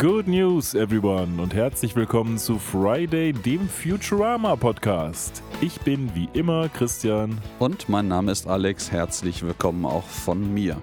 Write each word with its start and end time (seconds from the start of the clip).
Good 0.00 0.28
news, 0.28 0.74
everyone, 0.74 1.42
und 1.42 1.52
herzlich 1.52 1.94
willkommen 1.94 2.38
zu 2.38 2.58
Friday, 2.58 3.34
dem 3.34 3.68
Futurama 3.68 4.56
Podcast. 4.56 5.42
Ich 5.60 5.78
bin 5.82 6.14
wie 6.14 6.26
immer 6.32 6.70
Christian. 6.70 7.36
Und 7.58 7.86
mein 7.90 8.08
Name 8.08 8.32
ist 8.32 8.46
Alex. 8.46 8.90
Herzlich 8.90 9.42
willkommen 9.42 9.84
auch 9.84 10.06
von 10.06 10.54
mir. 10.54 10.80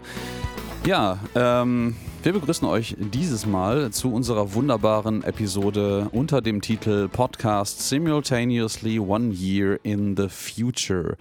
Ja, 0.85 1.17
ähm, 1.33 1.95
wir 2.21 2.33
begrüßen 2.33 2.67
euch 2.67 2.95
dieses 2.99 3.47
Mal 3.47 3.89
zu 3.89 4.13
unserer 4.13 4.53
wunderbaren 4.53 5.23
Episode 5.23 6.09
unter 6.11 6.41
dem 6.41 6.61
Titel 6.61 7.07
Podcast 7.07 7.89
Simultaneously 7.89 8.99
One 8.99 9.33
Year 9.33 9.79
in 9.81 10.15
the 10.15 10.29
Future. 10.29 11.17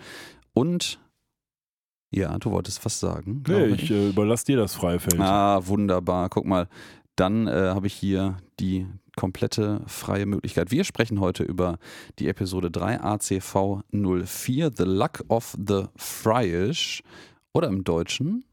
Und 0.52 0.99
ja, 2.10 2.36
du 2.38 2.50
wolltest 2.50 2.85
was 2.85 3.00
sagen. 3.00 3.43
Nee, 3.49 3.68
ich, 3.68 3.85
ich 3.85 3.90
äh, 3.90 4.10
überlasse 4.10 4.44
dir 4.44 4.58
das 4.58 4.74
Freifeld. 4.74 5.18
Ah, 5.18 5.66
wunderbar. 5.66 6.29
Guck 6.29 6.44
mal, 6.44 6.68
dann 7.16 7.46
äh, 7.46 7.70
habe 7.75 7.86
ich 7.86 7.94
hier 7.94 8.36
die 8.61 8.86
komplette 9.16 9.80
freie 9.86 10.26
Möglichkeit. 10.26 10.70
Wir 10.70 10.84
sprechen 10.84 11.20
heute 11.20 11.43
über 11.43 11.79
die 12.18 12.29
Episode 12.29 12.70
3 12.70 13.00
ACV 13.00 13.82
04, 13.90 14.70
The 14.76 14.84
Luck 14.84 15.24
of 15.29 15.57
the 15.66 15.84
Fryish. 15.96 17.02
Oder 17.52 17.68
im 17.68 17.84
Deutschen 17.84 18.44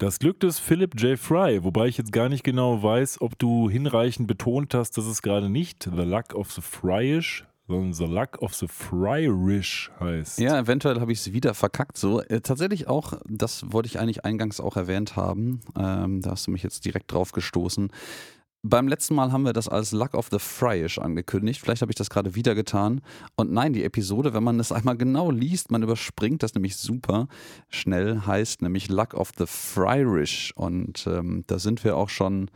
das 0.00 0.18
Glück 0.18 0.40
des 0.40 0.58
Philip 0.58 0.98
J. 0.98 1.18
Fry, 1.18 1.62
wobei 1.62 1.86
ich 1.88 1.98
jetzt 1.98 2.10
gar 2.10 2.30
nicht 2.30 2.42
genau 2.42 2.82
weiß, 2.82 3.20
ob 3.20 3.38
du 3.38 3.68
hinreichend 3.68 4.26
betont 4.26 4.72
hast, 4.72 4.96
dass 4.96 5.04
es 5.04 5.20
gerade 5.20 5.50
nicht 5.50 5.90
The 5.94 6.04
Luck 6.04 6.34
of 6.34 6.50
the 6.52 6.62
Fryish, 6.62 7.44
sondern 7.70 7.92
The 7.92 8.04
Luck 8.04 8.42
of 8.42 8.54
the 8.54 8.66
Fryrish 8.68 9.90
heißt. 10.00 10.40
Ja, 10.40 10.58
eventuell 10.58 11.00
habe 11.00 11.12
ich 11.12 11.20
es 11.20 11.32
wieder 11.32 11.54
verkackt 11.54 11.96
so. 11.96 12.20
Äh, 12.20 12.40
tatsächlich 12.40 12.88
auch, 12.88 13.14
das 13.26 13.72
wollte 13.72 13.86
ich 13.86 13.98
eigentlich 13.98 14.24
eingangs 14.24 14.60
auch 14.60 14.76
erwähnt 14.76 15.16
haben, 15.16 15.60
ähm, 15.78 16.20
da 16.20 16.32
hast 16.32 16.46
du 16.46 16.50
mich 16.50 16.62
jetzt 16.62 16.84
direkt 16.84 17.12
drauf 17.12 17.32
gestoßen. 17.32 17.90
Beim 18.62 18.88
letzten 18.88 19.14
Mal 19.14 19.32
haben 19.32 19.44
wir 19.44 19.54
das 19.54 19.68
als 19.68 19.92
Luck 19.92 20.12
of 20.12 20.28
the 20.30 20.38
Fryish 20.38 20.98
angekündigt. 20.98 21.60
Vielleicht 21.62 21.80
habe 21.80 21.90
ich 21.90 21.96
das 21.96 22.10
gerade 22.10 22.34
wieder 22.34 22.54
getan. 22.54 23.00
Und 23.34 23.50
nein, 23.50 23.72
die 23.72 23.84
Episode, 23.84 24.34
wenn 24.34 24.44
man 24.44 24.58
das 24.58 24.70
einmal 24.70 24.98
genau 24.98 25.30
liest, 25.30 25.70
man 25.70 25.82
überspringt 25.82 26.42
das 26.42 26.52
nämlich 26.52 26.76
super 26.76 27.28
schnell, 27.70 28.20
heißt 28.26 28.60
nämlich 28.60 28.90
Luck 28.90 29.14
of 29.14 29.32
the 29.38 29.46
Fryrish. 29.46 30.52
Und 30.56 31.06
ähm, 31.06 31.44
da 31.46 31.58
sind 31.58 31.84
wir 31.84 31.96
auch 31.96 32.10
schon 32.10 32.50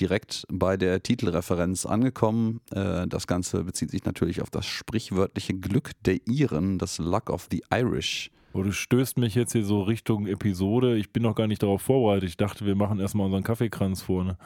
direkt 0.00 0.46
bei 0.50 0.76
der 0.76 1.02
Titelreferenz 1.02 1.86
angekommen. 1.86 2.60
Äh, 2.72 3.06
das 3.06 3.26
Ganze 3.26 3.64
bezieht 3.64 3.90
sich 3.90 4.04
natürlich 4.04 4.40
auf 4.42 4.50
das 4.50 4.66
sprichwörtliche 4.66 5.54
Glück 5.54 5.92
der 6.04 6.26
Iren, 6.26 6.78
das 6.78 6.98
Luck 6.98 7.30
of 7.30 7.48
the 7.50 7.62
Irish. 7.72 8.30
Oh, 8.52 8.64
du 8.64 8.72
stößt 8.72 9.16
mich 9.18 9.36
jetzt 9.36 9.52
hier 9.52 9.64
so 9.64 9.82
Richtung 9.82 10.26
Episode. 10.26 10.96
Ich 10.96 11.12
bin 11.12 11.22
noch 11.22 11.36
gar 11.36 11.46
nicht 11.46 11.62
darauf 11.62 11.82
vorbereitet. 11.82 12.28
Ich 12.28 12.36
dachte, 12.36 12.66
wir 12.66 12.74
machen 12.74 12.98
erstmal 12.98 13.26
unseren 13.26 13.44
Kaffeekranz 13.44 14.02
vorne. 14.02 14.38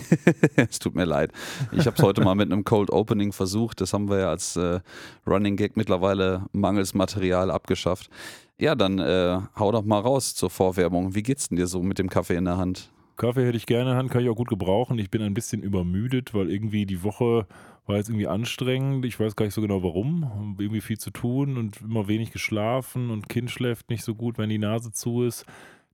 es 0.56 0.78
tut 0.78 0.94
mir 0.94 1.04
leid. 1.04 1.32
Ich 1.72 1.86
habe 1.86 1.94
es 1.94 2.02
heute 2.02 2.22
mal 2.22 2.34
mit 2.34 2.50
einem 2.50 2.64
Cold 2.64 2.90
Opening 2.90 3.32
versucht. 3.32 3.82
Das 3.82 3.92
haben 3.92 4.08
wir 4.08 4.20
ja 4.20 4.30
als 4.30 4.56
äh, 4.56 4.80
Running 5.26 5.56
Gag 5.56 5.76
mittlerweile 5.76 6.46
mangels 6.52 6.94
Material 6.94 7.50
abgeschafft. 7.50 8.08
Ja, 8.58 8.74
dann 8.74 8.98
äh, 9.00 9.38
hau 9.58 9.72
doch 9.72 9.84
mal 9.84 9.98
raus 9.98 10.34
zur 10.34 10.48
Vorwerbung. 10.48 11.14
Wie 11.14 11.22
geht's 11.22 11.48
denn 11.48 11.56
dir 11.56 11.66
so 11.66 11.82
mit 11.82 11.98
dem 11.98 12.08
Kaffee 12.08 12.36
in 12.36 12.44
der 12.46 12.56
Hand? 12.56 12.91
Kaffee 13.16 13.46
hätte 13.46 13.56
ich 13.56 13.66
gerne 13.66 13.94
Hand, 13.94 14.10
kann 14.10 14.22
ich 14.22 14.28
auch 14.28 14.36
gut 14.36 14.48
gebrauchen. 14.48 14.98
Ich 14.98 15.10
bin 15.10 15.22
ein 15.22 15.34
bisschen 15.34 15.62
übermüdet, 15.62 16.34
weil 16.34 16.50
irgendwie 16.50 16.86
die 16.86 17.02
Woche 17.02 17.46
war 17.86 17.96
jetzt 17.96 18.08
irgendwie 18.08 18.28
anstrengend. 18.28 19.04
Ich 19.04 19.18
weiß 19.18 19.36
gar 19.36 19.44
nicht 19.44 19.54
so 19.54 19.60
genau 19.60 19.82
warum. 19.82 20.56
Irgendwie 20.58 20.80
viel 20.80 20.98
zu 20.98 21.10
tun 21.10 21.56
und 21.56 21.80
immer 21.80 22.08
wenig 22.08 22.30
geschlafen 22.30 23.10
und 23.10 23.28
Kind 23.28 23.50
schläft 23.50 23.90
nicht 23.90 24.04
so 24.04 24.14
gut, 24.14 24.38
wenn 24.38 24.48
die 24.48 24.58
Nase 24.58 24.92
zu 24.92 25.22
ist. 25.22 25.44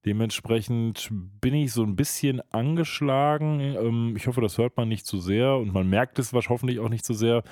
Dementsprechend 0.05 1.11
bin 1.41 1.55
ich 1.55 1.73
so 1.73 1.83
ein 1.83 1.97
bisschen 1.97 2.41
angeschlagen. 2.53 3.61
Ähm, 3.61 4.15
ich 4.17 4.27
hoffe, 4.27 4.41
das 4.41 4.59
hört 4.59 4.77
man 4.77 4.89
nicht 4.89 5.07
zu 5.07 5.19
sehr 5.19 5.57
und 5.57 5.73
man 5.73 5.89
merkt 5.89 6.19
es 6.19 6.33
hoffentlich 6.33 6.79
auch 6.79 6.89
nicht 6.89 7.05
zu 7.05 7.15
sehr. 7.15 7.43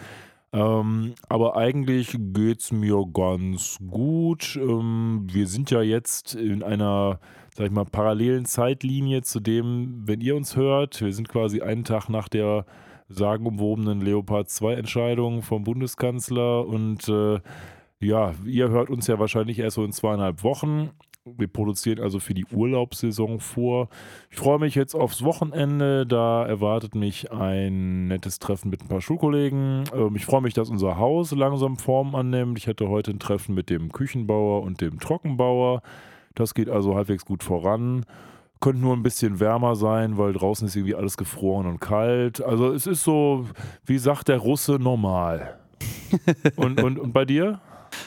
Ähm, 0.52 1.14
aber 1.28 1.56
eigentlich 1.56 2.16
geht 2.18 2.60
es 2.60 2.72
mir 2.72 3.04
ganz 3.12 3.78
gut. 3.86 4.56
Ähm, 4.56 5.26
wir 5.30 5.48
sind 5.48 5.70
ja 5.70 5.82
jetzt 5.82 6.34
in 6.34 6.62
einer, 6.62 7.20
sag 7.56 7.66
ich 7.66 7.72
mal, 7.72 7.86
parallelen 7.86 8.44
Zeitlinie 8.44 9.22
zu 9.22 9.40
dem, 9.40 10.02
wenn 10.04 10.20
ihr 10.20 10.36
uns 10.36 10.56
hört. 10.56 11.00
Wir 11.00 11.14
sind 11.14 11.30
quasi 11.30 11.62
einen 11.62 11.84
Tag 11.84 12.10
nach 12.10 12.28
der 12.28 12.66
sagenumwobenen 13.08 14.02
Leopard 14.02 14.50
2 14.50 14.74
Entscheidung 14.74 15.40
vom 15.40 15.64
Bundeskanzler 15.64 16.66
und 16.66 17.08
äh, 17.08 17.40
ja, 17.98 18.34
ihr 18.44 18.68
hört 18.68 18.90
uns 18.90 19.06
ja 19.06 19.18
wahrscheinlich 19.18 19.58
erst 19.58 19.76
so 19.76 19.84
in 19.84 19.92
zweieinhalb 19.92 20.42
Wochen. 20.42 20.90
Wir 21.24 21.48
produzieren 21.48 21.98
also 21.98 22.20
für 22.20 22.34
die 22.34 22.44
Urlaubssaison 22.44 23.40
vor. 23.40 23.88
Ich 24.30 24.36
freue 24.36 24.58
mich 24.58 24.74
jetzt 24.74 24.94
aufs 24.94 25.24
Wochenende. 25.24 26.06
Da 26.06 26.44
erwartet 26.44 26.94
mich 26.94 27.32
ein 27.32 28.06
nettes 28.06 28.38
Treffen 28.38 28.68
mit 28.68 28.82
ein 28.82 28.88
paar 28.88 29.00
Schulkollegen. 29.00 29.84
Ähm, 29.94 30.14
ich 30.14 30.26
freue 30.26 30.42
mich, 30.42 30.52
dass 30.52 30.68
unser 30.68 30.98
Haus 30.98 31.32
langsam 31.32 31.78
Form 31.78 32.14
annimmt. 32.14 32.58
Ich 32.58 32.68
hatte 32.68 32.90
heute 32.90 33.12
ein 33.12 33.18
Treffen 33.18 33.54
mit 33.54 33.70
dem 33.70 33.92
Küchenbauer 33.92 34.60
und 34.60 34.82
dem 34.82 35.00
Trockenbauer. 35.00 35.80
Das 36.36 36.54
geht 36.54 36.68
also 36.68 36.94
halbwegs 36.94 37.24
gut 37.24 37.42
voran. 37.42 38.04
Könnte 38.60 38.80
nur 38.80 38.94
ein 38.94 39.02
bisschen 39.02 39.40
wärmer 39.40 39.74
sein, 39.74 40.16
weil 40.16 40.32
draußen 40.32 40.66
ist 40.66 40.76
irgendwie 40.76 40.94
alles 40.94 41.16
gefroren 41.16 41.66
und 41.66 41.80
kalt. 41.80 42.40
Also 42.42 42.72
es 42.72 42.86
ist 42.86 43.02
so, 43.02 43.46
wie 43.84 43.98
sagt 43.98 44.28
der 44.28 44.38
Russe, 44.38 44.78
normal. 44.78 45.58
und, 46.56 46.82
und, 46.82 46.98
und 46.98 47.12
bei 47.12 47.24
dir? 47.24 47.60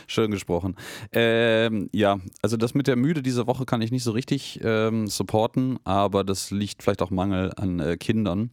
Schön 0.07 0.31
gesprochen. 0.31 0.75
Ähm, 1.11 1.89
ja, 1.91 2.19
also 2.41 2.57
das 2.57 2.73
mit 2.73 2.87
der 2.87 2.95
Müde 2.95 3.21
diese 3.21 3.47
Woche 3.47 3.65
kann 3.65 3.81
ich 3.81 3.91
nicht 3.91 4.03
so 4.03 4.11
richtig 4.11 4.59
ähm, 4.63 5.07
supporten, 5.07 5.79
aber 5.83 6.23
das 6.23 6.51
liegt 6.51 6.83
vielleicht 6.83 7.01
auch 7.01 7.09
Mangel 7.11 7.51
an 7.55 7.79
äh, 7.79 7.97
Kindern. 7.97 8.51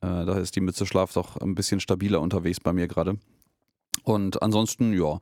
Äh, 0.00 0.24
da 0.24 0.38
ist 0.38 0.56
die 0.56 0.60
Mütze 0.60 0.86
Schlaf 0.86 1.12
doch 1.12 1.36
ein 1.36 1.54
bisschen 1.54 1.80
stabiler 1.80 2.20
unterwegs 2.20 2.60
bei 2.60 2.72
mir 2.72 2.88
gerade. 2.88 3.16
Und 4.04 4.42
ansonsten, 4.42 4.92
ja, 4.92 5.18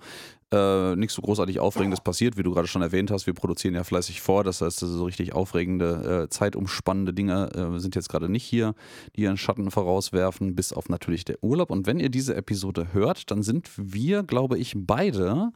äh, 0.53 0.97
nichts 0.97 1.15
so 1.15 1.23
großartig 1.23 1.61
Aufregendes 1.61 2.01
passiert, 2.01 2.37
wie 2.37 2.43
du 2.43 2.53
gerade 2.53 2.69
schon 2.69 2.83
erwähnt 2.83 3.11
hast. 3.11 3.27
Wir 3.27 3.35
produzieren 3.35 3.75
ja 3.75 3.85
fleißig 3.85 4.21
vor, 4.21 4.45
das 4.45 4.61
heißt, 4.61 4.79
so 4.79 5.05
richtig 5.05 5.35
aufregende, 5.35 6.25
äh, 6.25 6.29
zeitumspannende 6.29 7.13
Dinge 7.13 7.51
äh, 7.55 7.79
sind 7.79 7.95
jetzt 7.95 8.09
gerade 8.09 8.29
nicht 8.29 8.45
hier, 8.45 8.75
die 9.17 9.23
ihren 9.23 9.37
Schatten 9.37 9.71
vorauswerfen, 9.71 10.55
bis 10.55 10.73
auf 10.73 10.89
natürlich 10.89 11.25
der 11.25 11.43
Urlaub. 11.43 11.71
Und 11.71 11.87
wenn 11.87 12.01
ihr 12.01 12.09
diese 12.09 12.35
Episode 12.35 12.93
hört, 12.93 13.31
dann 13.31 13.43
sind 13.43 13.71
wir, 13.77 14.23
glaube 14.23 14.59
ich, 14.59 14.75
beide 14.77 15.53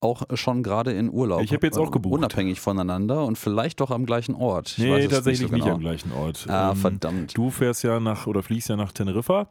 auch 0.00 0.22
schon 0.34 0.62
gerade 0.62 0.92
in 0.92 1.10
Urlaub. 1.10 1.42
Ich 1.42 1.52
habe 1.52 1.66
jetzt 1.66 1.78
auch 1.78 1.90
gebucht. 1.90 2.14
Unabhängig 2.14 2.60
voneinander 2.60 3.24
und 3.26 3.36
vielleicht 3.36 3.80
doch 3.80 3.90
am 3.90 4.06
gleichen 4.06 4.34
Ort. 4.34 4.78
Ich 4.78 4.78
nee, 4.78 5.06
tatsächlich 5.08 5.50
nicht, 5.50 5.62
so 5.62 5.64
genau. 5.64 5.64
nicht, 5.64 5.74
am 5.74 5.80
gleichen 5.80 6.12
Ort. 6.12 6.46
Ah, 6.48 6.70
ähm, 6.70 6.76
verdammt. 6.76 7.36
Du 7.36 7.50
fährst 7.50 7.84
ja 7.84 8.00
nach 8.00 8.26
oder 8.26 8.42
fliegst 8.42 8.70
ja 8.70 8.76
nach 8.76 8.92
Teneriffa. 8.92 9.48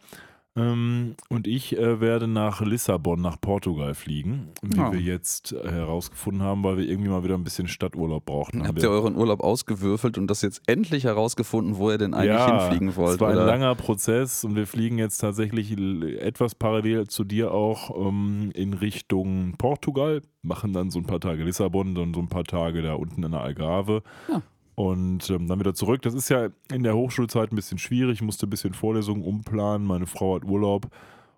Ähm, 0.58 1.16
und 1.30 1.48
ich 1.48 1.78
äh, 1.78 2.02
werde 2.02 2.28
nach 2.28 2.62
Lissabon, 2.62 3.22
nach 3.22 3.40
Portugal 3.40 3.94
fliegen, 3.94 4.50
wie 4.62 4.80
oh. 4.80 4.92
wir 4.92 5.00
jetzt 5.00 5.54
äh, 5.54 5.70
herausgefunden 5.70 6.42
haben, 6.42 6.64
weil 6.64 6.78
wir 6.78 6.88
irgendwie 6.88 7.10
mal 7.10 7.24
wieder 7.24 7.36
ein 7.36 7.44
bisschen 7.44 7.68
Stadturlaub 7.68 8.26
brauchten. 8.26 8.68
Habt 8.68 8.82
ihr 8.82 8.90
euren 8.90 9.16
Urlaub 9.16 9.42
ausgewürfelt 9.42 10.18
und 10.18 10.28
das 10.28 10.42
jetzt 10.42 10.62
endlich 10.68 11.04
herausgefunden, 11.04 11.78
wo 11.78 11.92
ihr 11.92 11.98
denn 11.98 12.14
eigentlich 12.14 12.36
ja, 12.36 12.62
hinfliegen 12.62 12.96
wollt? 12.96 13.16
Es 13.16 13.20
war 13.20 13.32
oder? 13.32 13.42
ein 13.42 13.48
langer 13.48 13.76
Prozess 13.76 14.44
und 14.44 14.56
wir 14.56 14.66
fliegen 14.66 14.98
jetzt 14.98 15.20
tatsächlich 15.20 15.72
etwas 15.72 16.56
parallel 16.56 17.08
zu 17.08 17.24
dir 17.24 17.52
auch 17.52 18.08
ähm, 18.08 18.52
in 18.54 18.74
Richtung 18.74 19.54
Portugal, 19.58 20.22
machen 20.42 20.74
dann 20.74 20.90
so 20.90 21.00
ein 21.00 21.06
paar 21.06 21.20
Tage 21.20 21.44
Lissabon, 21.44 21.96
dann 21.96 22.14
so 22.14 22.20
ein 22.20 22.30
paar 22.30 22.44
Tage 22.44 22.82
da 22.82 22.96
unten 22.96 23.24
in 23.24 23.32
der 23.32 23.42
Algarve. 23.42 24.04
Ja 24.30 24.42
und 24.80 25.30
ähm, 25.30 25.50
dann 25.50 25.60
wieder 25.60 25.74
zurück. 25.74 26.04
Das 26.04 26.14
ist 26.14 26.30
ja 26.30 26.48
in 26.72 26.84
der 26.84 26.96
Hochschulzeit 26.96 27.52
ein 27.52 27.56
bisschen 27.58 27.80
schwierig. 27.80 28.14
Ich 28.14 28.22
musste 28.22 28.48
ein 28.48 28.50
bisschen 28.50 28.74
Vorlesungen 28.74 29.26
umplanen. 29.26 29.86
Meine 29.86 30.08
Frau 30.08 30.36
hat 30.36 30.46
Urlaub. 30.46 30.88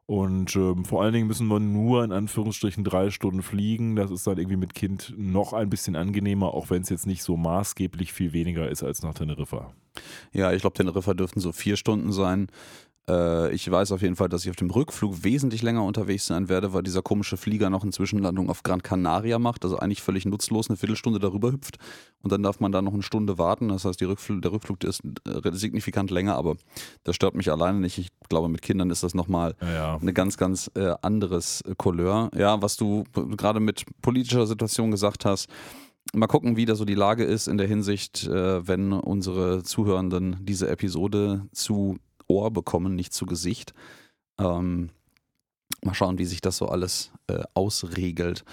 Und 0.06 0.56
ähm, 0.56 0.86
vor 0.86 1.02
allen 1.02 1.14
Dingen 1.14 1.26
müssen 1.26 1.48
wir 1.48 1.60
nur 1.60 2.04
in 2.04 2.12
Anführungsstrichen 2.12 2.84
drei 2.84 3.10
Stunden 3.10 3.42
fliegen. 3.42 3.96
Das 3.96 4.12
ist 4.12 4.28
dann 4.28 4.38
irgendwie 4.38 4.58
mit 4.58 4.76
Kind 4.76 5.16
noch 5.18 5.54
ein 5.54 5.72
bisschen 5.72 5.96
angenehmer, 5.96 6.54
auch 6.54 6.70
wenn 6.70 6.84
es 6.84 6.90
jetzt 6.90 7.08
nicht 7.08 7.24
so 7.24 7.36
maßgeblich 7.36 8.14
viel 8.14 8.32
weniger 8.32 8.70
ist 8.70 8.84
als 8.84 9.02
nach 9.02 9.16
Teneriffa. 9.16 9.74
Ja, 10.34 10.54
ich 10.54 10.62
glaube, 10.62 10.76
Teneriffa 10.76 11.16
dürften 11.16 11.40
so 11.40 11.52
vier 11.52 11.78
Stunden 11.78 12.12
sein. 12.12 12.48
Äh, 13.10 13.54
ich 13.54 13.70
weiß 13.70 13.92
auf 13.92 14.02
jeden 14.02 14.16
Fall, 14.16 14.30
dass 14.30 14.44
ich 14.44 14.50
auf 14.50 14.56
dem 14.56 14.70
Rückflug 14.70 15.24
wesentlich 15.24 15.62
länger 15.62 15.84
unterwegs 15.84 16.28
sein 16.28 16.50
werde, 16.50 16.74
weil 16.74 16.84
dieser 16.84 17.02
komische 17.02 17.38
Flieger 17.38 17.70
noch 17.70 17.84
eine 17.84 17.92
Zwischenlandung 17.92 18.50
auf 18.50 18.64
Gran 18.64 18.84
Canaria 18.84 19.40
macht, 19.40 19.64
also 19.64 19.78
eigentlich 19.78 20.02
völlig 20.02 20.26
nutzlos 20.26 20.70
eine 20.70 20.78
Viertelstunde 20.78 21.20
darüber 21.20 21.52
hüpft 21.52 21.78
und 22.22 22.32
dann 22.32 22.44
darf 22.44 22.60
man 22.60 22.72
da 22.72 22.82
noch 22.82 22.94
eine 22.94 23.04
Stunde 23.04 23.38
warten. 23.38 23.70
Das 23.70 23.86
heißt, 23.86 24.02
Rückflug, 24.02 24.42
der 24.42 24.52
Rückflug 24.52 24.84
ist 24.84 25.02
äh, 25.28 25.52
signifikant 25.54 26.12
länger, 26.12 26.36
aber 26.36 26.56
das 27.04 27.16
stört 27.16 27.36
mich 27.36 27.52
alleine 27.52 27.80
nicht. 27.80 27.98
Ich 27.98 28.10
glaube, 28.30 28.50
mit 28.50 28.62
Kindern 28.62 28.90
ist 28.90 29.04
das 29.04 29.14
nochmal 29.14 29.56
ja, 29.62 29.74
ja. 29.74 29.98
eine 29.98 30.14
ganz, 30.14 30.38
ganz 30.38 30.70
äh, 30.76 30.94
anderes 31.02 31.64
Couleur. 31.78 32.30
Ja, 32.36 32.62
was 32.62 32.78
du 32.78 33.04
gerade 33.14 33.60
mit 33.60 33.84
politischer 34.02 34.48
Situation 34.48 34.92
gesagt 34.92 35.26
hast, 35.26 35.50
Mal 36.14 36.28
gucken, 36.28 36.58
wie 36.58 36.66
da 36.66 36.76
so 36.76 36.84
die 36.84 36.96
Lage 36.96 37.24
ist 37.24 37.48
in 37.48 37.58
der 37.58 37.68
Hinsicht, 37.68 38.28
äh, 38.28 38.68
wenn 38.68 38.92
unsere 38.92 39.64
Zuhörenden 39.64 40.36
diese 40.42 40.68
Episode 40.68 41.48
zu 41.54 42.00
Ohr 42.32 42.52
bekommen, 42.52 42.96
nicht 42.96 43.14
zu 43.14 43.26
Gesicht. 43.26 43.74
Ähm, 44.40 44.90
mal 45.84 45.94
schauen, 45.94 46.18
wie 46.18 46.26
sich 46.26 46.42
das 46.42 46.58
so 46.58 46.68
alles 46.68 47.12
äh, 47.28 47.44
ausregelt. 47.54 48.44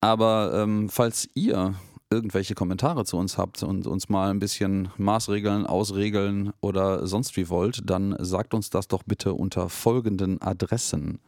Aber 0.00 0.52
ähm, 0.54 0.88
falls 0.88 1.28
ihr 1.34 1.74
irgendwelche 2.10 2.54
Kommentare 2.54 3.04
zu 3.04 3.16
uns 3.16 3.38
habt 3.38 3.62
und 3.62 3.86
uns 3.86 4.08
mal 4.08 4.30
ein 4.30 4.38
bisschen 4.38 4.88
maßregeln, 4.98 5.66
ausregeln 5.66 6.52
oder 6.60 7.06
sonst 7.06 7.36
wie 7.36 7.48
wollt, 7.48 7.88
dann 7.88 8.14
sagt 8.18 8.54
uns 8.54 8.70
das 8.70 8.88
doch 8.88 9.02
bitte 9.02 9.34
unter 9.34 9.68
folgenden 9.68 10.40
Adressen. 10.42 11.20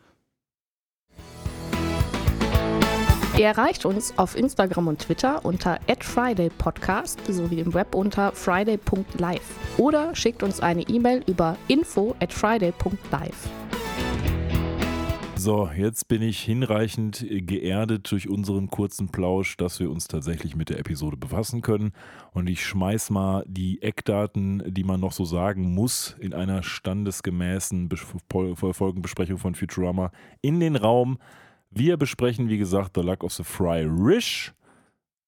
Ihr 3.38 3.48
erreicht 3.48 3.84
uns 3.84 4.16
auf 4.16 4.34
Instagram 4.34 4.88
und 4.88 5.00
Twitter 5.00 5.44
unter 5.44 5.78
@fridaypodcast 6.00 7.20
sowie 7.26 7.60
im 7.60 7.74
Web 7.74 7.94
unter 7.94 8.32
friday.live 8.32 9.76
oder 9.76 10.14
schickt 10.14 10.42
uns 10.42 10.60
eine 10.60 10.80
E-Mail 10.80 11.22
über 11.26 11.58
info@friday.live. 11.68 13.50
So, 15.34 15.68
jetzt 15.76 16.08
bin 16.08 16.22
ich 16.22 16.40
hinreichend 16.40 17.26
geerdet 17.28 18.10
durch 18.10 18.26
unseren 18.26 18.68
kurzen 18.68 19.08
Plausch, 19.10 19.58
dass 19.58 19.80
wir 19.80 19.90
uns 19.90 20.08
tatsächlich 20.08 20.56
mit 20.56 20.70
der 20.70 20.78
Episode 20.78 21.18
befassen 21.18 21.60
können. 21.60 21.92
Und 22.32 22.46
ich 22.46 22.64
schmeiß 22.64 23.10
mal 23.10 23.44
die 23.46 23.82
Eckdaten, 23.82 24.62
die 24.66 24.82
man 24.82 24.98
noch 24.98 25.12
so 25.12 25.26
sagen 25.26 25.74
muss, 25.74 26.16
in 26.20 26.32
einer 26.32 26.62
standesgemäßen 26.62 27.90
Folgenbesprechung 28.72 29.36
von 29.36 29.54
Futurama 29.54 30.10
in 30.40 30.58
den 30.58 30.74
Raum. 30.74 31.18
Wir 31.78 31.98
besprechen, 31.98 32.48
wie 32.48 32.56
gesagt, 32.56 32.92
The 32.94 33.02
Luck 33.02 33.22
of 33.22 33.34
the 33.34 33.44
Fry 33.44 33.86
Rish. 33.86 34.54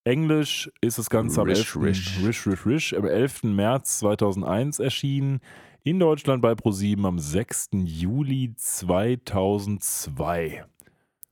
Englisch 0.04 0.70
ist 0.80 0.96
das 0.96 1.10
Ganze 1.10 1.42
am 1.42 1.46
Rish, 1.46 1.76
11. 1.76 1.76
Rish. 1.76 2.24
Rish, 2.24 2.46
Rish, 2.46 2.64
Rish, 2.64 2.94
am 2.94 3.04
11. 3.04 3.42
März 3.42 3.98
2001 3.98 4.78
erschienen. 4.78 5.40
In 5.82 5.98
Deutschland 5.98 6.40
bei 6.40 6.54
ProSieben 6.54 7.04
am 7.04 7.18
6. 7.18 7.68
Juli 7.84 8.54
2002. 8.56 10.64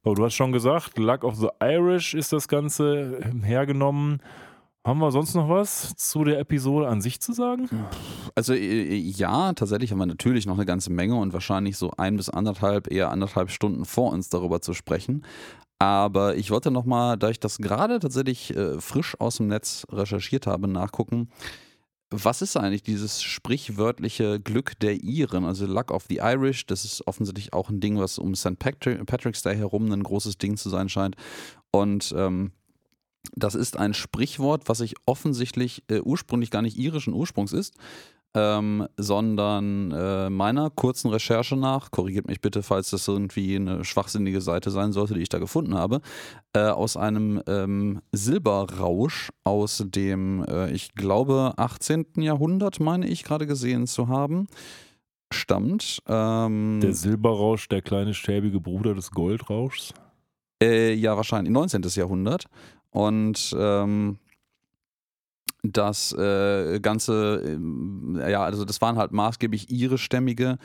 Oh, 0.05 0.13
du 0.13 0.23
hast 0.23 0.35
schon 0.35 0.53
gesagt, 0.53 0.99
Luck 0.99 1.25
of 1.25 1.37
the 1.37 1.49
Irish 1.63 2.13
ist 2.13 2.35
das 2.35 2.47
Ganze 2.47 3.19
hergenommen. 3.43 4.21
Haben 4.87 5.01
wir 5.01 5.11
sonst 5.11 5.35
noch 5.35 5.49
was 5.49 5.97
zu 5.97 6.23
der 6.23 6.39
Episode 6.39 6.87
an 6.87 7.01
sich 7.01 7.21
zu 7.21 7.33
sagen? 7.33 7.69
Also 8.37 8.55
äh, 8.55 8.95
ja, 8.95 9.53
tatsächlich 9.53 9.91
haben 9.91 9.99
wir 9.99 10.07
natürlich 10.07 10.47
noch 10.47 10.55
eine 10.55 10.65
ganze 10.65 10.93
Menge 10.93 11.17
und 11.17 11.33
wahrscheinlich 11.33 11.77
so 11.77 11.91
ein 11.97 12.17
bis 12.17 12.31
anderthalb, 12.31 12.89
eher 12.89 13.11
anderthalb 13.11 13.51
Stunden 13.51 13.85
vor 13.85 14.13
uns 14.13 14.29
darüber 14.29 14.61
zu 14.61 14.75
sprechen. 14.75 15.25
Aber 15.81 16.37
ich 16.37 16.53
wollte 16.53 16.71
nochmal, 16.71 17.19
da 17.19 17.31
ich 17.31 17.41
das 17.41 17.59
gerade 17.59 17.99
tatsächlich 17.99 18.55
äh, 18.55 18.81
frisch 18.81 19.19
aus 19.19 19.39
dem 19.39 19.49
Netz 19.49 19.89
recherchiert 19.91 20.47
habe, 20.47 20.69
nachgucken, 20.69 21.31
was 22.11 22.41
ist 22.41 22.57
eigentlich 22.57 22.85
dieses 22.85 23.25
sprichwörtliche 23.25 24.39
Glück 24.39 24.79
der 24.79 25.03
Iren, 25.03 25.45
also 25.45 25.67
Luck 25.67 25.91
of 25.91 26.05
the 26.09 26.21
Irish? 26.23 26.65
Das 26.67 26.85
ist 26.85 27.05
offensichtlich 27.09 27.53
auch 27.53 27.71
ein 27.71 27.81
Ding, 27.81 27.99
was 27.99 28.19
um 28.19 28.37
St. 28.37 28.57
Patri- 28.61 29.05
Patrick's 29.05 29.43
Day 29.43 29.57
herum 29.57 29.91
ein 29.91 30.05
großes 30.05 30.39
Ding 30.39 30.57
zu 30.57 30.69
sein 30.69 30.89
scheint. 30.89 31.17
Und 31.73 32.15
ähm, 32.17 32.53
das 33.35 33.55
ist 33.55 33.77
ein 33.77 33.95
Sprichwort, 33.95 34.69
was 34.69 34.79
sich 34.79 34.95
offensichtlich 35.07 35.83
äh, 35.89 36.01
ursprünglich 36.01 36.51
gar 36.51 36.63
nicht 36.63 36.79
irischen 36.79 37.15
Ursprungs 37.15 37.53
ist, 37.53 37.75
ähm, 38.37 38.87
sondern 38.99 39.93
äh, 39.93 40.29
meiner 40.29 40.69
kurzen 40.69 41.11
Recherche 41.11 41.57
nach, 41.57 41.91
korrigiert 41.91 42.29
mich 42.29 42.43
bitte, 42.43 42.63
falls 42.63 42.91
das 42.91 43.09
irgendwie 43.09 43.57
eine 43.57 43.83
schwachsinnige 43.83 44.43
Seite 44.43 44.71
sein 44.71 44.93
sollte, 44.93 45.15
die 45.15 45.23
ich 45.23 45.31
da 45.31 45.39
gefunden 45.39 45.75
habe, 45.75 46.03
äh, 46.53 46.61
aus 46.61 46.99
einem 46.99 47.43
ähm, 47.47 48.03
Silberrausch 48.13 49.31
aus 49.45 49.83
dem, 49.87 50.45
äh, 50.45 50.71
ich 50.71 50.95
glaube, 50.95 51.55
18. 51.57 52.07
Jahrhundert, 52.17 52.79
meine 52.79 53.09
ich 53.09 53.25
gerade 53.25 53.47
gesehen 53.47 53.87
zu 53.87 54.09
haben, 54.09 54.49
stammt. 55.33 56.03
Ähm, 56.07 56.81
Der 56.83 56.93
Silberrausch, 56.93 57.69
der 57.69 57.81
kleine 57.81 58.13
schäbige 58.13 58.61
Bruder 58.61 58.95
des 58.95 59.11
Goldrauschs. 59.13 59.95
Äh, 60.63 60.95
ja, 60.95 61.17
wahrscheinlich 61.17 61.53
19. 61.53 61.83
Jahrhundert. 61.95 62.47
Und 62.97 63.55
ähm, 63.59 64.17
das 65.63 66.15
äh, 66.15 66.81
Ganze, 66.81 67.43
ähm, 67.45 68.19
ja, 68.27 68.43
also 68.43 68.65
das 68.65 68.81
waren 68.81 68.97
halt 68.97 69.13
maßgeblich 69.13 69.71
irischstämmige 69.71 70.57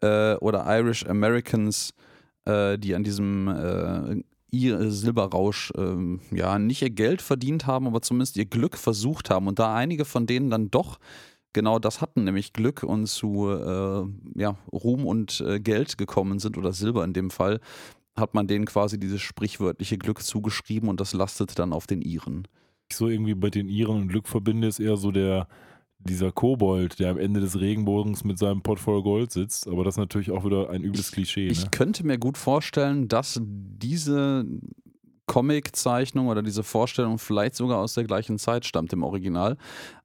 äh, 0.00 0.34
oder 0.36 0.64
Irish 0.78 1.04
Americans, 1.06 1.92
äh, 2.44 2.78
die 2.78 2.94
an 2.94 3.02
diesem 3.02 3.48
äh, 3.48 4.22
ihr 4.52 4.92
Silberrausch 4.92 5.72
ähm, 5.76 6.20
ja 6.30 6.56
nicht 6.60 6.82
ihr 6.82 6.90
Geld 6.90 7.20
verdient 7.20 7.66
haben, 7.66 7.88
aber 7.88 8.00
zumindest 8.00 8.36
ihr 8.36 8.46
Glück 8.46 8.78
versucht 8.78 9.28
haben. 9.28 9.48
Und 9.48 9.58
da 9.58 9.74
einige 9.74 10.04
von 10.04 10.26
denen 10.28 10.50
dann 10.50 10.70
doch 10.70 11.00
genau 11.52 11.80
das 11.80 12.00
hatten, 12.00 12.22
nämlich 12.22 12.52
Glück 12.52 12.84
und 12.84 13.08
zu 13.08 13.50
äh, 13.50 14.40
ja, 14.40 14.56
Ruhm 14.72 15.04
und 15.04 15.40
äh, 15.40 15.58
Geld 15.58 15.98
gekommen 15.98 16.38
sind 16.38 16.56
oder 16.56 16.72
Silber 16.72 17.02
in 17.02 17.12
dem 17.12 17.30
Fall, 17.30 17.58
hat 18.16 18.34
man 18.34 18.46
denen 18.46 18.66
quasi 18.66 18.98
dieses 18.98 19.20
sprichwörtliche 19.20 19.98
Glück 19.98 20.22
zugeschrieben 20.22 20.88
und 20.88 21.00
das 21.00 21.14
lastete 21.14 21.54
dann 21.54 21.72
auf 21.72 21.86
den 21.86 22.02
Iren. 22.02 22.46
Ich 22.90 22.96
so 22.96 23.08
irgendwie 23.08 23.34
mit 23.34 23.54
den 23.54 23.68
Iren 23.68 24.02
und 24.02 24.08
Glück 24.08 24.28
verbinde, 24.28 24.68
ist 24.68 24.80
eher 24.80 24.96
so 24.96 25.10
der, 25.12 25.48
dieser 25.98 26.32
Kobold, 26.32 26.98
der 26.98 27.10
am 27.10 27.18
Ende 27.18 27.40
des 27.40 27.58
Regenbogens 27.60 28.24
mit 28.24 28.38
seinem 28.38 28.62
Pott 28.62 28.80
voll 28.80 29.02
Gold 29.02 29.32
sitzt. 29.32 29.66
Aber 29.66 29.84
das 29.84 29.94
ist 29.94 29.98
natürlich 29.98 30.30
auch 30.30 30.44
wieder 30.44 30.70
ein 30.70 30.82
übles 30.82 31.12
Klischee. 31.12 31.48
Ich 31.48 31.64
ne? 31.64 31.70
könnte 31.70 32.06
mir 32.06 32.18
gut 32.18 32.36
vorstellen, 32.36 33.08
dass 33.08 33.40
diese 33.42 34.44
Comic-Zeichnung 35.26 36.28
oder 36.28 36.42
diese 36.42 36.62
Vorstellung 36.62 37.18
vielleicht 37.18 37.54
sogar 37.54 37.78
aus 37.78 37.94
der 37.94 38.04
gleichen 38.04 38.38
Zeit 38.38 38.64
stammt 38.66 38.92
im 38.92 39.02
Original. 39.02 39.56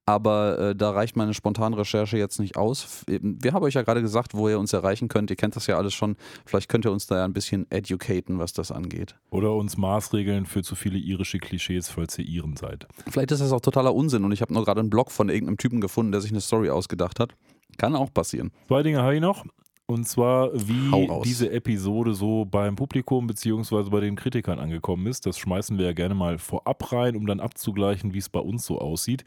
Aber 0.05 0.57
äh, 0.57 0.75
da 0.75 0.91
reicht 0.91 1.17
meine 1.17 1.33
spontane 1.33 1.77
Recherche 1.77 2.17
jetzt 2.17 2.39
nicht 2.39 2.55
aus. 2.55 3.03
Eben, 3.09 3.43
Wir 3.43 3.51
haben 3.51 3.63
euch 3.63 3.73
ja 3.73 3.81
gerade 3.81 4.01
gesagt, 4.01 4.35
wo 4.35 4.47
ihr 4.47 4.57
uns 4.57 4.71
erreichen 4.71 5.09
könnt. 5.09 5.29
Ihr 5.29 5.35
kennt 5.35 5.57
das 5.57 5.67
ja 5.67 5.77
alles 5.77 5.93
schon. 5.93 6.15
Vielleicht 6.45 6.69
könnt 6.69 6.85
ihr 6.85 6.93
uns 6.93 7.07
da 7.07 7.17
ja 7.17 7.25
ein 7.25 7.33
bisschen 7.33 7.69
educaten, 7.69 8.39
was 8.39 8.53
das 8.53 8.71
angeht. 8.71 9.15
Oder 9.31 9.53
uns 9.53 9.75
Maßregeln 9.75 10.45
für 10.45 10.63
zu 10.63 10.75
viele 10.75 10.97
irische 10.97 11.39
Klischees, 11.39 11.89
falls 11.89 12.17
ihr 12.17 12.25
Iren 12.25 12.55
seid. 12.55 12.87
Vielleicht 13.09 13.31
ist 13.31 13.41
das 13.41 13.51
auch 13.51 13.59
totaler 13.59 13.93
Unsinn 13.93 14.23
und 14.23 14.31
ich 14.31 14.41
habe 14.41 14.53
nur 14.53 14.63
gerade 14.63 14.79
einen 14.79 14.89
Blog 14.89 15.11
von 15.11 15.27
irgendeinem 15.27 15.57
Typen 15.57 15.81
gefunden, 15.81 16.13
der 16.13 16.21
sich 16.21 16.31
eine 16.31 16.41
Story 16.41 16.69
ausgedacht 16.69 17.19
hat. 17.19 17.33
Kann 17.77 17.93
auch 17.93 18.13
passieren. 18.13 18.51
Zwei 18.67 18.83
Dinge 18.83 19.01
habe 19.01 19.15
ich 19.15 19.21
noch. 19.21 19.43
Und 19.89 20.05
zwar, 20.05 20.51
wie 20.53 21.09
diese 21.23 21.49
Episode 21.49 22.13
so 22.13 22.43
beim 22.43 22.75
Publikum 22.75 23.25
beziehungsweise 23.25 23.89
bei 23.89 24.01
den 24.01 24.17
Kritikern 24.17 24.59
angekommen 24.59 25.07
ist. 25.07 25.25
Das 25.25 25.39
schmeißen 25.39 25.77
wir 25.77 25.85
ja 25.85 25.93
gerne 25.93 26.13
mal 26.13 26.37
vorab 26.37 26.91
rein, 26.91 27.15
um 27.15 27.25
dann 27.25 27.39
abzugleichen, 27.39 28.13
wie 28.13 28.17
es 28.17 28.27
bei 28.27 28.41
uns 28.41 28.65
so 28.65 28.79
aussieht. 28.79 29.23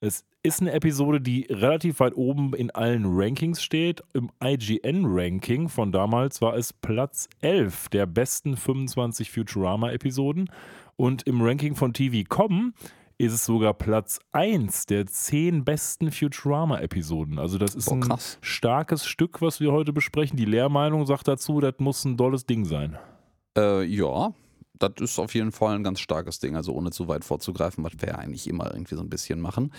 Es 0.00 0.24
ist 0.44 0.60
eine 0.60 0.72
Episode, 0.72 1.20
die 1.20 1.48
relativ 1.50 1.98
weit 1.98 2.14
oben 2.14 2.54
in 2.54 2.70
allen 2.70 3.04
Rankings 3.06 3.60
steht. 3.60 4.04
Im 4.12 4.30
IGN-Ranking 4.40 5.68
von 5.68 5.90
damals 5.90 6.40
war 6.40 6.54
es 6.54 6.72
Platz 6.72 7.28
11 7.40 7.88
der 7.88 8.06
besten 8.06 8.56
25 8.56 9.32
Futurama-Episoden. 9.32 10.48
Und 10.94 11.26
im 11.26 11.42
Ranking 11.42 11.74
von 11.74 11.92
TV.com 11.92 12.74
ist 13.18 13.32
es 13.32 13.44
sogar 13.44 13.74
Platz 13.74 14.20
1 14.32 14.86
der 14.86 15.06
10 15.06 15.64
besten 15.64 16.10
Futurama-Episoden. 16.10 17.38
Also 17.38 17.58
das 17.58 17.74
ist 17.74 17.86
Boah, 17.86 17.94
ein 17.94 18.18
starkes 18.40 19.06
Stück, 19.06 19.40
was 19.40 19.60
wir 19.60 19.72
heute 19.72 19.92
besprechen. 19.92 20.36
Die 20.36 20.44
Lehrmeinung 20.44 21.06
sagt 21.06 21.28
dazu, 21.28 21.60
das 21.60 21.74
muss 21.78 22.04
ein 22.04 22.16
dolles 22.16 22.46
Ding 22.46 22.64
sein. 22.64 22.98
Äh, 23.56 23.84
ja, 23.84 24.32
das 24.78 24.92
ist 24.98 25.18
auf 25.18 25.34
jeden 25.34 25.52
Fall 25.52 25.76
ein 25.76 25.84
ganz 25.84 26.00
starkes 26.00 26.38
Ding. 26.40 26.56
Also 26.56 26.72
ohne 26.72 26.90
zu 26.90 27.08
weit 27.08 27.24
vorzugreifen, 27.24 27.84
was 27.84 27.92
wir 27.98 28.08
ja 28.08 28.14
eigentlich 28.16 28.48
immer 28.48 28.72
irgendwie 28.72 28.96
so 28.96 29.02
ein 29.02 29.08
bisschen 29.10 29.40
machen. 29.40 29.72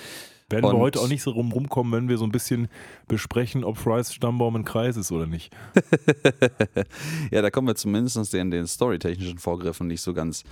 Werden 0.50 0.66
Und- 0.66 0.74
wir 0.76 0.80
heute 0.80 1.00
auch 1.00 1.08
nicht 1.08 1.24
so 1.24 1.32
rum 1.32 1.52
rumkommen, 1.52 1.92
wenn 1.92 2.08
wir 2.08 2.18
so 2.18 2.24
ein 2.24 2.32
bisschen 2.32 2.68
besprechen, 3.08 3.64
ob 3.64 3.78
Fry's 3.78 4.14
Stammbaum 4.14 4.56
ein 4.56 4.64
Kreis 4.64 4.96
ist 4.96 5.12
oder 5.12 5.26
nicht. 5.26 5.52
ja, 7.32 7.42
da 7.42 7.50
kommen 7.50 7.68
wir 7.68 7.76
zumindest 7.76 8.34
in 8.34 8.52
den 8.52 8.68
storytechnischen 8.68 9.40
Vorgriffen 9.40 9.88
nicht 9.88 10.02
so 10.02 10.14
ganz 10.14 10.44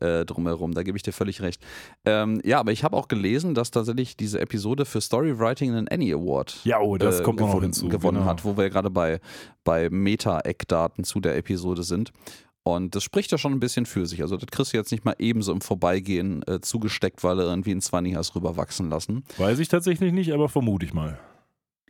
äh, 0.00 0.24
drumherum. 0.24 0.72
Da 0.72 0.82
gebe 0.82 0.96
ich 0.96 1.02
dir 1.02 1.12
völlig 1.12 1.42
recht. 1.42 1.62
Ähm, 2.04 2.40
ja, 2.44 2.60
aber 2.60 2.72
ich 2.72 2.82
habe 2.82 2.96
auch 2.96 3.08
gelesen, 3.08 3.54
dass 3.54 3.70
tatsächlich 3.70 4.16
diese 4.16 4.40
Episode 4.40 4.86
für 4.86 5.00
Storywriting 5.00 5.74
einen 5.74 5.88
Annie 5.88 6.14
Award 6.14 6.60
Ja, 6.64 6.80
oh, 6.80 6.96
das 6.96 7.20
äh, 7.20 7.22
kommt 7.22 7.40
auch 7.40 7.46
noch 7.46 7.52
gewonnen, 7.52 7.66
hinzu. 7.66 7.88
gewonnen 7.88 8.18
genau. 8.18 8.30
hat, 8.30 8.44
wo 8.44 8.56
wir 8.56 8.70
gerade 8.70 8.90
bei, 8.90 9.20
bei 9.64 9.90
Meta-Eckdaten 9.90 11.04
zu 11.04 11.20
der 11.20 11.36
Episode 11.36 11.82
sind. 11.82 12.12
Und 12.64 12.94
das 12.94 13.02
spricht 13.02 13.32
ja 13.32 13.38
schon 13.38 13.52
ein 13.52 13.60
bisschen 13.60 13.86
für 13.86 14.06
sich. 14.06 14.22
Also 14.22 14.36
das 14.36 14.48
kriegst 14.48 14.72
du 14.72 14.76
jetzt 14.76 14.92
nicht 14.92 15.04
mal 15.04 15.16
ebenso 15.18 15.52
im 15.52 15.60
Vorbeigehen 15.60 16.42
äh, 16.46 16.60
zugesteckt, 16.60 17.24
weil 17.24 17.36
du 17.36 17.42
irgendwie 17.42 17.72
einen 17.72 17.80
Zwanni 17.80 18.12
hast 18.12 18.36
rüberwachsen 18.36 18.88
lassen. 18.88 19.24
Weiß 19.36 19.58
ich 19.58 19.68
tatsächlich 19.68 20.12
nicht, 20.12 20.32
aber 20.32 20.48
vermute 20.48 20.86
ich 20.86 20.94
mal. 20.94 21.18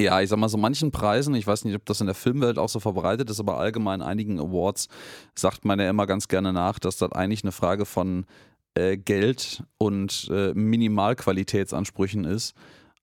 Ja, 0.00 0.20
ich 0.20 0.30
sag 0.30 0.38
mal, 0.38 0.48
so 0.48 0.56
manchen 0.56 0.90
Preisen, 0.90 1.34
ich 1.34 1.46
weiß 1.46 1.64
nicht, 1.64 1.76
ob 1.76 1.84
das 1.84 2.00
in 2.00 2.06
der 2.06 2.14
Filmwelt 2.14 2.58
auch 2.58 2.70
so 2.70 2.80
verbreitet 2.80 3.28
ist, 3.28 3.38
aber 3.38 3.58
allgemein 3.58 4.00
einigen 4.00 4.40
Awards 4.40 4.88
sagt 5.34 5.64
man 5.64 5.78
ja 5.78 5.90
immer 5.90 6.06
ganz 6.06 6.28
gerne 6.28 6.52
nach, 6.52 6.78
dass 6.78 6.96
das 6.96 7.12
eigentlich 7.12 7.44
eine 7.44 7.52
Frage 7.52 7.84
von 7.84 8.24
äh, 8.74 8.96
Geld 8.96 9.62
und 9.76 10.28
äh, 10.32 10.54
Minimalqualitätsansprüchen 10.54 12.24
ist. 12.24 12.54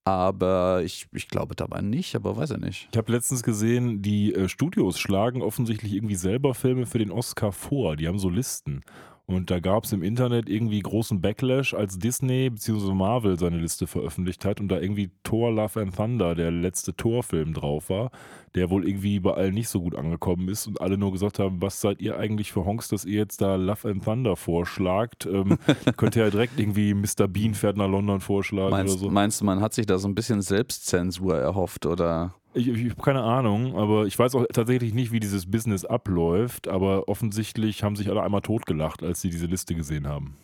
Aber 0.05 0.81
ich, 0.83 1.07
ich 1.13 1.27
glaube 1.27 1.55
dabei 1.55 1.81
nicht, 1.81 2.15
aber 2.15 2.35
weiß 2.35 2.51
er 2.51 2.57
nicht. 2.57 2.89
Ich 2.91 2.97
habe 2.97 3.11
letztens 3.11 3.43
gesehen, 3.43 4.01
die 4.01 4.33
äh, 4.33 4.49
Studios 4.49 4.99
schlagen 4.99 5.41
offensichtlich 5.41 5.93
irgendwie 5.93 6.15
selber 6.15 6.55
Filme 6.55 6.85
für 6.85 6.97
den 6.97 7.11
Oscar 7.11 7.51
vor. 7.51 7.95
Die 7.95 8.07
haben 8.07 8.19
so 8.19 8.29
Listen. 8.29 8.81
Und 9.29 9.51
da 9.51 9.59
gab 9.59 9.83
es 9.83 9.91
im 9.91 10.01
Internet 10.01 10.49
irgendwie 10.49 10.79
großen 10.79 11.21
Backlash, 11.21 11.75
als 11.75 11.99
Disney 11.99 12.49
bzw. 12.49 12.95
Marvel 12.95 13.37
seine 13.37 13.57
Liste 13.57 13.85
veröffentlicht 13.85 14.43
hat 14.43 14.59
und 14.59 14.69
da 14.69 14.79
irgendwie 14.79 15.11
Thor 15.21 15.51
Love 15.51 15.81
and 15.81 15.95
Thunder, 15.95 16.33
der 16.33 16.49
letzte 16.49 16.95
Thor-Film 16.95 17.53
drauf 17.53 17.91
war, 17.91 18.09
der 18.55 18.71
wohl 18.71 18.87
irgendwie 18.87 19.19
bei 19.19 19.35
allen 19.35 19.53
nicht 19.53 19.69
so 19.69 19.81
gut 19.81 19.93
angekommen 19.93 20.49
ist 20.49 20.65
und 20.65 20.81
alle 20.81 20.97
nur 20.97 21.11
gesagt 21.11 21.37
haben, 21.37 21.61
was 21.61 21.79
seid 21.79 22.01
ihr 22.01 22.17
eigentlich 22.17 22.51
für 22.51 22.65
Honks, 22.65 22.87
dass 22.87 23.05
ihr 23.05 23.19
jetzt 23.19 23.39
da 23.39 23.55
Love 23.55 23.91
and 23.91 24.03
Thunder 24.03 24.35
vorschlagt? 24.35 25.27
Ähm, 25.27 25.59
könnt 25.97 26.15
ihr 26.15 26.23
ja 26.23 26.31
direkt 26.31 26.59
irgendwie 26.59 26.95
Mr. 26.95 27.27
Bean 27.27 27.53
fährt 27.53 27.77
nach 27.77 27.87
London 27.87 28.21
vorschlagen 28.21 28.71
Meinst, 28.71 28.95
oder 28.95 29.03
so. 29.03 29.09
meinst 29.11 29.41
du, 29.41 29.45
man 29.45 29.61
hat 29.61 29.75
sich 29.75 29.85
da 29.85 29.99
so 29.99 30.07
ein 30.07 30.15
bisschen 30.15 30.41
Selbstzensur 30.41 31.37
erhofft 31.37 31.85
oder? 31.85 32.33
Ich, 32.59 32.67
ich 32.67 32.89
habe 32.91 33.01
keine 33.01 33.23
Ahnung, 33.23 33.75
aber 33.77 34.05
ich 34.05 34.17
weiß 34.17 34.35
auch 34.35 34.45
tatsächlich 34.53 34.93
nicht, 34.93 35.11
wie 35.11 35.19
dieses 35.19 35.49
Business 35.49 35.85
abläuft, 35.85 36.67
aber 36.67 37.07
offensichtlich 37.07 37.83
haben 37.83 37.95
sich 37.95 38.09
alle 38.09 38.21
einmal 38.21 38.41
totgelacht, 38.41 39.01
als 39.03 39.21
sie 39.21 39.29
diese 39.29 39.45
Liste 39.45 39.75
gesehen 39.75 40.07
haben. 40.07 40.35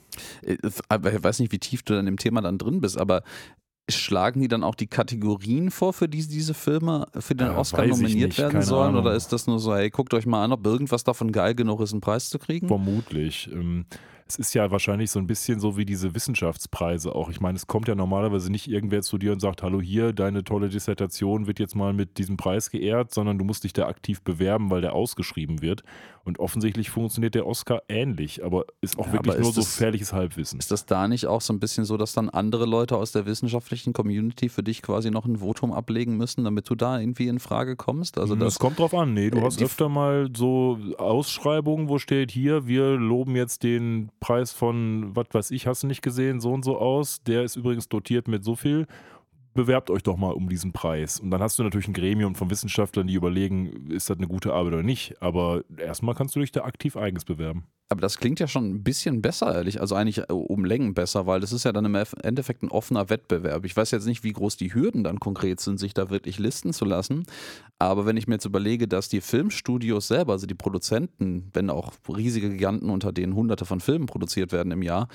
Äh, 0.44 0.58
aber 0.90 1.14
Ich 1.14 1.24
weiß 1.24 1.40
nicht, 1.40 1.52
wie 1.52 1.60
tief 1.60 1.84
du 1.84 1.94
dann 1.94 2.08
im 2.08 2.18
Thema 2.18 2.42
dann 2.42 2.58
drin 2.58 2.82
bist, 2.82 2.98
aber 2.98 3.22
schlagen 3.90 4.42
die 4.42 4.48
dann 4.48 4.64
auch 4.64 4.74
die 4.76 4.88
Kategorien 4.88 5.70
vor, 5.70 5.94
für 5.94 6.10
die 6.10 6.26
diese 6.26 6.54
Filme 6.56 7.06
für 7.20 7.36
den 7.36 7.48
Ja, 7.48 7.58
Oscar 7.58 7.80
weiß 7.84 7.98
ich 7.98 8.02
nominiert 8.02 8.30
nicht, 8.30 8.40
werden 8.40 8.62
sollen? 8.64 8.90
Ahnung. 8.90 9.02
Oder 9.02 9.14
ist 9.14 9.32
das 9.32 9.46
nur 9.46 9.60
so, 9.60 9.76
hey, 9.76 9.92
guckt 9.92 10.14
euch 10.16 10.26
mal 10.26 10.44
an, 10.44 10.52
ob 10.52 10.66
irgendwas 10.66 11.04
davon 11.04 11.32
geil 11.32 11.54
genug 11.54 11.82
ist, 11.82 11.92
einen 11.92 12.02
Preis 12.02 12.30
zu 12.30 12.40
kriegen? 12.40 12.68
Vermutlich. 12.68 13.48
Ähm, 13.54 13.86
es 14.28 14.38
ist 14.38 14.56
ja 14.56 14.72
wahrscheinlich 14.72 15.12
so 15.12 15.20
ein 15.20 15.28
bisschen 15.28 15.60
so 15.60 15.78
wie 15.78 15.86
diese 15.86 16.16
Wissenschaftspreise 16.16 17.14
auch. 17.14 17.30
Ich 17.30 17.42
meine, 17.42 17.58
es 17.58 17.68
kommt 17.68 17.88
ja 17.88 17.94
normalerweise 17.94 18.52
nicht 18.52 18.68
irgendwer 18.68 19.04
zu 19.04 19.20
dir 19.20 19.32
und 19.32 19.40
sagt, 19.40 19.62
hallo 19.62 19.80
hier, 19.82 20.14
deine 20.14 20.44
tolle 20.44 20.70
Dissertation 20.70 21.46
wird 21.46 21.60
jetzt 21.60 21.76
mal 21.76 21.94
mit 21.94 22.18
diesem 22.18 22.36
Preis 22.36 22.72
geehrt, 22.72 23.14
sondern 23.14 23.38
du 23.38 23.46
musst 23.46 23.66
dich 23.66 23.74
da 23.74 23.88
aktiv 23.88 24.24
bewerben, 24.24 24.72
weil 24.72 24.82
der 24.82 24.94
ausgeschrieben 24.94 25.62
wird. 25.62 25.84
Und 26.24 26.40
offensichtlich 26.40 26.90
funktioniert 26.90 27.36
der 27.36 27.46
Oscar 27.46 27.84
ähnlich, 27.88 28.44
aber 28.44 28.66
ist 28.82 28.98
auch 28.98 29.06
Ja, 29.06 29.14
wirklich 29.14 29.38
nur 29.38 29.54
so 29.54 29.62
gefährliches 29.62 30.12
Halbwissen. 30.12 30.58
Ist 30.58 30.72
das 30.72 30.88
da 30.88 31.08
nicht 31.08 31.28
auch 31.28 31.42
so 31.42 31.54
ein 31.54 31.60
bisschen 31.60 31.86
so, 31.86 31.98
dass 31.98 32.14
dann 32.14 32.32
andere 32.32 32.66
Leute 32.66 32.98
aus 32.98 33.12
der 33.12 33.28
wissenschaftlichen 33.28 33.94
Community 33.94 34.50
für 34.50 34.64
dich 34.64 34.82
quasi 34.82 35.12
noch 35.12 35.26
ein 35.26 35.38
Votum 35.38 35.72
ablegen 35.72 36.18
müssen, 36.18 36.44
damit 36.44 36.68
du 36.68 36.74
da 36.74 37.00
irgendwie 37.00 37.28
in 37.28 37.38
Frage 37.38 37.76
kommst? 37.76 38.18
Also 38.18 38.34
das 38.34 38.56
das, 38.56 38.60
kommt 38.60 38.80
drauf 38.80 38.96
an. 38.96 39.14
Nee, 39.14 39.30
du 39.30 39.38
äh, 39.38 39.42
hast 39.42 39.62
öfter 39.62 39.88
mal 39.88 40.30
so 40.36 40.80
Ausschreibungen, 40.98 41.90
wo 41.90 42.00
steht 42.00 42.32
hier, 42.32 42.66
wir 42.66 42.96
loben 42.96 43.36
jetzt 43.36 43.62
den 43.62 44.10
Preis 44.20 44.52
von, 44.52 45.16
was 45.16 45.28
weiß 45.32 45.52
ich, 45.52 45.68
hast 45.68 45.84
du 45.84 45.88
nicht 45.88 46.02
gesehen, 46.02 46.40
so 46.40 46.54
und 46.54 46.64
so 46.64 46.78
aus. 46.78 47.22
Der 47.24 47.44
ist 47.44 47.56
übrigens 47.56 47.90
dotiert 47.90 48.28
mit 48.28 48.44
so 48.44 48.56
viel. 48.56 48.88
Bewerbt 49.56 49.90
euch 49.90 50.04
doch 50.04 50.18
mal 50.18 50.34
um 50.34 50.50
diesen 50.50 50.74
Preis. 50.74 51.20
Und 51.20 51.32
dann 51.32 51.42
hast 51.42 51.58
du 51.58 51.64
natürlich 51.64 51.88
ein 51.88 51.94
Gremium 51.94 52.36
von 52.36 52.50
Wissenschaftlern, 52.50 53.08
die 53.08 53.14
überlegen, 53.16 53.90
ist 53.90 54.10
das 54.10 54.18
eine 54.18 54.28
gute 54.28 54.54
Arbeit 54.54 54.74
oder 54.74 54.84
nicht. 54.84 55.22
Aber 55.22 55.64
erstmal 55.78 56.14
kannst 56.14 56.36
du 56.36 56.42
dich 56.42 56.52
da 56.52 56.66
aktiv 56.66 56.98
eigens 56.98 57.24
bewerben. 57.26 57.66
aber 57.88 58.02
das 58.02 58.18
klingt 58.18 58.40
ja 58.40 58.48
schon 58.48 58.70
ein 58.70 58.84
bisschen 58.84 59.22
besser, 59.22 59.54
ehrlich. 59.56 59.80
Also 59.80 59.96
eigentlich 59.96 60.18
äh, 60.30 60.34
um 60.34 60.66
Längen 60.66 60.94
besser, 60.94 61.26
weil 61.28 61.40
das 61.40 61.54
ist 61.54 61.64
ja 61.66 61.72
dann 61.72 61.86
im 61.86 61.96
Eff- 61.96 62.20
Endeffekt 62.22 62.64
ein 62.64 62.70
offener 62.70 63.10
Wettbewerb. 63.10 63.64
Ich 63.64 63.78
weiß 63.78 63.92
jetzt 63.92 64.08
nicht, 64.08 64.24
wie 64.24 64.34
groß 64.34 64.58
die 64.58 64.74
Hürden 64.74 65.04
dann 65.04 65.20
konkret 65.20 65.60
sind, 65.62 65.80
sich 65.80 65.94
da 65.94 66.10
wirklich 66.10 66.38
listen 66.40 66.74
zu 66.74 66.84
lassen. 66.84 67.24
Aber 67.80 68.06
wenn 68.06 68.18
ich 68.18 68.28
mir 68.28 68.36
jetzt 68.36 68.46
überlege, 68.46 68.88
dass 68.88 69.08
die 69.08 69.22
Filmstudios 69.22 70.08
selber, 70.08 70.34
also 70.34 70.48
die 70.48 70.56
Produzenten, 70.56 71.50
wenn 71.54 71.70
auch 71.70 71.94
riesige 72.10 72.50
Giganten, 72.50 72.90
unter 72.90 73.14
denen 73.14 73.36
hunderte 73.36 73.66
von 73.66 73.80
Filmen 73.80 74.08
produziert 74.08 74.52
werden 74.52 74.72
im 74.72 74.82
Jahr, 74.82 75.08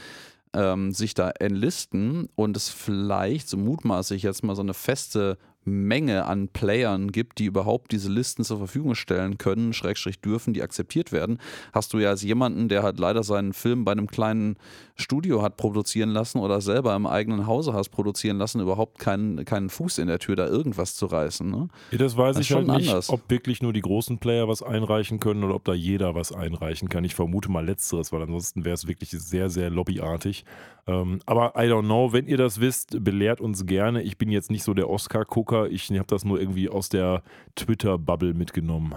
ähm, 0.54 0.92
sich 0.92 1.14
da 1.14 1.30
enlisten 1.30 2.28
und 2.34 2.56
es 2.56 2.68
vielleicht, 2.68 3.48
so 3.48 3.56
mutmaße 3.56 4.14
ich 4.14 4.22
jetzt 4.22 4.42
mal, 4.42 4.56
so 4.56 4.62
eine 4.62 4.74
feste 4.74 5.38
Menge 5.64 6.24
an 6.24 6.48
Playern 6.48 7.12
gibt, 7.12 7.38
die 7.38 7.44
überhaupt 7.44 7.92
diese 7.92 8.10
Listen 8.10 8.44
zur 8.44 8.58
Verfügung 8.58 8.94
stellen 8.94 9.36
können, 9.36 9.72
Schrägstrich 9.72 10.20
dürfen, 10.20 10.54
die 10.54 10.62
akzeptiert 10.62 11.12
werden, 11.12 11.38
hast 11.72 11.92
du 11.92 11.98
ja 11.98 12.08
als 12.08 12.22
jemanden, 12.22 12.68
der 12.68 12.82
halt 12.82 12.98
leider 12.98 13.22
seinen 13.22 13.52
Film 13.52 13.84
bei 13.84 13.92
einem 13.92 14.06
kleinen 14.06 14.56
Studio 15.00 15.42
hat 15.42 15.56
produzieren 15.56 16.10
lassen 16.10 16.38
oder 16.38 16.60
selber 16.60 16.94
im 16.94 17.06
eigenen 17.06 17.46
Hause 17.46 17.72
hast 17.72 17.88
produzieren 17.90 18.38
lassen, 18.38 18.60
überhaupt 18.60 18.98
keinen, 18.98 19.44
keinen 19.44 19.70
Fuß 19.70 19.98
in 19.98 20.06
der 20.06 20.18
Tür, 20.18 20.36
da 20.36 20.46
irgendwas 20.46 20.94
zu 20.94 21.06
reißen. 21.06 21.50
Ne? 21.50 21.68
Ja, 21.90 21.98
das 21.98 22.16
weiß 22.16 22.36
Das 22.36 22.46
ich 22.46 22.54
halt 22.54 22.66
schon 22.66 22.76
nicht, 22.76 22.88
anders. 22.88 23.10
ob 23.10 23.28
wirklich 23.28 23.62
nur 23.62 23.72
die 23.72 23.80
großen 23.80 24.18
Player 24.18 24.46
was 24.48 24.62
einreichen 24.62 25.18
können 25.20 25.42
oder 25.44 25.54
ob 25.54 25.64
da 25.64 25.74
jeder 25.74 26.14
was 26.14 26.32
einreichen 26.32 26.88
kann. 26.88 27.04
Ich 27.04 27.14
vermute 27.14 27.50
mal 27.50 27.64
letzteres, 27.64 28.12
weil 28.12 28.22
ansonsten 28.22 28.64
wäre 28.64 28.74
es 28.74 28.86
wirklich 28.86 29.10
sehr, 29.10 29.50
sehr 29.50 29.70
lobbyartig. 29.70 30.44
Ähm, 30.86 31.20
aber 31.26 31.54
I 31.56 31.68
don't 31.68 31.84
know, 31.84 32.12
wenn 32.12 32.26
ihr 32.26 32.36
das 32.36 32.60
wisst, 32.60 33.02
belehrt 33.04 33.40
uns 33.40 33.66
gerne. 33.66 34.02
Ich 34.02 34.18
bin 34.18 34.30
jetzt 34.30 34.50
nicht 34.50 34.62
so 34.62 34.74
der 34.74 34.88
Oscar-Gucker, 34.88 35.70
ich 35.70 35.90
habe 35.90 36.06
das 36.06 36.24
nur 36.24 36.40
irgendwie 36.40 36.68
aus 36.68 36.88
der 36.88 37.22
Twitter-Bubble 37.56 38.34
mitgenommen. 38.34 38.94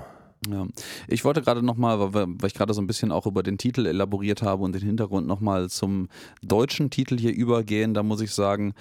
Ja. 0.49 0.67
Ich 1.07 1.23
wollte 1.23 1.41
gerade 1.41 1.63
nochmal, 1.63 2.13
weil, 2.13 2.27
ich 2.45 2.53
gerade 2.53 2.73
so 2.73 2.81
ein 2.81 2.87
bisschen 2.87 3.11
auch 3.11 3.25
über 3.25 3.43
den 3.43 3.57
Titel 3.57 3.85
elaboriert 3.85 4.41
habe 4.41 4.63
und 4.63 4.73
den 4.73 4.81
Hintergrund 4.81 5.27
nochmal 5.27 5.69
zum 5.69 6.07
deutschen 6.41 6.89
Titel 6.89 7.17
hier 7.17 7.33
übergehen. 7.33 7.93
Da 7.93 8.03
muss 8.03 8.21
ich 8.21 8.31
sagen, 8.31 8.73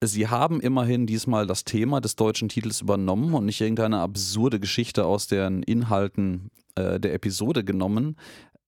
Sie 0.00 0.28
haben 0.28 0.60
immerhin 0.60 1.06
diesmal 1.06 1.46
das 1.46 1.64
Thema 1.64 2.00
des 2.00 2.14
deutschen 2.14 2.48
Titels 2.48 2.82
übernommen 2.82 3.34
und 3.34 3.46
nicht 3.46 3.60
irgendeine 3.60 3.98
absurde 3.98 4.60
Geschichte 4.60 5.04
aus 5.04 5.26
den 5.26 5.64
Inhalten 5.64 6.50
äh, 6.76 7.00
der 7.00 7.14
Episode 7.14 7.64
genommen. 7.64 8.14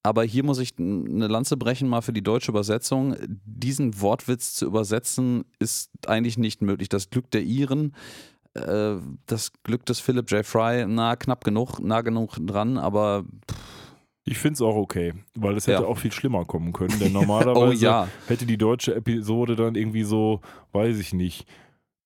Aber 0.03 0.25
hier 0.25 0.45
muss 0.45 0.59
ich 0.59 0.73
eine 0.79 1.29
Lanze 1.29 1.57
brechen 1.57 1.89
mal 1.89 2.00
für 2.00 2.12
die 2.12 2.23
deutsche 2.23 2.50
Übersetzung. 2.50 3.15
Diesen 3.45 4.00
Wortwitz 4.00 4.55
zu 4.55 4.67
übersetzen 4.67 5.45
ist 5.59 5.91
eigentlich 6.07 6.39
nicht 6.39 6.62
möglich. 6.62 6.89
Das 6.89 7.11
Glück 7.11 7.31
der 7.31 7.43
Iren, 7.43 7.95
äh, 8.54 8.97
das 9.26 9.52
Glück 9.62 9.87
des 9.87 10.00
Philip 10.00 10.30
J. 10.30 10.45
Fry, 10.45 10.85
na, 10.87 11.16
knapp 11.16 11.45
genug, 11.45 11.78
nah 11.80 12.00
genug 12.00 12.37
dran, 12.40 12.78
aber 12.78 13.25
Ich 14.25 14.38
finde 14.38 14.54
es 14.54 14.62
auch 14.62 14.76
okay, 14.76 15.14
weil 15.35 15.57
es 15.57 15.66
hätte 15.66 15.83
Ja. 15.83 15.88
auch 15.88 15.99
viel 15.99 16.12
schlimmer 16.12 16.45
kommen 16.45 16.73
können. 16.73 16.99
Denn 17.00 17.12
normalerweise 17.12 17.61
oh 17.61 17.73
ja. 17.73 18.09
hätte 18.28 18.47
die 18.47 18.59
deutsche 18.59 18.95
Episode 18.95 19.57
dann 19.57 19.75
irgendwie 19.75 20.04
so, 20.04 20.40
weiß 20.73 20.99
ich 20.99 21.12
nicht, 21.12 21.47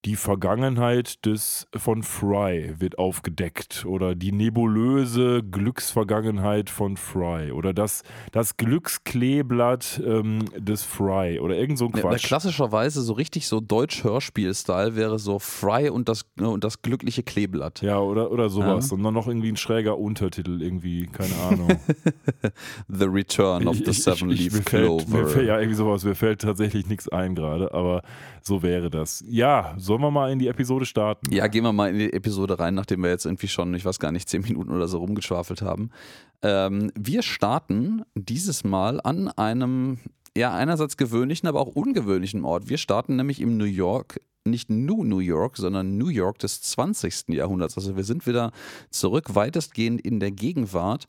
die 0.04 0.16
Vergangenheit 0.16 1.24
des 1.24 1.66
von 1.74 2.02
Fry 2.02 2.74
wird 2.78 2.98
aufgedeckt 2.98 3.86
oder 3.86 4.14
die 4.14 4.32
nebulöse 4.32 5.42
Glücksvergangenheit 5.42 6.68
von 6.68 6.96
Fry 6.98 7.50
oder 7.52 7.72
das, 7.72 8.02
das 8.32 8.56
Glückskleeblatt 8.58 10.02
ähm, 10.04 10.44
des 10.58 10.82
Fry 10.82 11.40
oder 11.40 11.56
irgend 11.56 11.78
so 11.78 11.86
ein 11.86 11.92
Ja, 11.94 12.02
Quatsch. 12.02 12.24
klassischerweise 12.26 13.00
so 13.02 13.14
richtig 13.14 13.46
so 13.48 13.60
Deutsch-Hörspiel-Style 13.60 14.94
wäre 14.96 15.18
so 15.18 15.38
Fry 15.38 15.88
und 15.88 16.08
das, 16.08 16.26
und 16.38 16.64
das 16.64 16.82
glückliche 16.82 17.22
Kleeblatt. 17.22 17.80
ja, 17.82 17.98
oder, 17.98 18.30
oder 18.30 18.50
sowas. 18.50 18.90
Ja. 18.90 18.96
Und 18.96 19.02
dann 19.04 19.14
noch 19.14 19.26
irgendwie 19.26 19.48
ein 19.50 19.56
schräger 19.56 19.98
Untertitel, 19.98 20.60
irgendwie, 20.60 21.06
keine 21.06 21.34
Ahnung. 21.48 21.68
The 22.88 23.06
Return 23.06 23.66
of 23.68 23.78
the 23.84 23.92
Seven 23.92 24.28
mir 24.28 24.34
Leaf 24.34 24.52
fällt, 24.52 25.08
mir 25.08 25.14
Clover. 25.14 25.26
fällt, 25.28 25.46
ja, 25.46 25.58
irgendwie 25.58 25.76
sowas. 25.76 26.04
Mir 26.04 26.14
fällt 26.14 26.42
tatsächlich 26.42 26.86
nichts 26.88 27.08
ein 27.08 27.34
gerade, 27.34 27.72
aber 27.72 28.02
so 28.42 28.62
wäre 28.62 28.90
das. 28.90 29.24
Ja, 29.26 29.74
sollen 29.94 30.02
wir 30.02 30.10
mal 30.10 30.32
in 30.32 30.40
die 30.40 30.48
Episode 30.48 30.86
starten? 30.86 31.32
Ja, 31.32 31.46
gehen 31.46 31.62
wir 31.62 31.72
mal 31.72 31.90
in 31.90 31.98
die 31.98 32.12
Episode 32.12 32.58
rein, 32.58 32.74
nachdem 32.74 33.04
wir 33.04 33.10
jetzt 33.10 33.26
irgendwie 33.26 33.46
schon, 33.46 33.72
ich 33.74 33.84
weiß 33.84 34.00
gar 34.00 34.10
nicht, 34.10 34.28
zehn 34.28 34.42
Minuten 34.42 34.72
oder 34.72 34.88
so 34.88 34.98
rumgeschwafelt 34.98 35.62
haben. 35.62 35.90
Ähm, 36.42 36.90
wir 36.98 37.22
starten 37.22 38.02
dieses 38.16 38.64
Mal 38.64 39.00
an 39.00 39.28
einem, 39.28 39.98
ja, 40.36 40.52
einerseits 40.52 40.96
gewöhnlichen, 40.96 41.48
aber 41.48 41.60
auch 41.60 41.68
ungewöhnlichen 41.68 42.44
Ort. 42.44 42.68
Wir 42.68 42.78
starten 42.78 43.14
nämlich 43.14 43.40
im 43.40 43.56
New 43.56 43.66
York, 43.66 44.20
nicht 44.44 44.68
New 44.68 45.04
New 45.04 45.20
York, 45.20 45.58
sondern 45.58 45.96
New 45.96 46.08
York 46.08 46.40
des 46.40 46.60
20. 46.60 47.28
Jahrhunderts. 47.28 47.76
Also 47.76 47.94
wir 47.94 48.04
sind 48.04 48.26
wieder 48.26 48.50
zurück, 48.90 49.36
weitestgehend 49.36 50.00
in 50.00 50.18
der 50.18 50.32
Gegenwart. 50.32 51.04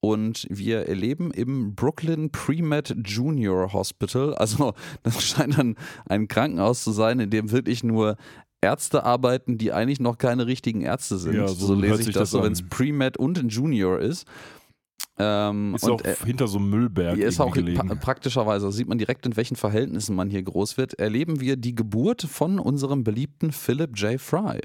Und 0.00 0.46
wir 0.48 0.88
erleben 0.88 1.30
im 1.30 1.74
Brooklyn 1.74 2.30
Pre-Med 2.30 2.96
Junior 3.04 3.72
Hospital, 3.74 4.34
also 4.34 4.72
das 5.02 5.22
scheint 5.22 5.58
dann 5.58 5.76
ein 6.08 6.26
Krankenhaus 6.26 6.82
zu 6.82 6.92
sein, 6.92 7.20
in 7.20 7.28
dem 7.30 7.50
wirklich 7.50 7.84
nur 7.84 8.16
Ärzte 8.62 9.04
arbeiten, 9.04 9.58
die 9.58 9.72
eigentlich 9.72 10.00
noch 10.00 10.18
keine 10.18 10.46
richtigen 10.46 10.82
Ärzte 10.82 11.18
sind. 11.18 11.34
Ja, 11.34 11.48
so 11.48 11.68
hört 11.74 11.80
lese 11.80 11.94
ich 12.00 12.04
sich 12.06 12.14
das, 12.14 12.22
das 12.22 12.30
so, 12.30 12.42
wenn 12.42 12.52
es 12.52 12.66
Pre-Med 12.66 13.16
und 13.18 13.38
ein 13.38 13.48
Junior 13.48 13.98
ist. 13.98 14.26
Ähm, 15.18 15.74
Ist 15.74 15.84
und 15.84 15.90
auch 15.92 16.00
er- 16.02 16.16
hinter 16.24 16.46
so 16.48 16.58
einem 16.58 16.70
Müllberg 16.70 17.16
hier 17.16 17.26
ist 17.26 17.40
auch 17.40 17.54
pa 17.54 17.94
praktischerweise, 17.94 18.66
also 18.66 18.76
sieht 18.76 18.88
man 18.88 18.96
direkt, 18.96 19.26
in 19.26 19.36
welchen 19.36 19.56
Verhältnissen 19.56 20.16
man 20.16 20.30
hier 20.30 20.42
groß 20.42 20.78
wird, 20.78 20.94
erleben 20.94 21.40
wir 21.40 21.56
die 21.56 21.74
Geburt 21.74 22.22
von 22.22 22.58
unserem 22.58 23.04
beliebten 23.04 23.52
Philip 23.52 23.96
J. 23.98 24.18
Fry. 24.20 24.60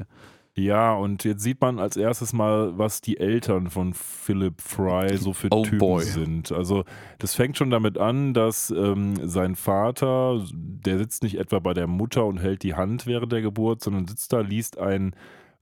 Ja, 0.58 0.94
und 0.94 1.26
jetzt 1.26 1.44
sieht 1.44 1.60
man 1.60 1.80
als 1.80 1.98
erstes 1.98 2.32
mal, 2.32 2.78
was 2.78 3.02
die 3.02 3.18
Eltern 3.18 3.70
von 3.70 3.94
Philip 3.94 4.62
Fry 4.62 5.18
so 5.18 5.34
für 5.34 5.50
Oh 5.52 5.64
Typen 5.64 5.80
boy. 5.80 6.04
sind. 6.04 6.52
Also 6.54 6.86
das 7.20 7.36
fängt 7.36 7.58
schon 7.58 7.70
damit 7.70 7.98
an, 7.98 8.34
dass 8.34 8.70
ähm, 8.72 9.16
sein 9.28 9.56
Vater, 9.56 10.42
der 10.54 10.98
sitzt 10.98 11.24
nicht 11.24 11.38
etwa 11.38 11.60
bei 11.60 11.74
der 11.74 11.88
Mutter 11.88 12.26
und 12.26 12.38
hält 12.38 12.64
die 12.64 12.74
Hand 12.74 13.06
während 13.06 13.34
der 13.34 13.42
Geburt, 13.42 13.84
sondern 13.84 14.08
sitzt 14.08 14.32
da, 14.32 14.40
liest 14.40 14.80
ein 14.80 15.14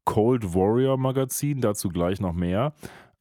Cold 0.06 0.54
Warrior 0.54 0.98
Magazin, 0.98 1.62
dazu 1.62 1.90
gleich 1.90 2.20
noch 2.20 2.34
mehr 2.34 2.74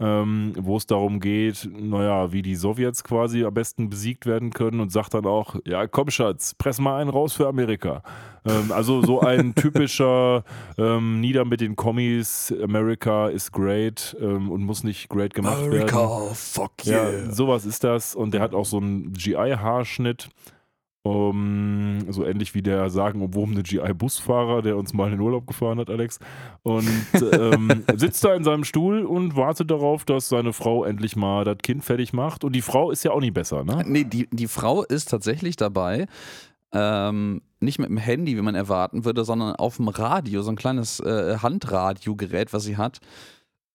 ähm, 0.03 0.53
wo 0.59 0.77
es 0.77 0.87
darum 0.87 1.21
geht, 1.21 1.69
naja, 1.73 2.33
wie 2.33 2.43
die 2.43 2.57
Sowjets 2.57 3.05
quasi 3.05 3.45
am 3.45 3.55
besten 3.55 3.89
besiegt 3.89 4.27
werden 4.27 4.51
können 4.51 4.81
und 4.81 4.91
sagt 4.91 5.15
dann 5.15 5.27
auch, 5.27 5.55
ja, 5.65 5.87
komm 5.87 6.11
Schatz, 6.11 6.55
press 6.55 6.81
mal 6.81 7.01
einen 7.01 7.09
raus 7.09 7.35
für 7.35 7.47
Amerika. 7.47 8.03
Ähm, 8.45 8.73
also 8.73 9.03
so 9.03 9.21
ein 9.21 9.55
typischer 9.55 10.43
ähm, 10.77 11.21
Nieder 11.21 11.45
mit 11.45 11.61
den 11.61 11.77
Kommis, 11.77 12.53
America 12.63 13.29
is 13.29 13.53
great 13.53 14.17
ähm, 14.21 14.51
und 14.51 14.65
muss 14.65 14.83
nicht 14.83 15.09
great 15.09 15.35
gemacht 15.35 15.59
America, 15.59 15.97
werden. 15.97 16.13
America, 16.13 16.35
fuck 16.35 16.73
yeah. 16.85 17.11
Ja, 17.11 17.33
sowas 17.33 17.65
ist 17.65 17.85
das 17.85 18.17
und 18.17 18.35
der 18.35 18.41
hat 18.41 18.55
auch 18.55 18.67
so 18.67 18.79
einen 18.79 19.13
GI-Haarschnitt. 19.13 20.31
Um, 21.05 22.13
so 22.13 22.25
ähnlich 22.25 22.55
wie 22.55 22.63
der 22.63 22.89
sagenumwobene 22.89 23.65
GI-Busfahrer, 23.65 24.63
der 24.63 24.77
uns 24.77 24.95
mal 24.95 25.07
in 25.07 25.13
den 25.13 25.21
Urlaub 25.21 25.49
gefahren 25.49 25.81
hat, 25.81 25.91
Alex. 25.91 26.21
Und 26.63 26.87
ähm, 27.33 27.83
sitzt 27.97 28.25
da 28.25 28.37
in 28.37 28.45
seinem 28.45 28.63
Stuhl 28.63 29.05
und 29.05 29.35
wartet 29.35 29.73
darauf, 29.73 30.05
dass 30.05 30.29
seine 30.29 30.53
Frau 30.53 30.85
endlich 30.85 31.17
mal 31.17 31.45
das 31.45 31.59
Kind 31.59 31.83
fertig 31.83 32.13
macht. 32.13 32.45
Und 32.45 32.55
die 32.55 32.63
Frau 32.63 32.93
ist 32.93 33.03
ja 33.03 33.11
auch 33.11 33.21
nicht 33.21 33.35
besser, 33.35 33.65
ne? 33.65 33.83
Nee, 33.85 34.05
die, 34.05 34.29
die 34.31 34.47
Frau 34.47 34.85
ist 34.85 35.11
tatsächlich 35.11 35.57
dabei. 35.57 36.07
Ähm, 36.73 37.43
nicht 37.59 37.81
mit 37.81 37.89
dem 37.89 37.99
Handy, 37.99 38.37
wie 38.37 38.43
man 38.43 38.55
erwarten 38.55 39.05
würde, 39.05 39.25
sondern 39.25 39.57
auf 39.57 39.79
dem 39.79 39.89
Radio, 39.89 40.43
so 40.43 40.51
ein 40.51 40.57
kleines 40.57 41.01
äh, 41.01 41.39
Handradiogerät, 41.39 42.53
was 42.53 42.63
sie 42.63 42.77
hat 42.77 43.01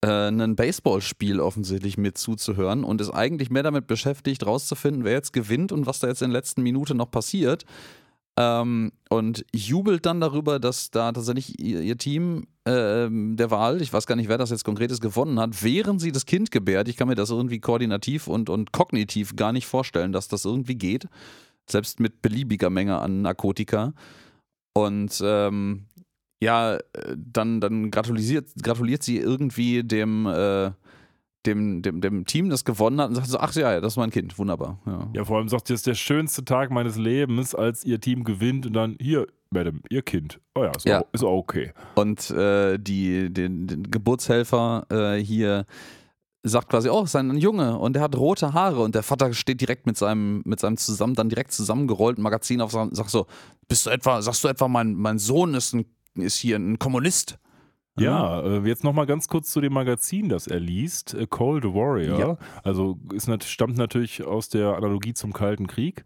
äh, 0.02 0.30
ein 0.30 0.56
Baseballspiel 0.56 1.40
offensichtlich 1.40 1.98
mit 1.98 2.18
zuzuhören 2.18 2.84
und 2.84 3.02
ist 3.02 3.10
eigentlich 3.10 3.50
mehr 3.50 3.64
damit 3.64 3.88
beschäftigt, 3.88 4.46
rauszufinden, 4.46 5.04
wer 5.04 5.14
jetzt 5.14 5.34
gewinnt 5.34 5.72
und 5.72 5.86
was 5.86 6.00
da 6.00 6.08
jetzt 6.08 6.22
in 6.22 6.30
der 6.30 6.40
letzten 6.40 6.62
Minute 6.62 6.96
noch 6.96 7.12
passiert. 7.12 7.66
Ähm, 8.40 8.92
und 9.10 9.46
jubelt 9.52 10.06
dann 10.06 10.22
darüber, 10.22 10.60
dass 10.60 10.92
da 10.92 11.12
tatsächlich 11.12 11.60
ihr, 11.60 11.82
ihr 11.82 11.98
Team 11.98 12.46
äh, 12.66 13.08
der 13.10 13.50
Wahl, 13.50 13.82
ich 13.82 13.92
weiß 13.92 14.06
gar 14.06 14.16
nicht, 14.16 14.30
wer 14.30 14.38
das 14.38 14.52
jetzt 14.52 14.64
konkret 14.64 14.92
ist, 14.92 15.02
gewonnen 15.02 15.40
hat, 15.40 15.64
während 15.64 16.00
sie 16.02 16.12
das 16.12 16.28
Kind 16.28 16.52
gebärt. 16.52 16.88
Ich 16.88 16.98
kann 16.98 17.08
mir 17.08 17.16
das 17.16 17.32
irgendwie 17.32 17.60
koordinativ 17.60 18.28
und, 18.28 18.52
und 18.52 18.72
kognitiv 18.72 19.36
gar 19.36 19.54
nicht 19.54 19.66
vorstellen, 19.66 20.12
dass 20.12 20.28
das 20.28 20.46
irgendwie 20.46 20.76
geht. 20.76 21.08
Selbst 21.68 22.00
mit 22.00 22.22
beliebiger 22.22 22.70
Menge 22.70 23.00
an 23.00 23.24
Narkotika. 23.24 23.94
Und 24.74 25.20
ähm, 25.24 25.86
ja, 26.42 26.76
äh, 26.76 26.82
dann, 27.16 27.62
dann 27.62 27.92
gratuliert, 27.92 28.50
gratuliert 28.62 29.04
sie 29.04 29.18
irgendwie 29.18 29.84
dem, 29.84 30.26
äh, 30.28 30.72
dem, 31.46 31.82
dem, 31.82 32.02
dem 32.02 32.26
Team, 32.26 32.50
das 32.50 32.66
gewonnen 32.66 33.00
hat 33.00 33.10
und 33.10 33.16
sagt 33.16 33.28
so, 33.28 33.40
ach 33.40 33.54
ja, 33.56 33.80
das 33.80 33.94
ist 33.94 33.98
mein 33.98 34.12
Kind, 34.12 34.38
wunderbar. 34.38 34.80
Ja, 34.86 35.10
ja 35.14 35.26
vor 35.26 35.38
allem 35.38 35.50
sagt 35.50 35.68
sie, 35.68 35.74
das 35.74 35.82
ist 35.82 35.88
der 35.88 35.96
schönste 35.96 36.46
Tag 36.46 36.72
meines 36.72 36.98
Lebens, 36.98 37.56
als 37.56 37.84
ihr 37.84 38.00
Team 38.00 38.24
gewinnt 38.24 38.66
und 38.66 38.74
dann, 38.74 38.98
hier, 39.00 39.28
Madame, 39.50 39.80
ihr 39.90 40.02
Kind. 40.02 40.40
Oh 40.56 40.64
ja, 40.64 40.72
ist, 40.72 40.86
ja. 40.86 41.02
Auch, 41.02 41.08
ist 41.14 41.24
auch 41.24 41.38
okay. 41.38 41.72
Und 41.96 42.30
äh, 42.32 42.78
die, 42.78 43.34
den, 43.34 43.68
den 43.68 43.84
Geburtshelfer 43.84 44.86
äh, 44.90 45.24
hier 45.24 45.66
sagt 46.44 46.70
quasi, 46.70 46.90
oh, 46.90 47.04
ist 47.04 47.16
ein 47.16 47.38
Junge 47.38 47.78
und 47.78 47.94
der 47.94 48.04
hat 48.04 48.16
rote 48.16 48.54
Haare 48.54 48.82
und 48.82 48.96
der 48.96 49.04
Vater 49.04 49.34
steht 49.34 49.62
direkt 49.62 49.86
mit 49.86 49.98
seinem, 49.98 50.42
mit 50.46 50.60
seinem 50.60 50.78
zusammen, 50.78 51.16
dann 51.16 51.30
direkt 51.30 51.52
zusammengerollten 51.52 52.24
Magazin 52.24 52.62
auf 52.62 52.74
und 52.74 52.96
sagt 52.96 53.10
so, 53.10 53.28
bist 53.68 53.86
du 53.86 53.90
etwa, 53.90 54.22
sagst 54.22 54.44
du 54.44 54.48
etwa, 54.48 54.68
mein, 54.68 54.94
mein 54.94 55.18
Sohn 55.18 55.54
ist 55.54 55.74
ein 55.74 55.86
ist 56.22 56.38
hier 56.38 56.58
ein 56.58 56.80
Kommunist. 56.80 57.40
Ja, 58.00 58.42
äh, 58.42 58.68
jetzt 58.68 58.84
nochmal 58.84 59.08
ganz 59.08 59.28
kurz 59.28 59.50
zu 59.50 59.60
dem 59.60 59.74
Magazin, 59.74 60.30
das 60.30 60.46
er 60.46 60.60
liest, 60.60 61.16
äh, 61.16 61.26
Cold 61.28 61.64
Warrior. 61.64 62.20
Ja. 62.20 62.38
Also 62.64 63.00
ist, 63.12 63.28
stammt 63.50 63.78
natürlich 63.78 64.24
aus 64.24 64.50
der 64.50 64.76
Analogie 64.76 65.14
zum 65.14 65.34
Kalten 65.34 65.68
Krieg 65.68 66.04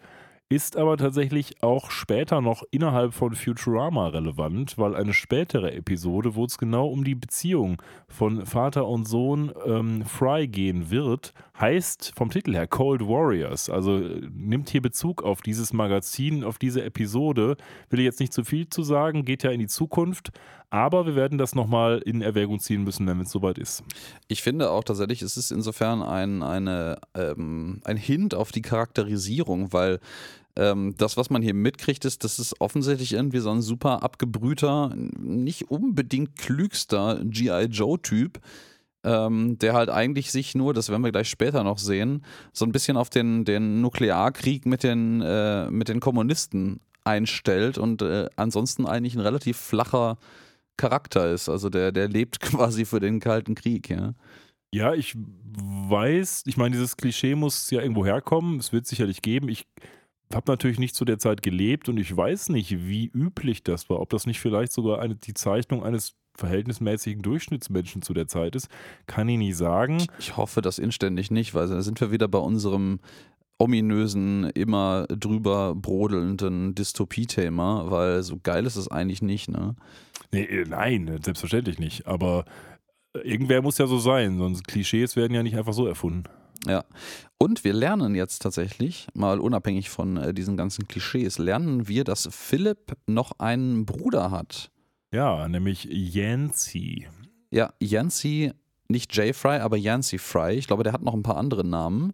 ist 0.52 0.76
aber 0.76 0.98
tatsächlich 0.98 1.64
auch 1.64 1.92
später 1.92 2.42
noch 2.42 2.64
innerhalb 2.72 3.14
von 3.14 3.36
Futurama 3.36 4.10
relevant, 4.10 4.78
weil 4.78 4.96
eine 4.96 5.14
spätere 5.14 5.72
Episode, 5.72 6.36
wo 6.36 6.46
es 6.46 6.58
genau 6.58 6.88
um 6.88 7.04
die 7.04 7.16
Beziehung 7.16 7.82
von 8.08 8.46
Vater 8.46 8.88
und 8.88 9.08
Sohn 9.08 9.52
ähm, 9.66 10.04
Fry 10.06 10.48
gehen 10.48 10.90
wird, 10.90 11.34
heißt 11.60 12.14
vom 12.16 12.30
Titel 12.30 12.54
her 12.54 12.68
Cold 12.68 13.02
Warriors. 13.02 13.70
Also 13.70 13.98
äh, 13.98 14.28
nimmt 14.34 14.70
hier 14.70 14.82
Bezug 14.82 15.24
auf 15.24 15.42
dieses 15.42 15.74
Magazin, 15.74 16.44
auf 16.44 16.58
diese 16.58 16.84
Episode. 16.84 17.56
Will 17.90 18.00
ich 18.00 18.06
jetzt 18.06 18.20
nicht 18.20 18.34
zu 18.34 18.44
viel 18.44 18.68
zu 18.68 18.84
sagen, 18.84 19.24
geht 19.24 19.44
ja 19.44 19.52
in 19.52 19.60
die 19.60 19.68
Zukunft. 19.68 20.32
Aber 20.74 21.06
wir 21.06 21.16
werden 21.18 21.38
das 21.38 21.54
nochmal 21.54 22.00
in 22.00 22.22
Erwägung 22.22 22.60
ziehen 22.62 22.86
müssen, 22.86 23.06
wenn 23.06 23.20
es 23.20 23.30
soweit 23.30 23.58
ist. 23.58 23.84
Ich 24.30 24.42
finde 24.42 24.72
auch 24.72 24.86
tatsächlich, 24.86 25.22
es 25.22 25.36
ist 25.36 25.52
insofern 25.52 26.02
ein, 26.02 26.42
eine, 26.44 26.98
ähm, 27.14 27.82
ein 27.84 27.98
Hint 27.98 28.34
auf 28.34 28.54
die 28.54 28.62
Charakterisierung, 28.62 29.74
weil 29.74 30.00
ähm, 30.56 30.96
das, 30.98 31.18
was 31.18 31.30
man 31.30 31.42
hier 31.42 31.54
mitkriegt, 31.54 32.06
ist, 32.06 32.24
das 32.24 32.40
ist 32.40 32.60
offensichtlich 32.60 33.14
irgendwie 33.14 33.40
so 33.40 33.52
ein 33.52 33.62
super 33.62 34.04
abgebrühter, 34.04 34.94
nicht 34.96 35.72
unbedingt 35.72 36.38
klügster 36.38 37.22
G.I. 37.24 37.66
Joe-Typ. 37.66 38.40
Ähm, 39.04 39.58
der 39.58 39.74
halt 39.74 39.90
eigentlich 39.90 40.32
sich 40.32 40.54
nur, 40.54 40.76
das 40.76 40.90
werden 40.90 41.04
wir 41.04 41.12
gleich 41.12 41.28
später 41.28 41.64
noch 41.64 41.80
sehen, 41.80 42.24
so 42.54 42.66
ein 42.66 42.72
bisschen 42.72 42.98
auf 42.98 43.10
den, 43.10 43.46
den 43.46 43.82
Nuklearkrieg 43.82 44.68
mit 44.68 44.84
den, 44.84 45.22
äh, 45.22 45.72
mit 45.72 45.90
den 45.90 46.00
Kommunisten 46.00 46.82
einstellt 47.04 47.80
und 47.80 48.04
äh, 48.04 48.30
ansonsten 48.36 48.86
eigentlich 48.86 49.16
ein 49.16 49.22
relativ 49.22 49.58
flacher 49.58 50.20
Charakter 50.78 51.32
ist. 51.32 51.50
Also 51.50 51.70
der, 51.70 51.92
der 51.92 52.10
lebt 52.10 52.40
quasi 52.42 52.86
für 52.86 53.00
den 53.00 53.20
Kalten 53.20 53.56
Krieg, 53.56 53.90
ja. 53.90 54.14
Ja, 54.74 54.94
ich 54.94 55.16
weiß, 55.18 56.44
ich 56.46 56.56
meine, 56.56 56.72
dieses 56.72 56.96
Klischee 56.96 57.36
muss 57.36 57.72
ja 57.72 57.82
irgendwo 57.82 58.06
herkommen. 58.06 58.58
Es 58.58 58.72
wird 58.72 58.88
sicherlich 58.88 59.22
geben. 59.22 59.50
Ich 59.50 59.66
habe 60.36 60.52
natürlich 60.52 60.80
nicht 60.80 60.96
zu 60.96 61.06
der 61.06 61.20
Zeit 61.20 61.42
gelebt 61.42 61.90
und 61.90 61.98
ich 61.98 62.16
weiß 62.16 62.50
nicht, 62.50 62.88
wie 62.88 63.08
üblich 63.08 63.64
das 63.64 63.90
war. 63.90 64.00
Ob 64.00 64.10
das 64.10 64.26
nicht 64.26 64.40
vielleicht 64.40 64.72
sogar 64.72 65.00
eine, 65.00 65.16
die 65.16 65.34
Zeichnung 65.34 65.84
eines 65.84 66.16
verhältnismäßigen 66.36 67.22
Durchschnittsmenschen 67.22 68.02
zu 68.02 68.14
der 68.14 68.28
Zeit 68.28 68.56
ist, 68.56 68.70
kann 69.06 69.28
ich 69.30 69.38
nie 69.38 69.54
sagen. 69.54 70.06
Ich 70.20 70.38
hoffe 70.38 70.62
das 70.62 70.80
inständig 70.80 71.32
nicht, 71.32 71.54
weil 71.54 71.68
da 71.68 71.82
sind 71.82 72.00
wir 72.00 72.12
wieder 72.12 72.28
bei 72.28 72.40
unserem 72.40 73.00
ominösen, 73.58 74.50
immer 74.52 75.06
drüber 75.08 75.76
brodelnden 75.76 76.74
Dystopie-Thema, 76.74 77.92
weil 77.92 78.24
so 78.24 78.40
geil 78.42 78.66
ist 78.66 78.76
es 78.76 78.90
eigentlich 78.90 79.22
nicht, 79.22 79.50
ne? 79.50 79.76
Nee, 80.32 80.44
äh, 80.44 80.66
nein, 80.68 81.20
selbstverständlich 81.24 81.78
nicht. 81.78 82.08
Aber 82.08 82.46
äh, 83.14 83.20
irgendwer 83.20 83.62
muss 83.62 83.78
ja 83.78 83.86
so 83.86 84.00
sein, 84.00 84.40
sonst 84.40 84.68
Klischees 84.68 85.16
werden 85.16 85.34
ja 85.34 85.44
nicht 85.44 85.58
einfach 85.58 85.74
so 85.74 85.86
erfunden. 85.86 86.24
Ja. 86.68 86.84
Und 87.38 87.64
wir 87.64 87.74
lernen 87.74 88.14
jetzt 88.14 88.40
tatsächlich, 88.44 89.08
mal 89.14 89.40
unabhängig 89.40 89.90
von 89.90 90.18
äh, 90.18 90.34
diesen 90.34 90.58
ganzen 90.58 90.88
Klischees, 90.88 91.38
lernen 91.38 91.88
wir, 91.88 92.04
dass 92.04 92.30
Philipp 92.32 92.96
noch 93.08 93.40
einen 93.40 93.86
Bruder 93.86 94.32
hat. 94.32 94.72
Ja, 95.12 95.48
nämlich 95.48 95.88
Yancy. 95.90 97.08
Ja, 97.50 97.74
Yancy, 97.82 98.54
nicht 98.88 99.16
Jay 99.16 99.34
Fry, 99.34 99.58
aber 99.58 99.78
Yancy 99.78 100.18
Fry. 100.18 100.54
Ich 100.54 100.68
glaube, 100.68 100.84
der 100.84 100.94
hat 100.94 101.02
noch 101.02 101.14
ein 101.14 101.24
paar 101.24 101.38
andere 101.38 101.66
Namen. 101.66 102.14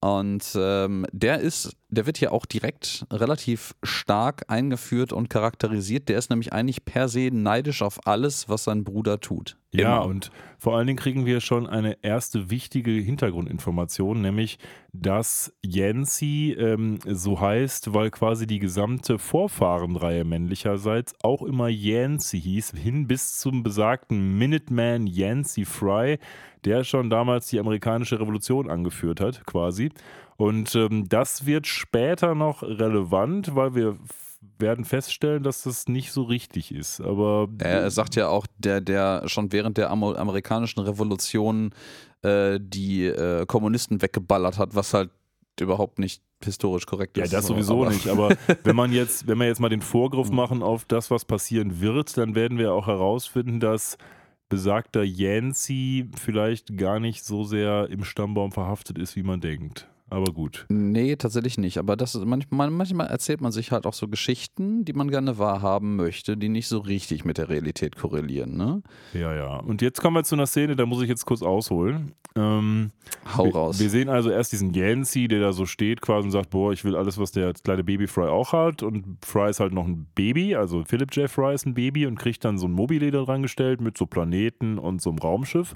Und 0.00 0.52
ähm, 0.56 1.04
der 1.12 1.40
ist, 1.40 1.76
der 1.88 2.06
wird 2.06 2.16
hier 2.16 2.32
auch 2.32 2.46
direkt 2.46 3.04
relativ 3.12 3.74
stark 3.82 4.44
eingeführt 4.48 5.12
und 5.12 5.28
charakterisiert. 5.28 6.08
Der 6.08 6.18
ist 6.18 6.30
nämlich 6.30 6.52
eigentlich 6.52 6.84
per 6.84 7.08
se 7.08 7.30
neidisch 7.32 7.82
auf 7.82 8.06
alles, 8.06 8.48
was 8.48 8.64
sein 8.64 8.84
Bruder 8.84 9.20
tut. 9.20 9.58
Ja, 9.72 9.98
Immer. 9.98 10.06
und 10.06 10.30
vor 10.58 10.76
allen 10.76 10.88
Dingen 10.88 10.98
kriegen 10.98 11.26
wir 11.26 11.40
schon 11.40 11.68
eine 11.68 11.96
erste 12.02 12.50
wichtige 12.50 12.90
Hintergrundinformation, 12.90 14.20
nämlich, 14.20 14.58
dass 14.92 15.54
Yancy 15.64 16.52
ähm, 16.58 16.98
so 17.06 17.40
heißt, 17.40 17.94
weil 17.94 18.10
quasi 18.10 18.48
die 18.48 18.58
gesamte 18.58 19.18
Vorfahrenreihe 19.18 20.24
männlicherseits 20.24 21.14
auch 21.22 21.42
immer 21.42 21.68
Yancy 21.68 22.40
hieß, 22.40 22.72
hin 22.76 23.06
bis 23.06 23.38
zum 23.38 23.62
besagten 23.62 24.36
Minuteman 24.38 25.06
Yancy 25.06 25.64
Fry, 25.64 26.18
der 26.64 26.82
schon 26.82 27.08
damals 27.08 27.46
die 27.46 27.60
amerikanische 27.60 28.18
Revolution 28.18 28.68
angeführt 28.68 29.20
hat, 29.20 29.46
quasi. 29.46 29.90
Und 30.36 30.74
ähm, 30.74 31.08
das 31.08 31.46
wird 31.46 31.68
später 31.68 32.34
noch 32.34 32.62
relevant, 32.62 33.54
weil 33.54 33.74
wir 33.74 33.96
werden 34.40 34.84
feststellen, 34.84 35.42
dass 35.42 35.62
das 35.62 35.88
nicht 35.88 36.12
so 36.12 36.22
richtig 36.22 36.74
ist. 36.74 37.00
Aber 37.00 37.48
er 37.58 37.90
sagt 37.90 38.16
ja 38.16 38.28
auch, 38.28 38.46
der, 38.58 38.80
der 38.80 39.22
schon 39.26 39.52
während 39.52 39.76
der 39.76 39.90
amerikanischen 39.90 40.80
Revolution 40.80 41.74
äh, 42.22 42.58
die 42.60 43.04
äh, 43.04 43.46
Kommunisten 43.46 44.02
weggeballert 44.02 44.58
hat, 44.58 44.74
was 44.74 44.94
halt 44.94 45.10
überhaupt 45.60 45.98
nicht 45.98 46.22
historisch 46.42 46.86
korrekt 46.86 47.18
ist. 47.18 47.32
Ja, 47.32 47.38
das 47.38 47.46
sowieso 47.46 47.82
aber 47.82 47.90
nicht. 47.90 48.08
Aber 48.08 48.34
wenn 48.64 48.76
man 48.76 48.92
jetzt, 48.92 49.26
wenn 49.26 49.38
wir 49.38 49.46
jetzt 49.46 49.60
mal 49.60 49.68
den 49.68 49.82
Vorgriff 49.82 50.28
hm. 50.28 50.36
machen 50.36 50.62
auf 50.62 50.84
das, 50.84 51.10
was 51.10 51.24
passieren 51.24 51.80
wird, 51.80 52.16
dann 52.16 52.34
werden 52.34 52.58
wir 52.58 52.72
auch 52.72 52.86
herausfinden, 52.86 53.60
dass 53.60 53.98
besagter 54.48 55.02
Yancy 55.02 56.10
vielleicht 56.16 56.76
gar 56.76 56.98
nicht 56.98 57.24
so 57.24 57.44
sehr 57.44 57.88
im 57.90 58.04
Stammbaum 58.04 58.52
verhaftet 58.52 58.98
ist, 58.98 59.16
wie 59.16 59.22
man 59.22 59.40
denkt. 59.40 59.88
Aber 60.10 60.32
gut. 60.32 60.66
Nee, 60.68 61.16
tatsächlich 61.16 61.56
nicht. 61.56 61.78
Aber 61.78 61.96
das 61.96 62.14
ist 62.14 62.24
manchmal, 62.24 62.70
manchmal 62.70 63.06
erzählt 63.06 63.40
man 63.40 63.52
sich 63.52 63.72
halt 63.72 63.86
auch 63.86 63.94
so 63.94 64.08
Geschichten, 64.08 64.84
die 64.84 64.92
man 64.92 65.10
gerne 65.10 65.38
wahrhaben 65.38 65.96
möchte, 65.96 66.36
die 66.36 66.48
nicht 66.48 66.68
so 66.68 66.78
richtig 66.78 67.24
mit 67.24 67.38
der 67.38 67.48
Realität 67.48 67.96
korrelieren, 67.96 68.56
ne? 68.56 68.82
Ja, 69.14 69.34
ja. 69.34 69.56
Und 69.56 69.82
jetzt 69.82 70.00
kommen 70.00 70.16
wir 70.16 70.24
zu 70.24 70.34
einer 70.34 70.46
Szene, 70.46 70.76
da 70.76 70.84
muss 70.86 71.02
ich 71.02 71.08
jetzt 71.08 71.24
kurz 71.24 71.42
ausholen. 71.42 72.12
Ähm, 72.36 72.90
Hau 73.36 73.44
wir, 73.44 73.54
raus. 73.54 73.80
Wir 73.80 73.90
sehen 73.90 74.08
also 74.08 74.30
erst 74.30 74.52
diesen 74.52 74.72
Yancy, 74.72 75.28
der 75.28 75.40
da 75.40 75.52
so 75.52 75.66
steht 75.66 76.00
quasi 76.00 76.26
und 76.26 76.32
sagt, 76.32 76.50
boah, 76.50 76.72
ich 76.72 76.84
will 76.84 76.96
alles, 76.96 77.18
was 77.18 77.32
der 77.32 77.52
kleine 77.52 77.84
Baby 77.84 78.06
Fry 78.06 78.28
auch 78.28 78.52
hat. 78.52 78.82
Und 78.82 79.18
Fry 79.24 79.50
ist 79.50 79.60
halt 79.60 79.72
noch 79.72 79.86
ein 79.86 80.06
Baby, 80.14 80.54
also 80.54 80.84
Philip 80.84 81.14
J. 81.14 81.30
Fry 81.30 81.54
ist 81.54 81.66
ein 81.66 81.74
Baby 81.74 82.06
und 82.06 82.18
kriegt 82.18 82.44
dann 82.44 82.58
so 82.58 82.66
ein 82.66 82.72
Mobile 82.72 83.10
da 83.10 83.22
dran 83.22 83.42
gestellt 83.42 83.80
mit 83.80 83.96
so 83.96 84.06
Planeten 84.06 84.78
und 84.78 85.00
so 85.02 85.10
einem 85.10 85.18
Raumschiff. 85.18 85.74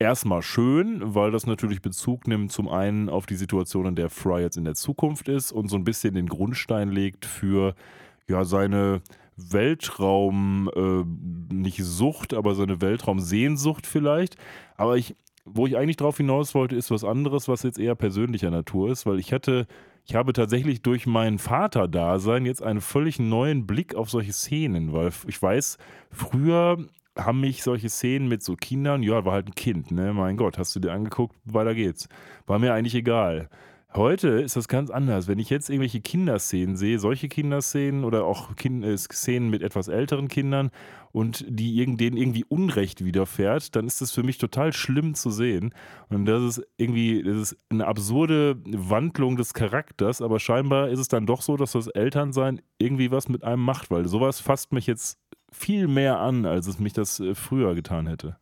Erstmal 0.00 0.42
schön, 0.42 1.00
weil 1.16 1.32
das 1.32 1.46
natürlich 1.46 1.82
Bezug 1.82 2.28
nimmt 2.28 2.52
zum 2.52 2.68
einen 2.68 3.08
auf 3.08 3.26
die 3.26 3.34
Situation, 3.34 3.84
in 3.86 3.96
der 3.96 4.10
Fry 4.10 4.42
jetzt 4.42 4.56
in 4.56 4.64
der 4.64 4.76
Zukunft 4.76 5.28
ist 5.28 5.50
und 5.50 5.68
so 5.68 5.76
ein 5.76 5.82
bisschen 5.82 6.14
den 6.14 6.28
Grundstein 6.28 6.90
legt 6.90 7.26
für 7.26 7.74
ja 8.28 8.44
seine 8.44 9.02
Weltraum, 9.36 10.70
äh, 10.76 11.52
nicht 11.52 11.82
Sucht, 11.82 12.32
aber 12.32 12.54
seine 12.54 12.80
Weltraumsehnsucht 12.80 13.88
vielleicht. 13.88 14.36
Aber 14.76 14.96
ich, 14.96 15.16
wo 15.44 15.66
ich 15.66 15.76
eigentlich 15.76 15.96
drauf 15.96 16.16
hinaus 16.16 16.54
wollte, 16.54 16.76
ist 16.76 16.92
was 16.92 17.02
anderes, 17.02 17.48
was 17.48 17.64
jetzt 17.64 17.78
eher 17.80 17.96
persönlicher 17.96 18.50
Natur 18.52 18.90
ist, 18.90 19.04
weil 19.04 19.18
ich 19.18 19.32
hatte, 19.32 19.66
ich 20.04 20.14
habe 20.14 20.32
tatsächlich 20.32 20.80
durch 20.80 21.06
mein 21.06 21.38
Vater-Dasein 21.38 22.46
jetzt 22.46 22.62
einen 22.62 22.80
völlig 22.80 23.18
neuen 23.18 23.66
Blick 23.66 23.96
auf 23.96 24.10
solche 24.10 24.32
Szenen, 24.32 24.92
weil 24.92 25.10
ich 25.26 25.42
weiß, 25.42 25.76
früher 26.12 26.86
haben 27.18 27.40
mich 27.40 27.62
solche 27.62 27.88
Szenen 27.88 28.28
mit 28.28 28.42
so 28.42 28.54
Kindern, 28.54 29.02
ja, 29.02 29.24
war 29.24 29.32
halt 29.32 29.48
ein 29.48 29.54
Kind, 29.54 29.90
ne, 29.90 30.12
mein 30.12 30.36
Gott, 30.36 30.58
hast 30.58 30.74
du 30.76 30.80
dir 30.80 30.92
angeguckt, 30.92 31.36
weiter 31.44 31.74
geht's. 31.74 32.08
War 32.46 32.58
mir 32.58 32.72
eigentlich 32.72 32.94
egal. 32.94 33.48
Heute 33.94 34.28
ist 34.28 34.54
das 34.54 34.68
ganz 34.68 34.90
anders. 34.90 35.28
Wenn 35.28 35.38
ich 35.38 35.48
jetzt 35.48 35.70
irgendwelche 35.70 36.02
Kinderszenen 36.02 36.76
sehe, 36.76 36.98
solche 36.98 37.28
Kinderszenen 37.28 38.04
oder 38.04 38.26
auch 38.26 38.54
kind, 38.54 38.84
äh, 38.84 38.96
Szenen 38.98 39.48
mit 39.48 39.62
etwas 39.62 39.88
älteren 39.88 40.28
Kindern 40.28 40.70
und 41.10 41.42
die 41.48 41.78
irgend, 41.78 41.98
denen 41.98 42.18
irgendwie 42.18 42.44
Unrecht 42.44 43.02
widerfährt, 43.02 43.74
dann 43.74 43.86
ist 43.86 44.02
das 44.02 44.12
für 44.12 44.22
mich 44.22 44.36
total 44.36 44.74
schlimm 44.74 45.14
zu 45.14 45.30
sehen. 45.30 45.74
Und 46.10 46.26
das 46.26 46.42
ist 46.58 46.66
irgendwie, 46.76 47.22
das 47.22 47.36
ist 47.36 47.58
eine 47.70 47.86
absurde 47.86 48.56
Wandlung 48.66 49.36
des 49.36 49.54
Charakters, 49.54 50.20
aber 50.20 50.38
scheinbar 50.38 50.90
ist 50.90 50.98
es 50.98 51.08
dann 51.08 51.24
doch 51.24 51.40
so, 51.40 51.56
dass 51.56 51.72
das 51.72 51.86
Elternsein 51.86 52.60
irgendwie 52.76 53.10
was 53.10 53.30
mit 53.30 53.42
einem 53.42 53.62
macht, 53.62 53.90
weil 53.90 54.06
sowas 54.06 54.38
fasst 54.38 54.70
mich 54.70 54.86
jetzt 54.86 55.18
viel 55.50 55.88
mehr 55.88 56.18
an, 56.18 56.44
als 56.46 56.66
es 56.66 56.78
mich 56.78 56.92
das 56.92 57.20
äh, 57.20 57.34
früher 57.34 57.74
getan 57.74 58.06
hätte. 58.06 58.36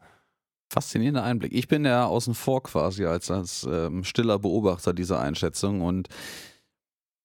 Faszinierender 0.68 1.22
Einblick. 1.22 1.52
Ich 1.52 1.68
bin 1.68 1.84
ja 1.84 2.06
außen 2.06 2.34
vor 2.34 2.62
quasi 2.62 3.04
als, 3.04 3.30
als 3.30 3.66
ähm, 3.70 4.02
stiller 4.02 4.38
Beobachter 4.38 4.92
dieser 4.92 5.20
Einschätzung 5.20 5.80
und 5.80 6.08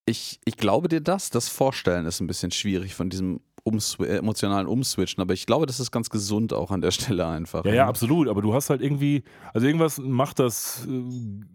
ich, 0.05 0.39
ich 0.45 0.57
glaube 0.57 0.89
dir 0.89 1.01
das. 1.01 1.29
Das 1.29 1.49
Vorstellen 1.49 2.05
ist 2.05 2.19
ein 2.21 2.27
bisschen 2.27 2.51
schwierig 2.51 2.93
von 2.93 3.09
diesem 3.09 3.41
Umsw 3.63 4.03
äh, 4.05 4.17
emotionalen 4.17 4.67
Umswitchen, 4.67 5.21
aber 5.21 5.33
ich 5.33 5.45
glaube, 5.45 5.65
das 5.65 5.79
ist 5.79 5.91
ganz 5.91 6.09
gesund 6.09 6.53
auch 6.53 6.71
an 6.71 6.81
der 6.81 6.91
Stelle 6.91 7.27
einfach. 7.27 7.65
Ja, 7.65 7.73
ja, 7.73 7.87
absolut. 7.87 8.27
Aber 8.27 8.41
du 8.41 8.53
hast 8.53 8.69
halt 8.69 8.81
irgendwie, 8.81 9.23
also 9.53 9.67
irgendwas 9.67 9.97
macht 9.99 10.39
das, 10.39 10.87
äh, 10.87 11.01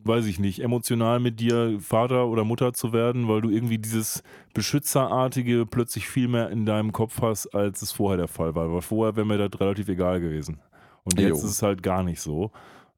weiß 0.04 0.26
ich 0.26 0.38
nicht, 0.38 0.62
emotional 0.62 1.20
mit 1.20 1.40
dir 1.40 1.78
Vater 1.80 2.26
oder 2.28 2.44
Mutter 2.44 2.72
zu 2.72 2.92
werden, 2.92 3.28
weil 3.28 3.40
du 3.40 3.50
irgendwie 3.50 3.78
dieses 3.78 4.22
Beschützerartige 4.54 5.66
plötzlich 5.66 6.06
viel 6.08 6.28
mehr 6.28 6.50
in 6.50 6.66
deinem 6.66 6.92
Kopf 6.92 7.20
hast, 7.22 7.46
als 7.54 7.82
es 7.82 7.92
vorher 7.92 8.16
der 8.18 8.28
Fall 8.28 8.54
war. 8.54 8.72
Weil 8.72 8.82
vorher 8.82 9.16
wäre 9.16 9.26
mir 9.26 9.38
das 9.48 9.60
relativ 9.60 9.88
egal 9.88 10.20
gewesen. 10.20 10.60
Und 11.04 11.18
jetzt 11.20 11.28
Jo. 11.28 11.36
ist 11.36 11.44
es 11.44 11.62
halt 11.62 11.82
gar 11.82 12.02
nicht 12.02 12.20
so. 12.20 12.50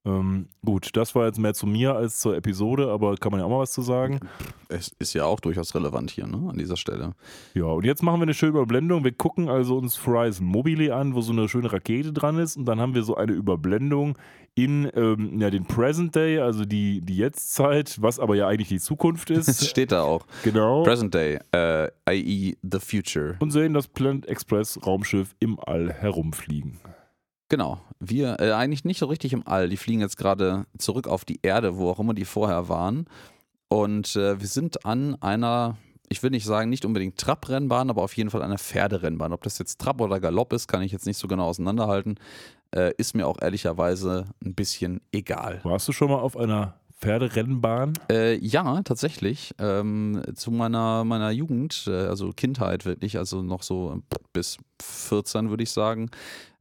Ähm, 0.04 0.48
gut, 0.64 0.90
das 0.96 1.14
war 1.14 1.26
jetzt 1.26 1.38
mehr 1.38 1.54
zu 1.54 1.66
mir 1.66 1.94
als 1.94 2.20
zur 2.20 2.36
Episode, 2.36 2.90
aber 2.90 3.16
kann 3.16 3.32
man 3.32 3.40
ja 3.40 3.46
auch 3.46 3.50
mal 3.50 3.58
was 3.58 3.72
zu 3.72 3.82
sagen. 3.82 4.20
Es 4.68 4.94
ist 4.98 5.14
ja 5.14 5.24
auch 5.24 5.40
durchaus 5.40 5.74
relevant 5.74 6.10
hier, 6.10 6.26
ne, 6.26 6.48
an 6.48 6.56
dieser 6.56 6.76
Stelle. 6.76 7.14
Ja, 7.54 7.64
und 7.64 7.84
jetzt 7.84 8.02
machen 8.02 8.20
wir 8.20 8.24
eine 8.24 8.34
schöne 8.34 8.50
Überblendung. 8.50 9.04
Wir 9.04 9.12
gucken 9.12 9.48
also 9.48 9.76
uns 9.76 9.96
Fry's 9.96 10.40
Mobile 10.40 10.94
an, 10.94 11.14
wo 11.14 11.20
so 11.20 11.32
eine 11.32 11.48
schöne 11.48 11.72
Rakete 11.72 12.12
dran 12.12 12.38
ist. 12.38 12.56
Und 12.56 12.64
dann 12.66 12.80
haben 12.80 12.94
wir 12.94 13.02
so 13.02 13.16
eine 13.16 13.32
Überblendung 13.32 14.16
in 14.54 14.90
ähm, 14.94 15.40
ja, 15.40 15.50
den 15.50 15.66
Present 15.66 16.16
Day, 16.16 16.40
also 16.40 16.64
die, 16.64 17.00
die 17.00 17.16
Jetztzeit, 17.16 17.96
was 18.00 18.18
aber 18.18 18.34
ja 18.34 18.48
eigentlich 18.48 18.68
die 18.68 18.80
Zukunft 18.80 19.30
Es 19.30 19.46
ist. 19.46 19.66
steht 19.68 19.92
da 19.92 20.02
auch. 20.02 20.26
genau. 20.42 20.82
Present 20.82 21.14
Day, 21.14 21.38
äh, 21.52 21.88
i.e. 22.10 22.56
the 22.62 22.78
future. 22.80 23.36
Und 23.38 23.52
sehen 23.52 23.74
das 23.74 23.86
Planet 23.86 24.26
Express 24.26 24.78
Raumschiff 24.84 25.34
im 25.38 25.60
All 25.60 25.92
herumfliegen. 25.92 26.78
Genau. 27.48 27.80
Wir, 27.98 28.40
äh, 28.40 28.52
eigentlich 28.52 28.84
nicht 28.84 28.98
so 28.98 29.06
richtig 29.06 29.32
im 29.32 29.46
All. 29.46 29.68
Die 29.68 29.76
fliegen 29.76 30.00
jetzt 30.00 30.16
gerade 30.16 30.66
zurück 30.76 31.08
auf 31.08 31.24
die 31.24 31.40
Erde, 31.42 31.76
wo 31.76 31.88
auch 31.90 31.98
immer 31.98 32.14
die 32.14 32.24
vorher 32.24 32.68
waren. 32.68 33.06
Und 33.68 34.16
äh, 34.16 34.40
wir 34.40 34.46
sind 34.46 34.84
an 34.84 35.16
einer, 35.22 35.76
ich 36.08 36.22
will 36.22 36.30
nicht 36.30 36.44
sagen, 36.44 36.70
nicht 36.70 36.84
unbedingt 36.84 37.18
Trabrennbahn, 37.18 37.90
aber 37.90 38.02
auf 38.02 38.16
jeden 38.16 38.30
Fall 38.30 38.42
einer 38.42 38.58
Pferderennbahn. 38.58 39.32
Ob 39.32 39.42
das 39.42 39.58
jetzt 39.58 39.80
Trab 39.80 40.00
oder 40.00 40.20
Galopp 40.20 40.52
ist, 40.52 40.68
kann 40.68 40.82
ich 40.82 40.92
jetzt 40.92 41.06
nicht 41.06 41.18
so 41.18 41.28
genau 41.28 41.46
auseinanderhalten. 41.46 42.18
Äh, 42.74 42.92
ist 42.98 43.14
mir 43.14 43.26
auch 43.26 43.40
ehrlicherweise 43.40 44.26
ein 44.44 44.54
bisschen 44.54 45.00
egal. 45.12 45.60
Warst 45.62 45.88
du 45.88 45.92
schon 45.92 46.10
mal 46.10 46.20
auf 46.20 46.36
einer 46.36 46.74
Pferderennbahn? 46.98 47.94
Äh, 48.10 48.36
ja, 48.38 48.82
tatsächlich. 48.82 49.54
Ähm, 49.58 50.22
zu 50.34 50.50
meiner, 50.50 51.04
meiner 51.04 51.30
Jugend, 51.30 51.84
äh, 51.86 51.92
also 51.92 52.30
Kindheit 52.30 52.84
wirklich, 52.84 53.16
also 53.16 53.42
noch 53.42 53.62
so 53.62 54.02
bis 54.32 54.58
14 54.82 55.48
würde 55.48 55.62
ich 55.62 55.70
sagen, 55.70 56.10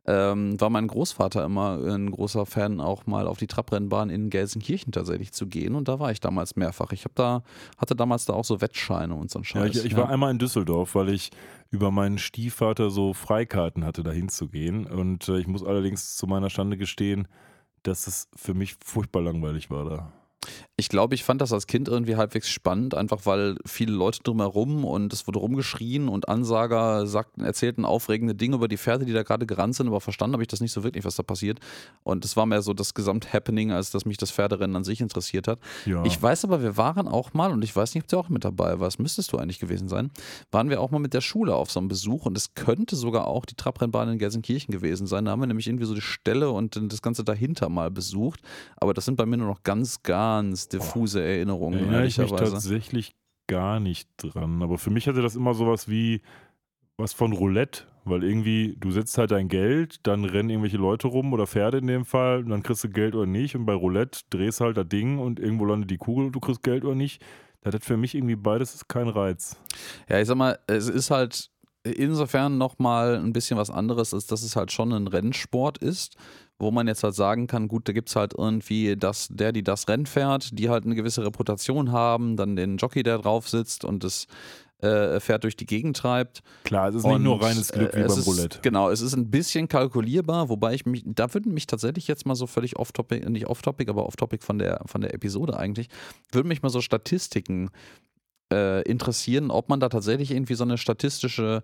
ähm, 0.08 0.60
war 0.60 0.70
mein 0.70 0.88
Großvater 0.88 1.43
immer 1.43 1.78
ein 1.84 2.10
großer 2.12 2.46
Fan, 2.46 2.80
auch 2.80 3.06
mal 3.06 3.28
auf 3.28 3.38
die 3.38 3.48
Trabrennbahn 3.48 4.10
in 4.10 4.30
Gelsenkirchen 4.30 4.91
tatsächlich 4.93 5.34
zu 5.34 5.48
gehen. 5.48 5.76
Und 5.76 5.88
da 5.89 6.00
war 6.00 6.12
ich 6.12 6.22
damals 6.22 6.56
mehrfach. 6.56 6.93
Ich 6.93 7.04
hab 7.04 7.13
da, 7.15 7.43
hatte 7.78 7.96
damals 7.96 8.26
da 8.26 8.34
auch 8.34 8.46
so 8.46 8.62
Wettscheine 8.62 9.13
und 9.15 9.30
so 9.30 9.39
ein 9.39 9.43
Ja, 9.43 9.67
Scheiß. 9.67 9.76
ich, 9.78 9.86
ich 9.86 9.98
war 9.98 10.10
einmal 10.10 10.32
in 10.32 10.39
Düsseldorf, 10.39 10.96
weil 10.96 11.10
ich 11.10 11.32
über 11.70 11.91
meinen 11.91 12.17
Stiefvater 12.17 12.89
so 12.89 13.13
Freikarten 13.13 13.84
hatte, 13.84 14.04
da 14.04 14.12
hinzugehen. 14.12 14.88
Und 14.88 15.28
äh, 15.28 15.39
ich 15.39 15.48
muss 15.48 15.63
allerdings 15.63 16.15
zu 16.15 16.26
meiner 16.26 16.50
Schande 16.50 16.78
gestehen, 16.78 17.28
dass 17.84 18.08
es 18.08 18.30
für 18.36 18.54
mich 18.54 18.78
furchtbar 18.84 19.22
langweilig 19.22 19.70
war 19.70 19.86
da. 19.89 20.13
Ich 20.75 20.89
glaube, 20.89 21.15
ich 21.15 21.23
fand 21.23 21.41
das 21.41 21.51
als 21.53 21.65
Kind 21.67 21.88
irgendwie 21.88 22.15
halbwegs 22.15 22.49
spannend, 22.49 22.93
einfach 22.93 23.25
weil 23.25 23.57
viele 23.65 23.93
Leute 23.93 24.19
drumherum 24.23 24.86
und 24.86 25.12
es 25.12 25.25
wurde 25.25 25.39
rumgeschrien 25.39 26.07
und 26.07 26.29
Ansager 26.29 27.07
sagten, 27.07 27.43
erzählten 27.43 27.83
aufregende 27.86 28.36
Dinge 28.36 28.57
über 28.57 28.67
die 28.67 28.77
Pferde, 28.77 29.05
die 29.05 29.13
da 29.13 29.23
gerade 29.23 29.45
gerannt 29.45 29.75
sind, 29.75 29.88
aber 29.88 30.01
verstanden 30.01 30.33
habe 30.33 30.43
ich 30.43 30.47
das 30.49 30.62
nicht 30.62 30.71
so 30.71 30.83
wirklich, 30.83 31.03
was 31.03 31.15
da 31.15 31.23
passiert. 31.23 31.60
Und 32.03 32.23
es 32.25 32.38
war 32.38 32.45
mehr 32.45 32.62
so 32.62 32.73
das 32.73 32.93
Gesamthappening, 32.93 33.71
als 33.71 33.89
dass 33.91 34.05
mich 34.05 34.17
das 34.17 34.31
Pferderennen 34.31 34.75
an 34.75 34.83
sich 34.83 35.01
interessiert 35.01 35.47
hat. 35.47 35.60
Ja. 35.86 36.03
Ich 36.05 36.21
weiß 36.21 36.43
aber, 36.45 36.62
wir 36.62 36.77
waren 36.77 37.07
auch 37.07 37.33
mal, 37.33 37.51
und 37.51 37.63
ich 37.63 37.75
weiß 37.75 37.95
nicht, 37.95 38.03
ob 38.03 38.10
du 38.10 38.17
auch 38.19 38.29
mit 38.29 38.45
dabei 38.45 38.79
warst, 38.79 38.99
müsstest 38.99 39.33
du 39.33 39.38
eigentlich 39.38 39.60
gewesen 39.60 39.88
sein, 39.88 40.12
waren 40.51 40.69
wir 40.69 40.81
auch 40.81 40.91
mal 40.91 40.99
mit 40.99 41.13
der 41.13 41.21
Schule 41.21 41.55
auf 41.55 41.71
so 41.71 41.79
einem 41.79 41.88
Besuch 41.88 42.25
und 42.25 42.38
es 42.38 42.53
könnte 42.53 42.95
sogar 42.95 43.27
auch 43.27 43.45
die 43.45 43.55
Trabrennbahn 43.55 44.10
in 44.10 44.17
Gelsenkirchen 44.19 44.71
gewesen 44.71 45.07
sein. 45.07 45.25
Da 45.25 45.31
haben 45.31 45.39
wir 45.39 45.47
nämlich 45.47 45.67
irgendwie 45.67 45.86
so 45.86 45.95
die 45.95 46.01
Stelle 46.01 46.51
und 46.51 46.79
das 46.91 47.01
Ganze 47.01 47.23
dahinter 47.23 47.69
mal 47.69 47.89
besucht. 47.89 48.41
Aber 48.77 48.93
das 48.93 49.05
sind 49.05 49.15
bei 49.15 49.25
mir 49.25 49.38
nur 49.38 49.47
noch 49.47 49.63
ganz, 49.63 50.03
ganz 50.38 50.67
diffuse 50.69 51.23
Erinnerungen, 51.23 51.80
Erinnere 51.80 52.06
ich 52.06 52.17
mich 52.17 52.32
tatsächlich 52.32 53.15
gar 53.47 53.80
nicht 53.80 54.10
dran. 54.17 54.62
Aber 54.62 54.78
für 54.78 54.89
mich 54.89 55.08
hatte 55.08 55.21
das 55.21 55.36
immer 55.36 55.54
sowas 55.54 55.89
wie 55.89 56.21
was 56.97 57.13
von 57.13 57.32
Roulette, 57.32 57.84
weil 58.06 58.23
irgendwie 58.23 58.76
du 58.80 58.91
setzt 58.91 59.17
halt 59.17 59.32
dein 59.32 59.50
Geld, 59.50 60.00
dann 60.04 60.26
rennen 60.26 60.50
irgendwelche 60.50 60.78
Leute 60.78 61.08
rum 61.08 61.32
oder 61.34 61.45
Pferde 61.45 61.78
in 61.78 61.88
dem 61.88 62.06
Fall, 62.06 62.39
und 62.39 62.50
dann 62.50 62.63
kriegst 62.63 62.84
du 62.84 62.89
Geld 62.89 63.15
oder 63.15 63.28
nicht. 63.28 63.56
Und 63.56 63.65
bei 63.65 63.73
Roulette 63.73 64.21
drehst 64.30 64.62
halt 64.62 64.78
das 64.78 64.88
Ding 64.88 65.19
und 65.19 65.39
irgendwo 65.39 65.65
landet 65.65 65.91
die 65.91 65.97
Kugel 65.97 66.26
und 66.26 66.32
du 66.32 66.39
kriegst 66.39 66.63
Geld 66.63 66.84
oder 66.84 66.95
nicht. 66.95 67.23
Das 67.62 67.73
hat 67.73 67.84
für 67.84 67.97
mich 67.97 68.15
irgendwie 68.15 68.36
beides 68.36 68.88
keinen 68.88 69.10
Reiz. 69.10 69.58
Ja, 70.10 70.19
ich 70.19 70.28
sag 70.28 70.38
mal, 70.38 70.58
es 70.67 70.89
ist 70.89 71.12
halt 71.12 71.50
insofern 71.84 72.58
nochmal 72.58 73.15
ein 73.15 73.34
bisschen 73.34 73.58
was 73.58 73.69
anderes, 73.69 74.13
als 74.13 74.26
dass 74.26 74.43
es 74.43 74.56
halt 74.56 74.71
schon 74.71 74.91
ein 74.91 75.08
Rennsport 75.08 75.78
ist, 75.78 76.17
wo 76.60 76.72
man 76.72 76.88
jetzt 76.88 77.04
halt 77.04 77.15
sagen 77.15 77.48
kann, 77.48 77.67
gut, 77.67 77.88
da 77.88 77.93
gibt 77.93 78.10
es 78.10 78.15
halt 78.15 78.34
irgendwie 78.36 78.96
das, 78.96 79.28
der, 79.30 79.52
die 79.52 79.63
das 79.63 79.88
Rennen 79.88 80.06
fährt, 80.06 80.58
die 80.58 80.70
halt 80.70 80.86
eine 80.86 80.96
gewisse 80.96 81.24
Reputation 81.24 81.91
haben, 81.91 82.36
dann 82.36 82.56
den 82.56 82.78
Jockey, 82.78 83.04
der 83.04 83.20
drauf 83.20 83.48
sitzt 83.48 83.86
und 83.86 84.04
das 84.04 84.28
äh, 84.80 85.20
Pferd 85.20 85.43
durch 85.43 85.56
die 85.56 85.65
Gegend 85.65 85.98
treibt. 85.98 86.41
Klar, 86.63 86.89
es 86.89 86.96
ist 86.96 87.06
nicht 87.06 87.20
nur 87.20 87.36
Und, 87.36 87.43
reines 87.43 87.72
Glück 87.72 87.93
äh, 87.93 88.04
wie 88.04 88.08
beim 88.08 88.20
Roulette. 88.20 88.60
Genau, 88.62 88.89
es 88.89 89.02
ist 89.02 89.15
ein 89.15 89.30
bisschen 89.30 89.67
kalkulierbar, 89.67 90.50
wobei 90.50 90.74
ich 90.74 90.86
mich, 90.86 91.04
da 91.06 91.34
würden 91.34 91.54
mich 91.54 91.67
tatsächlich 91.67 92.08
jetzt 92.08 92.26
mal 92.26 92.36
so 92.36 92.48
völlig 92.48 92.78
off-topic, 92.78 93.28
nicht 93.30 93.48
off-topic, 93.48 93.89
aber 93.89 94.06
off-topic 94.06 94.43
von 94.43 94.60
der, 94.60 94.82
von 94.86 95.02
der 95.02 95.13
Episode 95.13 95.58
eigentlich, 95.58 95.89
würden 96.32 96.48
mich 96.48 96.62
mal 96.62 96.70
so 96.70 96.82
Statistiken 96.82 97.70
äh, 98.52 98.82
interessieren, 98.84 99.52
ob 99.52 99.70
man 99.70 99.80
da 99.80 99.89
tatsächlich 99.89 100.32
irgendwie 100.32 100.56
so 100.56 100.63
eine 100.63 100.78
statistische 100.78 101.63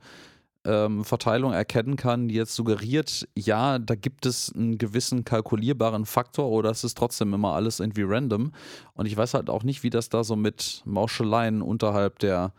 ähm, 0.65 1.03
Verteilung 1.03 1.53
erkennen 1.53 1.95
kann, 1.95 2.27
die 2.27 2.35
jetzt 2.35 2.55
suggeriert, 2.55 3.27
ja, 3.35 3.79
da 3.79 3.95
gibt 3.95 4.25
es 4.25 4.53
einen 4.53 4.77
gewissen 4.77 5.25
kalkulierbaren 5.25 6.05
Faktor 6.05 6.49
oder 6.49 6.71
es 6.71 6.83
ist 6.83 6.97
trotzdem 6.97 7.33
immer 7.33 7.53
alles 7.53 7.79
irgendwie 7.79 8.03
random. 8.03 8.51
Und 8.93 9.05
ich 9.05 9.15
weiß 9.15 9.33
halt 9.33 9.49
auch 9.49 9.63
nicht, 9.63 9.83
wie 9.83 9.89
das 9.89 10.09
da 10.09 10.23
so 10.23 10.35
mit 10.35 10.81
Mauscheleien 10.85 11.61
unterhalb 11.61 12.19
der 12.19 12.53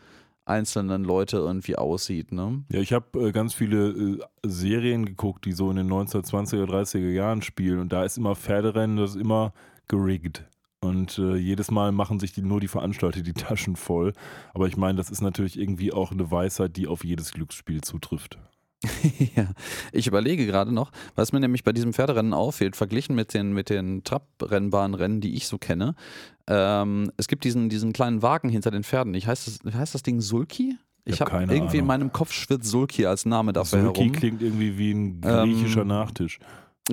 einzelnen 0.46 1.04
Leute 1.04 1.38
irgendwie 1.38 1.76
aussieht. 1.76 2.32
Ne? 2.32 2.64
Ja, 2.70 2.80
ich 2.80 2.92
habe 2.92 3.28
äh, 3.28 3.32
ganz 3.32 3.54
viele 3.54 3.88
äh, 3.88 4.18
Serien 4.42 5.06
geguckt, 5.06 5.46
die 5.46 5.52
so 5.52 5.70
in 5.70 5.76
den 5.76 5.90
1920er, 5.90 6.66
30er 6.66 7.10
Jahren 7.10 7.42
spielen 7.42 7.78
und 7.78 7.92
da 7.92 8.04
ist 8.04 8.18
immer 8.18 8.34
Pferderennen, 8.34 8.96
das 8.96 9.10
ist 9.14 9.20
immer 9.20 9.52
geriggt. 9.88 10.44
Und 10.84 11.18
äh, 11.18 11.36
jedes 11.36 11.70
Mal 11.70 11.92
machen 11.92 12.20
sich 12.20 12.32
die, 12.32 12.42
nur 12.42 12.60
die 12.60 12.68
Veranstalter 12.68 13.22
die 13.22 13.32
Taschen 13.32 13.74
voll. 13.74 14.12
Aber 14.52 14.66
ich 14.66 14.76
meine, 14.76 14.98
das 14.98 15.10
ist 15.10 15.22
natürlich 15.22 15.58
irgendwie 15.58 15.94
auch 15.94 16.12
eine 16.12 16.30
Weisheit, 16.30 16.76
die 16.76 16.86
auf 16.86 17.04
jedes 17.04 17.32
Glücksspiel 17.32 17.80
zutrifft. 17.80 18.38
ja, 19.34 19.48
ich 19.92 20.06
überlege 20.06 20.44
gerade 20.44 20.72
noch, 20.72 20.90
was 21.14 21.32
mir 21.32 21.40
nämlich 21.40 21.64
bei 21.64 21.72
diesem 21.72 21.94
Pferderennen 21.94 22.34
auffällt, 22.34 22.76
verglichen 22.76 23.16
mit 23.16 23.32
den, 23.32 23.54
mit 23.54 23.70
den 23.70 24.04
Trabrennbahnrennen, 24.04 25.22
die 25.22 25.36
ich 25.36 25.46
so 25.46 25.56
kenne. 25.56 25.94
Ähm, 26.46 27.10
es 27.16 27.28
gibt 27.28 27.44
diesen, 27.44 27.70
diesen 27.70 27.94
kleinen 27.94 28.20
Wagen 28.20 28.50
hinter 28.50 28.70
den 28.70 28.84
Pferden. 28.84 29.14
Ich 29.14 29.26
heißt, 29.26 29.46
das, 29.64 29.74
heißt 29.74 29.94
das 29.94 30.02
Ding 30.02 30.20
Sulki? 30.20 30.76
Ich 31.06 31.22
habe 31.22 31.32
hab 31.32 31.40
irgendwie 31.40 31.56
Ahnung. 31.56 31.72
in 31.72 31.86
meinem 31.86 32.12
Kopf 32.12 32.32
schwirrt 32.32 32.64
Sulki 32.64 33.06
als 33.06 33.24
Name 33.24 33.54
dafür 33.54 33.80
Sulki 33.80 34.00
herum. 34.00 34.12
klingt 34.12 34.42
irgendwie 34.42 34.76
wie 34.76 34.92
ein 34.92 35.20
griechischer 35.22 35.82
ähm, 35.82 35.88
Nachtisch. 35.88 36.38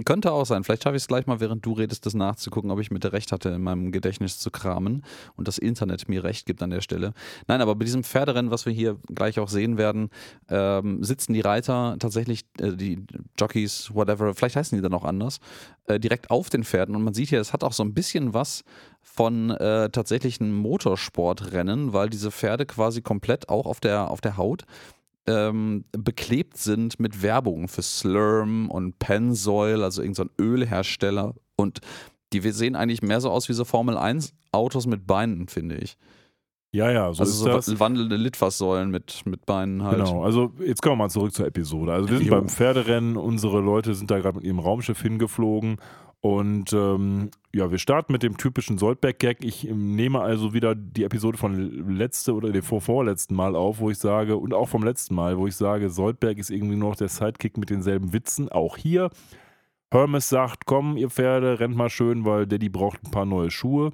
Könnte 0.06 0.32
auch 0.32 0.46
sein. 0.46 0.64
Vielleicht 0.64 0.84
schaffe 0.84 0.96
ich 0.96 1.04
es 1.04 1.08
gleich 1.10 1.28
mal, 1.28 1.42
während 1.42 1.66
du 1.66 1.74
redest, 1.74 2.06
das 2.06 2.14
nachzugucken, 2.14 2.72
ob 2.72 2.80
ich 2.80 2.92
mit 2.92 3.04
recht 3.12 3.34
hatte, 3.34 3.50
in 3.50 3.62
meinem 3.62 3.92
Gedächtnis 3.92 4.40
zu 4.40 4.50
kramen 4.50 5.04
und 5.36 5.50
das 5.50 5.58
Internet 5.58 6.08
mir 6.08 6.24
recht 6.24 6.46
gibt 6.46 6.64
an 6.64 6.70
der 6.70 6.80
Stelle. 6.80 7.14
Nein, 7.48 7.60
aber 7.60 7.76
bei 7.76 7.84
diesem 7.84 8.06
Pferderennen, 8.06 8.52
was 8.52 8.66
wir 8.66 8.72
hier 8.72 8.96
gleich 9.14 9.38
auch 9.38 9.50
sehen 9.50 9.78
werden, 9.78 10.10
ähm, 10.48 11.04
sitzen 11.04 11.34
die 11.34 11.42
Reiter 11.42 11.98
tatsächlich, 12.00 12.46
äh, 12.62 12.72
die 12.72 13.04
Jockeys, 13.38 13.94
whatever, 13.94 14.34
vielleicht 14.34 14.56
heißen 14.56 14.78
die 14.78 14.82
dann 14.82 14.94
auch 14.94 15.04
anders, 15.04 15.42
äh, 15.88 16.00
direkt 16.00 16.32
auf 16.32 16.50
den 16.50 16.64
Pferden. 16.64 16.96
Und 16.96 17.04
man 17.04 17.14
sieht 17.14 17.28
hier, 17.28 17.42
es 17.42 17.52
hat 17.52 17.66
auch 17.66 17.74
so 17.74 17.84
ein 17.84 17.94
bisschen 17.94 18.34
was 18.34 18.64
von 19.02 19.50
äh, 19.50 19.90
tatsächlichen 19.90 20.54
Motorsportrennen, 20.54 21.92
weil 21.92 22.10
diese 22.10 22.32
Pferde 22.32 22.66
quasi 22.66 23.02
komplett 23.02 23.50
auch 23.50 23.66
auf 23.66 23.82
der, 23.82 24.10
auf 24.10 24.22
der 24.22 24.38
Haut 24.38 24.64
ähm, 25.28 25.86
beklebt 25.92 26.58
sind 26.58 27.00
mit 27.00 27.22
Werbung 27.22 27.68
für 27.68 27.82
Slurm 27.82 28.70
und 28.70 29.00
Pennzoil, 29.00 29.84
also 29.84 30.02
irgendein 30.02 30.30
so 30.38 30.44
Ölhersteller. 30.44 31.36
Und 31.56 31.80
die 32.34 32.40
sehen 32.52 32.76
eigentlich 32.76 33.02
mehr 33.02 33.22
so 33.22 33.30
aus 33.30 33.50
wie 33.50 33.54
so 33.54 33.66
Formel 33.66 33.98
1 33.98 34.34
Autos 34.52 34.88
mit 34.88 35.06
Beinen, 35.08 35.48
finde 35.48 35.76
ich. 35.78 35.98
Ja, 36.74 36.90
ja, 36.90 37.14
so 37.14 37.24
also 37.24 37.34
so 37.34 37.48
das. 37.48 37.80
wandelnde 37.82 38.16
Litfaßsäulen 38.16 38.92
mit, 38.92 39.26
mit 39.26 39.46
Beinen 39.46 39.84
halt. 39.84 39.98
Genau, 39.98 40.24
also 40.24 40.54
jetzt 40.66 40.82
kommen 40.82 40.94
wir 40.94 41.04
mal 41.04 41.10
zurück 41.10 41.34
zur 41.34 41.46
Episode. 41.46 41.92
Also 41.92 42.10
wir 42.10 42.18
sind 42.18 42.28
jo. 42.28 42.34
beim 42.34 42.48
Pferderennen, 42.48 43.18
unsere 43.18 43.60
Leute 43.60 43.94
sind 43.94 44.10
da 44.10 44.20
gerade 44.20 44.38
mit 44.38 44.46
ihrem 44.46 44.60
Raumschiff 44.60 45.02
hingeflogen 45.02 45.78
und 46.22 46.72
ähm, 46.72 47.32
ja, 47.52 47.72
wir 47.72 47.80
starten 47.80 48.14
mit 48.14 48.22
dem 48.22 48.38
typischen 48.38 48.78
Soldberg-Gag. 48.78 49.44
Ich 49.44 49.68
ähm, 49.68 49.96
nehme 49.96 50.22
also 50.22 50.54
wieder 50.54 50.76
die 50.76 51.04
Episode 51.04 51.40
von 51.40 51.98
letzte 51.98 52.36
oder 52.36 52.52
dem 52.52 52.62
vorvorletzten 52.62 53.36
Mal 53.36 53.56
auf, 53.56 53.80
wo 53.80 53.90
ich 53.90 53.98
sage, 53.98 54.38
und 54.38 54.54
auch 54.54 54.70
vom 54.70 54.84
letzten 54.84 55.16
Mal, 55.16 55.40
wo 55.40 55.48
ich 55.48 55.56
sage, 55.56 55.90
Soldberg 55.90 56.38
ist 56.38 56.52
irgendwie 56.52 56.76
noch 56.76 56.96
der 56.96 57.10
Sidekick 57.10 57.58
mit 57.58 57.72
denselben 57.72 58.14
Witzen. 58.14 58.50
Auch 58.50 58.78
hier. 58.78 59.10
Hermes 59.92 60.30
sagt, 60.30 60.68
komm, 60.68 60.96
ihr 60.96 61.10
Pferde, 61.10 61.60
rennt 61.60 61.76
mal 61.76 61.90
schön, 61.90 62.24
weil 62.24 62.46
Daddy 62.46 62.70
braucht 62.70 63.04
ein 63.04 63.12
paar 63.12 63.26
neue 63.26 63.50
Schuhe. 63.50 63.92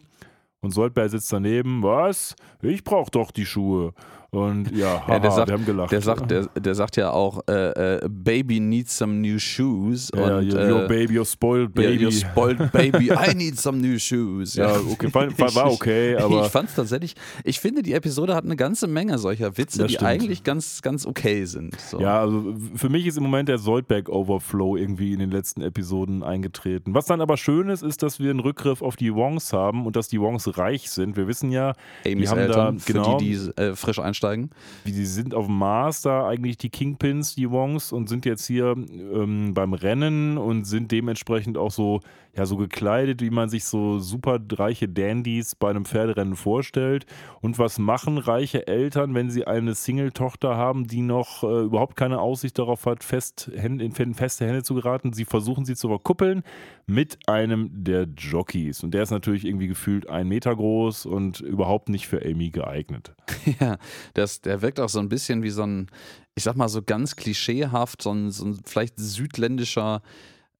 Und 0.60 0.72
Soldberg 0.72 1.10
sitzt 1.10 1.32
daneben, 1.32 1.82
was? 1.82 2.36
Ich 2.62 2.84
brauch 2.84 3.10
doch 3.10 3.32
die 3.32 3.46
Schuhe. 3.46 3.94
Und 4.30 4.76
ja, 4.76 5.02
haha, 5.08 5.14
ja 5.14 5.20
der 5.20 5.32
sagt, 5.32 5.48
wir 5.48 5.54
haben 5.54 5.66
gelacht. 5.66 5.92
Der 5.92 6.02
sagt, 6.02 6.30
der, 6.30 6.46
der 6.48 6.76
sagt 6.76 6.98
ja 6.98 7.12
auch, 7.12 7.42
äh, 7.48 7.96
äh, 7.96 8.10
Baby 8.10 8.60
needs 8.60 8.98
some 8.98 9.14
new 9.14 9.40
shoes. 9.40 10.12
Ja, 10.14 10.38
und, 10.38 10.54
your, 10.54 10.70
your 10.70 10.88
baby, 10.88 11.18
your 11.18 11.26
spoiled 11.26 11.74
baby. 11.74 12.06
your 12.06 12.12
spoiled 12.12 12.72
baby, 12.72 13.12
I 13.12 13.34
need 13.34 13.58
some 13.58 13.78
new 13.78 13.98
shoes. 13.98 14.56
Ja, 14.56 14.76
okay, 14.76 15.14
war, 15.14 15.56
war 15.56 15.72
okay, 15.72 16.18
aber. 16.18 16.46
Ich 16.46 16.52
fand 16.52 16.70
es 16.70 16.76
tatsächlich, 16.76 17.16
ich 17.46 17.60
finde, 17.60 17.84
die 17.84 17.94
Episode 17.94 18.36
hat 18.36 18.44
eine 18.44 18.58
ganze 18.58 18.88
Menge 18.88 19.18
solcher 19.18 19.58
Witze, 19.58 19.88
die 19.88 20.00
eigentlich 20.00 20.44
ganz, 20.44 20.82
ganz 20.82 21.06
okay 21.06 21.46
sind. 21.46 21.80
So. 21.80 22.00
Ja, 22.02 22.20
also 22.20 22.56
für 22.76 22.90
mich 22.90 23.08
ist 23.08 23.18
im 23.18 23.24
Moment 23.24 23.48
der 23.48 23.58
Soldberg-Overflow 23.58 24.76
irgendwie 24.76 25.14
in 25.14 25.20
den 25.20 25.32
letzten 25.32 25.62
Episoden 25.62 26.24
eingetreten. 26.24 26.94
Was 26.94 27.06
dann 27.06 27.22
aber 27.22 27.38
schön 27.38 27.70
ist, 27.70 27.82
ist, 27.82 28.04
dass 28.04 28.20
wir 28.20 28.30
einen 28.30 28.42
Rückgriff 28.42 28.82
auf 28.82 28.98
die 28.98 29.14
Wongs 29.16 29.54
haben 29.54 29.86
und 29.86 29.96
dass 29.96 30.10
die 30.10 30.20
Wongs 30.20 30.58
reich 30.58 30.90
sind. 30.92 31.16
Wir 31.16 31.28
wissen 31.28 31.52
ja, 31.52 31.74
Amy's 32.06 32.18
die 32.18 32.28
haben 32.28 32.40
Eltern, 32.40 32.78
da, 32.78 32.84
genau, 32.86 33.18
für 33.18 33.24
die, 33.24 33.38
die 33.38 33.62
äh, 33.62 33.76
frisch 33.76 34.00
einsteigen 34.00 34.18
einsteigen. 34.28 34.50
Die 34.86 35.06
sind 35.06 35.34
auf 35.34 35.46
dem 35.46 35.58
Mars 35.58 36.02
da 36.02 36.28
eigentlich 36.28 36.58
die 36.58 36.70
Kingpins, 36.70 37.36
die 37.36 37.50
Wongs, 37.50 37.92
und 37.92 38.10
sind 38.10 38.26
jetzt 38.26 38.46
hier 38.46 38.76
ähm, 38.78 39.54
beim 39.54 39.74
Rennen 39.74 40.38
und 40.38 40.66
sind 40.66 40.92
dementsprechend 40.92 41.58
auch 41.58 41.72
so, 41.72 42.02
ja, 42.38 42.46
so 42.46 42.56
gekleidet, 42.56 43.22
wie 43.22 43.32
man 43.32 43.50
sich 43.50 43.66
so 43.66 43.98
super 43.98 44.40
reiche 44.54 44.88
Dandys 44.88 45.56
bei 45.56 45.72
einem 45.72 45.86
Pferderennen 45.86 46.36
vorstellt. 46.36 47.08
Und 47.42 47.58
was 47.58 47.80
machen 47.80 48.20
reiche 48.20 48.68
Eltern, 48.68 49.16
wenn 49.16 49.32
sie 49.32 49.48
eine 49.48 49.74
Single-Tochter 49.74 50.56
haben, 50.56 50.88
die 50.88 51.02
noch 51.02 51.44
äh, 51.44 51.64
überhaupt 51.64 51.96
keine 51.96 52.22
Aussicht 52.22 52.60
darauf 52.60 52.86
hat, 52.86 53.04
fest, 53.04 53.48
in 53.48 54.14
feste 54.14 54.46
Hände 54.46 54.62
zu 54.62 54.76
geraten? 54.76 55.14
Sie 55.14 55.26
versuchen 55.26 55.66
sie 55.66 55.76
zu 55.76 55.88
verkuppeln 55.88 56.44
mit 56.86 57.18
einem 57.28 57.72
der 57.74 58.08
Jockeys. 58.16 58.84
Und 58.84 58.92
der 58.92 59.02
ist 59.02 59.12
natürlich 59.12 59.44
irgendwie 59.44 59.68
gefühlt 59.68 60.08
ein 60.08 60.28
Meter 60.28 60.56
groß 60.56 61.08
und 61.08 61.40
überhaupt 61.40 61.90
nicht 61.90 62.08
für 62.08 62.24
Amy 62.24 62.52
geeignet. 62.52 63.16
Ja, 63.62 63.78
das, 64.14 64.42
der 64.42 64.62
wirkt 64.62 64.80
auch 64.80 64.90
so 64.90 65.00
ein 65.00 65.08
bisschen 65.08 65.42
wie 65.42 65.50
so 65.50 65.64
ein, 65.64 65.88
ich 66.36 66.44
sag 66.44 66.58
mal 66.58 66.68
so 66.68 66.82
ganz 66.82 67.16
klischeehaft, 67.16 68.02
so 68.02 68.12
ein, 68.12 68.30
so 68.30 68.46
ein 68.46 68.60
vielleicht 68.66 68.96
südländischer 68.98 70.02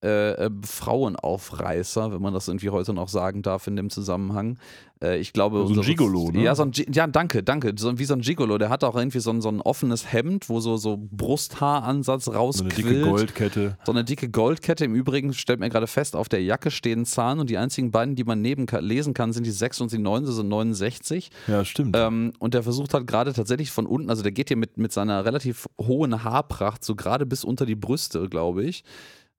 äh, 0.04 0.34
äh, 0.34 0.52
Frauenaufreißer, 0.64 2.12
wenn 2.14 2.22
man 2.22 2.32
das 2.32 2.48
irgendwie 2.48 2.70
heute 2.70 2.94
noch 2.94 3.08
sagen 3.08 3.42
darf 3.42 3.66
in 3.66 3.76
dem 3.76 3.90
Zusammenhang. 3.90 4.60
Äh, 5.02 5.18
ich 5.18 5.34
glaube, 5.34 5.66
so 5.68 5.74
ein 5.74 5.82
Gigolo, 5.82 6.30
ne? 6.30 6.44
Ja, 6.44 6.54
so 6.54 6.62
ein, 6.62 6.72
ja, 6.94 7.08
danke, 7.08 7.42
danke. 7.42 7.74
So, 7.76 7.98
wie 7.98 8.06
so 8.06 8.14
ein 8.14 8.22
Gigolo. 8.22 8.60
Der 8.60 8.70
hat 8.70 8.84
auch 8.84 8.96
irgendwie 8.96 9.20
so 9.20 9.32
ein, 9.32 9.42
so 9.42 9.50
ein 9.50 9.60
offenes 9.60 10.14
Hemd, 10.14 10.50
wo 10.50 10.60
so, 10.60 10.78
so 10.78 11.00
Brusthaaransatz 11.00 12.28
rausquillt. 12.28 12.76
So 12.76 12.84
eine 12.84 12.94
dicke 12.94 13.10
Goldkette. 13.10 13.78
So 13.88 13.92
eine 13.92 14.04
dicke 14.04 14.30
Goldkette. 14.30 14.86
Im 14.86 14.94
Übrigen 14.94 15.34
stellt 15.34 15.60
mir 15.60 15.70
gerade 15.70 15.88
fest, 15.88 16.16
auf 16.16 16.30
der 16.30 16.44
Jacke 16.44 16.70
stehen 16.70 17.06
Zahlen 17.06 17.40
und 17.40 17.50
die 17.50 17.58
einzigen 17.58 17.90
beiden, 17.90 18.16
die 18.16 18.24
man 18.24 18.40
neben 18.40 18.68
lesen 18.80 19.16
kann, 19.16 19.34
sind 19.34 19.48
die 19.48 19.52
6 19.52 19.82
und 19.82 19.92
die 19.92 19.98
9, 19.98 20.26
also 20.26 20.44
69. 20.44 21.32
Ja, 21.48 21.66
stimmt. 21.66 21.96
Ähm, 21.98 22.34
und 22.38 22.54
der 22.54 22.62
versucht 22.62 22.94
halt 22.94 23.08
gerade 23.08 23.34
tatsächlich 23.34 23.72
von 23.72 23.88
unten, 23.88 24.12
also 24.12 24.22
der 24.22 24.32
geht 24.32 24.50
hier 24.50 24.58
mit, 24.58 24.78
mit 24.78 24.92
seiner 24.92 25.26
relativ 25.26 25.66
hohen 25.82 26.24
Haarpracht 26.24 26.84
so 26.84 26.96
gerade 26.96 27.26
bis 27.26 27.44
unter 27.44 27.66
die 27.66 27.76
Brüste, 27.76 28.30
glaube 28.30 28.64
ich 28.64 28.84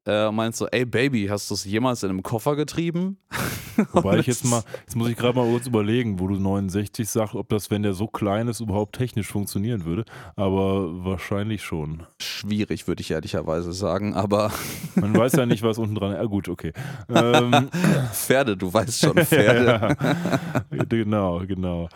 äh, 0.08 0.32
meint 0.32 0.56
so, 0.56 0.66
ey 0.68 0.86
Baby, 0.86 1.26
hast 1.26 1.50
du 1.50 1.54
es 1.54 1.64
jemals 1.64 2.02
in 2.02 2.10
einem 2.10 2.22
Koffer 2.22 2.56
getrieben? 2.56 3.18
Wobei 3.92 4.18
ich 4.18 4.26
jetzt 4.26 4.44
mal, 4.44 4.62
jetzt 4.80 4.96
muss 4.96 5.08
ich 5.08 5.16
gerade 5.16 5.38
mal 5.38 5.48
kurz 5.48 5.66
überlegen, 5.66 6.18
wo 6.18 6.26
du 6.26 6.36
69 6.36 7.08
sagst, 7.08 7.34
ob 7.34 7.48
das, 7.50 7.70
wenn 7.70 7.82
der 7.82 7.92
so 7.92 8.06
klein 8.06 8.48
ist, 8.48 8.60
überhaupt 8.60 8.96
technisch 8.96 9.28
funktionieren 9.28 9.84
würde. 9.84 10.04
Aber 10.34 11.04
wahrscheinlich 11.04 11.62
schon. 11.62 12.04
Schwierig, 12.20 12.88
würde 12.88 13.02
ich 13.02 13.10
ehrlicherweise 13.10 13.72
sagen, 13.72 14.14
aber. 14.14 14.50
Man 14.94 15.16
weiß 15.16 15.32
ja 15.32 15.46
nicht, 15.46 15.62
was 15.62 15.78
unten 15.78 15.94
dran 15.94 16.12
ist. 16.12 16.18
Ja, 16.18 16.24
gut, 16.24 16.48
okay. 16.48 16.72
Ähm, 17.08 17.68
Pferde, 18.12 18.56
du 18.56 18.72
weißt 18.72 19.00
schon, 19.00 19.16
Pferde. 19.18 19.96
ja, 20.72 20.84
genau, 20.88 21.40
genau. 21.46 21.88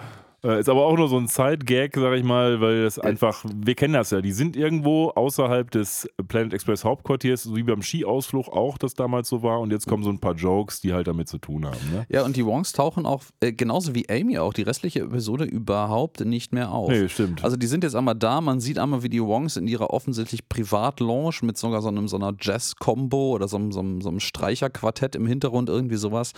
Äh, 0.44 0.58
ist 0.58 0.68
aber 0.68 0.84
auch 0.86 0.96
nur 0.96 1.08
so 1.08 1.18
ein 1.18 1.28
Side-Gag, 1.28 1.94
sag 1.94 2.14
ich 2.14 2.24
mal, 2.24 2.60
weil 2.60 2.84
es 2.84 2.98
einfach, 2.98 3.44
wir 3.54 3.76
kennen 3.76 3.94
das 3.94 4.10
ja, 4.10 4.20
die 4.20 4.32
sind 4.32 4.56
irgendwo 4.56 5.10
außerhalb 5.10 5.70
des 5.70 6.08
Planet 6.26 6.52
Express 6.52 6.84
Hauptquartiers, 6.84 7.44
so 7.44 7.54
wie 7.54 7.62
beim 7.62 7.80
Skiausflug 7.80 8.48
auch 8.48 8.76
das 8.76 8.94
damals 8.94 9.28
so 9.28 9.44
war 9.44 9.60
und 9.60 9.70
jetzt 9.70 9.86
kommen 9.86 10.02
so 10.02 10.10
ein 10.10 10.18
paar 10.18 10.34
Jokes, 10.34 10.80
die 10.80 10.92
halt 10.92 11.06
damit 11.06 11.28
zu 11.28 11.38
tun 11.38 11.64
haben. 11.64 11.78
Ne? 11.92 12.06
Ja, 12.08 12.24
und 12.24 12.36
die 12.36 12.44
Wongs 12.44 12.72
tauchen 12.72 13.06
auch, 13.06 13.22
äh, 13.40 13.52
genauso 13.52 13.94
wie 13.94 14.08
Amy 14.08 14.38
auch, 14.38 14.52
die 14.52 14.62
restliche 14.62 15.00
Episode 15.00 15.44
überhaupt 15.44 16.24
nicht 16.24 16.52
mehr 16.52 16.72
auf. 16.72 16.90
Nee, 16.90 17.08
stimmt. 17.08 17.44
Also 17.44 17.56
die 17.56 17.68
sind 17.68 17.84
jetzt 17.84 17.94
einmal 17.94 18.16
da, 18.16 18.40
man 18.40 18.58
sieht 18.58 18.80
einmal, 18.80 19.04
wie 19.04 19.08
die 19.08 19.22
Wongs 19.22 19.56
in 19.56 19.68
ihrer 19.68 19.90
offensichtlich 19.90 20.48
Privatlounge 20.48 21.36
mit 21.42 21.56
sogar 21.56 21.82
so, 21.82 21.88
einem, 21.88 22.08
so 22.08 22.16
einer 22.16 22.34
Jazz-Combo 22.40 23.30
oder 23.30 23.46
so, 23.46 23.58
so, 23.70 24.00
so 24.00 24.08
einem 24.08 24.18
Streicherquartett 24.18 25.14
im 25.14 25.26
Hintergrund, 25.26 25.68
irgendwie 25.68 25.96
sowas, 25.96 26.32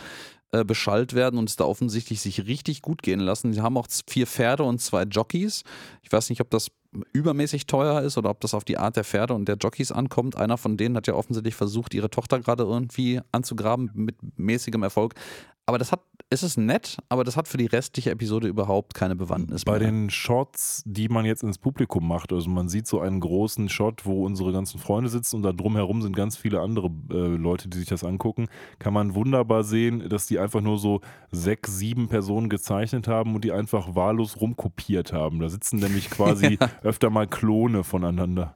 äh, 0.55 0.65
beschallt 0.65 1.15
werden 1.15 1.39
und 1.39 1.49
es 1.49 1.57
da 1.57 1.65
offensichtlich 1.65 2.21
sich 2.21 2.47
richtig 2.47 2.81
gut 2.81 3.03
gehen 3.03 3.19
lassen. 3.19 3.53
Sie 3.53 3.61
haben 3.61 3.77
auch 3.77 3.89
vier 4.07 4.29
Pferde 4.29 4.63
und 4.63 4.81
zwei 4.81 5.03
Jockeys. 5.03 5.65
Ich 6.03 6.13
weiß 6.13 6.31
nicht, 6.31 6.41
ob 6.41 6.51
das 6.51 6.71
übermäßig 7.13 7.67
teuer 7.67 8.03
ist 8.03 8.17
oder 8.19 8.31
ob 8.31 8.41
das 8.41 8.55
auf 8.55 8.63
die 8.63 8.79
Art 8.79 8.95
der 8.95 9.03
Pferde 9.03 9.35
und 9.35 9.49
der 9.49 9.57
Jockeys 9.57 9.91
ankommt. 9.91 10.37
Einer 10.37 10.57
von 10.57 10.77
denen 10.77 10.97
hat 10.97 11.09
ja 11.09 11.15
offensichtlich 11.15 11.57
versucht, 11.57 11.93
ihre 11.93 12.09
Tochter 12.09 12.39
gerade 12.39 12.63
irgendwie 12.63 13.21
anzugraben 13.33 13.91
mit 13.95 14.15
mäßigem 14.37 14.85
Erfolg. 14.85 15.15
Aber 15.67 15.79
das 15.79 15.93
hat, 15.93 16.01
es 16.29 16.43
ist 16.43 16.59
nett, 16.59 16.99
aber 17.09 17.25
das 17.25 17.39
hat 17.39 17.49
für 17.49 17.57
die 17.57 17.65
restliche 17.65 18.11
Episode 18.11 18.49
überhaupt 18.49 18.93
keine 18.93 19.17
Bewandtnis 19.17 19.65
Bei 19.65 19.79
mehr. 19.79 19.91
den 19.91 20.11
Shots, 20.11 20.83
die 20.85 21.09
man 21.09 21.25
jetzt 21.25 21.43
ins 21.43 21.57
Publikum 21.57 22.07
macht, 22.07 22.35
also 22.35 22.51
man 22.51 22.69
sieht 22.69 22.87
so 22.87 23.01
einen 23.01 23.19
großen 23.19 23.71
Shot, 23.71 24.05
wo 24.05 24.27
unsere 24.27 24.53
ganzen 24.53 24.79
Freunde 24.79 25.09
sitzen 25.09 25.37
und 25.37 25.43
da 25.43 25.53
drumherum 25.53 26.03
sind 26.03 26.15
ganz 26.15 26.37
viele 26.37 26.61
andere 26.61 26.91
äh, 27.11 27.15
Leute, 27.15 27.69
die 27.69 27.79
sich 27.79 27.89
das 27.89 28.05
angucken, 28.05 28.49
kann 28.79 28.93
man 28.93 29.15
wunderbar 29.15 29.65
sehen, 29.65 30.07
dass 30.11 30.27
die 30.27 30.39
einfach 30.39 30.61
nur 30.61 30.79
so 30.79 31.01
sechs, 31.31 31.79
sieben 31.79 32.09
Personen 32.09 32.51
gezeichnet 32.51 33.09
haben 33.09 33.35
und 33.35 33.43
die 33.43 33.53
einfach 33.53 33.95
wahllos 33.95 34.41
rumkopiert 34.41 35.15
haben. 35.15 35.39
Da 35.39 35.49
sitzen 35.49 35.79
nämlich 35.79 36.11
quasi 36.11 36.59
ja. 36.61 36.71
öfter 36.83 37.09
mal 37.09 37.27
Klone 37.27 37.85
voneinander. 37.85 38.55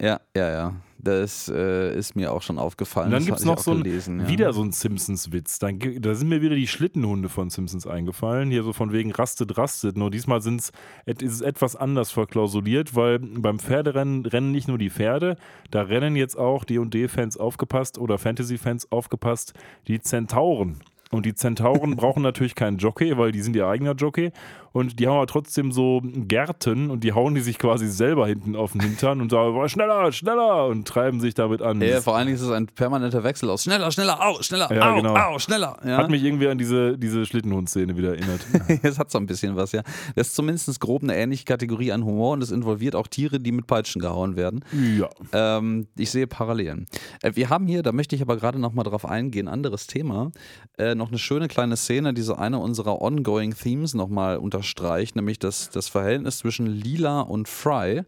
Ja, 0.00 0.20
ja, 0.34 0.50
ja. 0.50 0.74
Das 1.02 1.48
äh, 1.48 1.96
ist 1.98 2.14
mir 2.14 2.32
auch 2.32 2.42
schon 2.42 2.58
aufgefallen. 2.58 3.06
Und 3.06 3.12
dann 3.12 3.24
gibt 3.24 3.38
es 3.38 3.44
noch 3.44 3.58
so 3.58 3.72
ein, 3.72 3.82
gelesen, 3.82 4.20
ja. 4.20 4.28
wieder 4.28 4.52
so 4.52 4.62
einen 4.62 4.70
Simpsons-Witz. 4.70 5.58
Da, 5.58 5.70
da 5.72 6.14
sind 6.14 6.28
mir 6.28 6.42
wieder 6.42 6.54
die 6.54 6.68
Schlittenhunde 6.68 7.28
von 7.28 7.50
Simpsons 7.50 7.88
eingefallen. 7.88 8.50
Hier 8.50 8.62
so 8.62 8.72
von 8.72 8.92
wegen 8.92 9.10
rastet, 9.10 9.58
rastet. 9.58 9.96
Nur 9.96 10.12
diesmal 10.12 10.40
sind's, 10.40 10.70
ist 11.04 11.22
es 11.22 11.40
etwas 11.40 11.74
anders 11.74 12.12
verklausuliert, 12.12 12.94
weil 12.94 13.18
beim 13.18 13.58
Pferderennen 13.58 14.24
rennen 14.26 14.52
nicht 14.52 14.68
nur 14.68 14.78
die 14.78 14.90
Pferde, 14.90 15.36
da 15.72 15.82
rennen 15.82 16.14
jetzt 16.14 16.38
auch 16.38 16.64
D&D-Fans 16.64 17.36
aufgepasst 17.36 17.98
oder 17.98 18.18
Fantasy-Fans 18.18 18.92
aufgepasst, 18.92 19.54
die 19.88 20.00
Zentauren. 20.00 20.80
Und 21.12 21.26
die 21.26 21.34
Zentauren 21.34 21.94
brauchen 21.96 22.22
natürlich 22.22 22.54
keinen 22.54 22.78
Jockey, 22.78 23.16
weil 23.18 23.32
die 23.32 23.42
sind 23.42 23.54
ihr 23.54 23.66
eigener 23.66 23.94
Jockey. 23.94 24.32
Und 24.72 24.98
die 24.98 25.06
haben 25.06 25.16
aber 25.16 25.26
trotzdem 25.26 25.72
so 25.72 26.00
Gärten 26.04 26.90
und 26.90 27.04
die 27.04 27.12
hauen 27.12 27.34
die 27.34 27.40
sich 27.40 27.58
quasi 27.58 27.88
selber 27.88 28.26
hinten 28.26 28.56
auf 28.56 28.72
den 28.72 28.80
Hintern 28.80 29.20
und 29.20 29.30
sagen, 29.30 29.68
schneller, 29.68 30.12
schneller 30.12 30.66
und 30.66 30.86
treiben 30.88 31.20
sich 31.20 31.34
damit 31.34 31.62
an. 31.62 31.80
Ja, 31.80 32.00
vor 32.00 32.16
allen 32.16 32.26
Dingen 32.26 32.36
ist 32.36 32.42
es 32.42 32.50
ein 32.50 32.66
permanenter 32.66 33.24
Wechsel 33.24 33.50
aus 33.50 33.64
schneller, 33.64 33.90
schneller, 33.90 34.18
au, 34.26 34.42
schneller, 34.42 34.72
Ja, 34.74 34.92
au, 34.92 34.96
genau. 34.96 35.14
au, 35.14 35.38
schneller. 35.38 35.76
Ja? 35.84 35.98
Hat 35.98 36.10
mich 36.10 36.22
irgendwie 36.22 36.48
an 36.48 36.58
diese, 36.58 36.96
diese 36.98 37.26
Schlittenhund-Szene 37.26 37.96
wieder 37.96 38.10
erinnert. 38.16 38.40
Es 38.82 38.98
hat 38.98 39.10
so 39.10 39.18
ein 39.18 39.26
bisschen 39.26 39.56
was, 39.56 39.72
ja. 39.72 39.82
Das 40.16 40.28
ist 40.28 40.34
zumindest 40.36 40.80
grob 40.80 41.02
eine 41.02 41.16
ähnliche 41.16 41.44
Kategorie 41.44 41.92
an 41.92 42.04
Humor 42.04 42.32
und 42.32 42.42
es 42.42 42.50
involviert 42.50 42.94
auch 42.96 43.06
Tiere, 43.06 43.38
die 43.40 43.52
mit 43.52 43.66
Peitschen 43.66 44.00
gehauen 44.00 44.36
werden. 44.36 44.64
ja. 44.72 45.08
Ähm, 45.32 45.86
ich 45.96 46.10
sehe 46.10 46.26
Parallelen. 46.26 46.86
Äh, 47.22 47.32
wir 47.34 47.50
haben 47.50 47.66
hier, 47.66 47.82
da 47.82 47.92
möchte 47.92 48.16
ich 48.16 48.22
aber 48.22 48.36
gerade 48.36 48.58
nochmal 48.58 48.84
drauf 48.84 49.04
eingehen, 49.04 49.48
anderes 49.48 49.86
Thema, 49.86 50.32
äh, 50.78 50.94
noch 50.94 51.08
eine 51.08 51.18
schöne 51.18 51.48
kleine 51.48 51.76
Szene, 51.76 52.14
die 52.14 52.22
so 52.22 52.34
eine 52.34 52.58
unserer 52.58 53.00
ongoing 53.02 53.54
Themes 53.54 53.94
nochmal 53.94 54.36
unterstreicht, 54.62 55.16
nämlich 55.16 55.38
das, 55.38 55.70
das 55.70 55.88
Verhältnis 55.88 56.38
zwischen 56.38 56.66
Lila 56.66 57.20
und 57.20 57.48
Fry. 57.48 58.02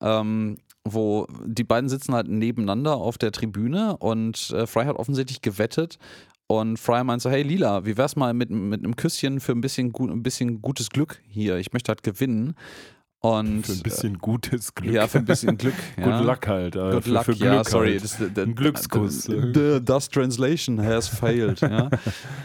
Ähm, 0.00 0.58
wo 0.84 1.26
die 1.44 1.64
beiden 1.64 1.90
sitzen 1.90 2.14
halt 2.14 2.28
nebeneinander 2.28 2.96
auf 2.96 3.18
der 3.18 3.32
Tribüne 3.32 3.98
und 3.98 4.50
äh, 4.50 4.66
Fry 4.66 4.84
hat 4.84 4.96
offensichtlich 4.96 5.42
gewettet 5.42 5.98
und 6.46 6.78
Fry 6.78 7.04
meint 7.04 7.20
so, 7.20 7.28
hey 7.28 7.42
Lila, 7.42 7.84
wie 7.84 7.98
wär's 7.98 8.16
mal 8.16 8.32
mit, 8.32 8.48
mit 8.48 8.82
einem 8.82 8.96
Küsschen 8.96 9.40
für 9.40 9.52
ein 9.52 9.60
bisschen, 9.60 9.92
gut, 9.92 10.10
ein 10.10 10.22
bisschen 10.22 10.62
gutes 10.62 10.88
Glück 10.88 11.20
hier? 11.28 11.56
Ich 11.56 11.72
möchte 11.72 11.90
halt 11.90 12.02
gewinnen. 12.02 12.54
Und 13.20 13.66
Für 13.66 13.72
ein 13.72 13.82
bisschen 13.82 14.18
gutes 14.18 14.72
Glück. 14.76 14.92
äh, 14.92 14.94
ja, 14.94 15.08
für 15.08 15.18
ein 15.18 15.24
bisschen 15.24 15.58
Glück. 15.58 15.74
ja. 15.96 16.04
Good 16.04 16.26
luck 16.26 16.46
halt. 16.46 16.76
äh, 16.76 16.90
Good 16.92 17.04
für, 17.04 17.10
luck, 17.10 17.24
für 17.24 17.34
Glück 17.34 17.52
ja, 17.52 17.64
sorry. 17.64 17.90
Halt. 17.98 18.04
Das, 18.04 18.16
the, 18.16 18.40
Ein 18.40 18.54
Glückskuss. 18.54 19.24
The, 19.24 19.50
the, 19.52 19.80
das 19.84 20.08
Translation 20.08 20.80
has 20.80 21.08
failed. 21.08 21.60
ja. 21.60 21.90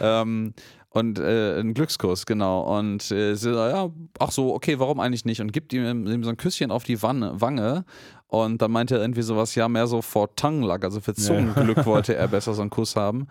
ähm, 0.00 0.52
und 0.94 1.18
äh, 1.18 1.58
ein 1.58 1.74
Glückskuss, 1.74 2.24
genau. 2.24 2.78
Und 2.78 3.10
äh, 3.10 3.34
sie, 3.34 3.52
ja, 3.52 3.90
ach 4.20 4.30
so, 4.30 4.54
okay, 4.54 4.78
warum 4.78 5.00
eigentlich 5.00 5.24
nicht? 5.24 5.40
Und 5.40 5.52
gibt 5.52 5.72
ihm, 5.72 6.06
ihm 6.06 6.22
so 6.22 6.30
ein 6.30 6.36
Küsschen 6.36 6.70
auf 6.70 6.84
die 6.84 7.02
Wanne, 7.02 7.32
Wange. 7.40 7.84
Und 8.28 8.62
dann 8.62 8.70
meinte 8.70 8.94
er 8.94 9.00
irgendwie 9.00 9.22
sowas, 9.22 9.56
ja, 9.56 9.68
mehr 9.68 9.88
so 9.88 10.02
for 10.02 10.36
tongue 10.36 10.64
luck, 10.64 10.84
also 10.84 11.00
für 11.00 11.12
Zungenglück 11.12 11.84
wollte 11.86 12.14
er 12.14 12.28
besser 12.28 12.54
so 12.54 12.60
einen 12.60 12.70
Kuss 12.70 12.94
haben. 12.94 13.26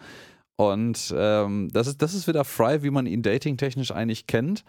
Und 0.58 1.16
ähm, 1.18 1.70
das, 1.72 1.88
ist, 1.88 2.02
das 2.02 2.14
ist 2.14 2.28
wieder 2.28 2.44
Fry, 2.44 2.84
wie 2.84 2.92
man 2.92 3.06
ihn 3.06 3.22
datingtechnisch 3.22 3.92
eigentlich 3.92 4.28
kennt. 4.28 4.66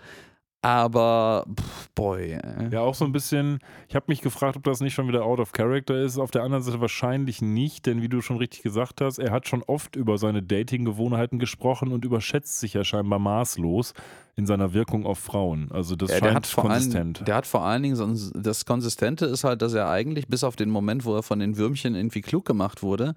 Aber, 0.64 1.44
pff, 1.61 1.90
boy. 1.94 2.33
äh. 2.33 2.70
Ja, 2.72 2.81
auch 2.81 2.94
so 2.94 3.05
ein 3.05 3.12
bisschen. 3.12 3.59
Ich 3.87 3.94
habe 3.94 4.07
mich 4.09 4.22
gefragt, 4.22 4.57
ob 4.57 4.64
das 4.64 4.81
nicht 4.81 4.94
schon 4.94 5.07
wieder 5.09 5.22
out 5.22 5.38
of 5.38 5.53
character 5.53 6.00
ist. 6.00 6.16
Auf 6.18 6.31
der 6.31 6.42
anderen 6.42 6.62
Seite 6.64 6.81
wahrscheinlich 6.81 7.42
nicht, 7.42 7.85
denn 7.85 8.00
wie 8.00 8.09
du 8.09 8.22
schon 8.22 8.38
richtig 8.38 8.62
gesagt 8.62 9.03
hast, 9.03 9.18
er 9.18 9.31
hat 9.31 9.46
schon 9.46 9.62
oft 9.62 9.94
über 9.94 10.16
seine 10.16 10.42
Dating-Gewohnheiten 10.42 11.38
gesprochen 11.38 11.92
und 11.92 12.07
überschätzt 12.07 12.61
sich 12.61 12.72
ja 12.72 12.83
scheinbar 12.83 13.18
maßlos 13.18 13.92
in 14.37 14.46
seiner 14.46 14.72
Wirkung 14.72 15.05
auf 15.05 15.18
Frauen. 15.18 15.70
Also 15.70 15.96
das 15.96 16.11
Ja, 16.11 16.20
der 16.20 16.35
hat, 16.35 16.46
scheint 16.46 16.55
vor 16.55 16.64
allen, 16.64 16.72
konsistent. 16.72 17.29
der 17.29 17.35
hat 17.35 17.46
vor 17.46 17.64
allen 17.66 17.83
Dingen, 17.83 17.96
so 17.96 18.05
ein, 18.07 18.42
das 18.42 18.64
Konsistente 18.64 19.27
ist 19.27 19.44
halt, 19.44 19.61
dass 19.61 19.74
er 19.74 19.90
eigentlich, 19.90 20.29
bis 20.29 20.44
auf 20.44 20.57
den 20.57 20.70
Moment, 20.70 21.05
wo 21.05 21.14
er 21.14 21.22
von 21.22 21.40
den 21.40 21.59
Würmchen 21.59 21.94
irgendwie 21.94 22.22
klug 22.22 22.46
gemacht 22.46 22.83
wurde, 22.83 23.14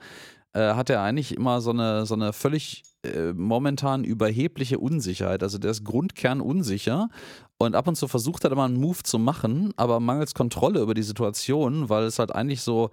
äh, 0.53 0.73
hat 0.73 0.89
er 0.89 1.01
eigentlich 1.01 1.35
immer 1.35 1.61
so 1.61 1.71
eine, 1.71 2.05
so 2.05 2.15
eine 2.15 2.33
völlig 2.33 2.83
äh, 3.03 3.33
momentan 3.33 4.03
überhebliche 4.03 4.79
Unsicherheit. 4.79 5.43
Also 5.43 5.57
der 5.57 5.71
ist 5.71 5.83
grundkern 5.83 6.41
unsicher 6.41 7.09
und 7.57 7.75
ab 7.75 7.87
und 7.87 7.95
zu 7.95 8.07
versucht 8.07 8.43
er 8.43 8.51
immer 8.51 8.65
einen 8.65 8.79
Move 8.79 9.03
zu 9.03 9.19
machen, 9.19 9.73
aber 9.77 9.99
mangels 9.99 10.33
Kontrolle 10.33 10.81
über 10.81 10.93
die 10.93 11.03
Situation, 11.03 11.89
weil 11.89 12.03
es 12.03 12.19
halt 12.19 12.33
eigentlich 12.33 12.61
so 12.61 12.91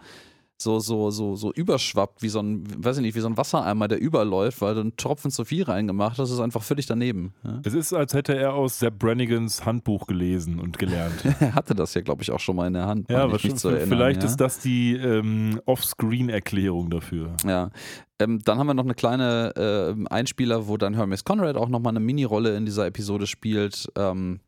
so, 0.56 0.78
so, 0.78 1.10
so, 1.10 1.34
so 1.34 1.52
überschwappt, 1.52 2.22
wie 2.22 2.28
so 2.28 2.40
ein, 2.40 2.64
weiß 2.84 2.98
ich 2.98 3.02
nicht, 3.02 3.14
wie 3.14 3.20
so 3.20 3.28
ein 3.28 3.36
Wassereimer, 3.36 3.88
der 3.88 4.00
überläuft, 4.00 4.60
weil 4.60 4.74
du 4.74 4.80
einen 4.80 4.96
Tropfen 4.96 5.30
zu 5.30 5.44
viel 5.44 5.64
reingemacht 5.64 6.12
hast, 6.12 6.30
das 6.30 6.30
ist 6.30 6.40
einfach 6.40 6.62
völlig 6.62 6.86
daneben. 6.86 7.34
Ja? 7.42 7.60
es 7.64 7.74
ist, 7.74 7.92
als 7.92 8.14
hätte 8.14 8.36
er 8.36 8.54
aus 8.54 8.78
Sepp 8.78 8.98
Brannigans 8.98 9.66
Handbuch 9.66 10.06
gelesen 10.06 10.60
und 10.60 10.78
gelernt. 10.78 11.14
Er 11.40 11.54
hatte 11.54 11.74
das 11.74 11.92
ja, 11.94 12.00
glaube 12.00 12.22
ich, 12.22 12.30
auch 12.30 12.40
schon 12.40 12.56
mal 12.56 12.66
in 12.66 12.74
der 12.74 12.86
Hand. 12.86 13.10
ja, 13.10 13.30
wahrscheinlich, 13.30 13.62
erinnern, 13.64 13.88
vielleicht 13.88 14.22
ja? 14.22 14.28
ist 14.28 14.36
das 14.36 14.60
die 14.60 14.94
ähm, 14.94 15.60
Offscreen-Erklärung 15.66 16.90
dafür. 16.90 17.36
Ja. 17.46 17.70
Ähm, 18.18 18.38
dann 18.44 18.58
haben 18.58 18.68
wir 18.68 18.74
noch 18.74 18.84
eine 18.84 18.94
kleine 18.94 19.52
äh, 19.56 20.04
Einspieler, 20.08 20.68
wo 20.68 20.76
dann 20.76 20.94
Hermes 20.94 21.24
Conrad 21.24 21.56
auch 21.56 21.68
nochmal 21.68 21.90
eine 21.90 22.00
Mini-Rolle 22.00 22.56
in 22.56 22.64
dieser 22.64 22.86
Episode 22.86 23.26
spielt. 23.26 23.90
Ähm, 23.96 24.40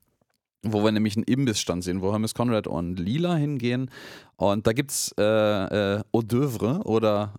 wo 0.62 0.82
wir 0.84 0.92
nämlich 0.92 1.16
einen 1.16 1.24
Imbissstand 1.24 1.84
sehen, 1.84 2.02
wo 2.02 2.12
Hermes 2.12 2.34
Conrad 2.34 2.66
und 2.66 2.98
Lila 2.98 3.34
hingehen. 3.36 3.90
Und 4.36 4.66
da 4.66 4.72
gibt 4.72 4.90
es 4.90 5.14
äh, 5.18 5.22
äh, 5.22 6.02
Hors 6.12 6.24
d'oeuvre 6.26 6.82
oder 6.84 7.34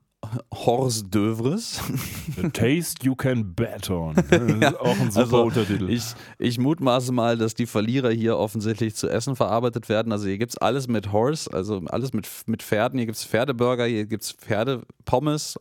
Hors 0.51 1.03
d'oeuvres. 1.05 1.79
A 2.43 2.49
taste 2.49 3.05
you 3.05 3.15
can 3.15 3.53
bet 3.53 3.89
on. 3.89 4.15
Das 4.29 4.71
ist 4.71 4.79
auch 4.79 4.99
ein 4.99 5.11
super 5.11 5.21
Also, 5.21 5.43
Untertitel. 5.43 5.89
Ich, 5.89 6.03
ich 6.39 6.57
mutmaße 6.59 7.11
mal, 7.11 7.37
dass 7.37 7.53
die 7.53 7.65
Verlierer 7.65 8.09
hier 8.11 8.37
offensichtlich 8.37 8.95
zu 8.95 9.07
Essen 9.09 9.35
verarbeitet 9.35 9.89
werden. 9.89 10.11
Also 10.11 10.27
hier 10.27 10.37
gibt 10.37 10.53
es 10.53 10.57
alles 10.57 10.87
mit 10.87 11.11
Horse, 11.11 11.51
also 11.53 11.81
alles 11.87 12.13
mit, 12.13 12.27
mit 12.47 12.63
Pferden. 12.63 12.97
Hier 12.97 13.05
gibt 13.05 13.17
es 13.17 13.25
Pferdeburger, 13.25 13.85
hier 13.85 14.05
gibt 14.05 14.23
es 14.23 14.31
Pferdepommes, 14.31 15.57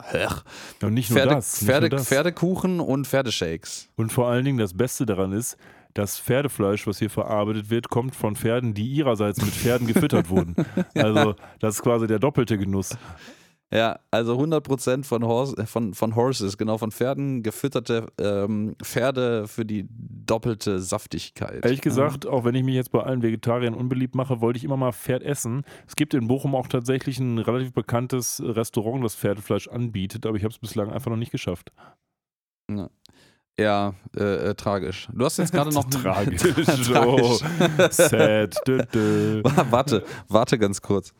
und 0.81 0.93
nicht 0.95 1.11
nur 1.11 1.19
Pferde, 1.19 1.35
das. 1.35 1.61
Nicht 1.61 1.69
Pferde, 1.69 1.89
nur 1.89 1.99
das. 1.99 2.07
Pferdekuchen 2.07 2.79
und 2.79 3.07
Pferdeshakes. 3.07 3.89
Und 3.95 4.11
vor 4.11 4.27
allen 4.27 4.43
Dingen 4.43 4.57
das 4.57 4.73
Beste 4.73 5.05
daran 5.05 5.31
ist, 5.31 5.57
das 5.97 6.19
Pferdefleisch, 6.19 6.85
was 6.87 6.99
hier 6.99 7.09
verarbeitet 7.09 7.69
wird, 7.69 7.89
kommt 7.89 8.15
von 8.15 8.35
Pferden, 8.35 8.73
die 8.73 8.87
ihrerseits 8.87 9.41
mit 9.41 9.53
Pferden 9.53 9.87
gefüttert 9.87 10.29
wurden. 10.29 10.55
Also 10.95 11.35
das 11.59 11.75
ist 11.75 11.81
quasi 11.81 12.07
der 12.07 12.19
doppelte 12.19 12.57
Genuss. 12.57 12.97
Ja, 13.73 13.99
also 14.11 14.39
100% 14.39 15.03
von, 15.03 15.25
Horse, 15.25 15.57
äh, 15.57 15.65
von, 15.65 15.93
von 15.93 16.15
Horses, 16.15 16.57
genau, 16.57 16.77
von 16.77 16.91
Pferden 16.91 17.43
gefütterte 17.43 18.07
ähm, 18.17 18.75
Pferde 18.81 19.45
für 19.47 19.65
die 19.65 19.87
doppelte 19.89 20.79
Saftigkeit. 20.79 21.65
Ehrlich 21.65 21.81
gesagt, 21.81 22.25
auch 22.25 22.45
wenn 22.45 22.55
ich 22.55 22.63
mich 22.63 22.75
jetzt 22.75 22.91
bei 22.91 23.03
allen 23.03 23.21
Vegetariern 23.21 23.73
unbeliebt 23.73 24.15
mache, 24.15 24.39
wollte 24.39 24.57
ich 24.57 24.63
immer 24.63 24.77
mal 24.77 24.93
Pferd 24.93 25.21
essen. 25.21 25.63
Es 25.85 25.97
gibt 25.97 26.13
in 26.13 26.27
Bochum 26.27 26.55
auch 26.55 26.67
tatsächlich 26.67 27.19
ein 27.19 27.39
relativ 27.39 27.73
bekanntes 27.73 28.41
Restaurant, 28.41 29.03
das 29.03 29.15
Pferdefleisch 29.15 29.67
anbietet, 29.67 30.25
aber 30.25 30.37
ich 30.37 30.43
habe 30.43 30.53
es 30.53 30.59
bislang 30.59 30.89
einfach 30.89 31.11
noch 31.11 31.17
nicht 31.17 31.31
geschafft. 31.31 31.73
Ja, 32.69 32.89
äh, 34.15 34.49
äh, 34.49 34.53
tragisch. 34.55 35.07
Du 35.11 35.25
hast 35.25 35.37
jetzt 35.37 35.51
gerade 35.51 35.69
noch... 35.73 35.83
Tragisch. 35.89 36.41
Tragisch. 36.41 37.39
Sad. 37.91 38.55
Dö, 38.67 38.83
dö. 38.93 39.41
warte, 39.71 40.03
warte 40.27 40.57
ganz 40.59 40.81
kurz. 40.81 41.13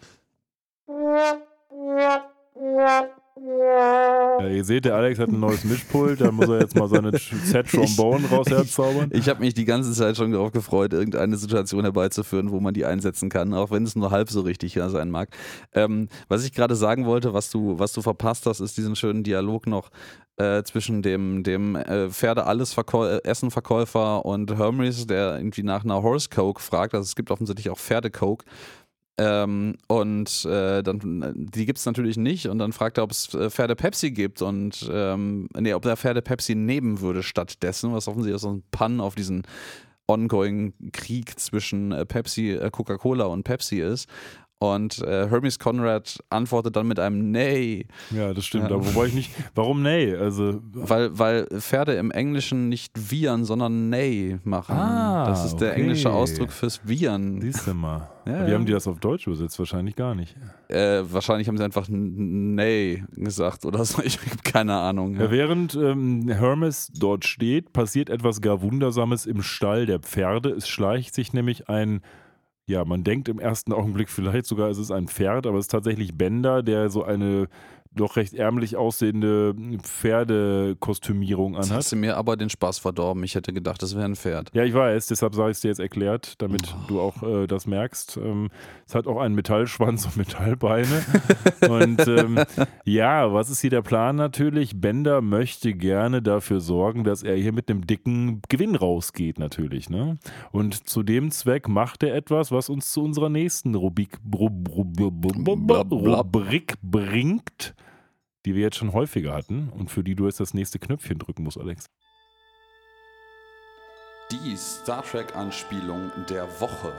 Ja, 3.46 4.48
ihr 4.48 4.64
seht, 4.64 4.86
der 4.86 4.96
Alex 4.96 5.20
hat 5.20 5.30
ein 5.30 5.40
neues 5.40 5.64
Mischpult, 5.64 6.22
da 6.22 6.32
muss 6.32 6.50
er 6.50 6.62
jetzt 6.62 6.76
mal 6.76 6.88
seine 6.88 7.16
Set 7.18 7.70
Trombone 7.70 8.28
raus 8.30 8.48
herzaubern. 8.50 9.10
Ich 9.14 9.30
habe 9.30 9.42
mich 9.42 9.54
die 9.54 9.66
ganze 9.66 9.92
Zeit 9.94 10.18
schon 10.18 10.32
darauf 10.32 10.52
gefreut, 10.52 10.94
irgendeine 10.94 11.38
Situation 11.38 11.84
herbeizuführen, 11.84 12.52
wo 12.52 12.60
man 12.60 12.74
die 12.74 12.86
einsetzen 12.86 13.30
kann, 13.30 13.54
auch 13.54 13.72
wenn 13.72 13.84
es 13.84 13.96
nur 13.96 14.12
halb 14.12 14.30
so 14.30 14.42
richtig 14.42 14.74
sein 14.74 15.12
mag. 15.12 15.30
Ähm, 15.74 16.10
was 16.28 16.46
ich 16.46 16.54
gerade 16.54 16.76
sagen 16.76 17.06
wollte, 17.06 17.34
was 17.34 17.50
du, 17.50 17.80
was 17.80 17.94
du 17.94 18.02
verpasst 18.02 18.46
hast, 18.46 18.60
ist 18.60 18.78
diesen 18.78 18.96
schönen 18.96 19.24
Dialog 19.24 19.68
noch 19.68 19.90
äh, 20.38 20.64
zwischen 20.64 21.02
dem, 21.02 21.44
dem 21.44 21.76
äh, 21.76 22.10
Pferde-Alles-Essen-Verkäufer 22.10 24.26
und 24.26 24.58
Hermes, 24.58 25.08
der 25.08 25.38
irgendwie 25.38 25.64
nach 25.64 25.84
einer 25.84 26.04
Horse 26.04 26.30
Coke 26.30 26.62
fragt. 26.62 26.94
Also 26.94 27.06
es 27.06 27.16
gibt 27.16 27.32
offensichtlich 27.32 27.70
auch 27.70 27.80
Pferde-Coke. 27.80 28.46
Ähm, 29.20 29.76
und 29.88 30.46
äh, 30.46 30.84
dann, 30.84 31.34
die 31.36 31.66
gibt 31.66 31.80
es 31.80 31.86
natürlich 31.86 32.18
nicht. 32.18 32.48
Und 32.48 32.60
dann 32.60 32.72
fragt 32.72 32.98
er, 32.98 33.04
ob 33.04 33.12
es 33.12 33.34
äh, 33.34 33.50
Pferde 33.50 33.76
Pepsi 33.76 34.12
gibt 34.12 34.42
und 34.42 34.88
ähm, 34.92 35.50
nee, 35.58 35.74
ob 35.74 35.86
er 35.86 35.98
Pferde 35.98 36.22
Pepsi 36.22 36.54
nehmen 36.54 37.02
würde 37.02 37.24
stattdessen, 37.24 37.94
was 37.94 38.08
offensichtlich 38.08 38.42
so 38.42 38.52
ein 38.52 38.64
Pun 38.70 39.02
auf 39.02 39.16
diesen 39.16 39.44
ongoing 40.08 40.74
Krieg 40.94 41.40
zwischen 41.40 41.92
äh, 41.92 42.06
Pepsi, 42.06 42.52
äh, 42.52 42.70
Coca-Cola 42.72 43.26
und 43.26 43.44
Pepsi 43.44 43.82
ist. 43.82 44.08
Und 44.60 45.04
äh, 45.04 45.30
Hermes 45.30 45.60
Conrad 45.60 46.18
antwortet 46.32 46.76
dann 46.76 46.88
mit 46.88 47.00
einem 47.00 47.30
Nee, 47.32 47.86
Ja, 48.10 48.34
das 48.34 48.46
stimmt. 48.46 48.72
Aber 48.72 48.84
wobei 48.86 49.06
ich 49.06 49.14
nicht. 49.14 49.32
Warum 49.54 49.84
nee? 49.84 50.16
Also. 50.16 50.62
weil, 50.74 51.18
weil 51.18 51.46
Pferde 51.60 51.94
im 51.94 52.10
Englischen 52.10 52.68
nicht 52.68 53.12
wiehern, 53.12 53.46
sondern 53.46 53.90
Neigh 53.90 54.40
machen. 54.44 54.76
Ah, 54.76 55.28
das 55.28 55.46
ist 55.46 55.58
der 55.58 55.74
okay. 55.74 55.82
englische 55.82 56.12
Ausdruck 56.12 56.52
fürs 56.52 56.88
Wiehern. 56.88 57.40
Siehst 57.40 57.68
du 57.68 57.76
mal. 57.76 58.10
Ja, 58.26 58.48
Wie 58.48 58.54
haben 58.54 58.66
die 58.66 58.74
das 58.74 58.88
auf 58.88 59.00
Deutsch 59.00 59.28
übersetzt? 59.28 59.58
Wahrscheinlich 59.60 59.96
gar 59.96 60.16
nicht. 60.16 60.36
Äh, 60.70 61.04
wahrscheinlich 61.04 61.48
haben 61.48 61.58
sie 61.58 61.64
einfach 61.64 61.88
Neigh 61.88 63.04
gesagt 63.16 63.64
oder 63.66 63.86
so. 63.86 64.02
Ich 64.08 64.20
habe 64.20 64.42
keine 64.44 64.74
Ahnung. 64.74 65.16
Ja, 65.20 65.30
während 65.30 65.76
ähm, 65.76 66.30
Hermes 66.30 66.92
dort 66.98 67.26
steht, 67.26 67.74
passiert 67.74 68.10
etwas 68.10 68.42
gar 68.42 68.62
Wundersames 68.62 69.26
im 69.26 69.42
Stall 69.42 69.86
der 69.86 70.00
Pferde. 70.00 70.50
Es 70.50 70.68
schleicht 70.68 71.14
sich 71.14 71.34
nämlich 71.34 71.70
ein, 71.70 72.02
ja, 72.68 72.86
man 72.86 73.04
denkt 73.04 73.30
im 73.30 73.40
ersten 73.40 73.74
Augenblick 73.74 74.10
vielleicht 74.10 74.46
sogar, 74.46 74.70
es 74.70 74.78
ist 74.78 74.92
ein 74.92 75.08
Pferd, 75.08 75.48
aber 75.48 75.58
es 75.58 75.66
ist 75.66 75.72
tatsächlich 75.72 76.18
Bender, 76.18 76.62
der 76.64 76.90
so 76.90 77.04
eine 77.04 77.48
doch 77.98 78.16
recht 78.16 78.34
ärmlich 78.34 78.76
aussehende 78.78 79.54
Pferdekostümierung 79.84 81.54
Jetzt 81.56 81.66
anhat. 81.66 81.78
hast 81.78 81.92
du 81.92 81.96
mir 81.96 82.18
aber 82.18 82.38
den 82.38 82.50
Spaß 82.50 82.80
verdorben. 82.80 83.24
Ich 83.24 83.36
hätte 83.36 83.54
gedacht, 83.54 83.82
das 83.82 83.96
wäre 83.96 84.06
ein 84.06 84.16
Pferd. 84.16 84.50
Ja, 84.54 84.64
ich 84.64 84.74
weiß, 84.74 85.08
deshalb 85.08 85.36
sage 85.36 85.52
ich 85.52 85.58
es 85.58 85.62
dir 85.62 85.68
jetzt 85.70 85.80
erklärt, 85.80 86.36
damit 86.42 86.74
Oh. 86.76 86.88
du 86.88 87.00
auch 87.02 87.24
äh, 87.24 87.48
das 87.48 87.68
merkst. 87.68 88.18
Ähm, 88.18 88.50
es 88.86 88.96
hat 88.96 89.08
auch 89.08 89.20
einen 89.20 89.36
Metallschwanz 89.36 90.06
und 90.06 90.18
Metallbeine. 90.18 91.04
und 91.70 92.08
ähm, 92.08 92.40
ja, 92.86 93.34
was 93.34 93.50
ist 93.50 93.62
hier 93.62 93.70
der 93.70 93.82
Plan 93.82 94.16
natürlich? 94.16 94.80
Bender 94.80 95.22
möchte 95.22 95.74
gerne 95.74 96.22
dafür 96.22 96.60
sorgen, 96.60 97.04
dass 97.04 97.24
er 97.24 97.36
hier 97.36 97.52
mit 97.54 97.70
einem 97.70 97.86
dicken 97.88 98.42
Gewinn 98.50 98.76
rausgeht, 98.76 99.40
natürlich. 99.40 99.90
Ne? 99.90 100.18
Und 100.52 100.88
zu 100.88 101.04
dem 101.04 101.32
Zweck 101.32 101.68
macht 101.68 102.04
er 102.04 102.16
etwas, 102.16 102.52
was 102.52 102.70
uns 102.70 102.92
zu 102.92 103.04
unserer 103.04 103.30
nächsten 103.30 103.76
Rubrik, 103.76 104.18
Rub, 104.34 104.70
Rub, 104.76 105.00
Rub, 105.00 105.22
Blab, 105.68 105.90
blab. 105.90 105.92
Rubrik 106.36 106.76
bringt, 106.82 107.74
die 108.46 108.56
wir 108.56 108.62
jetzt 108.62 108.78
schon 108.78 108.94
häufiger 108.94 109.34
hatten 109.34 109.70
und 109.70 109.90
für 109.90 110.04
die 110.04 110.16
du 110.16 110.26
jetzt 110.26 110.40
das 110.40 110.54
nächste 110.54 110.80
Knöpfchen 110.80 111.20
drücken 111.20 111.44
musst, 111.44 111.60
Alex. 111.60 111.86
Die 114.32 114.58
Star 114.58 115.04
Trek-Anspielung 115.04 116.12
der 116.30 116.48
Woche. 116.60 116.94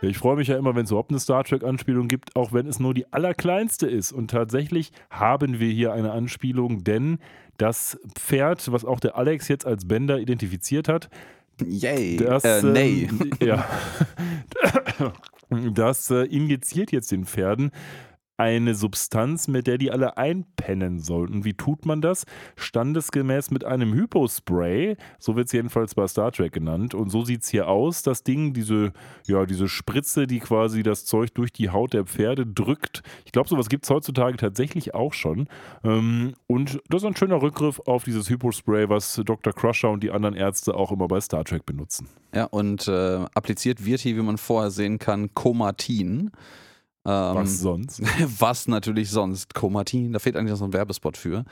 Ja, 0.00 0.08
ich 0.08 0.18
freue 0.18 0.36
mich 0.36 0.48
ja 0.48 0.56
immer, 0.56 0.74
wenn 0.76 0.84
es 0.84 0.90
überhaupt 0.90 1.10
eine 1.10 1.18
Star 1.18 1.42
Trek-Anspielung 1.42 2.06
gibt, 2.06 2.36
auch 2.36 2.52
wenn 2.52 2.66
es 2.66 2.78
nur 2.78 2.94
die 2.94 3.12
allerkleinste 3.12 3.86
ist. 3.86 4.12
Und 4.12 4.30
tatsächlich 4.30 4.92
haben 5.10 5.58
wir 5.58 5.70
hier 5.72 5.92
eine 5.92 6.12
Anspielung, 6.12 6.84
denn 6.84 7.18
das 7.56 7.98
Pferd, 8.16 8.70
was 8.70 8.84
auch 8.84 9.00
der 9.00 9.16
Alex 9.16 9.48
jetzt 9.48 9.66
als 9.66 9.88
Bender 9.88 10.18
identifiziert 10.18 10.88
hat, 10.88 11.08
Yay. 11.64 12.16
das, 12.16 12.44
äh, 12.44 12.62
nee. 12.62 13.08
ähm, 13.10 13.30
ja, 13.40 13.66
das 15.72 16.10
äh, 16.10 16.24
injiziert 16.24 16.92
jetzt 16.92 17.10
den 17.10 17.24
Pferden 17.24 17.72
eine 18.38 18.76
Substanz, 18.76 19.48
mit 19.48 19.66
der 19.66 19.78
die 19.78 19.90
alle 19.90 20.16
einpennen 20.16 21.00
sollten. 21.00 21.44
Wie 21.44 21.54
tut 21.54 21.84
man 21.84 22.00
das? 22.00 22.24
Standesgemäß 22.56 23.50
mit 23.50 23.64
einem 23.64 23.92
Hypospray, 23.92 24.96
so 25.18 25.34
wird 25.34 25.48
es 25.48 25.52
jedenfalls 25.52 25.96
bei 25.96 26.06
Star 26.06 26.30
Trek 26.30 26.52
genannt. 26.52 26.94
Und 26.94 27.10
so 27.10 27.24
sieht 27.24 27.42
es 27.42 27.48
hier 27.48 27.68
aus. 27.68 28.02
Das 28.02 28.22
Ding, 28.22 28.52
diese, 28.52 28.92
ja, 29.26 29.44
diese 29.44 29.68
Spritze, 29.68 30.28
die 30.28 30.38
quasi 30.38 30.84
das 30.84 31.04
Zeug 31.04 31.34
durch 31.34 31.52
die 31.52 31.70
Haut 31.70 31.92
der 31.92 32.04
Pferde 32.04 32.46
drückt. 32.46 33.02
Ich 33.24 33.32
glaube, 33.32 33.48
sowas 33.48 33.68
gibt 33.68 33.84
es 33.84 33.90
heutzutage 33.90 34.36
tatsächlich 34.36 34.94
auch 34.94 35.14
schon. 35.14 35.48
Ähm, 35.82 36.34
und 36.46 36.80
das 36.88 37.02
ist 37.02 37.08
ein 37.08 37.16
schöner 37.16 37.42
Rückgriff 37.42 37.80
auf 37.86 38.04
dieses 38.04 38.30
Hypospray, 38.30 38.88
was 38.88 39.20
Dr. 39.24 39.52
Crusher 39.52 39.90
und 39.90 40.04
die 40.04 40.12
anderen 40.12 40.36
Ärzte 40.36 40.74
auch 40.74 40.92
immer 40.92 41.08
bei 41.08 41.20
Star 41.20 41.44
Trek 41.44 41.66
benutzen. 41.66 42.08
Ja, 42.32 42.44
und 42.44 42.86
äh, 42.86 43.26
appliziert 43.34 43.84
wird 43.84 44.00
hier, 44.00 44.16
wie 44.16 44.22
man 44.22 44.38
vorher 44.38 44.70
sehen 44.70 45.00
kann, 45.00 45.34
Comatin. 45.34 46.30
Ähm, 47.08 47.34
Was 47.36 47.60
sonst? 47.60 48.02
Was 48.40 48.68
natürlich 48.68 49.10
sonst? 49.10 49.54
Comatin, 49.54 50.12
da 50.12 50.18
fehlt 50.18 50.36
eigentlich 50.36 50.50
noch 50.50 50.58
so 50.58 50.66
ein 50.66 50.74
Werbespot 50.74 51.16
für. 51.16 51.44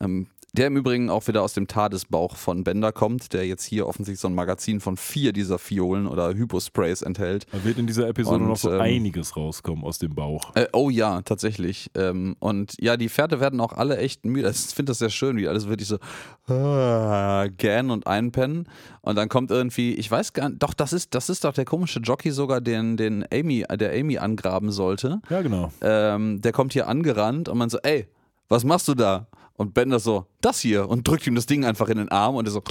Ähm, 0.00 0.26
der 0.56 0.68
im 0.68 0.76
Übrigen 0.76 1.10
auch 1.10 1.26
wieder 1.28 1.42
aus 1.42 1.52
dem 1.52 1.66
Tadesbauch 1.68 2.36
von 2.36 2.64
Bender 2.64 2.92
kommt, 2.92 3.32
der 3.32 3.46
jetzt 3.46 3.64
hier 3.64 3.86
offensichtlich 3.86 4.20
so 4.20 4.28
ein 4.28 4.34
Magazin 4.34 4.80
von 4.80 4.96
vier 4.96 5.32
dieser 5.32 5.58
Fiolen 5.58 6.06
oder 6.06 6.34
Hyposprays 6.34 7.02
enthält. 7.02 7.46
Da 7.52 7.62
wird 7.64 7.78
in 7.78 7.86
dieser 7.86 8.08
Episode 8.08 8.42
Und, 8.42 8.48
noch 8.48 8.56
so 8.56 8.72
ähm, 8.72 8.80
einiges 8.80 9.36
rauskommen 9.36 9.84
aus 9.84 9.98
dem 9.98 10.14
Bauch. 10.14 10.54
Äh, 10.56 10.66
oh 10.72 10.88
ja, 10.88 11.20
tatsächlich. 11.22 11.90
Ähm, 11.94 12.36
und 12.38 12.74
ja, 12.80 12.96
die 12.96 13.08
Pferde 13.08 13.40
werden 13.40 13.60
auch 13.60 13.74
alle 13.74 13.98
echt 13.98 14.24
müde. 14.24 14.50
Ich 14.50 14.74
finde 14.74 14.90
das 14.90 14.98
sehr 14.98 15.10
schön, 15.10 15.36
wie 15.36 15.46
alles 15.46 15.68
wirklich 15.68 15.88
so 15.88 15.98
ah, 16.52 17.46
gähnen 17.58 17.90
und 17.90 18.06
einpennen. 18.06 18.68
Und 19.02 19.16
dann 19.16 19.28
kommt 19.28 19.50
irgendwie, 19.50 19.94
ich 19.94 20.10
weiß 20.10 20.32
gar 20.32 20.48
nicht, 20.48 20.62
doch, 20.62 20.72
das 20.72 20.92
ist, 20.92 21.14
das 21.14 21.28
ist 21.28 21.44
doch 21.44 21.52
der 21.52 21.64
komische 21.64 22.00
Jockey 22.00 22.30
sogar, 22.30 22.60
den, 22.60 22.96
den 22.96 23.24
Amy, 23.32 23.64
der 23.70 23.92
Amy 23.92 24.18
angraben 24.18 24.70
sollte. 24.70 25.20
Ja, 25.28 25.42
genau. 25.42 25.70
Ähm, 25.82 26.40
der 26.40 26.52
kommt 26.52 26.72
hier 26.72 26.88
angerannt 26.88 27.48
und 27.48 27.58
man 27.58 27.68
so, 27.68 27.78
ey, 27.82 28.08
was 28.48 28.64
machst 28.64 28.88
du 28.88 28.94
da? 28.94 29.26
Und 29.56 29.74
Bender 29.74 29.98
so, 29.98 30.26
das 30.40 30.60
hier 30.60 30.88
und 30.88 31.08
drückt 31.08 31.26
ihm 31.26 31.34
das 31.34 31.46
Ding 31.46 31.64
einfach 31.64 31.88
in 31.88 31.98
den 31.98 32.10
Arm 32.10 32.36
und 32.36 32.46
er 32.46 32.50
so, 32.50 32.62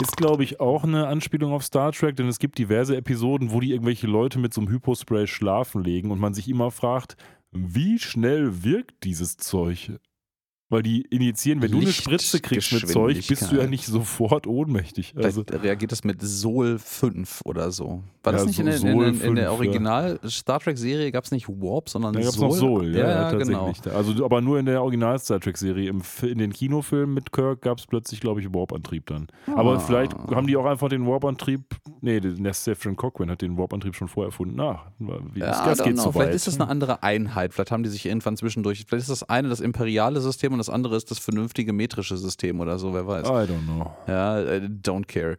Ist, 0.00 0.16
glaube 0.16 0.42
ich, 0.42 0.58
auch 0.58 0.82
eine 0.82 1.06
Anspielung 1.06 1.52
auf 1.52 1.62
Star 1.62 1.92
Trek, 1.92 2.16
denn 2.16 2.26
es 2.26 2.40
gibt 2.40 2.58
diverse 2.58 2.96
Episoden, 2.96 3.52
wo 3.52 3.60
die 3.60 3.70
irgendwelche 3.70 4.08
Leute 4.08 4.40
mit 4.40 4.52
so 4.52 4.60
einem 4.60 4.70
Hypospray 4.70 5.28
schlafen 5.28 5.84
legen 5.84 6.10
und 6.10 6.18
man 6.18 6.34
sich 6.34 6.48
immer 6.48 6.72
fragt, 6.72 7.16
wie 7.52 8.00
schnell 8.00 8.64
wirkt 8.64 9.04
dieses 9.04 9.36
Zeug? 9.36 9.92
Weil 10.72 10.82
die 10.82 11.02
injizieren, 11.02 11.60
wenn 11.60 11.70
du 11.70 11.80
eine 11.80 11.92
Spritze 11.92 12.40
kriegst 12.40 12.72
mit 12.72 12.88
Zeug, 12.88 13.26
bist 13.28 13.52
du 13.52 13.56
ja 13.56 13.66
nicht 13.66 13.84
sofort 13.84 14.46
ohnmächtig. 14.46 15.12
Also, 15.16 15.44
Vielleicht 15.46 15.64
reagiert 15.64 15.92
das 15.92 16.02
mit 16.02 16.22
Sol 16.22 16.78
5 16.78 17.42
oder 17.44 17.70
so. 17.70 18.02
War 18.22 18.32
das 18.32 18.42
Ja, 18.42 18.46
nicht 18.46 18.58
in, 18.60 18.72
so 18.72 18.86
der- 18.86 18.92
in, 18.92 18.96
Sol 18.96 19.04
in, 19.08 19.20
in 19.20 19.34
der 19.34 19.48
5, 19.50 19.58
Original 19.58 20.20
Star 20.28 20.60
Trek 20.60 20.78
Serie 20.78 21.12
gab 21.12 21.24
es 21.24 21.30
nicht 21.30 21.46
Warp, 21.48 21.88
sondern 21.90 22.14
da 22.14 22.20
gab 22.20 22.28
es 22.30 22.36
Sol? 22.36 22.48
noch 22.48 22.56
Soul, 22.56 22.96
ja, 22.96 23.08
ja, 23.08 23.30
genau. 23.32 23.66
tatsächlich. 23.66 23.94
Also, 23.94 24.24
aber 24.24 24.40
nur 24.40 24.58
in 24.58 24.64
der 24.66 24.80
Original 24.82 25.18
Star 25.18 25.40
Trek-Serie. 25.40 25.90
Im 25.90 26.00
Fi- 26.00 26.30
In 26.30 26.38
den 26.38 26.52
Kinofilmen 26.54 27.12
mit 27.14 27.32
Kirk 27.32 27.60
gab 27.60 27.78
es 27.78 27.86
plötzlich, 27.86 28.20
glaube 28.20 28.40
ich, 28.40 28.52
Warp-Antrieb 28.54 29.04
dann. 29.06 29.26
Aber 29.54 29.74
Ah. 29.74 29.78
vielleicht 29.78 30.14
haben 30.14 30.46
die 30.46 30.56
auch 30.56 30.64
einfach 30.64 30.88
den 30.88 31.06
Warp-Antrieb. 31.06 31.64
Nee, 32.00 32.20
der 32.20 32.54
Stephen 32.54 32.96
Cochran 32.96 33.30
hat 33.30 33.42
den 33.42 33.58
Warp-Antrieb 33.58 33.94
schon 33.94 34.08
vorher 34.08 34.28
erfunden. 34.28 34.58
Ach, 34.60 34.86
wie- 34.98 35.40
Ja, 35.40 35.46
das, 35.66 35.78
das 35.78 35.82
geht 35.86 35.98
so 35.98 36.12
Vielleicht 36.12 36.32
ist 36.34 36.46
das 36.46 36.58
eine 36.58 36.68
andere 36.70 37.02
Einheit. 37.02 37.52
Vielleicht 37.52 37.70
haben 37.72 37.82
die 37.82 37.90
sich 37.90 38.06
irgendwann 38.06 38.36
zwischendurch. 38.38 38.84
Vielleicht 38.88 39.02
ist 39.02 39.10
das 39.10 39.28
eine 39.28 39.48
das 39.50 39.60
imperiale 39.60 40.20
System 40.22 40.52
und 40.54 40.61
das 40.66 40.72
andere 40.72 40.96
ist 40.96 41.10
das 41.10 41.18
vernünftige 41.18 41.72
metrische 41.72 42.16
System 42.16 42.60
oder 42.60 42.78
so, 42.78 42.94
wer 42.94 43.06
weiß. 43.06 43.26
I 43.26 43.30
don't 43.30 43.64
know. 43.64 43.90
Ja, 44.06 44.40
äh, 44.40 44.60
don't 44.60 45.06
care. 45.06 45.36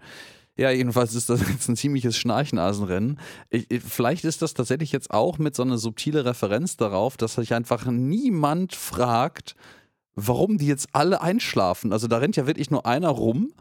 Ja, 0.56 0.70
jedenfalls 0.70 1.16
ist 1.16 1.30
das 1.30 1.42
jetzt 1.50 1.68
ein 1.68 1.76
ziemliches 1.76 2.18
Schnarchnasenrennen. 2.18 3.20
Ich, 3.50 3.72
ich, 3.72 3.82
vielleicht 3.82 4.26
ist 4.26 4.42
das 4.42 4.54
tatsächlich 4.54 4.92
jetzt 4.92 5.12
auch 5.12 5.38
mit 5.38 5.56
so 5.56 5.64
einer 5.64 5.78
subtile 5.78 6.26
Referenz 6.26 6.78
darauf, 6.78 7.18
dass 7.18 7.36
sich 7.36 7.54
einfach 7.54 7.86
niemand 7.86 8.76
fragt, 8.76 9.56
warum 10.16 10.58
die 10.58 10.68
jetzt 10.68 10.90
alle 10.92 11.22
einschlafen. 11.22 11.92
Also 11.94 12.08
da 12.08 12.18
rennt 12.18 12.36
ja 12.36 12.46
wirklich 12.46 12.70
nur 12.70 12.86
einer 12.86 13.10
rum 13.10 13.54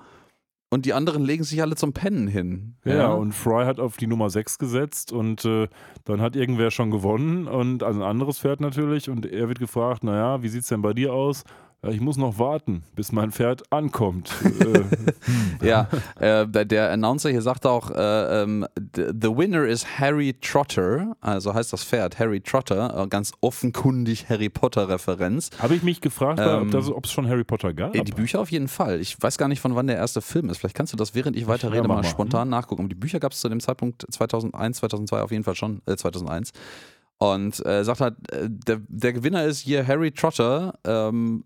und 0.73 0.87
die 0.87 0.95
anderen 0.95 1.23
legen 1.23 1.45
sich 1.45 1.61
alle 1.61 1.77
zum 1.77 1.93
Pennen 1.93 2.27
hin. 2.27 2.77
Ja, 2.87 3.13
und 3.13 3.33
Fry 3.35 3.67
hat 3.67 3.79
auf 3.79 3.99
die 3.99 4.07
Nummer 4.07 4.31
6 4.31 4.59
gesetzt 4.59 5.13
und 5.13 5.45
äh, 5.45 5.69
dann 6.07 6.23
hat 6.23 6.35
irgendwer 6.35 6.71
schon 6.71 6.91
gewonnen 6.91 7.47
und 7.47 7.83
also 7.83 8.01
ein 8.01 8.09
anderes 8.09 8.39
Pferd 8.39 8.63
natürlich 8.63 9.11
und 9.11 9.27
er 9.27 9.49
wird 9.49 9.59
gefragt, 9.59 10.03
naja, 10.03 10.43
wie 10.43 10.49
sieht's 10.49 10.69
denn 10.69 10.81
bei 10.81 10.95
dir 10.95 11.13
aus? 11.13 11.45
Ja, 11.85 11.91
ich 11.91 12.01
muss 12.01 12.17
noch 12.17 12.39
warten, 12.39 12.85
bis 12.95 13.11
mein 13.11 13.33
Pferd 13.33 13.65
ankommt. 13.73 14.31
äh, 15.61 15.67
Ja, 15.67 15.89
äh, 16.21 16.47
der- 16.47 16.93
Announcer 16.93 17.31
hier 17.31 17.43
sagt 17.43 17.67
auch, 17.67 17.91
äh, 17.91 18.43
ähm, 18.43 18.65
the 18.97 19.29
winner 19.37 19.65
is 19.67 19.85
Harry 19.99 20.35
Trotter, 20.41 21.17
also 21.21 21.55
heißt 21.55 21.73
das 21.73 21.83
Pferd 21.83 22.21
Harry 22.21 22.41
Trotter, 22.41 23.03
äh, 23.03 23.07
ganz 23.09 23.33
offenkundig 23.41 24.29
Harry 24.29 24.49
Potter 24.49 24.89
Referenz. 24.89 25.51
Habe 25.59 25.75
ich 25.75 25.83
mich 25.83 26.01
gefragt, 26.01 26.39
Ähm, 26.41 26.73
ob 26.73 27.05
es 27.05 27.11
schon 27.11 27.29
Harry 27.29 27.43
Potter 27.45 27.75
gab. 27.75 27.97
Äh, 27.97 28.05
Die 28.05 28.13
Bücher 28.13 28.41
auf 28.41 28.53
jeden 28.53 28.69
Fall. 28.69 29.01
Ich 29.01 29.21
weiß 29.21 29.37
gar 29.37 29.49
nicht, 29.49 29.61
von 29.61 29.75
wann 29.75 29.89
der 29.89 29.97
erste 29.97 30.21
Film 30.23 30.51
ist. 30.51 30.59
Vielleicht 30.59 30.77
kannst 30.77 30.93
du 30.93 30.97
das, 30.97 31.17
während 31.17 31.37
ich 31.37 31.49
weiter 31.49 31.67
ja, 31.69 31.75
rede, 31.75 31.89
mach 31.89 31.97
mal 31.97 32.03
mal. 32.03 32.09
spontan 32.09 32.49
nachgucken. 32.49 32.83
Aber 32.83 32.89
die 32.91 32.95
Bücher 32.95 33.19
gab 33.19 33.33
es 33.33 33.41
zu 33.41 33.49
dem 33.49 33.59
Zeitpunkt 33.61 34.05
2001, 34.09 34.77
2002 34.79 35.21
auf 35.23 35.33
jeden 35.33 35.43
Fall 35.45 35.57
schon, 35.57 35.83
äh, 35.87 35.97
2001. 35.97 36.53
Und 37.19 37.65
äh, 37.67 37.85
sagt 37.85 38.01
halt, 38.01 38.15
äh, 38.33 38.49
der, 38.49 38.81
der 38.89 39.13
Gewinner 39.13 39.45
ist 39.45 39.61
hier 39.61 39.87
Harry 39.87 40.11
Trotter 40.13 40.75
ähm, 40.85 41.45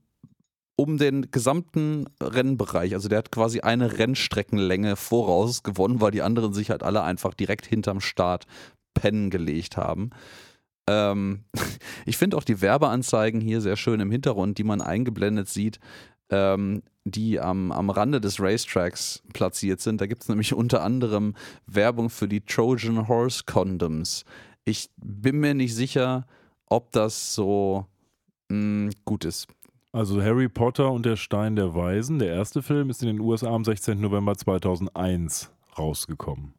um 0.76 0.98
den 0.98 1.30
gesamten 1.30 2.04
Rennbereich. 2.22 2.94
Also 2.94 3.08
der 3.08 3.18
hat 3.18 3.32
quasi 3.32 3.60
eine 3.60 3.98
Rennstreckenlänge 3.98 4.96
voraus 4.96 5.62
gewonnen, 5.62 6.00
weil 6.00 6.10
die 6.10 6.22
anderen 6.22 6.52
sich 6.52 6.70
halt 6.70 6.82
alle 6.82 7.02
einfach 7.02 7.34
direkt 7.34 7.66
hinterm 7.66 8.00
Start 8.00 8.46
pennen 8.94 9.30
gelegt 9.30 9.76
haben. 9.78 10.10
Ähm, 10.88 11.44
ich 12.06 12.18
finde 12.18 12.36
auch 12.36 12.44
die 12.44 12.60
Werbeanzeigen 12.60 13.40
hier 13.40 13.60
sehr 13.60 13.76
schön 13.76 14.00
im 14.00 14.10
Hintergrund, 14.10 14.58
die 14.58 14.64
man 14.64 14.82
eingeblendet 14.82 15.48
sieht, 15.48 15.80
ähm, 16.30 16.82
die 17.04 17.40
am, 17.40 17.72
am 17.72 17.88
Rande 17.88 18.20
des 18.20 18.40
Racetracks 18.40 19.22
platziert 19.32 19.80
sind. 19.80 20.00
Da 20.00 20.06
gibt 20.06 20.22
es 20.22 20.28
nämlich 20.28 20.52
unter 20.52 20.82
anderem 20.82 21.34
Werbung 21.66 22.10
für 22.10 22.28
die 22.28 22.40
Trojan 22.40 23.08
Horse 23.08 23.44
Condoms. 23.46 24.24
Ich 24.64 24.90
bin 24.96 25.38
mir 25.38 25.54
nicht 25.54 25.74
sicher, 25.74 26.26
ob 26.66 26.90
das 26.92 27.34
so 27.34 27.86
mh, 28.48 28.90
gut 29.04 29.24
ist. 29.24 29.46
Also 29.96 30.22
Harry 30.22 30.46
Potter 30.50 30.92
und 30.92 31.06
der 31.06 31.16
Stein 31.16 31.56
der 31.56 31.74
Weisen, 31.74 32.18
der 32.18 32.28
erste 32.28 32.60
Film, 32.60 32.90
ist 32.90 33.00
in 33.02 33.08
den 33.08 33.18
USA 33.18 33.46
am 33.54 33.64
16. 33.64 33.98
November 33.98 34.36
2001 34.36 35.50
rausgekommen. 35.78 36.52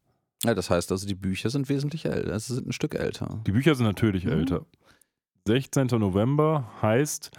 Ja, 0.44 0.56
das 0.56 0.72
heißt 0.72 0.92
also, 0.92 1.06
die 1.08 1.14
Bücher 1.14 1.52
sind 1.52 1.70
wesentlich 1.70 2.06
älter. 2.06 2.40
Sie 2.40 2.56
sind 2.56 2.68
ein 2.68 2.72
Stück 2.72 2.96
älter. 2.96 3.40
Die 3.46 3.52
Bücher 3.52 3.76
sind 3.76 3.86
natürlich 3.86 4.26
Mhm. 4.26 4.32
älter. 4.32 4.66
16. 5.48 6.00
November 6.00 6.68
heißt, 6.82 7.30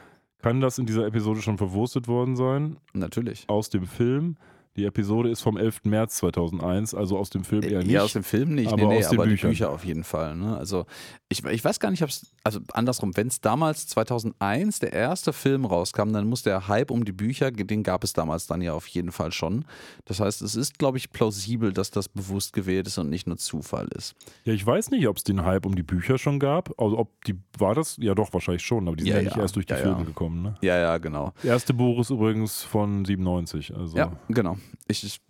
kann 0.41 0.61
das 0.61 0.79
in 0.79 0.87
dieser 0.87 1.05
Episode 1.05 1.43
schon 1.43 1.59
verwurstet 1.59 2.07
worden 2.07 2.37
sein? 2.37 2.77
Natürlich. 2.93 3.45
aus 3.49 3.69
dem 3.69 3.85
Film. 3.89 4.37
Die 4.79 4.85
Episode 4.85 5.29
ist 5.29 5.41
vom 5.43 5.57
11. 5.57 5.81
März 5.87 6.19
2001, 6.19 6.95
also 6.95 7.19
aus 7.19 7.31
dem 7.31 7.43
Film 7.43 7.65
eher 7.65 7.81
nicht. 7.81 7.91
Ja, 7.91 8.03
aus 8.03 8.13
dem 8.13 8.23
Film 8.23 8.55
nicht, 8.55 8.69
aber 8.73 8.77
nee, 8.83 8.87
nee, 8.87 8.99
aus 9.01 9.09
den 9.09 9.19
aber 9.19 9.27
Büchern. 9.29 9.51
die 9.51 9.57
Bücher 9.57 9.71
auf 9.73 9.85
jeden 9.85 10.05
Fall. 10.05 10.37
Ne? 10.37 10.57
Also 10.57 10.87
ich, 11.29 11.45
ich 11.45 11.65
weiß 11.65 11.81
gar 11.81 11.91
nicht, 11.91 12.05
ob 12.05 12.11
es, 12.11 12.33
also 12.45 12.61
andersrum, 12.73 13.17
wenn 13.17 13.27
es 13.27 13.41
damals 13.41 13.89
2001 13.89 14.79
der 14.79 14.93
erste 14.93 15.33
Film 15.33 15.65
rauskam, 15.65 16.13
dann 16.13 16.29
muss 16.29 16.45
der 16.45 16.69
Hype 16.69 16.93
um 16.93 17.05
die 17.05 17.11
Bücher, 17.11 17.51
den 17.51 17.83
gab 17.83 18.05
es 18.05 18.13
damals 18.13 18.47
dann 18.47 18.63
ja 18.63 18.73
auf 18.73 18.87
jeden 18.87 19.11
Fall 19.11 19.33
schon. 19.33 19.65
Das 20.05 20.21
heißt, 20.21 20.43
es 20.43 20.55
ist, 20.55 20.79
glaube 20.79 20.97
ich, 20.97 21.11
plausibel, 21.11 21.73
dass 21.73 21.91
das 21.91 22.09
bewusst 22.09 22.53
gewählt 22.53 22.87
ist 22.87 22.99
und 22.99 23.11
nicht 23.11 23.27
nur 23.27 23.37
Zufall 23.37 23.89
ist. 23.97 24.15
Ja, 24.45 24.53
ich 24.53 24.65
weiß 24.65 24.93
nicht, 24.93 25.09
ob 25.09 25.17
es 25.17 25.25
den 25.25 25.45
Hype 25.45 25.67
um 25.67 25.75
die 25.75 25.83
Bücher 25.83 26.19
schon 26.19 26.39
gab. 26.39 26.81
Also 26.81 26.99
ob 26.99 27.25
die, 27.25 27.35
war 27.59 27.75
das? 27.75 27.97
Ja 27.99 28.15
doch, 28.15 28.33
wahrscheinlich 28.33 28.63
schon, 28.63 28.87
aber 28.87 28.97
die 28.97 29.03
sind 29.03 29.11
Ja, 29.11 29.17
ja, 29.19 29.25
nicht 29.25 29.37
ja. 29.37 29.43
erst 29.43 29.57
durch 29.57 29.67
die 29.67 29.73
Ja, 29.75 29.81
Filme 29.81 30.05
gekommen. 30.05 30.43
Ne? 30.43 30.55
Ja, 30.63 30.79
ja, 30.79 30.99
genau. 30.99 31.33
Erste 31.43 31.75
Buch 31.75 31.99
ist 31.99 32.11
übrigens 32.11 32.63
von 32.63 33.05
97. 33.05 33.75
Also 33.75 33.97
Ja, 33.99 34.13
genau. 34.29 34.57
Ich, 34.87 35.05
ich 35.05 35.21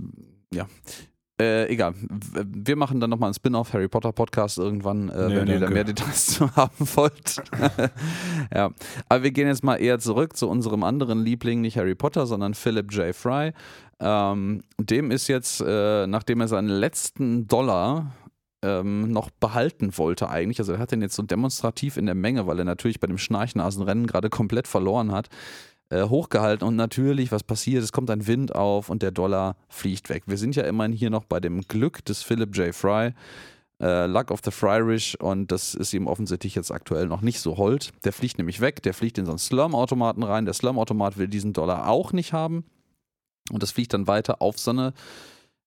ja. 0.52 0.66
Äh, 1.40 1.68
egal. 1.72 1.94
Wir 1.96 2.74
machen 2.74 2.98
dann 2.98 3.10
nochmal 3.10 3.28
einen 3.28 3.34
Spin-off 3.34 3.72
Harry 3.72 3.86
Potter 3.88 4.12
Podcast 4.12 4.58
irgendwann, 4.58 5.08
äh, 5.08 5.28
Nee, 5.28 5.36
wenn 5.36 5.46
ihr 5.46 5.54
da 5.54 5.60
danke. 5.60 5.74
mehr 5.74 5.84
Details 5.84 6.26
zu 6.34 6.56
haben 6.56 6.88
wollt. 6.96 7.36
ja. 8.54 8.70
Aber 9.08 9.22
wir 9.22 9.30
gehen 9.30 9.46
jetzt 9.46 9.62
mal 9.62 9.76
eher 9.76 10.00
zurück 10.00 10.36
zu 10.36 10.48
unserem 10.48 10.82
anderen 10.82 11.22
Liebling, 11.22 11.60
nicht 11.60 11.78
Harry 11.78 11.94
Potter, 11.94 12.26
sondern 12.26 12.54
Philip 12.54 12.92
J. 12.92 13.14
Fry. 13.14 13.52
Ähm, 14.00 14.62
dem 14.80 15.12
ist 15.12 15.28
jetzt, 15.28 15.60
äh, 15.64 16.08
nachdem 16.08 16.40
er 16.40 16.48
seinen 16.48 16.68
letzten 16.68 17.46
Dollar 17.46 18.12
ähm, 18.62 19.12
noch 19.12 19.30
behalten 19.30 19.96
wollte 19.96 20.28
eigentlich, 20.28 20.58
also 20.58 20.72
er 20.72 20.78
hat 20.80 20.90
den 20.90 21.02
jetzt 21.02 21.14
so 21.14 21.22
demonstrativ 21.22 21.96
in 21.96 22.06
der 22.06 22.16
Menge, 22.16 22.48
weil 22.48 22.58
er 22.58 22.64
natürlich 22.64 22.98
bei 22.98 23.06
dem 23.06 23.18
Schnarchnasenrennen 23.18 24.08
gerade 24.08 24.30
komplett 24.30 24.66
verloren 24.66 25.12
hat, 25.12 25.28
äh, 25.90 26.04
hochgehalten 26.04 26.66
und 26.66 26.76
natürlich, 26.76 27.32
was 27.32 27.42
passiert, 27.42 27.82
es 27.82 27.92
kommt 27.92 28.10
ein 28.10 28.26
Wind 28.26 28.54
auf 28.54 28.90
und 28.90 29.02
der 29.02 29.10
Dollar 29.10 29.56
fliegt 29.68 30.08
weg. 30.08 30.24
Wir 30.26 30.36
sind 30.36 30.56
ja 30.56 30.64
immerhin 30.64 30.92
hier 30.92 31.10
noch 31.10 31.24
bei 31.24 31.40
dem 31.40 31.62
Glück 31.62 32.04
des 32.04 32.22
Philip 32.22 32.54
J. 32.56 32.74
Fry, 32.74 33.14
äh, 33.80 34.06
Luck 34.06 34.30
of 34.30 34.40
the 34.44 34.50
Fryrish 34.50 35.14
und 35.14 35.50
das 35.50 35.74
ist 35.74 35.94
ihm 35.94 36.06
offensichtlich 36.06 36.54
jetzt 36.54 36.70
aktuell 36.70 37.06
noch 37.06 37.22
nicht 37.22 37.40
so 37.40 37.56
hold. 37.56 37.92
Der 38.04 38.12
fliegt 38.12 38.38
nämlich 38.38 38.60
weg, 38.60 38.82
der 38.82 38.94
fliegt 38.94 39.18
in 39.18 39.24
so 39.24 39.32
einen 39.32 39.38
Slum-Automaten 39.38 40.22
rein, 40.22 40.44
der 40.44 40.54
Slum-Automat 40.54 41.16
will 41.16 41.28
diesen 41.28 41.52
Dollar 41.52 41.88
auch 41.88 42.12
nicht 42.12 42.32
haben 42.32 42.64
und 43.50 43.62
das 43.62 43.70
fliegt 43.70 43.94
dann 43.94 44.06
weiter 44.06 44.42
auf 44.42 44.58
so 44.58 44.72
eine 44.72 44.92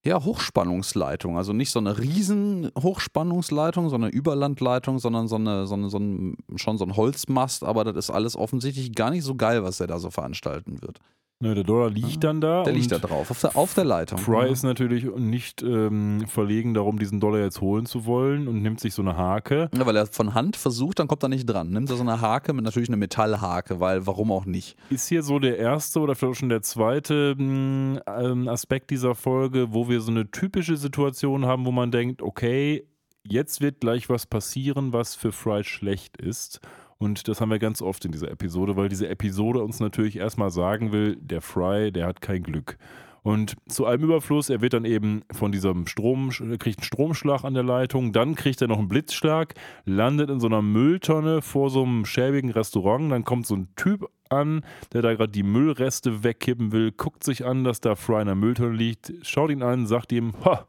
ja, 0.03 0.23
Hochspannungsleitung. 0.23 1.37
Also 1.37 1.53
nicht 1.53 1.69
so 1.69 1.79
eine 1.79 1.99
riesen 1.99 2.71
Hochspannungsleitung, 2.77 3.89
so 3.89 3.95
eine 3.95 4.09
Überlandleitung, 4.09 4.99
sondern 4.99 5.27
so 5.27 5.35
eine, 5.35 5.67
so 5.67 5.75
eine, 5.75 5.89
so 5.89 5.99
ein, 5.99 6.37
schon 6.55 6.77
so 6.77 6.85
ein 6.85 6.95
Holzmast, 6.95 7.63
aber 7.63 7.83
das 7.83 7.95
ist 7.95 8.09
alles 8.09 8.35
offensichtlich 8.35 8.95
gar 8.95 9.11
nicht 9.11 9.23
so 9.23 9.35
geil, 9.35 9.63
was 9.63 9.79
er 9.79 9.87
da 9.87 9.99
so 9.99 10.09
veranstalten 10.09 10.81
wird. 10.81 10.99
Ne, 11.41 11.55
der 11.55 11.63
Dollar 11.63 11.89
liegt 11.89 12.23
dann 12.23 12.39
da. 12.39 12.63
Der 12.63 12.73
liegt 12.73 12.91
da 12.91 12.99
drauf, 12.99 13.31
auf 13.31 13.41
der, 13.41 13.55
auf 13.57 13.73
der 13.73 13.83
Leitung. 13.83 14.19
Fry 14.19 14.45
Ja. 14.45 14.51
ist 14.51 14.63
natürlich 14.63 15.05
nicht 15.15 15.61
ähm, 15.63 16.23
verlegen 16.27 16.73
darum, 16.73 16.99
diesen 16.99 17.19
Dollar 17.19 17.39
jetzt 17.39 17.61
holen 17.61 17.85
zu 17.87 18.05
wollen 18.05 18.47
und 18.47 18.61
nimmt 18.61 18.79
sich 18.79 18.93
so 18.93 19.01
eine 19.01 19.17
Hake. 19.17 19.69
Ja, 19.75 19.85
weil 19.85 19.95
er 19.95 20.05
von 20.05 20.33
Hand 20.35 20.55
versucht, 20.55 20.99
dann 20.99 21.07
kommt 21.07 21.23
er 21.23 21.29
nicht 21.29 21.45
dran. 21.47 21.71
Nimmt 21.71 21.89
er 21.89 21.95
so 21.95 22.03
eine 22.03 22.21
Hake 22.21 22.53
mit 22.53 22.63
natürlich 22.63 22.89
eine 22.89 22.97
Metallhake, 22.97 23.79
weil 23.79 24.05
warum 24.05 24.31
auch 24.31 24.45
nicht? 24.45 24.77
Ist 24.91 25.07
hier 25.07 25.23
so 25.23 25.39
der 25.39 25.57
erste 25.57 25.99
oder 25.99 26.15
vielleicht 26.15 26.31
auch 26.35 26.39
schon 26.39 26.49
der 26.49 26.61
zweite 26.61 27.35
mh, 27.37 28.01
ähm, 28.07 28.47
Aspekt 28.47 28.91
dieser 28.91 29.15
Folge, 29.15 29.73
wo 29.73 29.89
wir 29.89 29.99
so 30.01 30.11
eine 30.11 30.29
typische 30.29 30.77
Situation 30.77 31.45
haben, 31.45 31.65
wo 31.65 31.71
man 31.71 31.89
denkt, 31.91 32.21
okay, 32.21 32.85
jetzt 33.23 33.61
wird 33.61 33.79
gleich 33.79 34.09
was 34.09 34.25
passieren, 34.25 34.93
was 34.93 35.15
für 35.15 35.31
Fry 35.31 35.63
schlecht 35.63 36.17
ist. 36.17 36.59
Und 37.01 37.27
das 37.27 37.41
haben 37.41 37.49
wir 37.49 37.57
ganz 37.57 37.81
oft 37.81 38.05
in 38.05 38.11
dieser 38.11 38.29
Episode, 38.29 38.75
weil 38.75 38.87
diese 38.87 39.09
Episode 39.09 39.63
uns 39.63 39.79
natürlich 39.79 40.17
erstmal 40.17 40.51
sagen 40.51 40.91
will, 40.91 41.15
der 41.15 41.41
Fry, 41.41 41.91
der 41.91 42.05
hat 42.05 42.21
kein 42.21 42.43
Glück. 42.43 42.77
Und 43.23 43.55
zu 43.67 43.87
allem 43.87 44.03
Überfluss, 44.03 44.51
er 44.51 44.61
wird 44.61 44.73
dann 44.73 44.85
eben 44.85 45.23
von 45.31 45.51
diesem 45.51 45.87
Strom, 45.87 46.29
kriegt 46.29 46.77
einen 46.77 46.83
Stromschlag 46.83 47.43
an 47.43 47.55
der 47.55 47.63
Leitung, 47.63 48.13
dann 48.13 48.35
kriegt 48.35 48.61
er 48.61 48.67
noch 48.67 48.77
einen 48.77 48.87
Blitzschlag, 48.87 49.55
landet 49.83 50.29
in 50.29 50.39
so 50.39 50.45
einer 50.45 50.61
Mülltonne 50.61 51.41
vor 51.41 51.71
so 51.71 51.81
einem 51.81 52.05
schäbigen 52.05 52.51
Restaurant, 52.51 53.11
dann 53.11 53.25
kommt 53.25 53.47
so 53.47 53.55
ein 53.55 53.69
Typ 53.75 54.07
an, 54.29 54.63
der 54.93 55.01
da 55.01 55.15
gerade 55.15 55.31
die 55.31 55.41
Müllreste 55.41 56.23
wegkippen 56.23 56.71
will, 56.71 56.91
guckt 56.91 57.23
sich 57.23 57.47
an, 57.47 57.63
dass 57.63 57.81
da 57.81 57.95
Fry 57.95 58.21
in 58.21 58.27
der 58.27 58.35
Mülltonne 58.35 58.75
liegt, 58.75 59.11
schaut 59.23 59.49
ihn 59.49 59.63
an, 59.63 59.87
sagt 59.87 60.11
ihm, 60.11 60.33
ha, 60.45 60.67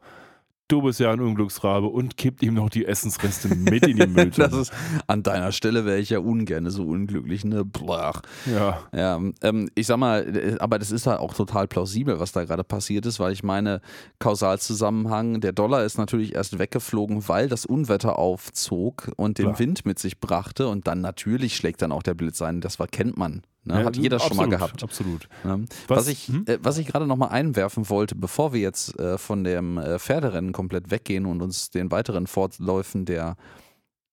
du 0.73 0.81
bist 0.81 0.99
ja 0.99 1.11
ein 1.11 1.19
Unglücksrabe 1.19 1.87
und 1.87 2.17
kippt 2.17 2.41
ihm 2.41 2.55
noch 2.55 2.69
die 2.69 2.85
Essensreste 2.85 3.47
mit 3.55 3.85
in 3.85 3.97
die 3.97 4.07
Mülltonne. 4.07 4.61
Ist, 4.61 4.73
an 5.05 5.21
deiner 5.21 5.51
Stelle 5.51 5.85
wäre 5.85 5.99
ich 5.99 6.09
ja 6.09 6.19
ungern 6.19 6.69
so 6.71 6.83
unglücklich, 6.83 7.45
ne? 7.45 7.63
Blach. 7.63 8.21
ja. 8.45 8.79
Ja, 8.91 9.21
ähm, 9.41 9.69
ich 9.75 9.87
sag 9.87 9.97
mal, 9.97 10.35
äh, 10.35 10.57
aber 10.59 10.79
das 10.79 10.91
ist 10.91 11.05
halt 11.05 11.19
auch 11.19 11.33
total 11.33 11.67
plausibel, 11.67 12.19
was 12.19 12.31
da 12.31 12.43
gerade 12.43 12.63
passiert 12.63 13.05
ist, 13.05 13.19
weil 13.19 13.33
ich 13.33 13.43
meine, 13.43 13.81
Kausalzusammenhang, 14.19 15.41
der 15.41 15.51
Dollar 15.51 15.83
ist 15.83 15.97
natürlich 15.97 16.33
erst 16.33 16.57
weggeflogen, 16.57 17.27
weil 17.27 17.49
das 17.49 17.65
Unwetter 17.65 18.17
aufzog 18.17 19.11
und 19.15 19.37
den 19.37 19.45
Klar. 19.45 19.59
Wind 19.59 19.85
mit 19.85 19.99
sich 19.99 20.19
brachte 20.19 20.67
und 20.67 20.87
dann 20.87 21.01
natürlich 21.01 21.55
schlägt 21.55 21.81
dann 21.83 21.91
auch 21.91 22.03
der 22.03 22.15
Blitz 22.15 22.41
ein, 22.41 22.61
das 22.61 22.79
war, 22.79 22.87
kennt 22.87 23.17
man. 23.17 23.43
Ne? 23.65 23.79
Ja, 23.79 23.85
Hat 23.85 23.97
jeder 23.97 24.19
schon 24.19 24.35
mal 24.35 24.43
absolut, 24.43 24.59
gehabt. 24.59 24.83
Absolut. 24.83 25.29
Ne? 25.43 25.65
Was- 25.87 25.97
Was, 25.99 26.07
ich, 26.07 26.27
hm? 26.27 26.43
äh, 26.47 26.57
was 26.61 26.77
ich 26.77 26.87
gerade 26.87 27.07
nochmal 27.07 27.29
einwerfen 27.29 27.89
wollte, 27.89 28.15
bevor 28.15 28.53
wir 28.53 28.59
jetzt 28.59 28.99
äh, 28.99 29.17
von 29.17 29.43
dem 29.43 29.77
äh, 29.77 29.99
Pferderennen 29.99 30.51
komplett 30.51 30.91
weggehen 30.91 31.25
und 31.25 31.41
uns 31.41 31.69
den 31.69 31.91
weiteren 31.91 32.27
Fortläufen 32.27 33.05
der 33.05 33.35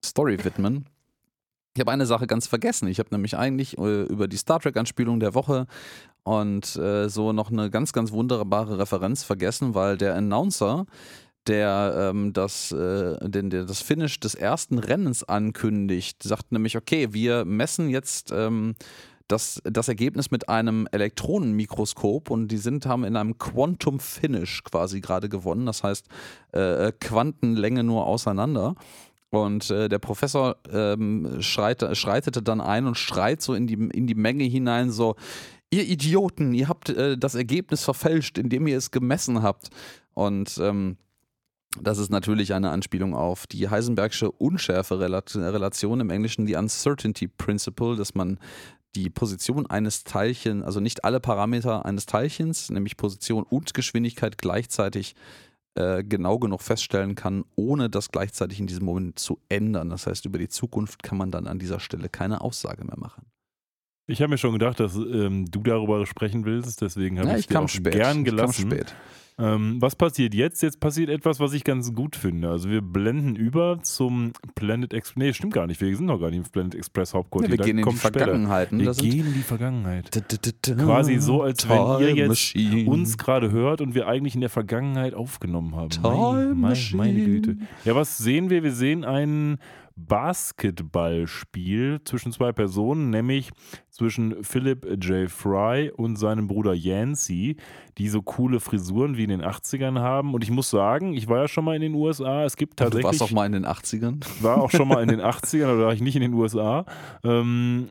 Story 0.05 0.43
widmen. 0.45 0.87
Ich 1.75 1.81
habe 1.81 1.91
eine 1.93 2.07
Sache 2.07 2.27
ganz 2.27 2.47
vergessen. 2.47 2.89
Ich 2.89 2.99
habe 2.99 3.11
nämlich 3.13 3.37
eigentlich 3.37 3.79
äh, 3.79 4.03
über 4.05 4.27
die 4.29 4.37
Star 4.37 4.61
Trek-Anspielung 4.61 5.21
der 5.21 5.35
Woche 5.35 5.67
und 6.25 6.77
äh, 6.77 7.09
so 7.09 7.33
noch 7.33 7.51
eine 7.51 7.71
ganz, 7.71 7.93
ganz 7.93 8.13
wunderbare 8.13 8.79
Referenz 8.79 9.23
vergessen, 9.23 9.75
weil 9.75 9.97
der 9.97 10.15
Announcer, 10.17 10.87
der 11.47 12.11
ähm, 12.13 12.33
das, 12.33 12.73
äh, 12.73 13.17
den, 13.29 13.51
der 13.51 13.65
das 13.65 13.83
Finish 13.83 14.21
des 14.21 14.35
ersten 14.35 14.79
Rennens 14.79 15.25
ankündigt, 15.25 16.23
sagt 16.23 16.53
nämlich, 16.53 16.77
okay, 16.77 17.13
wir 17.13 17.45
messen 17.45 17.89
jetzt 17.89 18.33
ähm, 18.33 18.75
das, 19.31 19.61
das 19.65 19.89
Ergebnis 19.89 20.31
mit 20.31 20.49
einem 20.49 20.89
Elektronenmikroskop 20.91 22.31
und 22.31 22.49
die 22.49 22.57
sind, 22.57 22.87
haben 22.87 23.05
in 23.05 23.17
einem 23.17 23.39
Quantum 23.39 24.01
Finish 24.01 24.65
quasi 24.65 25.01
gerade 25.01 25.29
gewonnen. 25.29 25.67
Das 25.67 25.83
heißt, 25.83 26.07
äh, 26.53 26.93
Quantenlänge 27.01 27.85
nur 27.85 28.07
auseinander. 28.07 28.75
Und 29.31 29.71
äh, 29.71 29.89
der 29.89 30.01
Professor 30.01 30.57
ähm, 30.73 31.41
schreit, 31.41 31.97
schreitete 31.97 32.43
dann 32.43 32.61
ein 32.61 32.87
und 32.87 32.99
schreit 32.99 33.41
so 33.43 33.55
in 33.55 33.67
die, 33.67 33.75
in 33.75 34.09
die 34.09 34.17
Menge 34.17 34.45
hinein, 34.45 34.91
so, 34.91 35.15
ihr 35.71 35.85
Idioten, 35.85 36.53
ihr 36.53 36.69
habt 36.69 36.89
äh, 36.89 37.17
das 37.17 37.37
Ergebnis 37.37 37.85
verfälscht, 37.85 38.39
indem 38.39 38.67
ihr 38.67 38.77
es 38.77 38.91
gemessen 38.91 39.43
habt. 39.43 39.71
Und 40.15 40.59
ähm, 40.61 40.97
das 41.81 41.99
ist 41.99 42.11
natürlich 42.11 42.53
eine 42.53 42.71
Anspielung 42.71 43.15
auf 43.15 43.47
die 43.47 43.69
Heisenbergsche 43.69 44.33
Unschärfe-Relation 44.33 46.01
im 46.01 46.11
Englischen, 46.11 46.45
die 46.45 46.57
Uncertainty 46.57 47.29
Principle, 47.29 47.95
dass 47.95 48.17
man 48.17 48.41
die 48.97 49.11
Position 49.11 49.67
eines 49.67 50.05
Teilchens, 50.05 50.65
also 50.65 50.81
nicht 50.81 51.05
alle 51.05 51.21
Parameter 51.21 51.85
eines 51.87 52.07
Teilchens, 52.07 52.71
nämlich 52.71 52.97
Position 52.97 53.45
und 53.45 53.73
Geschwindigkeit 53.75 54.39
gleichzeitig 54.39 55.15
äh, 55.77 56.03
genau 56.03 56.39
genug 56.39 56.63
feststellen 56.63 57.15
kann, 57.15 57.45
ohne 57.55 57.89
das 57.89 58.11
gleichzeitig 58.11 58.59
in 58.59 58.67
diesem 58.67 58.85
Moment 58.85 59.19
zu 59.19 59.39
ändern. 59.49 59.89
Das 59.89 60.07
heißt, 60.07 60.25
über 60.27 60.39
die 60.39 60.49
Zukunft 60.49 61.03
kann 61.03 61.17
man 61.19 61.31
dann 61.31 61.47
an 61.47 61.59
dieser 61.61 61.79
Stelle 61.79 62.09
keine 62.09 62.41
Aussage 62.41 62.85
mehr 62.85 62.99
machen. 62.99 63.27
Ich 64.09 64.21
habe 64.21 64.31
mir 64.31 64.39
schon 64.39 64.53
gedacht, 64.55 64.81
dass 64.81 64.97
ähm, 64.97 65.47
du 65.49 65.63
darüber 65.63 66.05
sprechen 66.05 66.45
willst, 66.45 66.81
deswegen 66.81 67.19
habe 67.21 67.29
Ja, 67.29 67.35
ich 67.35 67.41
ich 67.43 67.47
dir 67.47 67.55
kam 67.55 67.65
auch 67.67 67.69
spät. 67.69 67.93
gern 67.93 68.01
Ich 68.03 68.15
kam 68.17 68.25
gelassen. 68.25 68.71
spät. 68.71 68.95
Ähm, 69.41 69.77
was 69.81 69.97
passiert 69.97 70.35
jetzt? 70.35 70.63
Jetzt 70.63 70.81
passiert 70.81 71.09
etwas, 71.09 71.41
was 71.41 71.53
ich 71.53 71.65
ganz 71.65 71.95
gut 71.95 72.17
finde. 72.17 72.51
Also 72.51 72.69
wir 72.69 72.83
blenden 72.83 73.37
über 73.37 73.79
zum 73.83 74.33
Planet 74.55 74.93
Express. 74.93 75.17
Nee, 75.17 75.33
stimmt 75.33 75.55
gar 75.55 75.67
nicht. 75.67 75.81
Wir 75.81 75.97
sind 75.97 76.07
noch 76.07 76.21
gar 76.21 76.31
nicht 76.31 76.39
im 76.39 76.45
Planet 76.45 76.75
Express 76.75 77.15
Hauptquartier. 77.15 77.49
Ja, 77.49 77.53
wir 77.53 77.59
Da 77.59 77.65
gehen 77.65 77.71
in 77.71 77.77
die 77.79 77.83
kommt 77.85 77.99
später. 77.99 78.21
Vergangenheiten. 78.21 78.81
Wir 78.81 78.93
gehen 78.93 79.27
in 79.27 79.35
die 79.35 79.43
Vergangenheit. 79.43 80.11
Quasi 80.63 81.19
so, 81.19 81.43
als 81.43 81.69
wenn 81.69 82.01
ihr 82.01 82.15
jetzt. 82.15 82.55
Uns 82.87 83.17
gerade 83.19 83.51
hört 83.51 83.81
und 83.81 83.95
wir 83.95 84.07
eigentlich 84.07 84.35
in 84.35 84.41
der 84.41 84.51
Vergangenheit 84.51 85.15
aufgenommen 85.15 85.75
haben. 85.77 85.91
Time 85.91 86.09
Mein, 86.09 86.35
mein, 86.35 86.55
meine 86.55 86.59
Machine. 86.59 87.25
Güte. 87.25 87.57
Ja, 87.85 87.95
was 87.95 88.19
sehen 88.19 88.51
wir? 88.51 88.63
Wir 88.63 88.73
sehen 88.73 89.05
ein 89.05 89.59
Basketballspiel 90.07 92.01
zwischen 92.05 92.33
zwei 92.33 92.53
Personen, 92.53 93.11
nämlich 93.11 93.51
zwischen 93.91 94.43
Philip 94.43 94.87
J. 95.03 95.31
Fry 95.31 95.91
und 95.95 96.17
seinem 96.17 96.47
Bruder 96.47 96.75
Yancey, 96.75 97.57
die 97.99 98.09
so 98.09 98.23
coole 98.23 98.61
Frisuren 98.61 99.17
wie 99.17 99.25
in 99.25 99.31
den 99.31 99.43
80ern 99.43 99.99
haben. 99.99 100.35
Und 100.35 100.43
ich 100.45 100.51
muss 100.51 100.71
sagen, 100.71 101.15
ich 101.15 101.29
war 101.29 101.39
ja 101.39 101.49
schon 101.49 101.65
mal 101.65 101.75
in 101.77 101.83
den 101.83 101.95
USA. 101.95 102.45
Es 102.45 102.57
gibt 102.57 102.81
Du 102.81 102.85
tatsächlich 102.85 103.05
warst 103.05 103.23
auch 103.23 103.31
mal 103.31 103.47
in 103.47 103.53
den 103.53 103.67
80ern. 103.67 104.25
war 104.43 104.61
auch 104.63 104.71
schon 104.71 104.89
mal 104.89 105.03
in 105.03 105.09
den 105.09 105.21
80ern, 105.23 105.75
oder 105.75 105.87
war 105.87 105.93
ich 105.93 106.01
nicht 106.01 106.17
in 106.17 106.23
den 106.23 106.35
USA. 106.35 106.85
Ähm, 107.25 107.89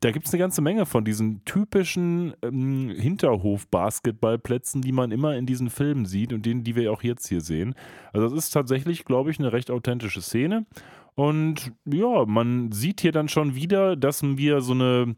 da 0.00 0.10
gibt 0.10 0.26
es 0.26 0.32
eine 0.32 0.40
ganze 0.40 0.60
Menge 0.60 0.86
von 0.86 1.04
diesen 1.04 1.44
typischen 1.44 2.34
ähm, 2.42 2.90
Hinterhof-Basketballplätzen, 2.98 4.82
die 4.82 4.92
man 4.92 5.12
immer 5.12 5.36
in 5.36 5.46
diesen 5.46 5.70
Filmen 5.70 6.04
sieht 6.04 6.32
und 6.32 6.44
denen, 6.46 6.64
die 6.64 6.74
wir 6.76 6.92
auch 6.92 7.02
jetzt 7.02 7.28
hier 7.28 7.40
sehen. 7.40 7.74
Also 8.12 8.28
das 8.28 8.36
ist 8.36 8.50
tatsächlich, 8.50 9.04
glaube 9.04 9.30
ich, 9.30 9.38
eine 9.38 9.52
recht 9.52 9.70
authentische 9.70 10.20
Szene. 10.20 10.66
Und 11.14 11.72
ja, 11.84 12.24
man 12.26 12.72
sieht 12.72 13.00
hier 13.00 13.12
dann 13.12 13.28
schon 13.28 13.54
wieder, 13.54 13.96
dass 13.96 14.22
wir 14.22 14.60
so 14.60 14.72
eine, 14.72 15.14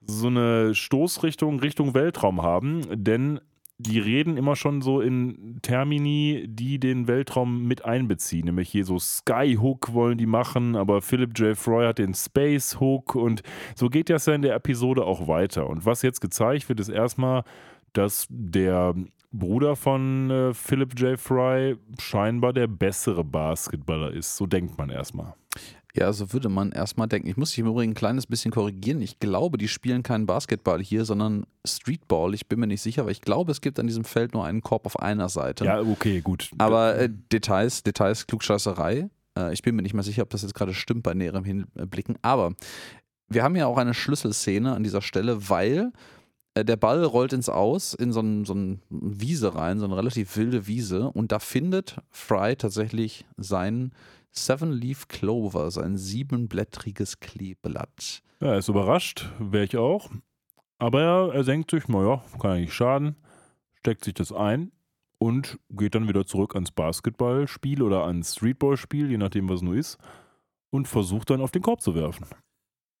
so 0.00 0.28
eine 0.28 0.74
Stoßrichtung 0.74 1.60
Richtung 1.60 1.94
Weltraum 1.94 2.42
haben, 2.42 2.82
denn 2.90 3.40
die 3.78 3.98
reden 3.98 4.36
immer 4.36 4.54
schon 4.54 4.82
so 4.82 5.00
in 5.00 5.58
Termini, 5.62 6.44
die 6.46 6.78
den 6.78 7.08
Weltraum 7.08 7.66
mit 7.66 7.84
einbeziehen. 7.84 8.46
Nämlich 8.46 8.70
hier 8.70 8.84
so 8.84 8.98
Skyhook 8.98 9.92
wollen 9.92 10.16
die 10.16 10.26
machen, 10.26 10.76
aber 10.76 11.02
Philip 11.02 11.36
J. 11.36 11.56
Froy 11.56 11.86
hat 11.86 11.98
den 11.98 12.14
Space 12.14 12.78
Hook 12.78 13.16
und 13.16 13.42
so 13.74 13.88
geht 13.88 14.10
das 14.10 14.26
ja 14.26 14.34
in 14.34 14.42
der 14.42 14.54
Episode 14.54 15.04
auch 15.04 15.26
weiter. 15.26 15.68
Und 15.68 15.84
was 15.84 16.02
jetzt 16.02 16.20
gezeigt 16.20 16.68
wird, 16.68 16.78
ist 16.78 16.88
erstmal, 16.88 17.42
dass 17.92 18.26
der 18.30 18.94
Bruder 19.38 19.74
von 19.74 20.30
äh, 20.30 20.54
Philip 20.54 20.98
J. 20.98 21.18
Fry 21.18 21.76
scheinbar 22.00 22.52
der 22.52 22.68
bessere 22.68 23.24
Basketballer 23.24 24.12
ist. 24.12 24.36
So 24.36 24.46
denkt 24.46 24.78
man 24.78 24.90
erstmal. 24.90 25.34
Ja, 25.96 26.12
so 26.12 26.32
würde 26.32 26.48
man 26.48 26.72
erstmal 26.72 27.06
denken. 27.06 27.28
Ich 27.28 27.36
muss 27.36 27.50
dich 27.50 27.60
im 27.60 27.66
Übrigen 27.66 27.92
ein 27.92 27.96
kleines 27.96 28.26
bisschen 28.26 28.50
korrigieren. 28.50 29.00
Ich 29.00 29.20
glaube, 29.20 29.58
die 29.58 29.68
spielen 29.68 30.02
keinen 30.02 30.26
Basketball 30.26 30.82
hier, 30.82 31.04
sondern 31.04 31.46
Streetball. 31.64 32.34
Ich 32.34 32.48
bin 32.48 32.58
mir 32.58 32.66
nicht 32.66 32.82
sicher, 32.82 33.02
aber 33.02 33.12
ich 33.12 33.20
glaube, 33.20 33.52
es 33.52 33.60
gibt 33.60 33.78
an 33.78 33.86
diesem 33.86 34.04
Feld 34.04 34.34
nur 34.34 34.44
einen 34.44 34.60
Korb 34.60 34.86
auf 34.86 34.98
einer 34.98 35.28
Seite. 35.28 35.64
Ja, 35.64 35.80
okay, 35.80 36.20
gut. 36.20 36.50
Aber 36.58 36.96
äh, 36.96 37.08
Details, 37.32 37.84
Details, 37.84 38.26
Klugscheißerei. 38.26 39.08
Äh, 39.38 39.52
ich 39.52 39.62
bin 39.62 39.76
mir 39.76 39.82
nicht 39.82 39.94
mal 39.94 40.02
sicher, 40.02 40.22
ob 40.22 40.30
das 40.30 40.42
jetzt 40.42 40.54
gerade 40.54 40.74
stimmt 40.74 41.04
bei 41.04 41.14
näherem 41.14 41.44
Hinblicken. 41.44 42.18
Aber 42.22 42.54
wir 43.28 43.42
haben 43.44 43.54
ja 43.54 43.66
auch 43.66 43.78
eine 43.78 43.94
Schlüsselszene 43.94 44.74
an 44.74 44.82
dieser 44.82 45.02
Stelle, 45.02 45.48
weil 45.48 45.92
der 46.56 46.76
Ball 46.76 47.04
rollt 47.04 47.32
ins 47.32 47.48
Aus, 47.48 47.94
in 47.94 48.12
so 48.12 48.20
eine 48.20 48.44
so 48.44 48.54
Wiese 48.90 49.54
rein, 49.54 49.78
so 49.78 49.84
eine 49.84 49.96
relativ 49.96 50.36
wilde 50.36 50.66
Wiese. 50.66 51.10
Und 51.10 51.32
da 51.32 51.40
findet 51.40 51.96
Fry 52.10 52.54
tatsächlich 52.56 53.24
seinen 53.36 53.92
Seven 54.30 54.72
Leaf 54.72 55.08
Clover, 55.08 55.70
sein 55.70 55.96
siebenblättriges 55.96 57.20
Kleeblatt. 57.20 58.22
Ja, 58.40 58.48
er 58.48 58.58
ist 58.58 58.68
überrascht, 58.68 59.30
wäre 59.38 59.64
ich 59.64 59.76
auch. 59.76 60.10
Aber 60.78 61.02
er, 61.02 61.34
er 61.34 61.44
denkt 61.44 61.70
sich, 61.70 61.88
naja, 61.88 62.22
kann 62.40 62.54
ja 62.54 62.60
nicht 62.60 62.74
schaden, 62.74 63.16
steckt 63.78 64.04
sich 64.04 64.14
das 64.14 64.32
ein 64.32 64.72
und 65.18 65.58
geht 65.70 65.94
dann 65.94 66.08
wieder 66.08 66.26
zurück 66.26 66.54
ans 66.54 66.72
Basketballspiel 66.72 67.82
oder 67.82 68.04
ans 68.04 68.34
Streetballspiel, 68.34 69.10
je 69.10 69.18
nachdem, 69.18 69.48
was 69.48 69.56
es 69.56 69.62
nur 69.62 69.76
ist, 69.76 69.98
und 70.70 70.88
versucht 70.88 71.30
dann 71.30 71.40
auf 71.40 71.52
den 71.52 71.62
Korb 71.62 71.80
zu 71.80 71.94
werfen. 71.94 72.26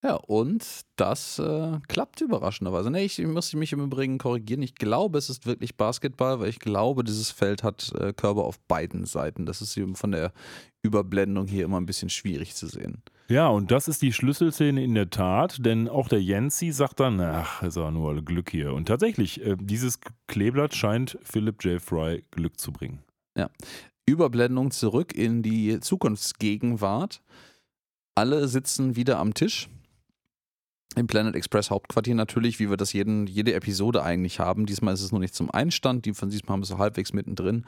Ja, 0.04 0.16
und 0.16 0.82
das 0.96 1.38
äh, 1.38 1.78
klappt 1.88 2.20
überraschenderweise. 2.20 2.90
Nee, 2.90 3.06
ich 3.06 3.18
muss 3.20 3.54
mich 3.54 3.72
im 3.72 3.80
Übrigen 3.80 4.18
korrigieren. 4.18 4.60
Ich 4.60 4.74
glaube, 4.74 5.16
es 5.16 5.30
ist 5.30 5.46
wirklich 5.46 5.76
Basketball, 5.76 6.40
weil 6.40 6.50
ich 6.50 6.58
glaube, 6.58 7.04
dieses 7.04 7.30
Feld 7.30 7.62
hat 7.62 7.90
äh, 7.98 8.12
Körper 8.12 8.42
auf 8.42 8.60
beiden 8.60 9.06
Seiten. 9.06 9.46
Das 9.46 9.62
ist 9.62 9.74
eben 9.78 9.94
von 9.96 10.12
der 10.12 10.34
Überblendung 10.82 11.46
hier 11.46 11.64
immer 11.64 11.80
ein 11.80 11.86
bisschen 11.86 12.10
schwierig 12.10 12.54
zu 12.54 12.66
sehen. 12.66 13.02
Ja, 13.30 13.48
und 13.48 13.70
das 13.70 13.88
ist 13.88 14.02
die 14.02 14.12
Schlüsselszene 14.12 14.84
in 14.84 14.94
der 14.94 15.08
Tat, 15.08 15.64
denn 15.64 15.88
auch 15.88 16.08
der 16.08 16.22
Jensi 16.22 16.70
sagt 16.72 17.00
dann, 17.00 17.18
ach, 17.22 17.62
ist 17.62 17.78
aber 17.78 17.90
nur 17.90 18.22
Glück 18.22 18.50
hier. 18.50 18.74
Und 18.74 18.88
tatsächlich, 18.88 19.42
äh, 19.42 19.56
dieses 19.58 20.00
Kleeblatt 20.26 20.74
scheint 20.74 21.18
Philip 21.22 21.64
J. 21.64 21.80
Fry 21.80 22.22
Glück 22.30 22.60
zu 22.60 22.72
bringen. 22.72 23.02
Ja. 23.38 23.48
Überblendung 24.04 24.70
zurück 24.70 25.14
in 25.14 25.42
die 25.42 25.80
Zukunftsgegenwart. 25.80 27.22
Alle 28.14 28.48
sitzen 28.48 28.96
wieder 28.96 29.18
am 29.18 29.32
Tisch 29.32 29.70
im 30.96 31.06
Planet 31.06 31.34
Express 31.34 31.70
Hauptquartier 31.70 32.14
natürlich, 32.14 32.58
wie 32.58 32.70
wir 32.70 32.76
das 32.76 32.92
jeden, 32.92 33.26
jede 33.26 33.54
Episode 33.54 34.02
eigentlich 34.02 34.40
haben. 34.40 34.66
Diesmal 34.66 34.94
ist 34.94 35.02
es 35.02 35.12
nur 35.12 35.20
nicht 35.20 35.34
zum 35.34 35.50
Einstand, 35.50 36.04
die 36.04 36.14
von 36.14 36.30
diesmal 36.30 36.54
haben 36.54 36.62
wir 36.62 36.66
so 36.66 36.78
halbwegs 36.78 37.12
mittendrin. 37.12 37.64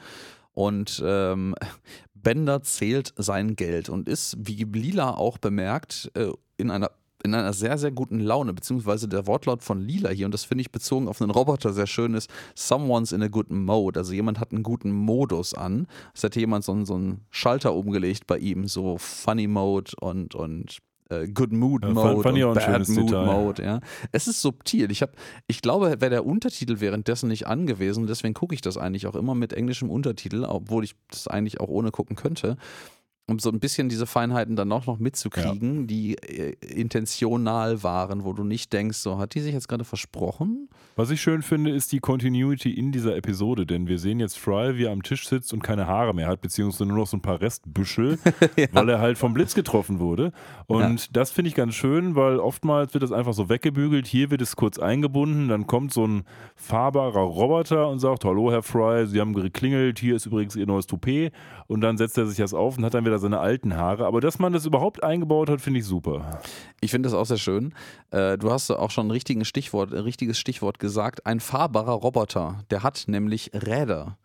Und 0.53 1.01
ähm, 1.05 1.55
Bender 2.13 2.61
zählt 2.63 3.13
sein 3.17 3.55
Geld 3.55 3.89
und 3.89 4.09
ist, 4.09 4.37
wie 4.39 4.63
Lila 4.63 5.11
auch 5.11 5.37
bemerkt, 5.37 6.11
äh, 6.15 6.31
in 6.57 6.71
einer 6.71 6.91
in 7.23 7.33
einer 7.33 7.53
sehr, 7.53 7.77
sehr 7.77 7.91
guten 7.91 8.19
Laune, 8.19 8.53
beziehungsweise 8.53 9.07
der 9.07 9.27
Wortlaut 9.27 9.63
von 9.63 9.81
Lila 9.81 10.09
hier, 10.09 10.25
und 10.25 10.33
das 10.33 10.43
finde 10.43 10.61
ich 10.61 10.71
bezogen 10.71 11.07
auf 11.07 11.21
einen 11.21 11.31
Roboter 11.31 11.73
sehr 11.73 11.87
schön, 11.87 12.13
ist 12.13 12.29
Someone's 12.55 13.11
in 13.11 13.23
a 13.23 13.27
good 13.27 13.49
mode. 13.51 13.99
Also 13.99 14.13
jemand 14.13 14.39
hat 14.39 14.51
einen 14.51 14.63
guten 14.63 14.91
Modus 14.91 15.53
an. 15.53 15.87
Es 16.13 16.23
hätte 16.23 16.39
jemand 16.39 16.63
so, 16.63 16.85
so 16.85 16.95
einen 16.95 17.25
Schalter 17.29 17.73
umgelegt 17.73 18.27
bei 18.27 18.37
ihm, 18.37 18.67
so 18.67 18.97
Funny 18.97 19.47
Mode 19.47 19.91
und, 19.99 20.35
und 20.35 20.77
äh, 21.09 21.27
Good 21.27 21.51
Mood 21.51 21.77
Mode 21.83 21.87
ja, 21.87 21.93
fand, 21.93 22.23
fand 22.23 22.55
Bad 22.55 22.89
Mood 22.89 23.09
Detail. 23.09 23.25
Mode. 23.25 23.63
Ja. 23.63 23.79
Es 24.11 24.27
ist 24.27 24.41
subtil. 24.41 24.91
Ich, 24.91 25.01
hab, 25.01 25.11
ich 25.47 25.61
glaube, 25.61 25.99
wäre 25.99 26.09
der 26.09 26.25
Untertitel 26.25 26.79
währenddessen 26.79 27.29
nicht 27.29 27.47
angewiesen, 27.47 28.07
deswegen 28.07 28.33
gucke 28.33 28.55
ich 28.55 28.61
das 28.61 28.77
eigentlich 28.77 29.07
auch 29.07 29.15
immer 29.15 29.35
mit 29.35 29.53
englischem 29.53 29.89
Untertitel, 29.89 30.43
obwohl 30.43 30.83
ich 30.83 30.95
das 31.09 31.27
eigentlich 31.27 31.59
auch 31.59 31.69
ohne 31.69 31.91
gucken 31.91 32.15
könnte 32.15 32.57
um 33.29 33.39
so 33.39 33.49
ein 33.49 33.59
bisschen 33.59 33.89
diese 33.89 34.05
Feinheiten 34.05 34.55
dann 34.55 34.71
auch 34.71 34.85
noch 34.85 34.99
mitzukriegen, 34.99 35.81
ja. 35.81 35.85
die 35.85 36.15
äh, 36.15 36.55
intentional 36.61 37.83
waren, 37.83 38.23
wo 38.23 38.31
du 38.31 38.45
nicht 38.45 38.71
denkst, 38.71 38.97
so 38.99 39.17
hat 39.17 39.35
die 39.35 39.41
sich 39.41 39.53
jetzt 39.53 39.67
gerade 39.67 39.83
versprochen? 39.83 40.69
Was 40.95 41.09
ich 41.09 41.21
schön 41.21 41.41
finde, 41.41 41.71
ist 41.71 41.91
die 41.91 41.99
Continuity 41.99 42.71
in 42.71 42.93
dieser 42.93 43.17
Episode, 43.17 43.65
denn 43.65 43.87
wir 43.87 43.99
sehen 43.99 44.21
jetzt 44.21 44.39
Fry, 44.39 44.77
wie 44.77 44.85
er 44.85 44.93
am 44.93 45.03
Tisch 45.03 45.27
sitzt 45.27 45.51
und 45.51 45.61
keine 45.61 45.87
Haare 45.87 46.15
mehr 46.15 46.27
hat, 46.27 46.39
beziehungsweise 46.39 46.85
nur 46.85 46.99
noch 46.99 47.07
so 47.07 47.17
ein 47.17 47.21
paar 47.21 47.41
Restbüschel, 47.41 48.17
ja. 48.55 48.67
weil 48.71 48.87
er 48.87 48.99
halt 48.99 49.17
vom 49.17 49.33
Blitz 49.33 49.53
getroffen 49.53 49.99
wurde. 49.99 50.31
Und 50.67 51.01
ja. 51.01 51.07
das 51.11 51.31
finde 51.31 51.49
ich 51.49 51.55
ganz 51.55 51.75
schön, 51.75 52.15
weil 52.15 52.39
oftmals 52.39 52.93
wird 52.93 53.03
das 53.03 53.11
einfach 53.11 53.33
so 53.33 53.49
weggebügelt, 53.49 54.07
hier 54.07 54.31
wird 54.31 54.41
es 54.41 54.55
kurz 54.55 54.79
eingebunden, 54.79 55.49
dann 55.49 55.67
kommt 55.67 55.91
so 55.91 56.07
ein 56.07 56.23
fahrbarer 56.55 57.19
Roboter 57.19 57.89
und 57.89 57.99
sagt, 57.99 58.23
hallo 58.23 58.51
Herr 58.51 58.63
Fry, 58.63 59.05
Sie 59.05 59.19
haben 59.19 59.33
geklingelt, 59.33 59.99
hier 59.99 60.15
ist 60.15 60.25
übrigens 60.25 60.55
Ihr 60.55 60.65
neues 60.65 60.87
Toupet 60.87 61.33
und 61.67 61.81
dann 61.81 61.97
setzt 61.97 62.17
er 62.17 62.25
sich 62.25 62.37
das 62.37 62.53
auf 62.53 62.77
und 62.77 62.85
hat 62.85 62.93
dann 62.93 63.05
wieder 63.05 63.16
seine 63.19 63.39
alten 63.39 63.75
Haare. 63.75 64.05
Aber 64.05 64.21
dass 64.21 64.39
man 64.39 64.53
das 64.53 64.65
überhaupt 64.65 65.03
eingebaut 65.03 65.49
hat, 65.49 65.61
finde 65.61 65.79
ich 65.79 65.85
super. 65.85 66.39
Ich 66.81 66.91
finde 66.91 67.07
das 67.07 67.13
auch 67.13 67.25
sehr 67.25 67.37
schön. 67.37 67.73
Äh, 68.11 68.37
du 68.37 68.51
hast 68.51 68.69
auch 68.71 68.91
schon 68.91 69.07
ein 69.07 69.11
richtiges 69.11 69.47
Stichwort, 69.47 69.93
ein 69.93 69.99
richtiges 69.99 70.39
Stichwort 70.39 70.79
gesagt. 70.79 71.25
Ein 71.25 71.39
fahrbarer 71.39 71.93
Roboter, 71.93 72.63
der 72.69 72.83
hat 72.83 73.05
nämlich 73.07 73.51
Räder. 73.53 74.17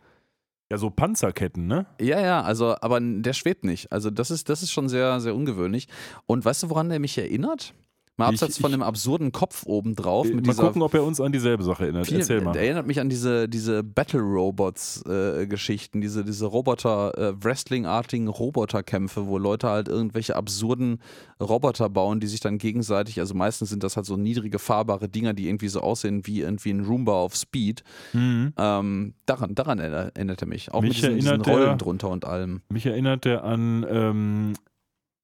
Ja, 0.71 0.79
so 0.79 0.89
Panzerketten, 0.89 1.67
ne? 1.67 1.85
Ja, 2.01 2.19
ja, 2.21 2.41
also, 2.41 2.75
aber 2.81 2.99
der 3.01 3.35
schwebt 3.35 3.63
nicht. 3.63 3.93
Also, 3.93 4.11
das 4.11 4.31
ist, 4.31 4.49
das 4.49 4.63
ist 4.63 4.73
schon 4.73 4.89
sehr, 4.89 5.21
sehr 5.21 5.35
ungewöhnlich. 5.35 5.87
Und 6.25 6.45
weißt 6.45 6.63
du, 6.63 6.71
woran 6.71 6.89
der 6.89 6.99
mich 6.99 7.19
erinnert? 7.19 7.75
Mal 8.19 8.29
abseits 8.29 8.59
von 8.59 8.71
dem 8.71 8.83
absurden 8.83 9.33
Kopf 9.33 9.65
oben 9.65 9.95
drauf. 9.95 10.31
Mit 10.31 10.47
mal 10.47 10.55
gucken, 10.55 10.83
ob 10.83 10.93
er 10.93 11.03
uns 11.03 11.19
an 11.19 11.33
dieselbe 11.33 11.63
Sache 11.63 11.85
erinnert. 11.85 12.07
Viel, 12.07 12.19
Erzähl 12.19 12.43
mal. 12.43 12.55
Erinnert 12.55 12.87
mich 12.87 13.01
an 13.01 13.09
diese, 13.09 13.49
diese 13.49 13.83
Battle-Robots-Geschichten, 13.83 15.99
äh, 15.99 16.03
diese, 16.03 16.23
diese 16.23 16.45
Roboter, 16.45 17.17
äh, 17.17 17.33
Wrestling-artigen 17.43 18.29
Roboterkämpfe, 18.29 19.27
wo 19.27 19.39
Leute 19.39 19.71
halt 19.71 19.89
irgendwelche 19.89 20.37
absurden 20.37 21.01
Roboter 21.41 21.89
bauen, 21.89 22.21
die 22.21 22.27
sich 22.27 22.41
dann 22.41 22.59
gegenseitig, 22.59 23.19
also 23.19 23.33
meistens 23.33 23.71
sind 23.71 23.83
das 23.83 23.97
halt 23.97 24.05
so 24.05 24.19
niedrige, 24.19 24.59
fahrbare 24.59 25.09
Dinger, 25.09 25.33
die 25.33 25.49
irgendwie 25.49 25.69
so 25.69 25.81
aussehen 25.81 26.27
wie 26.27 26.43
irgendwie 26.43 26.71
ein 26.71 26.85
Roomba 26.85 27.13
auf 27.13 27.35
Speed. 27.35 27.83
Mhm. 28.13 28.53
Ähm, 28.59 29.15
daran, 29.25 29.55
daran 29.55 29.79
erinnert 29.79 30.43
er 30.43 30.49
mich. 30.49 30.75
Auch 30.75 30.83
mich 30.83 31.03
mit 31.03 31.09
diesen, 31.13 31.17
diesen 31.17 31.41
Rollen 31.41 31.65
der, 31.65 31.77
drunter 31.77 32.11
und 32.11 32.27
allem. 32.27 32.61
Mich 32.69 32.85
erinnert 32.85 33.25
er 33.25 33.45
an 33.45 33.87
ähm, 33.89 34.53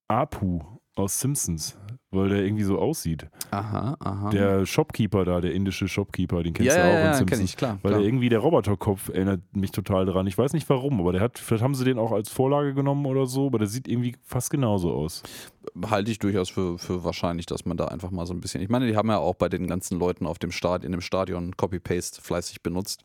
Apu 0.07 0.61
aus 0.95 1.19
Simpsons 1.19 1.77
weil 2.11 2.29
der 2.29 2.43
irgendwie 2.43 2.63
so 2.63 2.79
aussieht. 2.79 3.27
Aha, 3.51 3.95
aha. 3.99 4.29
Der 4.31 4.65
Shopkeeper 4.65 5.25
da, 5.25 5.41
der 5.41 5.53
indische 5.53 5.87
Shopkeeper, 5.87 6.41
den 6.41 6.53
kennst 6.53 6.75
ja, 6.75 6.83
du 6.83 6.89
auch 6.89 6.93
ja, 6.93 7.13
Simpsons. 7.13 7.37
Kenn 7.37 7.45
ich, 7.45 7.57
klar. 7.57 7.79
Weil 7.81 7.91
klar. 7.91 7.99
der 7.99 8.07
irgendwie, 8.07 8.29
der 8.29 8.39
Roboterkopf 8.39 9.09
erinnert 9.09 9.41
mich 9.55 9.71
total 9.71 10.05
dran. 10.05 10.25
Ich 10.25 10.37
weiß 10.37 10.53
nicht 10.53 10.67
warum, 10.69 10.99
aber 10.99 11.11
der 11.11 11.21
hat, 11.21 11.37
vielleicht 11.37 11.63
haben 11.63 11.75
sie 11.75 11.85
den 11.85 11.99
auch 11.99 12.11
als 12.11 12.29
Vorlage 12.29 12.73
genommen 12.73 13.05
oder 13.05 13.27
so, 13.27 13.47
aber 13.47 13.59
der 13.59 13.67
sieht 13.67 13.87
irgendwie 13.87 14.15
fast 14.23 14.49
genauso 14.49 14.91
aus. 14.91 15.21
Halte 15.89 16.09
ich 16.09 16.17
durchaus 16.17 16.49
für, 16.49 16.79
für 16.79 17.03
wahrscheinlich, 17.03 17.45
dass 17.45 17.65
man 17.65 17.77
da 17.77 17.85
einfach 17.85 18.09
mal 18.09 18.25
so 18.25 18.33
ein 18.33 18.41
bisschen. 18.41 18.61
Ich 18.61 18.69
meine, 18.69 18.87
die 18.87 18.95
haben 18.95 19.09
ja 19.09 19.19
auch 19.19 19.35
bei 19.35 19.49
den 19.49 19.67
ganzen 19.67 19.99
Leuten 19.99 20.25
auf 20.25 20.39
dem 20.39 20.51
Stadion, 20.51 20.87
in 20.87 20.91
dem 20.93 21.01
Stadion 21.01 21.55
Copy-Paste 21.55 22.21
fleißig 22.21 22.63
benutzt. 22.63 23.03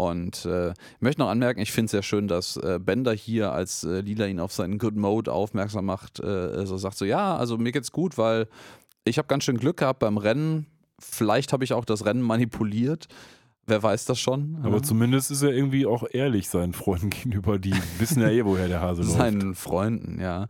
Und 0.00 0.46
äh, 0.46 0.70
ich 0.70 1.00
möchte 1.00 1.20
noch 1.20 1.28
anmerken, 1.28 1.60
ich 1.60 1.72
finde 1.72 1.84
es 1.86 1.90
sehr 1.90 2.02
schön, 2.02 2.26
dass 2.26 2.56
äh, 2.56 2.78
Bender 2.82 3.12
hier, 3.12 3.52
als 3.52 3.84
äh, 3.84 4.00
Lila 4.00 4.26
ihn 4.26 4.40
auf 4.40 4.50
seinen 4.50 4.78
Good 4.78 4.96
Mode 4.96 5.30
aufmerksam 5.30 5.84
macht, 5.84 6.20
äh, 6.20 6.64
so 6.64 6.78
sagt 6.78 6.96
so, 6.96 7.04
ja, 7.04 7.36
also 7.36 7.58
mir 7.58 7.70
geht's 7.70 7.92
gut, 7.92 8.16
weil 8.16 8.48
ich 9.04 9.18
habe 9.18 9.28
ganz 9.28 9.44
schön 9.44 9.58
Glück 9.58 9.76
gehabt 9.76 9.98
beim 9.98 10.16
Rennen. 10.16 10.64
Vielleicht 10.98 11.52
habe 11.52 11.64
ich 11.64 11.74
auch 11.74 11.84
das 11.84 12.06
Rennen 12.06 12.22
manipuliert. 12.22 13.08
Wer 13.66 13.82
weiß 13.82 14.06
das 14.06 14.18
schon? 14.18 14.58
Aber 14.62 14.76
ja. 14.76 14.82
zumindest 14.82 15.30
ist 15.30 15.42
er 15.42 15.52
irgendwie 15.52 15.84
auch 15.84 16.04
ehrlich 16.10 16.48
seinen 16.48 16.72
Freunden 16.72 17.10
gegenüber. 17.10 17.58
Die 17.58 17.74
wissen 17.98 18.22
ja 18.22 18.30
eh, 18.30 18.46
woher 18.46 18.68
der 18.68 18.80
Hase 18.80 19.02
läuft. 19.02 19.12
Seinen 19.12 19.54
Freunden, 19.54 20.18
ja. 20.18 20.48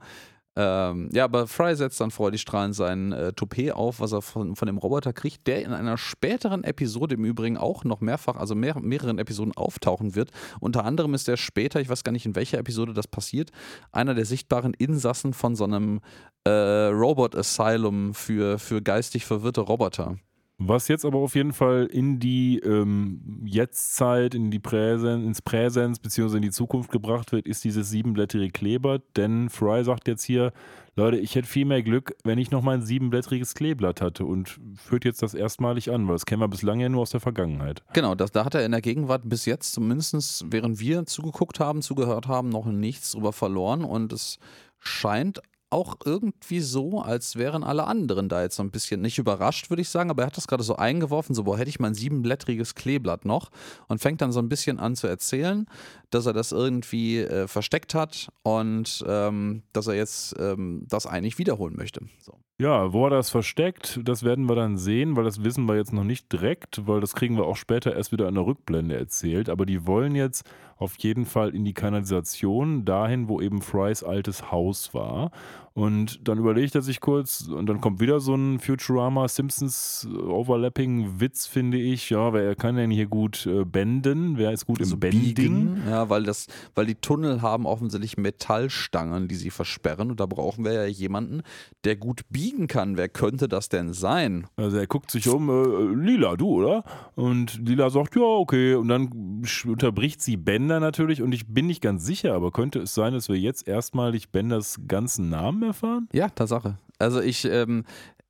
Ähm, 0.56 1.08
ja, 1.12 1.24
aber 1.24 1.46
Fry 1.46 1.76
setzt 1.76 2.00
dann 2.00 2.10
freudestrahlend 2.10 2.74
sein 2.74 3.12
äh, 3.12 3.32
Toupet 3.32 3.72
auf, 3.72 4.00
was 4.00 4.12
er 4.12 4.20
von, 4.20 4.56
von 4.56 4.66
dem 4.66 4.78
Roboter 4.78 5.12
kriegt, 5.12 5.46
der 5.46 5.62
in 5.64 5.72
einer 5.72 5.96
späteren 5.96 6.64
Episode 6.64 7.14
im 7.14 7.24
Übrigen 7.24 7.56
auch 7.56 7.84
noch 7.84 8.00
mehrfach, 8.00 8.36
also 8.36 8.54
mehr, 8.56 8.78
mehreren 8.80 9.18
Episoden 9.18 9.56
auftauchen 9.56 10.16
wird. 10.16 10.30
Unter 10.58 10.84
anderem 10.84 11.14
ist 11.14 11.28
er 11.28 11.36
später, 11.36 11.80
ich 11.80 11.88
weiß 11.88 12.02
gar 12.02 12.12
nicht 12.12 12.26
in 12.26 12.34
welcher 12.34 12.58
Episode 12.58 12.94
das 12.94 13.06
passiert, 13.06 13.50
einer 13.92 14.14
der 14.14 14.24
sichtbaren 14.24 14.74
Insassen 14.74 15.34
von 15.34 15.54
so 15.54 15.64
einem 15.64 16.00
äh, 16.44 16.50
Robot 16.50 17.36
Asylum 17.36 18.12
für, 18.14 18.58
für 18.58 18.82
geistig 18.82 19.26
verwirrte 19.26 19.60
Roboter. 19.60 20.16
Was 20.62 20.88
jetzt 20.88 21.06
aber 21.06 21.16
auf 21.20 21.36
jeden 21.36 21.54
Fall 21.54 21.86
in 21.86 22.20
die 22.20 22.58
ähm, 22.58 23.42
Jetztzeit, 23.46 24.34
in 24.34 24.50
die 24.50 24.58
Präsen, 24.58 25.24
ins 25.24 25.40
Präsens 25.40 25.98
bzw. 25.98 26.36
in 26.36 26.42
die 26.42 26.50
Zukunft 26.50 26.92
gebracht 26.92 27.32
wird, 27.32 27.46
ist 27.46 27.64
dieses 27.64 27.88
siebenblättrige 27.88 28.50
Kleeblatt. 28.50 29.00
Denn 29.16 29.48
Fry 29.48 29.82
sagt 29.82 30.06
jetzt 30.06 30.22
hier, 30.22 30.52
Leute, 30.96 31.16
ich 31.16 31.34
hätte 31.34 31.48
viel 31.48 31.64
mehr 31.64 31.82
Glück, 31.82 32.14
wenn 32.24 32.36
ich 32.36 32.50
noch 32.50 32.60
mein 32.60 32.82
siebenblättriges 32.82 33.54
Kleeblatt 33.54 34.02
hatte 34.02 34.26
und 34.26 34.60
führt 34.74 35.06
jetzt 35.06 35.22
das 35.22 35.32
erstmalig 35.32 35.90
an, 35.90 36.06
weil 36.06 36.16
das 36.16 36.26
kennen 36.26 36.42
wir 36.42 36.48
bislang 36.48 36.78
ja 36.78 36.90
nur 36.90 37.00
aus 37.00 37.10
der 37.10 37.20
Vergangenheit. 37.20 37.82
Genau, 37.94 38.14
das, 38.14 38.30
da 38.30 38.44
hat 38.44 38.54
er 38.54 38.62
in 38.62 38.72
der 38.72 38.82
Gegenwart 38.82 39.22
bis 39.24 39.46
jetzt, 39.46 39.72
zumindest 39.72 40.44
während 40.50 40.78
wir 40.78 41.06
zugeguckt 41.06 41.58
haben, 41.58 41.80
zugehört 41.80 42.28
haben, 42.28 42.50
noch 42.50 42.66
nichts 42.66 43.12
drüber 43.12 43.32
verloren 43.32 43.82
und 43.82 44.12
es 44.12 44.38
scheint 44.78 45.40
auch 45.70 45.96
irgendwie 46.04 46.60
so, 46.60 47.00
als 47.00 47.36
wären 47.36 47.62
alle 47.62 47.84
anderen 47.84 48.28
da 48.28 48.42
jetzt 48.42 48.56
so 48.56 48.62
ein 48.62 48.70
bisschen 48.70 49.00
nicht 49.00 49.18
überrascht, 49.18 49.70
würde 49.70 49.82
ich 49.82 49.88
sagen, 49.88 50.10
aber 50.10 50.22
er 50.22 50.26
hat 50.26 50.36
das 50.36 50.48
gerade 50.48 50.62
so 50.62 50.76
eingeworfen, 50.76 51.34
so, 51.34 51.44
boah, 51.44 51.56
hätte 51.56 51.70
ich 51.70 51.80
mein 51.80 51.94
siebenblättriges 51.94 52.74
Kleeblatt 52.74 53.24
noch 53.24 53.50
und 53.88 54.00
fängt 54.00 54.20
dann 54.20 54.32
so 54.32 54.40
ein 54.40 54.48
bisschen 54.48 54.78
an 54.78 54.96
zu 54.96 55.06
erzählen, 55.06 55.66
dass 56.10 56.26
er 56.26 56.32
das 56.32 56.52
irgendwie 56.52 57.18
äh, 57.18 57.46
versteckt 57.46 57.94
hat 57.94 58.32
und 58.42 59.04
ähm, 59.06 59.62
dass 59.72 59.86
er 59.86 59.94
jetzt 59.94 60.34
ähm, 60.38 60.84
das 60.88 61.06
eigentlich 61.06 61.38
wiederholen 61.38 61.76
möchte. 61.76 62.00
So. 62.20 62.38
Ja, 62.60 62.92
wo 62.92 63.06
er 63.06 63.10
das 63.10 63.30
versteckt, 63.30 64.00
das 64.04 64.22
werden 64.22 64.46
wir 64.46 64.54
dann 64.54 64.76
sehen, 64.76 65.16
weil 65.16 65.24
das 65.24 65.42
wissen 65.42 65.64
wir 65.64 65.76
jetzt 65.76 65.94
noch 65.94 66.04
nicht 66.04 66.30
direkt, 66.30 66.86
weil 66.86 67.00
das 67.00 67.14
kriegen 67.14 67.38
wir 67.38 67.46
auch 67.46 67.56
später 67.56 67.96
erst 67.96 68.12
wieder 68.12 68.28
in 68.28 68.34
der 68.34 68.44
Rückblende 68.44 68.94
erzählt. 68.98 69.48
Aber 69.48 69.64
die 69.64 69.86
wollen 69.86 70.14
jetzt 70.14 70.46
auf 70.76 70.98
jeden 70.98 71.24
Fall 71.24 71.54
in 71.54 71.64
die 71.64 71.72
Kanalisation, 71.72 72.84
dahin, 72.84 73.30
wo 73.30 73.40
eben 73.40 73.62
Frys 73.62 74.02
altes 74.02 74.50
Haus 74.50 74.92
war. 74.92 75.30
Und 75.72 76.26
dann 76.26 76.38
überlegt 76.38 76.74
er 76.74 76.82
sich 76.82 77.00
kurz, 77.00 77.42
und 77.42 77.66
dann 77.66 77.80
kommt 77.80 78.00
wieder 78.00 78.18
so 78.18 78.34
ein 78.34 78.58
Futurama 78.58 79.28
Simpsons 79.28 80.08
Overlapping 80.12 81.20
Witz, 81.20 81.46
finde 81.46 81.78
ich. 81.78 82.10
Ja, 82.10 82.32
wer 82.32 82.56
kann 82.56 82.74
denn 82.74 82.90
hier 82.90 83.06
gut 83.06 83.46
äh, 83.46 83.64
benden? 83.64 84.36
Wer 84.36 84.50
ist 84.50 84.66
gut 84.66 84.80
Also 84.80 84.94
im 84.94 85.00
Bending? 85.00 85.34
biegen, 85.34 85.82
ja, 85.88 86.10
weil 86.10 86.24
das, 86.24 86.48
weil 86.74 86.86
die 86.86 86.96
Tunnel 86.96 87.40
haben 87.40 87.66
offensichtlich 87.66 88.16
Metallstangen, 88.16 89.28
die 89.28 89.36
sie 89.36 89.50
versperren 89.50 90.10
und 90.10 90.18
da 90.18 90.26
brauchen 90.26 90.64
wir 90.64 90.72
ja 90.72 90.86
jemanden, 90.86 91.42
der 91.84 91.94
gut 91.94 92.22
biegen 92.30 92.66
kann. 92.66 92.96
Wer 92.96 93.08
könnte 93.08 93.46
das 93.46 93.68
denn 93.68 93.92
sein? 93.92 94.48
Also 94.56 94.76
er 94.76 94.88
guckt 94.88 95.12
sich 95.12 95.28
um, 95.28 95.48
äh, 95.48 95.94
Lila, 95.94 96.36
du, 96.36 96.48
oder? 96.48 96.82
Und 97.14 97.60
Lila 97.64 97.90
sagt, 97.90 98.16
ja, 98.16 98.22
okay. 98.22 98.74
Und 98.74 98.88
dann 98.88 99.44
unterbricht 99.64 100.20
sie 100.20 100.36
Bender 100.36 100.80
natürlich. 100.80 101.22
Und 101.22 101.32
ich 101.32 101.46
bin 101.46 101.68
nicht 101.68 101.80
ganz 101.80 102.04
sicher, 102.04 102.34
aber 102.34 102.50
könnte 102.50 102.80
es 102.80 102.94
sein, 102.94 103.12
dass 103.12 103.28
wir 103.28 103.36
jetzt 103.36 103.68
erstmalig 103.68 104.30
Benders 104.30 104.80
ganzen 104.88 105.28
Namen 105.28 105.59
erfahren? 105.68 106.08
Ja, 106.12 106.28
Tatsache. 106.28 106.78
Also 106.98 107.20
ich, 107.20 107.44
ähm, 107.44 107.84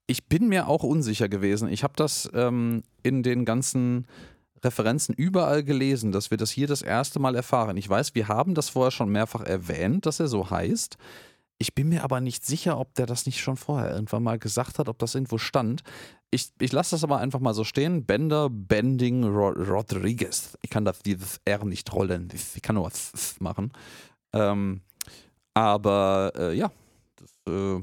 ich 0.06 0.26
bin 0.26 0.48
mir 0.48 0.68
auch 0.68 0.82
unsicher 0.82 1.28
gewesen. 1.28 1.68
Ich 1.68 1.82
habe 1.82 1.94
das 1.96 2.28
ähm, 2.34 2.82
in 3.02 3.22
den 3.22 3.44
ganzen 3.44 4.06
Referenzen 4.64 5.14
überall 5.14 5.64
gelesen, 5.64 6.12
dass 6.12 6.30
wir 6.30 6.38
das 6.38 6.50
hier 6.50 6.66
das 6.66 6.82
erste 6.82 7.18
Mal 7.18 7.34
erfahren. 7.34 7.76
Ich 7.76 7.88
weiß, 7.88 8.14
wir 8.14 8.28
haben 8.28 8.54
das 8.54 8.68
vorher 8.68 8.90
schon 8.90 9.10
mehrfach 9.10 9.42
erwähnt, 9.42 10.06
dass 10.06 10.20
er 10.20 10.28
so 10.28 10.50
heißt. 10.50 10.96
Ich 11.58 11.74
bin 11.74 11.88
mir 11.90 12.04
aber 12.04 12.20
nicht 12.20 12.44
sicher, 12.44 12.78
ob 12.78 12.94
der 12.94 13.06
das 13.06 13.26
nicht 13.26 13.40
schon 13.40 13.56
vorher 13.56 13.92
irgendwann 13.92 14.22
mal 14.22 14.38
gesagt 14.38 14.78
hat, 14.78 14.88
ob 14.88 14.98
das 14.98 15.14
irgendwo 15.14 15.38
stand. 15.38 15.82
Ich, 16.30 16.50
ich 16.58 16.72
lasse 16.72 16.92
das 16.92 17.04
aber 17.04 17.18
einfach 17.18 17.40
mal 17.40 17.54
so 17.54 17.64
stehen. 17.64 18.06
Bender 18.06 18.48
Bending 18.48 19.24
Ro 19.24 19.48
Rodriguez. 19.50 20.56
Ich 20.62 20.70
kann 20.70 20.84
das, 20.84 21.00
dieses 21.00 21.40
R 21.44 21.64
nicht 21.64 21.92
rollen. 21.92 22.30
Ich 22.32 22.62
kann 22.62 22.76
nur 22.76 22.86
was 22.86 23.36
machen. 23.40 23.72
Ähm, 24.32 24.80
aber 25.52 26.32
äh, 26.36 26.56
ja, 26.56 26.70
äh, 27.48 27.78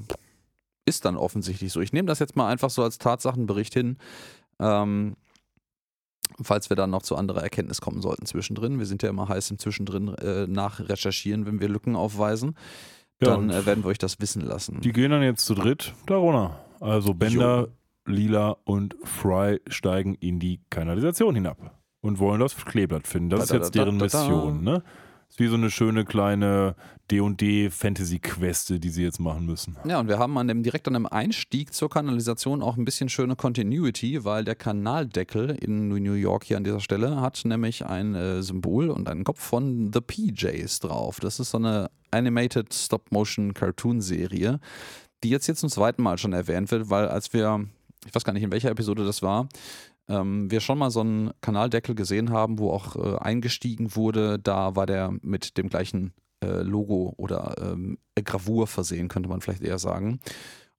ist 0.85 1.05
dann 1.05 1.17
offensichtlich 1.17 1.71
so. 1.71 1.81
Ich 1.81 1.93
nehme 1.93 2.07
das 2.07 2.19
jetzt 2.19 2.35
mal 2.35 2.49
einfach 2.49 2.69
so 2.69 2.83
als 2.83 2.97
Tatsachenbericht 2.97 3.73
hin. 3.73 3.97
Ähm, 4.59 5.15
falls 6.41 6.69
wir 6.69 6.75
dann 6.75 6.89
noch 6.89 7.01
zu 7.01 7.15
anderer 7.15 7.41
Erkenntnis 7.41 7.81
kommen 7.81 8.01
sollten 8.01 8.25
zwischendrin. 8.25 8.79
Wir 8.79 8.85
sind 8.85 9.03
ja 9.03 9.09
immer 9.09 9.29
heiß 9.29 9.51
im 9.51 9.59
Zwischendrin 9.59 10.09
äh, 10.15 10.47
nachrecherchieren, 10.47 11.45
wenn 11.45 11.59
wir 11.59 11.69
Lücken 11.69 11.95
aufweisen. 11.95 12.55
Ja, 13.21 13.29
dann 13.29 13.49
äh, 13.49 13.65
werden 13.65 13.83
wir 13.83 13.89
euch 13.89 13.97
das 13.97 14.19
wissen 14.19 14.41
lassen. 14.41 14.81
Die 14.81 14.91
gehen 14.91 15.11
dann 15.11 15.23
jetzt 15.23 15.45
zu 15.45 15.55
dritt 15.55 15.93
da 16.05 16.17
runter. 16.17 16.59
Also 16.79 17.13
Bender, 17.13 17.69
Lila 18.05 18.57
und 18.63 18.95
Fry 19.03 19.59
steigen 19.67 20.15
in 20.15 20.39
die 20.39 20.61
Kanalisation 20.69 21.33
hinab 21.33 21.57
und 22.01 22.19
wollen 22.19 22.39
das 22.39 22.55
Kleeblatt 22.55 23.07
finden. 23.07 23.29
Das 23.31 23.43
ist 23.43 23.49
Da, 23.51 23.55
da, 23.55 23.63
jetzt 23.63 23.75
da, 23.75 23.83
deren 23.83 23.99
da, 23.99 24.07
da. 24.07 24.19
Mission, 24.21 24.63
ne? 24.63 24.83
Ist 25.29 25.39
wie 25.39 25.47
so 25.47 25.55
eine 25.55 25.69
schöne 25.69 26.05
kleine 26.05 26.75
D&D-Fantasy-Queste, 27.11 28.79
die 28.79 28.89
sie 28.89 29.03
jetzt 29.03 29.19
machen 29.19 29.45
müssen. 29.45 29.77
Ja, 29.85 29.99
und 29.99 30.07
wir 30.07 30.19
haben 30.19 30.37
an 30.37 30.47
dem, 30.47 30.63
direkt 30.63 30.87
an 30.87 30.93
dem 30.93 31.05
Einstieg 31.05 31.73
zur 31.73 31.89
Kanalisation 31.89 32.61
auch 32.61 32.77
ein 32.77 32.85
bisschen 32.85 33.09
schöne 33.09 33.35
Continuity, 33.35 34.23
weil 34.25 34.43
der 34.43 34.55
Kanaldeckel 34.55 35.51
in 35.51 35.89
New 35.89 36.13
York 36.13 36.43
hier 36.43 36.57
an 36.57 36.63
dieser 36.63 36.79
Stelle 36.79 37.21
hat 37.21 37.41
nämlich 37.45 37.85
ein 37.85 38.15
äh, 38.15 38.41
Symbol 38.41 38.89
und 38.89 39.07
einen 39.09 39.23
Kopf 39.23 39.41
von 39.41 39.91
The 39.93 40.01
PJs 40.01 40.79
drauf. 40.79 41.19
Das 41.19 41.39
ist 41.39 41.51
so 41.51 41.57
eine 41.57 41.89
Animated 42.11 42.73
Stop-Motion-Cartoon-Serie, 42.73 44.59
die 45.23 45.29
jetzt 45.29 45.45
hier 45.45 45.55
zum 45.55 45.69
zweiten 45.69 46.03
Mal 46.03 46.17
schon 46.17 46.33
erwähnt 46.33 46.71
wird, 46.71 46.89
weil 46.89 47.07
als 47.07 47.33
wir, 47.33 47.65
ich 48.05 48.13
weiß 48.13 48.23
gar 48.23 48.33
nicht, 48.33 48.43
in 48.43 48.51
welcher 48.51 48.71
Episode 48.71 49.05
das 49.05 49.21
war, 49.21 49.47
ähm, 50.09 50.49
wir 50.49 50.59
schon 50.59 50.77
mal 50.77 50.91
so 50.91 51.01
einen 51.01 51.31
Kanaldeckel 51.41 51.95
gesehen 51.95 52.31
haben, 52.31 52.59
wo 52.59 52.71
auch 52.71 52.95
äh, 52.95 53.17
eingestiegen 53.17 53.95
wurde, 53.95 54.39
da 54.39 54.75
war 54.75 54.85
der 54.85 55.13
mit 55.21 55.57
dem 55.57 55.69
gleichen 55.69 56.13
äh, 56.43 56.61
Logo 56.61 57.13
oder 57.17 57.55
ähm, 57.61 57.97
Gravur 58.15 58.67
versehen, 58.67 59.07
könnte 59.07 59.29
man 59.29 59.41
vielleicht 59.41 59.63
eher 59.63 59.79
sagen. 59.79 60.19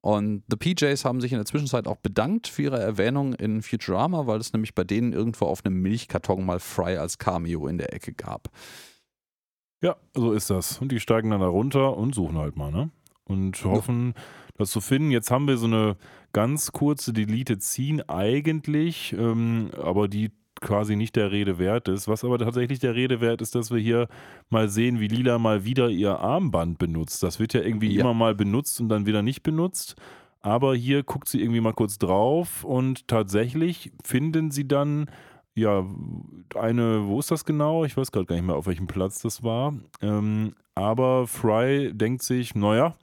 Und 0.01 0.45
The 0.49 0.57
PJs 0.57 1.05
haben 1.05 1.20
sich 1.20 1.33
in 1.33 1.39
der 1.39 1.45
Zwischenzeit 1.45 1.89
auch 1.89 1.97
bedankt 1.97 2.47
für 2.47 2.62
ihre 2.62 2.81
Erwähnung 2.81 3.35
in 3.35 3.62
Futurama, 3.62 4.26
weil 4.26 4.39
es 4.39 4.53
nämlich 4.53 4.74
bei 4.74 4.85
denen 4.85 5.12
irgendwo 5.12 5.47
auf 5.47 5.64
einem 5.64 5.83
Milchkarton 5.83 6.47
mal 6.47 6.61
Fry 6.61 6.97
als 6.97 7.18
Cameo 7.18 7.66
in 7.66 7.79
der 7.79 7.93
Ecke 7.93 8.12
gab. 8.12 8.49
Ja, 9.83 9.97
so 10.14 10.33
ist 10.33 10.51
das. 10.51 10.79
Und 10.79 10.93
die 10.93 11.01
steigen 11.01 11.31
dann 11.31 11.41
da 11.41 11.49
runter 11.49 11.97
und 11.97 12.14
suchen 12.14 12.39
halt 12.39 12.57
mal, 12.57 12.70
ne? 12.70 12.91
Und 13.24 13.62
hoffen, 13.64 14.14
das 14.57 14.70
zu 14.70 14.81
finden. 14.81 15.11
Jetzt 15.11 15.31
haben 15.31 15.47
wir 15.47 15.59
so 15.59 15.66
eine 15.66 15.97
ganz 16.33 16.72
kurze 16.72 17.12
Deleted 17.12 17.62
Scene 17.62 18.09
eigentlich, 18.09 19.14
ähm, 19.18 19.70
aber 19.83 20.09
die 20.09 20.31
quasi 20.61 20.97
nicht 20.97 21.14
der 21.16 21.31
Rede 21.31 21.59
wert 21.59 21.87
ist. 21.89 22.09
Was 22.09 22.24
aber 22.24 22.39
tatsächlich 22.39 22.81
der 22.81 22.95
Rede 22.95 23.20
wert 23.20 23.41
ist, 23.43 23.55
dass 23.55 23.70
wir 23.70 23.79
hier 23.79 24.09
mal 24.51 24.68
sehen, 24.68 24.99
wie 24.99 25.07
Lila 25.09 25.39
mal 25.39 25.64
wieder 25.64 25.89
ihr 25.89 26.18
Armband 26.18 26.79
benutzt. 26.79 27.22
Das 27.22 27.39
wird 27.39 27.55
ja 27.55 27.61
irgendwie 27.62 27.95
Ja. 27.95 28.01
immer 28.01 28.14
mal 28.14 28.35
benutzt 28.35 28.81
und 28.81 28.89
dann 28.89 29.07
wieder 29.07 29.22
nicht 29.22 29.43
benutzt. 29.43 29.95
Aber 30.41 30.74
hier 30.74 31.03
guckt 31.05 31.29
sie 31.29 31.41
irgendwie 31.41 31.61
mal 31.61 31.74
kurz 31.74 31.99
drauf 31.99 32.64
und 32.64 33.07
tatsächlich 33.09 33.93
finden 34.05 34.51
sie 34.51 34.66
dann 34.66 35.09
ja, 35.55 35.85
eine, 36.55 37.07
wo 37.09 37.18
ist 37.18 37.33
das 37.33 37.45
genau? 37.45 37.85
Ich 37.85 37.97
weiß 37.97 38.12
gerade 38.12 38.26
gar 38.26 38.37
nicht 38.37 38.45
mehr, 38.45 38.55
auf 38.55 38.66
welchem 38.68 38.87
Platz 38.87 39.20
das 39.22 39.43
war. 39.43 39.74
Ähm, 40.01 40.55
aber 40.76 41.26
Fry 41.26 41.91
denkt 41.93 42.22
sich, 42.22 42.55
naja, 42.55 42.95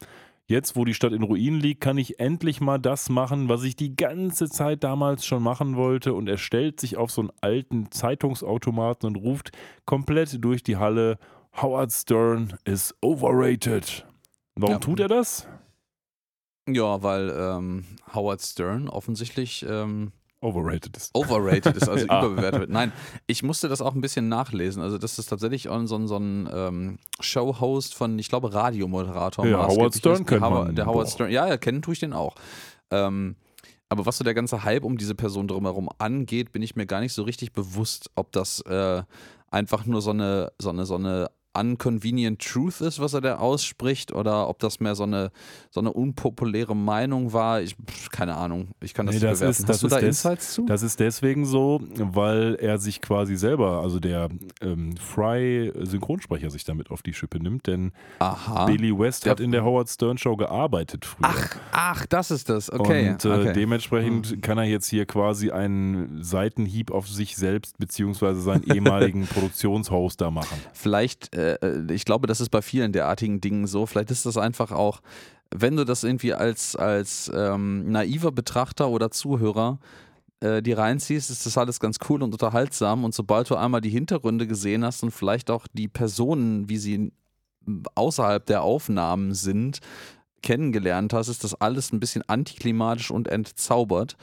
jetzt 0.47 0.75
wo 0.75 0.85
die 0.85 0.93
Stadt 0.93 1.13
in 1.13 1.23
Ruinen 1.23 1.59
liegt, 1.59 1.81
kann 1.81 1.97
ich 1.97 2.19
endlich 2.19 2.61
mal 2.61 2.77
das 2.77 3.09
machen, 3.09 3.49
was 3.49 3.63
ich 3.63 3.75
die 3.75 3.95
ganze 3.95 4.49
Zeit 4.49 4.83
damals 4.83 5.25
schon 5.25 5.41
machen 5.41 5.75
wollte. 5.75 6.13
Und 6.13 6.27
er 6.29 6.37
stellt 6.37 6.79
sich 6.79 6.97
auf 6.97 7.11
so 7.11 7.21
einen 7.21 7.31
alten 7.41 7.91
Zeitungsautomaten 7.91 9.07
und 9.07 9.15
ruft 9.15 9.51
komplett 9.85 10.43
durch 10.43 10.63
die 10.63 10.77
Halle, 10.77 11.17
Howard 11.61 11.91
Stern 11.91 12.53
is 12.65 12.93
overrated. 13.01 14.05
Warum 14.55 14.73
Ja. 14.73 14.79
tut 14.79 14.99
er 14.99 15.07
das? 15.07 15.47
Ja, 16.67 17.01
weil 17.03 17.29
ähm, 17.29 17.85
Howard 18.13 18.41
Stern 18.41 18.89
offensichtlich 18.89 19.65
ähm, 19.67 20.11
Overrated 20.45 20.95
ist. 20.95 21.13
overrated 21.15 21.75
ist, 21.77 21.89
also 21.89 22.05
Ah. 22.09 22.19
überbewertet 22.25 22.59
wird. 22.61 22.69
Nein, 22.69 22.91
ich 23.27 23.43
musste 23.43 23.67
das 23.67 23.81
auch 23.81 23.95
ein 23.95 24.01
bisschen 24.01 24.29
nachlesen. 24.29 24.81
Also, 24.81 24.97
das 24.97 25.17
ist 25.19 25.27
tatsächlich 25.27 25.69
auch 25.69 25.85
so 25.85 25.95
ein, 25.95 26.07
so 26.07 26.17
ein 26.17 26.49
ähm, 26.53 26.99
Show-Host 27.19 27.95
von, 27.95 28.17
ich 28.19 28.29
glaube, 28.29 28.53
Radiomoderator. 28.53 29.45
Ja, 29.47 29.67
Howard 29.67 29.95
Stern 29.95 30.21
ist. 30.21 30.27
Kennt 30.27 30.41
Howard- 30.41 30.65
man 30.67 30.75
Der 30.75 30.85
Howard. 30.85 31.09
Stern, 31.09 31.31
ja, 31.31 31.47
ja, 31.47 31.57
kennen 31.57 31.81
tue 31.81 31.93
ich 31.93 31.99
den 31.99 32.13
auch. 32.13 32.35
Ähm, 32.91 33.35
aber 33.89 34.05
was 34.05 34.17
so 34.17 34.23
der 34.23 34.33
ganze 34.33 34.63
Hype 34.63 34.83
um 34.83 34.97
diese 34.97 35.15
Person 35.15 35.47
drumherum 35.47 35.89
angeht, 35.99 36.51
bin 36.51 36.61
ich 36.61 36.75
mir 36.75 36.85
gar 36.85 37.01
nicht 37.01 37.13
so 37.13 37.23
richtig 37.23 37.51
bewusst, 37.53 38.09
ob 38.15 38.31
das 38.31 38.61
äh, 38.61 39.03
einfach 39.51 39.85
nur 39.85 40.01
so 40.01 40.09
eine, 40.11 40.51
so 40.59 40.69
eine, 40.69 40.85
so 40.85 40.95
eine 40.95 41.29
unconvenient 41.55 42.41
truth 42.41 42.81
ist, 42.81 42.99
was 42.99 43.13
er 43.13 43.21
da 43.21 43.37
ausspricht, 43.37 44.11
oder 44.13 44.47
ob 44.49 44.59
das 44.59 44.79
mehr 44.79 44.95
so 44.95 45.03
eine, 45.03 45.31
so 45.71 45.79
eine 45.79 45.91
unpopuläre 45.93 46.75
Meinung 46.75 47.33
war. 47.33 47.61
Ich, 47.61 47.75
pff, 47.75 48.09
keine 48.09 48.35
Ahnung. 48.35 48.69
Ich 48.81 48.93
kann 48.93 49.05
das 49.05 49.15
Nee, 49.15 49.21
nicht 49.21 49.31
das 49.31 49.39
bewerten. 49.39 49.51
ist- 49.51 49.59
Hast 49.59 49.69
das 49.69 49.79
du 49.79 49.87
ist 49.87 49.93
da 49.93 49.99
Insights 49.99 50.53
zu? 50.53 50.65
Das 50.65 50.83
ist 50.83 50.99
deswegen 50.99 51.45
so, 51.45 51.81
weil 51.95 52.55
er 52.55 52.77
sich 52.77 53.01
quasi 53.01 53.35
selber, 53.35 53.81
also 53.81 53.99
der 53.99 54.29
ähm, 54.61 54.95
Fry-Synchronsprecher 54.97 56.49
sich 56.49 56.63
damit 56.63 56.91
auf 56.91 57.01
die 57.01 57.13
Schippe 57.13 57.39
nimmt, 57.39 57.67
denn 57.67 57.91
Aha. 58.19 58.65
Billy 58.65 58.97
West 58.97 59.25
Der- 59.25 59.31
hat 59.31 59.39
in 59.39 59.51
der 59.51 59.63
Howard 59.63 59.89
Stern 59.89 60.17
Show 60.17 60.35
gearbeitet 60.35 61.05
früher. 61.05 61.29
Ach, 61.29 61.55
ach, 61.71 62.05
das 62.07 62.31
ist 62.31 62.49
das. 62.49 62.71
Okay. 62.71 63.09
Und 63.11 63.25
äh, 63.25 63.27
okay. 63.29 63.45
Hm. 63.47 63.53
dementsprechend 63.53 64.41
kann 64.41 64.57
er 64.57 64.63
jetzt 64.65 64.87
hier 64.87 65.05
quasi 65.05 65.51
einen 65.51 66.23
Seitenhieb 66.23 66.91
auf 66.91 67.07
sich 67.07 67.35
selbst 67.35 67.77
beziehungsweise 67.77 68.41
seinen 68.41 68.63
ehemaligen 68.63 69.25
Produktionshoster 69.27 70.31
machen. 70.31 70.57
Vielleicht, 70.73 71.35
äh, 71.35 71.44
ich 71.91 72.05
glaube, 72.05 72.27
das 72.27 72.41
ist 72.41 72.49
bei 72.49 72.61
vielen 72.61 72.91
derartigen 72.91 73.41
Dingen 73.41 73.67
so. 73.67 73.85
Vielleicht 73.85 74.11
ist 74.11 74.25
das 74.25 74.37
einfach 74.37 74.71
auch, 74.71 75.01
wenn 75.53 75.75
du 75.75 75.85
das 75.85 76.03
irgendwie 76.03 76.33
als, 76.33 76.75
als 76.75 77.31
ähm, 77.33 77.91
naiver 77.91 78.31
Betrachter 78.31 78.89
oder 78.89 79.11
Zuhörer 79.11 79.79
äh, 80.41 80.61
die 80.61 80.73
reinziehst, 80.73 81.29
ist 81.29 81.45
das 81.45 81.57
alles 81.57 81.79
ganz 81.79 81.97
cool 82.09 82.23
und 82.23 82.33
unterhaltsam. 82.33 83.03
Und 83.03 83.13
sobald 83.13 83.49
du 83.49 83.55
einmal 83.55 83.81
die 83.81 83.89
Hintergründe 83.89 84.47
gesehen 84.47 84.83
hast 84.83 85.03
und 85.03 85.11
vielleicht 85.11 85.49
auch 85.49 85.67
die 85.73 85.87
Personen, 85.87 86.69
wie 86.69 86.77
sie 86.77 87.11
außerhalb 87.95 88.45
der 88.45 88.61
Aufnahmen 88.61 89.33
sind, 89.33 89.79
kennengelernt 90.41 91.13
hast, 91.13 91.27
ist 91.27 91.43
das 91.43 91.59
alles 91.59 91.91
ein 91.91 91.99
bisschen 91.99 92.23
antiklimatisch 92.27 93.11
und 93.11 93.27
entzaubert. 93.27 94.15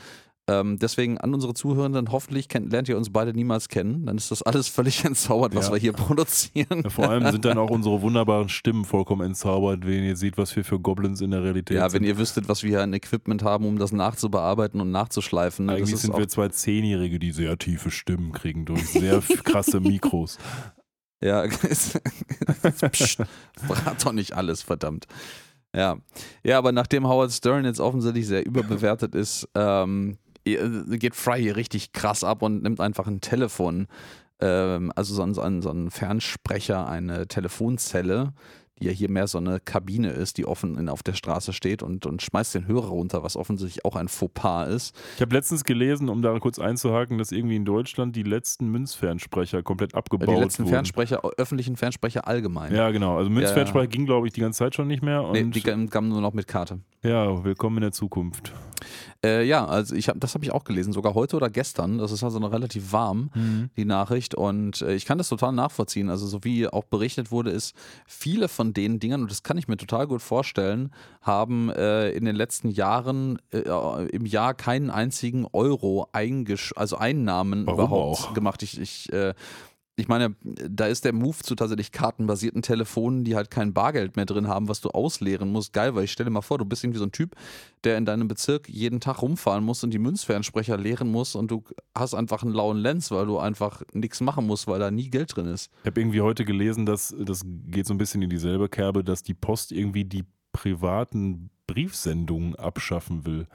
Ähm, 0.61 0.79
deswegen 0.79 1.19
an 1.19 1.33
unsere 1.33 1.55
Zuhörenden, 1.55 2.11
hoffentlich 2.13 2.49
kennt, 2.49 2.71
lernt 2.73 2.89
ihr 2.89 2.97
uns 2.97 3.11
beide 3.11 3.33
niemals 3.33 3.69
kennen. 3.69 4.05
Dann 4.07 4.17
ist 4.17 4.31
das 4.31 4.43
alles 4.43 4.69
völlig 4.69 5.05
entzaubert, 5.07 5.55
was 5.55 5.69
Ja. 5.69 5.73
wir 5.75 5.79
hier 5.81 5.93
produzieren. 5.93 6.83
Ja, 6.85 6.91
vor 6.91 7.09
allem 7.09 7.31
sind 7.31 7.45
dann 7.45 7.59
auch 7.59 7.71
unsere 7.71 8.03
wunderbaren 8.03 8.49
Stimmen 8.49 8.85
vollkommen 8.85 9.23
entzaubert, 9.27 9.87
wenn 9.87 10.05
ihr 10.05 10.17
seht, 10.17 10.37
was 10.39 10.55
wir 10.57 10.65
für 10.65 10.79
Goblins 10.79 11.21
in 11.21 11.31
der 11.31 11.43
Realität 11.43 11.77
Ja, 11.77 11.89
sind. 11.89 12.01
wenn 12.03 12.09
ihr 12.09 12.19
wüsstet, 12.19 12.49
was 12.49 12.63
wir 12.63 12.71
hier 12.71 12.83
an 12.83 12.93
Equipment 12.93 13.43
haben, 13.43 13.65
um 13.67 13.79
das 13.79 13.93
nachzubearbeiten 13.93 14.81
und 14.81 14.91
nachzuschleifen. 14.91 15.67
Ne? 15.67 15.73
Eigentlich 15.75 15.97
sind 15.97 16.17
wir 16.17 16.29
zwei 16.29 16.49
Zehnjährige, 16.49 17.19
die 17.19 17.33
sehr 17.33 17.57
tiefe 17.59 17.91
Stimmen 17.91 18.33
kriegen 18.33 18.65
durch 18.65 18.87
sehr 18.91 19.21
krasse 19.45 19.81
Mikros. 19.81 20.39
Ja, 21.25 21.47
Psst, 21.47 22.01
verrat 23.57 24.05
doch 24.05 24.13
nicht 24.13 24.33
alles, 24.33 24.63
verdammt. 24.63 25.07
Ja. 25.75 25.99
ja, 26.43 26.59
aber 26.59 26.73
nachdem 26.73 27.07
Howard 27.07 27.33
Stern 27.33 27.65
jetzt 27.65 27.79
offensichtlich 27.81 28.27
sehr 28.27 28.45
überbewertet 28.45 29.15
ist, 29.15 29.49
ähm, 29.55 30.19
geht 30.45 31.15
Fry 31.15 31.41
hier 31.41 31.57
richtig 31.57 31.93
krass 31.93 32.25
ab 32.25 32.43
und 32.43 32.63
nimmt 32.63 32.81
einfach 32.81 33.07
ein 33.07 33.21
Telefon, 33.21 33.87
ähm, 34.41 34.93
also 34.97 35.15
so 35.15 35.23
ein, 35.23 35.35
so, 35.35 35.41
ein, 35.41 35.63
so 35.63 35.71
ein 35.71 35.91
Fernsprecher, 35.91 36.89
eine 36.89 37.29
Telefonzelle, 37.29 38.33
die 38.81 38.87
ja 38.87 38.91
hier 38.93 39.11
mehr 39.11 39.29
so 39.29 39.39
eine 39.39 39.61
Kabine 39.61 40.11
ist, 40.11 40.39
die 40.39 40.47
offen 40.47 40.77
in, 40.77 40.89
auf 40.89 41.03
der 41.03 41.13
Straße 41.13 41.53
steht 41.53 41.83
und, 41.83 42.07
und 42.07 42.23
schmeißt 42.23 42.55
den 42.55 42.67
Hörer 42.67 42.89
runter, 42.89 43.23
was 43.23 43.37
offensichtlich 43.37 43.85
auch 43.85 43.95
ein 43.95 44.09
Fauxpas 44.09 44.67
ist. 44.69 44.97
Ich 45.17 45.23
habe 45.23 45.35
letztens 45.37 45.63
gelesen, 45.63 46.09
um 46.09 46.23
da 46.23 46.37
kurz 46.41 46.59
einzuhaken, 46.59 47.19
dass 47.19 47.31
irgendwie 47.31 47.57
in 47.57 47.65
Deutschland 47.65 48.17
die 48.17 48.23
letzten 48.25 48.69
Münzfernsprecher 48.71 49.63
komplett 49.63 49.95
abgebaut 49.95 50.37
die 50.37 50.41
letzten 50.41 50.65
wurden. 50.65 50.73
Fernsprecher, 50.73 51.21
öffentlichen 51.37 51.77
Fernsprecher 51.77 52.27
allgemein. 52.27 52.75
Ja, 52.75 52.91
genau. 52.91 53.19
Also 53.19 53.31
Münzfernsprecher 53.31 53.87
ging, 53.87 54.07
glaube 54.07 54.27
ich, 54.27 54.33
die 54.33 54.41
ganze 54.41 54.59
Zeit 54.59 54.75
schon 54.75 54.89
nicht 54.89 55.03
mehr. 55.03 55.23
Und 55.23 55.33
Nee, 55.35 55.45
die 55.45 55.61
kamen 55.61 56.09
nur 56.09 56.21
noch 56.21 56.33
mit 56.33 56.49
Karte. 56.49 56.81
ja, 57.05 57.45
willkommen 57.45 57.77
in 57.77 57.83
der 57.83 57.93
Zukunft. 57.93 58.53
Äh, 59.25 59.45
ja, 59.45 59.65
also 59.65 59.95
ich 59.95 60.09
hab, 60.09 60.19
das 60.21 60.35
habe 60.35 60.45
ich 60.45 60.53
auch 60.53 60.65
gelesen, 60.65 60.93
sogar 60.93 61.15
heute 61.15 61.37
oder 61.37 61.49
gestern. 61.49 61.99
Das 61.99 62.11
ist 62.11 62.25
also 62.25 62.39
noch 62.39 62.53
relativ 62.53 62.93
warm, 62.93 63.31
die 63.77 63.85
Nachricht. 63.85 64.35
Und 64.35 64.83
äh, 64.83 64.95
ich 64.95 65.05
kann 65.05 65.19
das 65.19 65.29
total 65.29 65.53
nachvollziehen. 65.53 66.11
Also, 66.11 66.27
so 66.27 66.43
wie 66.45 66.67
auch 66.67 66.85
berichtet 66.85 67.31
wurde, 67.31 67.51
ist, 67.51 67.75
viele 68.07 68.49
von 68.49 68.73
den 68.73 68.99
Dingen, 68.99 69.23
und 69.23 69.31
das 69.31 69.43
kann 69.43 69.59
ich 69.59 69.69
mir 69.69 69.77
total 69.77 70.07
gut 70.07 70.23
vorstellen, 70.23 70.91
haben 71.21 71.71
äh, 71.71 72.11
in 72.11 72.25
den 72.25 72.35
letzten 72.35 72.69
Jahren 72.69 73.39
äh, 73.53 73.61
im 74.09 74.27
Jahr 74.27 74.55
keinen 74.55 74.91
einzigen 74.91 75.47
Euro 75.53 76.09
eingesch 76.13 76.73
also 76.77 76.97
Einnahmen 76.97 77.67
Warum 77.67 77.79
überhaupt 77.79 78.21
auch? 78.21 78.35
gemacht. 78.35 78.63
Ich, 78.63 78.81
ich 78.81 79.13
äh, 79.13 79.35
ich 79.97 80.09
meine, 80.09 80.35
da 80.43 80.87
ist 80.87 81.05
der 81.05 81.13
Move 81.13 81.37
zu 81.37 81.55
tatsächlich 81.55 81.93
kartenbasierten 81.93 82.63
Telefonen, 82.63 83.25
die 83.25 83.37
halt 83.37 83.51
kein 83.51 83.75
Bargeld 83.75 84.17
mehr 84.17 84.25
drin 84.25 84.49
haben, 84.49 84.69
was 84.69 84.81
du 84.81 84.89
ausleeren 84.89 85.53
musst. 85.53 85.75
Geil, 85.75 85.95
weil 85.95 86.05
ich 86.05 86.13
stelle 86.13 86.31
dir 86.31 86.35
mal 86.35 86.41
vor, 86.41 86.57
du 86.57 86.65
bist 86.65 86.83
irgendwie 86.83 86.99
so 86.99 87.05
ein 87.05 87.13
Typ, 87.13 87.37
der 87.85 87.99
in 87.99 88.07
deinem 88.07 88.27
Bezirk 88.27 88.71
jeden 88.71 89.01
Tag 89.01 89.21
rumfahren 89.21 89.63
muss 89.63 89.85
und 89.85 89.91
die 89.91 89.99
Münzfernsprecher 89.99 90.79
leeren 90.79 91.11
muss 91.11 91.35
und 91.35 91.51
du 91.51 91.63
hast 91.95 92.15
einfach 92.15 92.43
einen 92.43 92.55
lauen 92.55 92.79
Lenz, 92.79 93.11
weil 93.11 93.27
du 93.27 93.39
einfach 93.39 93.83
nichts 93.93 94.23
machen 94.23 94.47
musst, 94.47 94.67
weil 94.67 94.81
da 94.81 94.91
nie 94.91 95.11
Geld 95.11 95.37
drin 95.37 95.47
ist. 95.47 95.71
Ich 95.83 95.87
habe 95.87 96.01
irgendwie 96.01 96.23
heute 96.23 96.47
gelesen, 96.47 96.87
dass 96.87 97.15
das 97.19 97.43
geht 97.67 97.87
so 97.87 97.93
ein 97.93 97.99
bisschen 97.99 98.23
in 98.23 98.31
dieselbe 98.31 98.71
Kerbe, 98.71 99.05
dass 99.05 99.23
die 99.23 99.35
Post 99.35 99.73
irgendwie 99.73 100.05
die 100.05 100.25
privaten 100.53 101.51
Briefsendungen 101.67 102.57
abschaffen 102.57 103.27
will. 103.27 103.47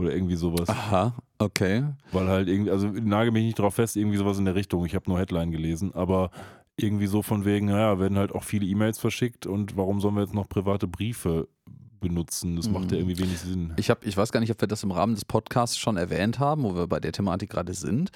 Oder 0.00 0.14
irgendwie 0.14 0.36
sowas. 0.36 0.68
Aha, 0.68 1.14
okay. 1.38 1.84
Weil 2.12 2.28
halt 2.28 2.48
irgendwie, 2.48 2.70
also 2.70 2.88
nagel 2.88 3.32
mich 3.32 3.44
nicht 3.44 3.58
drauf 3.58 3.74
fest, 3.74 3.96
irgendwie 3.96 4.16
sowas 4.18 4.38
in 4.38 4.44
der 4.44 4.54
Richtung. 4.54 4.84
Ich 4.86 4.94
habe 4.94 5.08
nur 5.08 5.18
Headline 5.18 5.50
gelesen, 5.50 5.94
aber 5.94 6.30
irgendwie 6.76 7.06
so 7.08 7.22
von 7.22 7.44
wegen, 7.44 7.66
naja, 7.66 7.98
werden 7.98 8.18
halt 8.18 8.32
auch 8.32 8.44
viele 8.44 8.66
E-Mails 8.66 8.98
verschickt 8.98 9.46
und 9.46 9.76
warum 9.76 10.00
sollen 10.00 10.14
wir 10.14 10.22
jetzt 10.22 10.34
noch 10.34 10.48
private 10.48 10.86
Briefe 10.86 11.48
benutzen? 12.00 12.54
Das 12.54 12.68
macht 12.70 12.92
ja 12.92 12.98
Mhm. 12.98 13.08
irgendwie 13.10 13.18
wenig 13.24 13.38
Sinn. 13.40 13.72
Ich, 13.76 13.90
hab, 13.90 14.06
ich 14.06 14.16
weiß 14.16 14.30
gar 14.30 14.38
nicht, 14.38 14.52
ob 14.52 14.60
wir 14.60 14.68
das 14.68 14.84
im 14.84 14.92
Rahmen 14.92 15.14
des 15.16 15.24
Podcasts 15.24 15.76
schon 15.76 15.96
erwähnt 15.96 16.38
haben, 16.38 16.62
wo 16.62 16.76
wir 16.76 16.86
bei 16.86 17.00
der 17.00 17.10
Thematik 17.10 17.50
gerade 17.50 17.74
sind. 17.74 18.10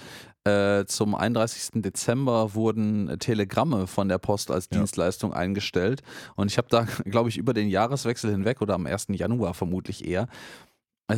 Äh, 0.44 0.84
zum 0.86 1.16
31. 1.16 1.82
Dezember 1.82 2.54
wurden 2.54 3.16
Telegramme 3.18 3.88
von 3.88 4.08
der 4.08 4.18
Post 4.18 4.52
als 4.52 4.68
Ja. 4.72 4.78
Dienstleistung 4.78 5.32
eingestellt. 5.32 6.02
Und 6.36 6.48
ich 6.48 6.58
habe 6.58 6.68
da, 6.70 6.84
glaube 7.04 7.28
ich, 7.30 7.38
über 7.38 7.54
den 7.54 7.68
Jahreswechsel 7.68 8.30
hinweg 8.30 8.62
oder 8.62 8.74
am 8.74 8.86
1. 8.86 9.08
Januar 9.10 9.54
vermutlich 9.54 10.06
eher 10.06 10.28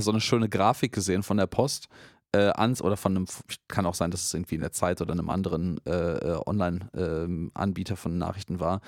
so 0.02 0.10
eine 0.10 0.20
schöne 0.20 0.48
Grafik 0.48 0.92
gesehen 0.92 1.22
von 1.22 1.36
der 1.36 1.46
Post. 1.46 1.88
Äh, 2.32 2.50
ans 2.56 2.82
oder 2.82 2.96
von 2.96 3.16
einem, 3.16 3.26
kann 3.68 3.86
auch 3.86 3.94
sein, 3.94 4.10
dass 4.10 4.24
es 4.24 4.34
irgendwie 4.34 4.56
in 4.56 4.60
der 4.60 4.72
Zeit 4.72 5.00
oder 5.00 5.12
einem 5.12 5.30
anderen 5.30 5.78
äh, 5.86 5.92
äh, 5.92 6.40
Online-Anbieter 6.44 7.96
von 7.96 8.18
Nachrichten 8.18 8.58
war, 8.58 8.80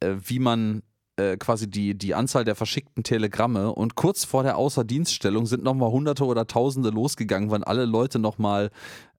äh, 0.00 0.16
wie 0.22 0.38
man 0.38 0.82
äh, 1.16 1.38
quasi 1.38 1.70
die, 1.70 1.96
die 1.96 2.14
Anzahl 2.14 2.44
der 2.44 2.54
verschickten 2.54 3.02
Telegramme 3.02 3.72
und 3.72 3.94
kurz 3.94 4.26
vor 4.26 4.42
der 4.42 4.58
Außerdienststellung 4.58 5.46
sind 5.46 5.64
nochmal 5.64 5.90
Hunderte 5.90 6.26
oder 6.26 6.46
Tausende 6.46 6.90
losgegangen, 6.90 7.50
weil 7.50 7.64
alle 7.64 7.86
Leute 7.86 8.18
nochmal 8.18 8.70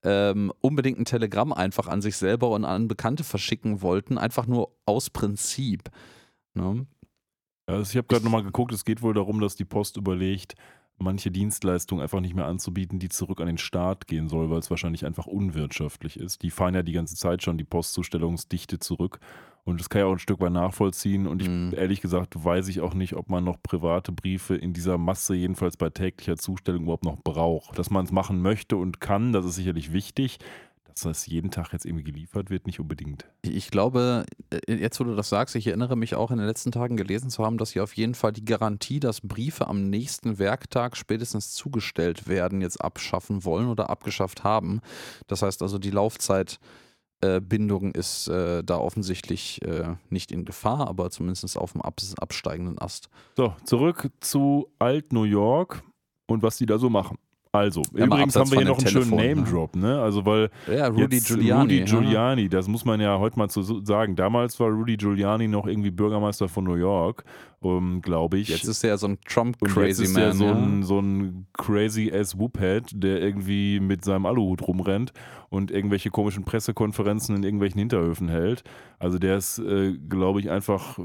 ähm, 0.03 0.53
unbedingt 0.61 0.99
ein 0.99 1.05
Telegramm 1.05 1.51
einfach 1.51 1.87
an 1.87 2.03
sich 2.03 2.15
selber 2.17 2.51
und 2.51 2.65
an 2.65 2.87
Bekannte 2.87 3.23
verschicken 3.23 3.81
wollten, 3.81 4.19
einfach 4.19 4.45
nur 4.45 4.75
aus 4.85 5.09
Prinzip. 5.09 5.89
Ne? 6.53 6.85
Also 7.65 7.89
ich 7.89 7.97
habe 7.97 8.07
gerade 8.07 8.23
nochmal 8.23 8.43
geguckt, 8.43 8.71
es 8.73 8.85
geht 8.85 9.01
wohl 9.01 9.15
darum, 9.15 9.41
dass 9.41 9.55
die 9.55 9.65
Post 9.65 9.97
überlegt, 9.97 10.53
manche 10.99 11.31
Dienstleistungen 11.31 12.01
einfach 12.01 12.19
nicht 12.21 12.35
mehr 12.35 12.45
anzubieten, 12.47 12.99
die 12.99 13.09
zurück 13.09 13.39
an 13.41 13.47
den 13.47 13.57
Staat 13.57 14.07
gehen 14.07 14.29
soll, 14.29 14.49
weil 14.49 14.59
es 14.59 14.69
wahrscheinlich 14.69 15.05
einfach 15.05 15.27
unwirtschaftlich 15.27 16.19
ist. 16.19 16.41
Die 16.43 16.49
fahren 16.51 16.73
ja 16.75 16.83
die 16.83 16.93
ganze 16.93 17.15
Zeit 17.15 17.43
schon 17.43 17.57
die 17.57 17.63
Postzustellungsdichte 17.63 18.79
zurück 18.79 19.19
und 19.63 19.79
das 19.79 19.89
kann 19.89 19.99
ja 19.99 20.05
auch 20.07 20.13
ein 20.13 20.19
Stück 20.19 20.39
weit 20.39 20.53
nachvollziehen 20.53 21.27
und 21.27 21.41
ich 21.41 21.49
Mhm. 21.49 21.73
ehrlich 21.75 22.01
gesagt 22.01 22.41
weiß 22.43 22.67
ich 22.69 22.79
auch 22.81 22.93
nicht, 22.93 23.13
ob 23.13 23.29
man 23.29 23.43
noch 23.43 23.61
private 23.61 24.11
Briefe 24.11 24.55
in 24.55 24.73
dieser 24.73 24.97
Masse, 24.97 25.35
jedenfalls 25.35 25.77
bei 25.77 25.89
täglicher 25.89 26.37
Zustellung 26.37 26.83
überhaupt 26.83 27.03
noch 27.05 27.17
braucht. 27.21 27.77
Dass 27.77 27.89
man 27.89 28.05
es 28.05 28.11
machen 28.11 28.41
möchte 28.41 28.77
und 28.77 29.01
kann, 29.01 29.33
das 29.33 29.45
ist 29.45 29.55
sicherlich 29.55 29.91
wichtig. 29.93 30.39
Dass 30.97 31.03
das 31.03 31.27
jeden 31.27 31.51
Tag 31.51 31.73
jetzt 31.73 31.85
irgendwie 31.85 32.05
geliefert 32.05 32.49
wird, 32.49 32.65
nicht 32.65 32.79
unbedingt. 32.79 33.27
Ich 33.43 33.69
glaube, 33.69 34.25
äh, 34.49 34.73
jetzt 34.73 34.99
wo 34.99 35.03
du 35.03 35.15
das 35.15 35.29
sagst, 35.29 35.55
ich 35.55 35.67
erinnere 35.67 35.95
mich 35.95 36.15
auch 36.15 36.31
in 36.31 36.37
den 36.37 36.47
letzten 36.47 36.71
Tagen 36.71 36.97
gelesen 36.97 37.29
zu 37.29 37.45
haben, 37.45 37.59
dass 37.59 37.69
sie 37.69 37.81
auf 37.81 37.95
jeden 37.95 38.15
Fall 38.15 38.33
die 38.33 38.45
Garantie, 38.45 38.99
dass 38.99 39.21
Briefe 39.21 39.67
am 39.67 39.91
nächsten 39.91 40.39
Werktag 40.39 40.97
spätestens 40.97 41.53
zugestellt 41.53 42.27
werden, 42.27 42.61
jetzt 42.61 42.81
abschaffen 42.81 43.45
wollen 43.45 43.67
oder 43.67 43.91
abgeschafft 43.91 44.43
haben. 44.43 44.81
Das 45.27 45.43
heißt 45.43 45.61
also, 45.61 45.77
die 45.77 45.91
Laufzeitbindung 45.91 47.91
ist 47.91 48.27
äh, 48.29 48.63
da 48.63 48.77
offensichtlich 48.77 49.61
äh, 49.61 49.97
nicht 50.09 50.31
in 50.31 50.45
Gefahr, 50.45 50.87
aber 50.87 51.11
zumindest 51.11 51.59
auf 51.59 51.73
dem 51.73 51.83
abs 51.83 52.15
absteigenden 52.15 52.79
Ast. 52.79 53.09
So, 53.35 53.55
zurück 53.65 54.09
zu 54.19 54.73
Alt-New 54.79 55.25
York 55.25 55.83
und 56.25 56.41
was 56.41 56.57
die 56.57 56.65
da 56.65 56.79
so 56.79 56.89
machen. 56.89 57.19
Also, 57.51 57.81
Ja, 57.93 58.05
mal 58.05 58.17
übrigens 58.17 58.35
haben 58.35 58.51
wir 58.51 58.57
hier 58.59 58.67
noch 58.67 58.77
einen 58.77 58.87
schönen 58.87 59.09
Telefon, 59.09 59.25
ne? 59.25 59.35
Name-Drop, 59.35 59.75
ne? 59.75 60.01
Also, 60.01 60.25
weil 60.25 60.49
Ja, 60.73 60.87
Rudy 60.87 61.19
Giuliani. 61.19 61.61
Rudy 61.61 61.79
ja. 61.79 61.85
Giuliani, 61.85 62.49
das 62.49 62.67
muss 62.67 62.85
man 62.85 62.99
ja 62.99 63.17
heute 63.17 63.39
mal 63.39 63.49
zu 63.49 63.61
so 63.61 63.83
sagen. 63.83 64.15
Damals 64.15 64.59
war 64.59 64.69
Rudy 64.69 64.97
Giuliani 64.97 65.47
noch 65.47 65.67
irgendwie 65.67 65.91
Bürgermeister 65.91 66.47
von 66.47 66.65
New 66.65 66.75
York, 66.75 67.23
um, 67.59 68.01
glaube 68.01 68.37
ich. 68.37 68.49
Jetzt 68.49 68.65
ist 68.67 68.83
er 68.83 68.97
so 68.97 69.07
ein 69.07 69.17
Trump-Crazy 69.27 70.07
Man. 70.09 70.33
so 70.33 70.45
ja. 70.45 70.53
ein, 70.53 70.83
so 70.83 70.99
ein 70.99 71.47
crazy 71.53 72.11
ass 72.13 72.37
Whoophead, 72.37 72.91
der 72.93 73.21
irgendwie 73.21 73.79
mit 73.79 74.05
seinem 74.05 74.25
Aluhut 74.27 74.61
rumrennt 74.67 75.11
und 75.49 75.71
irgendwelche 75.71 76.09
komischen 76.11 76.43
Pressekonferenzen 76.43 77.35
in 77.35 77.43
irgendwelchen 77.43 77.79
Hinterhöfen 77.79 78.29
hält. 78.29 78.63
Also 78.99 79.17
der 79.17 79.37
ist, 79.37 79.59
äh, 79.59 79.93
glaube 80.07 80.39
ich, 80.39 80.49
einfach 80.51 80.99
äh, 80.99 81.03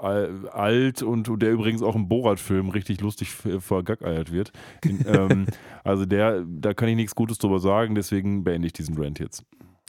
al- 0.00 0.48
alt 0.50 1.02
und, 1.02 1.28
und 1.28 1.40
der 1.42 1.52
übrigens 1.52 1.82
auch 1.82 1.94
im 1.94 2.08
Borat-Film 2.08 2.68
richtig 2.70 3.00
lustig 3.00 3.28
f- 3.28 3.62
vergackeiert 3.64 4.32
wird. 4.32 4.52
In, 4.84 5.04
ähm, 5.06 5.46
also 5.84 6.04
der, 6.04 6.44
da 6.48 6.74
kann 6.74 6.88
ich 6.88 6.96
nichts 6.96 7.14
Gutes 7.14 7.38
drüber 7.38 7.60
sagen, 7.60 7.94
deswegen 7.94 8.42
beende 8.44 8.66
ich 8.66 8.72
diesen 8.72 8.96
Rant 8.98 9.20
jetzt. 9.20 9.44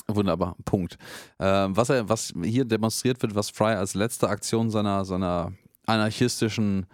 Wunderbar, 0.08 0.58
Punkt. 0.66 0.98
Ähm, 1.40 1.76
was, 1.78 1.90
er, 1.90 2.10
was 2.10 2.34
hier 2.44 2.66
demonstriert 2.66 3.22
wird, 3.22 3.36
was 3.36 3.50
Fry 3.50 3.74
als 3.74 3.96
letzte 3.96 4.28
Aktion 4.28 4.70
seiner, 4.70 5.06
seiner 5.06 5.54
anarchistischen 5.86 6.86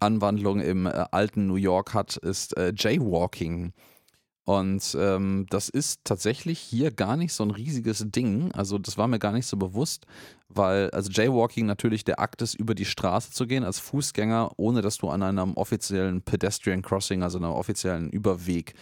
Anwandlung 0.00 0.60
im 0.60 0.86
äh, 0.86 1.04
alten 1.10 1.46
New 1.46 1.56
York 1.56 1.94
hat, 1.94 2.16
ist 2.16 2.56
äh, 2.56 2.72
Jaywalking. 2.76 3.72
Und 4.44 4.96
ähm, 4.98 5.46
das 5.50 5.68
ist 5.68 6.00
tatsächlich 6.02 6.58
hier 6.58 6.90
gar 6.90 7.16
nicht 7.16 7.32
so 7.32 7.44
ein 7.44 7.52
riesiges 7.52 8.04
Ding. 8.10 8.50
Also 8.52 8.76
das 8.76 8.98
war 8.98 9.06
mir 9.06 9.20
gar 9.20 9.32
nicht 9.32 9.46
so 9.46 9.56
bewusst, 9.56 10.04
weil 10.48 10.90
also 10.90 11.10
Jaywalking 11.12 11.64
natürlich 11.64 12.02
der 12.02 12.18
Akt 12.18 12.42
ist, 12.42 12.54
über 12.54 12.74
die 12.74 12.84
Straße 12.84 13.30
zu 13.30 13.46
gehen 13.46 13.62
als 13.62 13.78
Fußgänger, 13.78 14.50
ohne 14.56 14.82
dass 14.82 14.98
du 14.98 15.08
an 15.10 15.22
einem 15.22 15.54
offiziellen 15.54 16.22
Pedestrian 16.22 16.82
Crossing, 16.82 17.22
also 17.22 17.38
einem 17.38 17.52
offiziellen 17.52 18.10
Überweg 18.10 18.74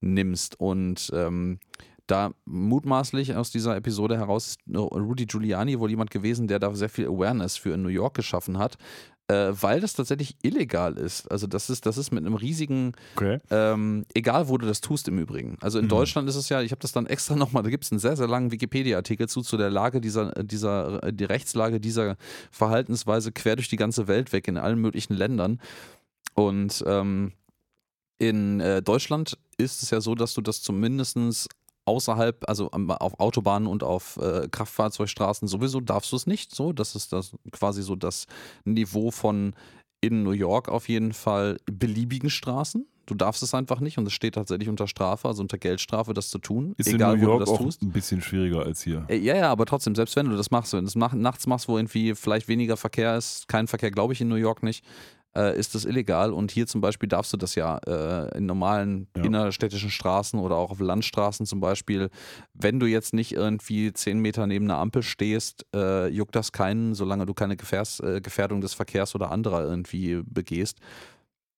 nimmst. 0.00 0.58
Und 0.58 1.10
ähm, 1.14 1.60
da 2.06 2.32
mutmaßlich 2.44 3.34
aus 3.34 3.50
dieser 3.50 3.76
Episode 3.76 4.16
heraus 4.18 4.46
ist 4.48 4.58
Rudy 4.76 5.26
Giuliani 5.26 5.78
wohl 5.80 5.90
jemand 5.90 6.10
gewesen, 6.10 6.46
der 6.48 6.58
da 6.58 6.74
sehr 6.74 6.88
viel 6.90 7.06
Awareness 7.06 7.56
für 7.56 7.74
in 7.74 7.82
New 7.82 7.88
York 7.88 8.14
geschaffen 8.14 8.58
hat. 8.58 8.76
äh, 9.26 9.52
weil 9.58 9.80
das 9.80 9.94
tatsächlich 9.94 10.36
illegal 10.42 10.98
ist. 10.98 11.30
Also 11.30 11.46
das 11.46 11.70
ist, 11.70 11.86
das 11.86 11.96
ist 11.96 12.10
mit 12.12 12.26
einem 12.26 12.34
riesigen, 12.34 12.92
Okay. 13.16 13.38
ähm, 13.50 14.04
egal 14.12 14.48
wo 14.50 14.58
du 14.58 14.66
das 14.66 14.82
tust 14.82 15.08
im 15.08 15.18
Übrigen. 15.18 15.56
Also 15.62 15.78
in 15.78 15.86
Mhm. 15.86 15.88
Deutschland 15.88 16.28
ist 16.28 16.36
es 16.36 16.50
ja, 16.50 16.60
ich 16.60 16.72
habe 16.72 16.80
das 16.80 16.92
dann 16.92 17.06
extra 17.06 17.34
nochmal, 17.36 17.62
da 17.62 17.70
gibt 17.70 17.84
es 17.84 17.90
einen 17.90 18.00
sehr, 18.00 18.18
sehr 18.18 18.28
langen 18.28 18.52
Wikipedia-Artikel 18.52 19.26
zu, 19.26 19.40
zu 19.40 19.56
der 19.56 19.70
Lage 19.70 20.02
dieser, 20.02 20.32
dieser, 20.44 21.02
äh, 21.04 21.10
die 21.14 21.24
Rechtslage 21.24 21.80
dieser 21.80 22.18
Verhaltensweise 22.50 23.32
quer 23.32 23.56
durch 23.56 23.70
die 23.70 23.76
ganze 23.78 24.08
Welt 24.08 24.30
weg 24.34 24.46
in 24.46 24.58
allen 24.58 24.78
möglichen 24.78 25.14
Ländern. 25.14 25.58
Und 26.34 26.84
ähm, 26.86 27.32
in 28.18 28.60
äh, 28.60 28.82
Deutschland 28.82 29.38
ist 29.56 29.82
es 29.82 29.88
ja 29.88 30.02
so, 30.02 30.14
dass 30.14 30.34
du 30.34 30.42
das 30.42 30.60
zumindest 30.60 31.48
außerhalb, 31.86 32.48
also 32.48 32.70
auf 32.70 33.20
Autobahnen 33.20 33.68
und 33.68 33.82
auf 33.82 34.16
äh, 34.16 34.48
Kraftfahrzeugstraßen 34.50 35.48
sowieso 35.48 35.80
darfst 35.80 36.12
du 36.12 36.16
es 36.16 36.26
nicht 36.26 36.54
so. 36.54 36.72
Das 36.72 36.94
ist 36.94 37.12
das 37.12 37.32
quasi 37.52 37.82
so 37.82 37.96
das 37.96 38.26
Niveau 38.64 39.10
von 39.10 39.54
in 40.00 40.22
New 40.22 40.32
York 40.32 40.68
auf 40.68 40.88
jeden 40.88 41.12
Fall 41.12 41.58
beliebigen 41.66 42.30
Straßen. 42.30 42.86
Du 43.06 43.14
darfst 43.14 43.42
es 43.42 43.52
einfach 43.52 43.80
nicht 43.80 43.98
und 43.98 44.06
es 44.06 44.14
steht 44.14 44.34
tatsächlich 44.34 44.68
unter 44.68 44.86
Strafe, 44.86 45.28
also 45.28 45.42
unter 45.42 45.58
Geldstrafe, 45.58 46.14
das 46.14 46.30
zu 46.30 46.38
tun. 46.38 46.74
Ist 46.78 46.88
egal 46.88 47.14
in 47.14 47.20
New 47.20 47.26
wo 47.26 47.30
York 47.32 47.40
du 47.40 47.44
das 47.44 47.54
auch 47.54 47.62
tust. 47.62 47.82
ein 47.82 47.90
bisschen 47.90 48.22
schwieriger 48.22 48.64
als 48.64 48.82
hier. 48.82 49.04
Äh, 49.08 49.18
Ja, 49.18 49.36
ja, 49.36 49.50
aber 49.50 49.66
trotzdem, 49.66 49.94
selbst 49.94 50.16
wenn 50.16 50.28
du 50.30 50.36
das 50.36 50.50
machst, 50.50 50.72
wenn 50.72 50.80
du 50.80 50.84
das 50.86 50.94
mach, 50.94 51.12
nachts 51.12 51.46
machst, 51.46 51.68
wo 51.68 51.76
irgendwie 51.76 52.14
vielleicht 52.14 52.48
weniger 52.48 52.78
Verkehr 52.78 53.16
ist, 53.16 53.46
kein 53.48 53.66
Verkehr, 53.66 53.90
glaube 53.90 54.14
ich, 54.14 54.22
in 54.22 54.28
New 54.28 54.36
York 54.36 54.62
nicht, 54.62 54.84
äh, 55.36 55.58
ist 55.58 55.74
das 55.74 55.84
illegal. 55.84 56.32
Und 56.32 56.50
hier 56.50 56.66
zum 56.66 56.80
Beispiel 56.80 57.08
darfst 57.08 57.32
du 57.32 57.36
das 57.36 57.54
ja 57.54 57.78
äh, 57.86 58.36
in 58.38 58.46
normalen 58.46 59.08
Ja. 59.16 59.24
innerstädtischen 59.24 59.90
Straßen 59.90 60.38
oder 60.38 60.56
auch 60.56 60.70
auf 60.70 60.80
Landstraßen 60.80 61.46
zum 61.46 61.60
Beispiel. 61.60 62.10
Wenn 62.54 62.80
du 62.80 62.86
jetzt 62.86 63.14
nicht 63.14 63.32
irgendwie 63.32 63.92
zehn 63.92 64.18
Meter 64.18 64.46
neben 64.46 64.66
einer 64.70 64.78
Ampel 64.78 65.02
stehst, 65.02 65.66
äh, 65.74 66.08
juckt 66.08 66.36
das 66.36 66.52
keinen, 66.52 66.94
solange 66.94 67.26
du 67.26 67.34
keine 67.34 67.56
Gefährs, 67.56 68.00
äh, 68.00 68.20
Gefährdung 68.20 68.60
des 68.60 68.74
Verkehrs 68.74 69.14
oder 69.14 69.30
anderer 69.30 69.62
irgendwie 69.64 70.22
begehst. 70.24 70.78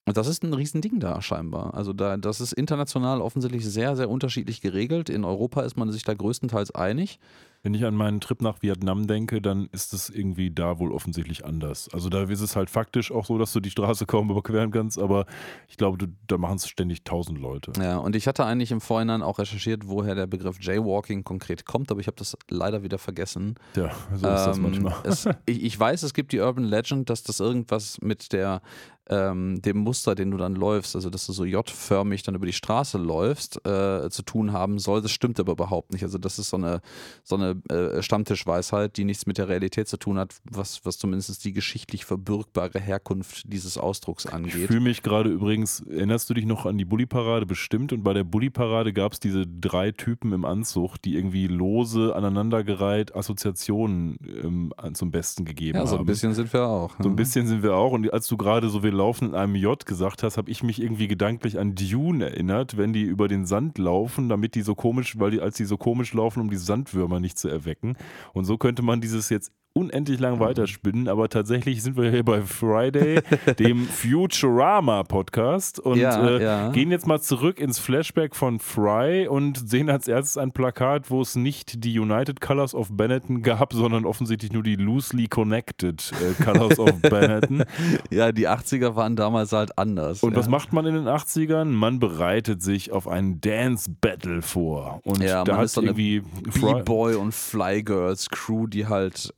Und 0.06 0.16
das 0.16 0.28
ist 0.28 0.44
ein 0.44 0.54
Riesending 0.54 1.00
da 1.00 1.20
scheinbar. 1.20 1.74
Also 1.74 1.92
da, 1.92 2.16
das 2.16 2.40
ist 2.40 2.52
international 2.52 3.20
offensichtlich 3.20 3.66
sehr, 3.66 3.96
sehr 3.96 4.08
unterschiedlich 4.08 4.60
geregelt. 4.60 5.10
In 5.10 5.24
Europa 5.24 5.62
ist 5.62 5.76
man 5.76 5.90
sich 5.90 6.04
da 6.04 6.14
größtenteils 6.14 6.72
einig. 6.74 7.18
Wenn 7.64 7.74
ich 7.74 7.84
an 7.84 7.96
meinen 7.96 8.20
Trip 8.20 8.40
nach 8.42 8.62
Vietnam 8.62 9.08
denke, 9.08 9.42
dann 9.42 9.68
ist 9.72 9.92
es 9.92 10.08
irgendwie 10.08 10.52
da 10.52 10.78
wohl 10.78 10.92
offensichtlich 10.92 11.44
anders. 11.44 11.88
Also 11.92 12.08
da 12.08 12.22
ist 12.22 12.40
es 12.40 12.54
halt 12.54 12.70
faktisch 12.70 13.10
auch 13.10 13.24
so, 13.24 13.38
dass 13.38 13.52
du 13.52 13.58
die 13.58 13.70
Straße 13.70 14.06
kaum 14.06 14.30
überqueren 14.30 14.70
kannst, 14.70 15.00
aber 15.00 15.26
ich 15.66 15.76
glaube, 15.76 15.98
du, 15.98 16.06
da 16.28 16.38
machen 16.38 16.56
es 16.56 16.68
ständig 16.68 17.02
tausend 17.02 17.40
Leute. 17.40 17.72
Ja, 17.82 17.96
und 17.96 18.14
ich 18.14 18.28
hatte 18.28 18.44
eigentlich 18.44 18.70
im 18.70 18.80
Vorhinein 18.80 19.22
auch 19.22 19.40
recherchiert, 19.40 19.88
woher 19.88 20.14
der 20.14 20.28
Begriff 20.28 20.58
Jaywalking 20.60 21.24
konkret 21.24 21.64
kommt, 21.64 21.90
aber 21.90 21.98
ich 21.98 22.06
habe 22.06 22.16
das 22.16 22.38
leider 22.48 22.84
wieder 22.84 22.98
vergessen. 22.98 23.56
Ja, 23.74 23.90
so 24.10 24.14
ist 24.14 24.22
das 24.22 24.56
Ähm, 24.58 24.62
manchmal. 24.62 24.94
Es, 25.02 25.28
ich, 25.46 25.64
ich 25.64 25.80
weiß, 25.80 26.04
es 26.04 26.14
gibt 26.14 26.30
die 26.30 26.38
Urban 26.38 26.62
Legend, 26.62 27.10
dass 27.10 27.24
das 27.24 27.40
irgendwas 27.40 28.00
mit 28.00 28.32
der 28.32 28.62
ähm, 29.08 29.60
dem 29.62 29.78
Muster, 29.78 30.14
den 30.14 30.30
du 30.30 30.36
dann 30.36 30.54
läufst, 30.54 30.96
also 30.96 31.10
dass 31.10 31.26
du 31.26 31.32
so 31.32 31.44
J-förmig 31.44 32.22
dann 32.24 32.34
über 32.34 32.46
die 32.46 32.52
Straße 32.52 32.98
läufst, 32.98 33.56
äh, 33.66 34.08
zu 34.10 34.22
tun 34.22 34.52
haben 34.52 34.78
soll. 34.78 35.02
Das 35.02 35.12
stimmt 35.12 35.38
aber 35.40 35.52
überhaupt 35.52 35.92
nicht. 35.92 36.02
Also 36.02 36.18
das 36.18 36.38
ist 36.38 36.50
so 36.50 36.56
eine, 36.56 36.80
so 37.22 37.36
eine 37.36 37.60
äh, 37.70 38.02
Stammtischweisheit, 38.02 38.96
die 38.96 39.04
nichts 39.04 39.26
mit 39.26 39.38
der 39.38 39.48
Realität 39.48 39.88
zu 39.88 39.96
tun 39.96 40.18
hat, 40.18 40.34
was, 40.50 40.84
was 40.84 40.98
zumindest 40.98 41.44
die 41.44 41.52
geschichtlich 41.52 42.04
verbürgbare 42.04 42.80
Herkunft 42.80 43.42
dieses 43.52 43.78
Ausdrucks 43.78 44.24
Ich 44.26 44.32
angeht. 44.32 44.66
fühle 44.66 44.80
mich 44.80 45.02
gerade 45.02 45.30
übrigens, 45.30 45.80
erinnerst 45.80 46.28
du 46.30 46.34
dich 46.34 46.46
noch 46.46 46.66
an 46.66 46.76
die 46.78 46.84
Bulli-Parade 46.84 47.46
bestimmt? 47.46 47.92
Und 47.92 48.02
bei 48.02 48.12
der 48.12 48.24
Bulli-Parade 48.24 48.92
gab 48.92 49.12
es 49.12 49.20
diese 49.20 49.46
drei 49.46 49.92
Typen 49.92 50.32
im 50.32 50.44
Anzug, 50.44 51.00
die 51.02 51.14
irgendwie 51.14 51.46
lose, 51.46 52.14
aneinandergereiht 52.16 53.14
Assoziationen 53.14 54.18
ähm, 54.42 54.72
zum 54.94 55.10
Besten 55.10 55.44
gegeben 55.44 55.78
Ja, 55.78 55.86
so 55.86 55.92
haben. 55.94 56.02
ein 56.02 56.06
bisschen 56.06 56.34
sind 56.34 56.52
wir 56.52 56.64
auch. 56.66 56.94
So 57.00 57.08
ein 57.08 57.16
bisschen 57.16 57.46
sind 57.46 57.62
wir 57.62 57.74
auch. 57.76 57.92
Und 57.92 58.12
als 58.12 58.26
du 58.28 58.36
gerade 58.36 58.68
so, 58.68 58.82
wir 58.82 58.92
laufen 58.96 59.28
in 59.28 59.34
einem 59.34 59.54
J 59.54 59.84
gesagt 59.86 60.22
hast, 60.22 60.36
habe 60.36 60.50
ich 60.50 60.62
mich 60.62 60.80
irgendwie 60.80 61.08
gedanklich 61.08 61.58
an 61.58 61.74
Dune 61.74 62.24
erinnert, 62.24 62.76
wenn 62.76 62.92
die 62.92 63.02
über 63.02 63.28
den 63.28 63.46
Sand 63.46 63.78
laufen, 63.78 64.28
damit 64.28 64.54
die 64.54 64.62
so 64.62 64.74
komisch, 64.74 65.18
weil 65.18 65.30
die, 65.30 65.40
als 65.40 65.56
die 65.56 65.64
so 65.64 65.76
komisch 65.76 66.12
laufen, 66.14 66.40
um 66.40 66.50
die 66.50 66.56
Sandwürmer 66.56 67.20
nicht 67.20 67.38
zu 67.38 67.48
erwecken. 67.48 67.96
Und 68.32 68.44
so 68.44 68.58
könnte 68.58 68.82
man 68.82 69.00
dieses 69.00 69.28
jetzt 69.28 69.52
unendlich 69.76 70.18
lang 70.18 70.40
weiterspinnen, 70.40 71.06
aber 71.06 71.28
tatsächlich 71.28 71.82
sind 71.82 71.98
wir 71.98 72.10
hier 72.10 72.24
bei 72.24 72.40
Friday, 72.40 73.20
dem 73.58 73.84
Futurama-Podcast 73.86 75.78
und 75.80 75.98
Ja, 75.98 76.26
äh, 76.26 76.42
ja. 76.42 76.68
gehen 76.70 76.90
jetzt 76.90 77.06
mal 77.06 77.20
zurück 77.20 77.60
ins 77.60 77.78
Flashback 77.78 78.34
von 78.34 78.58
Fry 78.58 79.28
und 79.28 79.68
sehen 79.68 79.90
als 79.90 80.08
erstes 80.08 80.38
ein 80.38 80.52
Plakat, 80.52 81.10
wo 81.10 81.20
es 81.20 81.36
nicht 81.36 81.84
die 81.84 81.98
United 81.98 82.40
Colors 82.40 82.74
of 82.74 82.88
Benetton 82.90 83.42
gab, 83.42 83.74
sondern 83.74 84.06
offensichtlich 84.06 84.50
nur 84.52 84.62
die 84.62 84.76
loosely 84.76 85.26
connected 85.28 86.10
äh, 86.22 86.42
Colors 86.42 86.78
of 86.78 86.92
Benetton. 87.02 87.64
Ja, 88.10 88.32
die 88.32 88.48
80er 88.48 88.96
waren 88.96 89.14
damals 89.14 89.52
halt 89.52 89.76
anders. 89.78 90.22
Und 90.22 90.32
ja. 90.32 90.38
was 90.38 90.48
macht 90.48 90.72
man 90.72 90.86
in 90.86 90.94
den 90.94 91.06
80ern? 91.06 91.66
Man 91.66 91.98
bereitet 91.98 92.62
sich 92.62 92.92
auf 92.92 93.06
einen 93.08 93.40
Dance-Battle 93.42 94.40
vor. 94.40 95.00
Und 95.04 95.22
da 95.22 95.44
hat 95.46 95.76
irgendwie 95.76 96.22
Fry- 96.50 96.76
B-Boy 96.78 97.16
und 97.16 97.34
Fly 97.34 97.82
Girls 97.82 98.30
Crew, 98.30 98.66
die 98.66 98.86
halt 98.86 99.32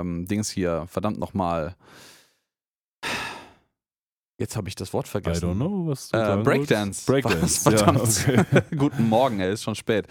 ähm, 0.00 0.26
Dings 0.26 0.50
hier, 0.50 0.86
verdammt 0.88 1.18
nochmal. 1.18 1.74
Jetzt 4.38 4.56
habe 4.56 4.68
ich 4.68 4.74
das 4.74 4.92
Wort 4.92 5.06
I 5.06 5.10
vergessen. 5.10 5.50
don't 5.50 5.54
know, 5.54 5.86
was 5.86 6.08
du 6.08 6.16
Äh, 6.16 6.42
Breakdance. 6.42 7.04
Breakdance, 7.06 7.64
Was? 7.64 7.72
ja, 7.72 7.78
Verdammt. 7.78 8.00
okay. 8.00 8.62
Guten 8.76 9.08
Morgen, 9.08 9.38
ey, 9.40 9.52
ist 9.52 9.62
schon 9.62 9.74
spät. 9.76 10.06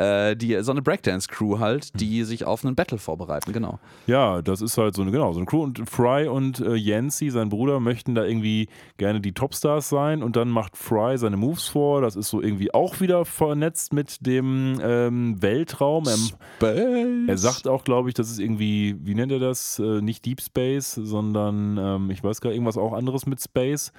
Äh, 0.00 0.34
die, 0.34 0.56
so 0.62 0.70
eine 0.72 0.80
Breakdance-Crew 0.80 1.58
halt, 1.58 2.00
die 2.00 2.24
sich 2.24 2.46
auf 2.46 2.64
einen 2.64 2.74
Battle 2.74 2.96
vorbereiten, 2.96 3.52
genau. 3.52 3.78
Ja, 4.06 4.40
das 4.40 4.62
ist 4.62 4.78
halt 4.78 4.94
so 4.94 5.02
eine, 5.02 5.10
genau, 5.10 5.34
so 5.34 5.40
eine 5.40 5.44
Crew. 5.44 5.62
Und 5.62 5.90
Fry 5.90 6.26
und 6.26 6.58
äh, 6.60 6.74
Yancy, 6.74 7.28
sein 7.28 7.50
Bruder, 7.50 7.80
möchten 7.80 8.14
da 8.14 8.24
irgendwie 8.24 8.68
gerne 8.96 9.20
die 9.20 9.32
Topstars 9.32 9.90
sein. 9.90 10.22
Und 10.22 10.36
dann 10.36 10.48
macht 10.48 10.78
Fry 10.78 11.18
seine 11.18 11.36
Moves 11.36 11.68
vor. 11.68 12.00
Das 12.00 12.16
ist 12.16 12.30
so 12.30 12.40
irgendwie 12.40 12.72
auch 12.72 13.00
wieder 13.00 13.26
vernetzt 13.26 13.92
mit 13.92 14.24
dem 14.24 14.80
ähm, 14.82 15.42
Weltraum. 15.42 16.06
Er, 16.06 16.16
Space. 16.16 17.28
er 17.28 17.38
sagt 17.38 17.68
auch, 17.68 17.84
glaube 17.84 18.08
ich, 18.08 18.14
das 18.14 18.30
ist 18.30 18.38
irgendwie, 18.38 18.96
wie 19.02 19.14
nennt 19.14 19.32
er 19.32 19.38
das? 19.38 19.78
Äh, 19.80 20.00
nicht 20.00 20.24
Deep 20.24 20.40
Space, 20.40 20.94
sondern 20.94 21.76
ähm, 21.76 22.10
ich 22.10 22.24
weiß 22.24 22.40
gar 22.40 22.52
irgendwas 22.52 22.78
auch 22.78 22.94
anderes 22.94 23.26
mit 23.26 23.42
Space. 23.42 23.92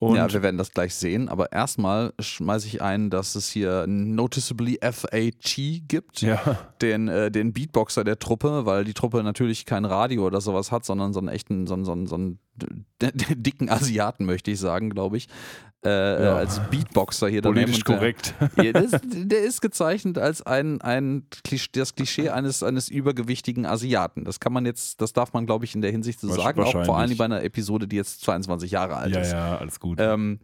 Und 0.00 0.14
ja, 0.14 0.32
wir 0.32 0.42
werden 0.42 0.58
das 0.58 0.70
gleich 0.72 0.94
sehen, 0.94 1.28
aber 1.28 1.50
erstmal 1.50 2.12
schmeiße 2.20 2.68
ich 2.68 2.80
ein, 2.82 3.10
dass 3.10 3.34
es 3.34 3.48
hier 3.48 3.84
Noticeably 3.88 4.78
FAT 4.80 5.82
gibt. 5.88 6.20
ja, 6.20 6.40
den, 6.80 7.08
äh, 7.08 7.30
den 7.32 7.52
Beatboxer 7.52 8.04
der 8.04 8.18
Truppe, 8.20 8.64
weil 8.64 8.84
die 8.84 8.94
Truppe 8.94 9.24
natürlich 9.24 9.64
kein 9.66 9.84
Radio 9.84 10.24
oder 10.24 10.40
sowas 10.40 10.70
hat, 10.70 10.84
sondern 10.84 11.12
so 11.12 11.18
einen 11.18 11.28
echten, 11.28 11.66
so 11.66 11.74
einen, 11.74 11.84
so 11.84 11.92
einen, 11.92 12.06
so 12.06 12.14
einen 12.14 12.38
d- 13.02 13.10
dicken 13.34 13.68
Asiaten, 13.70 14.24
möchte 14.24 14.52
ich 14.52 14.60
sagen, 14.60 14.90
glaube 14.90 15.16
ich. 15.16 15.28
Äh, 15.84 16.24
Ja. 16.24 16.36
Als 16.36 16.58
Beatboxer 16.70 17.28
hier 17.28 17.40
daneben. 17.40 17.66
politisch 17.66 17.84
der- 17.84 17.94
korrekt. 17.96 18.34
Ja, 18.62 18.72
das, 18.72 19.00
der 19.04 19.42
ist 19.42 19.60
gezeichnet 19.62 20.18
als 20.18 20.42
ein, 20.42 20.80
ein 20.80 21.24
Klisch- 21.44 21.70
das 21.72 21.94
Klischee 21.94 22.30
eines, 22.30 22.62
eines 22.64 22.88
übergewichtigen 22.88 23.64
Asiaten. 23.64 24.24
Das 24.24 24.40
kann 24.40 24.52
man 24.52 24.66
jetzt, 24.66 25.00
das 25.00 25.12
darf 25.12 25.32
man, 25.32 25.46
glaube 25.46 25.64
ich, 25.66 25.74
in 25.76 25.80
der 25.80 25.92
Hinsicht 25.92 26.18
so 26.20 26.28
sagen, 26.28 26.60
auch 26.62 26.84
vor 26.84 26.98
allem 26.98 27.16
bei 27.16 27.24
einer 27.26 27.42
Episode, 27.44 27.86
die 27.86 27.94
jetzt 27.96 28.22
22 28.22 28.72
Jahre 28.72 28.96
alt 28.96 29.14
Ja, 29.14 29.20
ist. 29.20 29.30
ja, 29.32 29.56
alles 29.58 29.78
gut. 29.78 29.98
Ähm, 30.00 30.40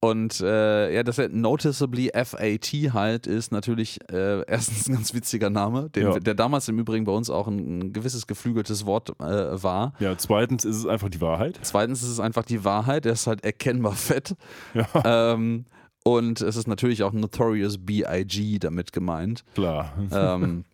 und 0.00 0.40
äh, 0.40 0.94
ja, 0.94 1.02
dass 1.02 1.18
er 1.18 1.28
Noticeably 1.30 2.10
FAT 2.14 2.92
halt 2.92 3.26
ist 3.26 3.50
natürlich 3.50 3.98
äh, 4.12 4.42
erstens 4.46 4.88
ein 4.88 4.94
ganz 4.94 5.14
witziger 5.14 5.50
Name, 5.50 5.88
den, 5.90 6.02
Ja. 6.04 6.18
der 6.20 6.34
damals 6.34 6.68
im 6.68 6.78
Übrigen 6.78 7.04
bei 7.04 7.12
uns 7.12 7.30
auch 7.30 7.48
ein, 7.48 7.78
ein 7.78 7.92
gewisses 7.92 8.26
geflügeltes 8.26 8.84
Wort 8.86 9.10
äh, 9.20 9.62
war. 9.62 9.94
ja, 9.98 10.16
zweitens 10.18 10.64
ist 10.64 10.76
es 10.76 10.86
einfach 10.86 11.08
die 11.08 11.20
Wahrheit. 11.20 11.58
Zweitens 11.62 12.02
ist 12.02 12.10
es 12.10 12.20
einfach 12.20 12.44
die 12.44 12.62
Wahrheit, 12.64 13.06
er 13.06 13.12
ist 13.12 13.26
halt 13.26 13.44
erkennbar 13.44 13.92
fett. 13.94 14.36
Ja, 14.74 15.32
Ähm, 15.32 15.64
und 16.04 16.40
es 16.40 16.54
ist 16.56 16.68
natürlich 16.68 17.02
auch 17.02 17.12
Notorious 17.12 17.78
B.I.G. 17.78 18.58
damit 18.60 18.92
gemeint. 18.92 19.42
klar. 19.54 19.92
Ähm, 20.12 20.64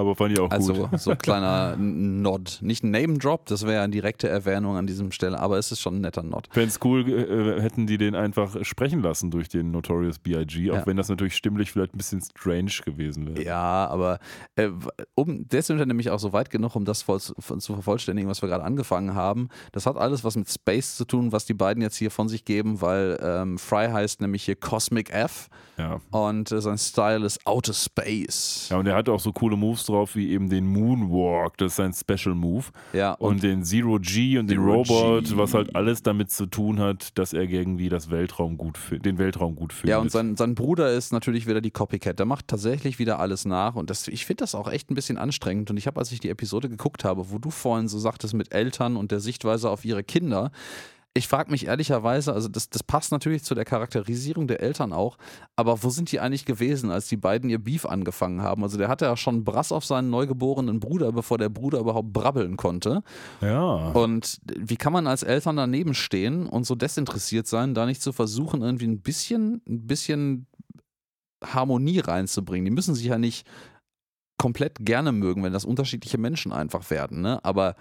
Aber 0.00 0.16
fand 0.16 0.32
ich 0.32 0.40
auch 0.40 0.50
also 0.50 0.72
gut. 0.74 0.98
so 1.00 1.10
ein 1.12 1.18
kleiner 1.22 1.76
Nod. 1.76 2.58
Nicht 2.62 2.82
ein 2.84 2.90
Name-Drop, 2.90 3.46
das 3.46 3.66
wäre 3.66 3.82
eine 3.82 3.92
direkte 3.92 4.28
Erwähnung 4.28 4.76
an 4.76 4.86
diesem 4.86 5.12
Stelle, 5.12 5.38
aber 5.38 5.58
es 5.58 5.70
ist 5.72 5.80
schon 5.80 5.96
ein 5.96 6.00
netter 6.00 6.22
Nod. 6.22 6.48
Fände 6.50 6.68
es 6.68 6.78
cool, 6.84 7.08
äh, 7.08 7.60
hätten 7.60 7.86
die 7.86 7.98
den 7.98 8.14
einfach 8.14 8.56
sprechen 8.64 9.02
lassen 9.02 9.30
durch 9.30 9.48
den 9.48 9.70
Notorious 9.70 10.18
B.I.G., 10.18 10.70
auch 10.70 10.76
Ja. 10.76 10.86
wenn 10.86 10.96
das 10.96 11.08
natürlich 11.08 11.36
stimmlich 11.36 11.70
vielleicht 11.72 11.94
ein 11.94 11.98
bisschen 11.98 12.20
strange 12.22 12.72
gewesen 12.84 13.26
wäre. 13.28 13.44
Ja, 13.44 13.86
aber 13.88 14.18
äh, 14.56 14.68
um, 15.14 15.46
der 15.48 15.62
sind 15.62 15.78
wir 15.78 15.86
nämlich 15.86 16.10
auch 16.10 16.18
so 16.18 16.32
weit 16.32 16.50
genug, 16.50 16.74
um 16.76 16.84
das 16.84 17.02
voll, 17.02 17.20
zu 17.20 17.34
zu 17.34 17.74
vervollständigen, 17.74 18.28
was 18.30 18.42
wir 18.42 18.48
gerade 18.48 18.64
angefangen 18.64 19.14
haben. 19.14 19.48
Das 19.72 19.86
hat 19.86 19.96
alles 19.96 20.24
was 20.24 20.36
mit 20.36 20.48
Space 20.50 20.96
zu 20.96 21.04
tun, 21.04 21.32
was 21.32 21.44
die 21.44 21.54
beiden 21.54 21.82
jetzt 21.82 21.96
hier 21.96 22.10
von 22.10 22.28
sich 22.28 22.44
geben, 22.44 22.80
weil 22.80 23.18
ähm, 23.22 23.58
Fry 23.58 23.88
heißt 23.88 24.20
nämlich 24.20 24.44
hier 24.44 24.56
Cosmic 24.56 25.10
F 25.10 25.48
Ja. 25.76 26.00
und 26.10 26.50
äh, 26.52 26.60
sein 26.60 26.78
Style 26.78 27.26
ist 27.26 27.46
Outer 27.46 27.74
Space. 27.74 28.68
ja, 28.70 28.78
und 28.78 28.86
er 28.86 28.94
hat 28.96 29.08
auch 29.08 29.20
so 29.20 29.32
coole 29.32 29.56
Moves 29.56 29.84
drauf 29.90 30.16
wie 30.16 30.30
eben 30.30 30.48
den 30.48 30.66
Moonwalk, 30.66 31.56
das 31.58 31.72
ist 31.72 31.76
sein 31.76 31.92
Special 31.92 32.34
Move. 32.34 32.66
Ja, 32.92 33.12
Und, 33.14 33.42
den 33.42 33.64
Zero 33.64 33.98
G 34.00 34.38
und 34.38 34.48
den 34.48 34.58
Zero 34.58 34.82
Robot, 34.82 35.24
G. 35.24 35.36
was 35.36 35.54
halt 35.54 35.74
alles 35.76 36.02
damit 36.02 36.30
zu 36.30 36.46
tun 36.46 36.80
hat, 36.80 37.18
dass 37.18 37.32
er 37.32 37.42
irgendwie 37.42 37.88
das 37.88 38.10
Weltraum 38.10 38.56
gut 38.56 38.78
den 38.90 39.18
Weltraum 39.18 39.54
gut 39.54 39.72
findet. 39.72 39.90
Ja, 39.90 39.98
und 39.98 40.10
sein, 40.10 40.36
sein 40.36 40.54
Bruder 40.54 40.92
ist 40.92 41.12
natürlich 41.12 41.46
wieder 41.46 41.60
die 41.60 41.70
Copycat. 41.70 42.18
Der 42.18 42.26
macht 42.26 42.48
tatsächlich 42.48 42.98
wieder 42.98 43.18
alles 43.18 43.44
nach. 43.44 43.74
Und 43.74 43.90
das, 43.90 44.08
ich 44.08 44.26
finde 44.26 44.42
das 44.42 44.54
auch 44.54 44.70
echt 44.70 44.90
ein 44.90 44.94
bisschen 44.94 45.18
anstrengend. 45.18 45.70
Und 45.70 45.76
ich 45.76 45.86
habe, 45.86 45.98
als 45.98 46.12
ich 46.12 46.20
die 46.20 46.28
Episode 46.28 46.68
geguckt 46.68 47.04
habe, 47.04 47.30
wo 47.30 47.38
du 47.38 47.50
vorhin 47.50 47.88
so 47.88 47.98
sagtest 47.98 48.34
mit 48.34 48.52
Eltern 48.52 48.96
und 48.96 49.10
der 49.10 49.20
Sichtweise 49.20 49.70
auf 49.70 49.84
ihre 49.84 50.02
Kinder, 50.02 50.50
ich 51.14 51.26
frage 51.26 51.50
mich 51.50 51.66
ehrlicherweise, 51.66 52.32
also 52.32 52.48
das, 52.48 52.70
das 52.70 52.84
passt 52.84 53.10
natürlich 53.10 53.42
zu 53.42 53.56
der 53.56 53.64
Charakterisierung 53.64 54.46
der 54.46 54.60
Eltern 54.60 54.92
auch, 54.92 55.16
aber 55.56 55.82
wo 55.82 55.90
sind 55.90 56.12
die 56.12 56.20
eigentlich 56.20 56.44
gewesen, 56.44 56.90
als 56.90 57.08
die 57.08 57.16
beiden 57.16 57.50
ihr 57.50 57.58
Beef 57.58 57.84
angefangen 57.84 58.42
haben? 58.42 58.62
Also 58.62 58.78
der 58.78 58.88
hatte 58.88 59.06
ja 59.06 59.16
schon 59.16 59.42
Brass 59.42 59.72
auf 59.72 59.84
seinen 59.84 60.10
neugeborenen 60.10 60.78
Bruder, 60.78 61.10
bevor 61.10 61.36
der 61.36 61.48
Bruder 61.48 61.80
überhaupt 61.80 62.12
brabbeln 62.12 62.56
konnte. 62.56 63.02
ja. 63.40 63.90
Und 63.90 64.40
wie 64.44 64.76
kann 64.76 64.92
man 64.92 65.08
als 65.08 65.24
Eltern 65.24 65.56
daneben 65.56 65.94
stehen 65.94 66.46
und 66.46 66.64
so 66.64 66.76
desinteressiert 66.76 67.48
sein, 67.48 67.74
da 67.74 67.86
nicht 67.86 68.02
zu 68.02 68.12
versuchen, 68.12 68.62
irgendwie 68.62 68.86
ein 68.86 69.00
bisschen, 69.00 69.62
ein 69.66 69.86
bisschen 69.88 70.46
Harmonie 71.44 71.98
reinzubringen? 71.98 72.66
Die 72.66 72.70
müssen 72.70 72.94
sich 72.94 73.06
ja 73.06 73.18
nicht 73.18 73.48
komplett 74.38 74.76
gerne 74.80 75.10
mögen, 75.10 75.42
wenn 75.42 75.52
das 75.52 75.64
unterschiedliche 75.64 76.18
Menschen 76.18 76.52
einfach 76.52 76.88
werden, 76.90 77.20
ne? 77.20 77.44
Aber 77.44 77.74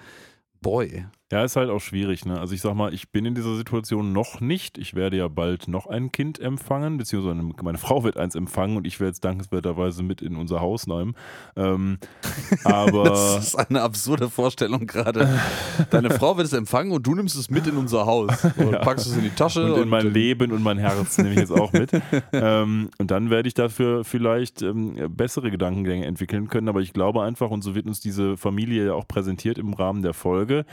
boy. 0.61 1.05
Ja, 1.31 1.43
ist 1.43 1.55
halt 1.55 1.69
auch 1.69 1.79
schwierig, 1.79 2.25
ne? 2.25 2.39
Also 2.39 2.55
ich 2.55 2.61
sag 2.61 2.73
mal, 2.73 2.91
ich 2.91 3.11
bin 3.11 3.23
in 3.23 3.35
dieser 3.35 3.55
Situation 3.55 4.13
noch 4.13 4.41
nicht. 4.41 4.79
Ich 4.79 4.95
werde 4.95 5.15
ja 5.17 5.27
bald 5.27 5.67
noch 5.67 5.85
ein 5.85 6.11
Kind 6.11 6.39
empfangen, 6.39 6.97
beziehungsweise 6.97 7.35
meine 7.61 7.77
Frau 7.79 8.03
wird 8.03 8.17
eins 8.17 8.33
empfangen 8.33 8.77
und 8.77 8.87
ich 8.87 8.99
werde 8.99 9.11
es 9.11 9.19
dankenswerterweise 9.19 10.01
mit 10.01 10.23
in 10.23 10.35
unser 10.35 10.59
Haus 10.59 10.87
nehmen. 10.87 11.13
Ähm, 11.55 11.99
aber 12.63 13.03
Das 13.03 13.49
ist 13.49 13.55
eine 13.55 13.83
absurde 13.83 14.27
Vorstellung 14.31 14.87
gerade. 14.87 15.39
Deine 15.91 16.09
Frau 16.09 16.35
wird 16.35 16.47
es 16.47 16.53
empfangen 16.53 16.91
und 16.91 17.05
du 17.05 17.13
nimmst 17.13 17.37
es 17.37 17.51
mit 17.51 17.67
in 17.67 17.77
unser 17.77 18.07
Haus. 18.07 18.29
Und 18.57 18.81
packst 18.81 19.05
es 19.05 19.15
in 19.15 19.23
die 19.23 19.29
Tasche. 19.29 19.73
und 19.73 19.83
in 19.83 19.89
mein 19.89 20.11
Leben 20.11 20.51
und 20.51 20.63
mein 20.63 20.77
Herz 20.77 21.17
nehme 21.17 21.31
ich 21.31 21.39
jetzt 21.39 21.51
auch 21.51 21.71
mit. 21.71 21.91
ähm, 22.33 22.89
und 22.97 23.11
dann 23.11 23.29
werde 23.29 23.47
ich 23.47 23.53
dafür 23.53 24.03
vielleicht 24.03 24.61
ähm, 24.61 24.95
bessere 25.15 25.51
Gedankengänge 25.51 26.05
entwickeln 26.05 26.47
können. 26.47 26.67
Aber 26.67 26.81
ich 26.81 26.93
glaube 26.93 27.23
einfach, 27.23 27.49
und 27.51 27.63
so 27.63 27.75
wird 27.75 27.85
uns 27.85 27.99
diese 27.99 28.35
Familie 28.37 28.87
ja 28.87 28.93
auch 28.93 29.07
präsentiert 29.07 29.57
im 29.57 29.73
Rahmen 29.73 30.01
der 30.01 30.13
Folge, 30.13 30.65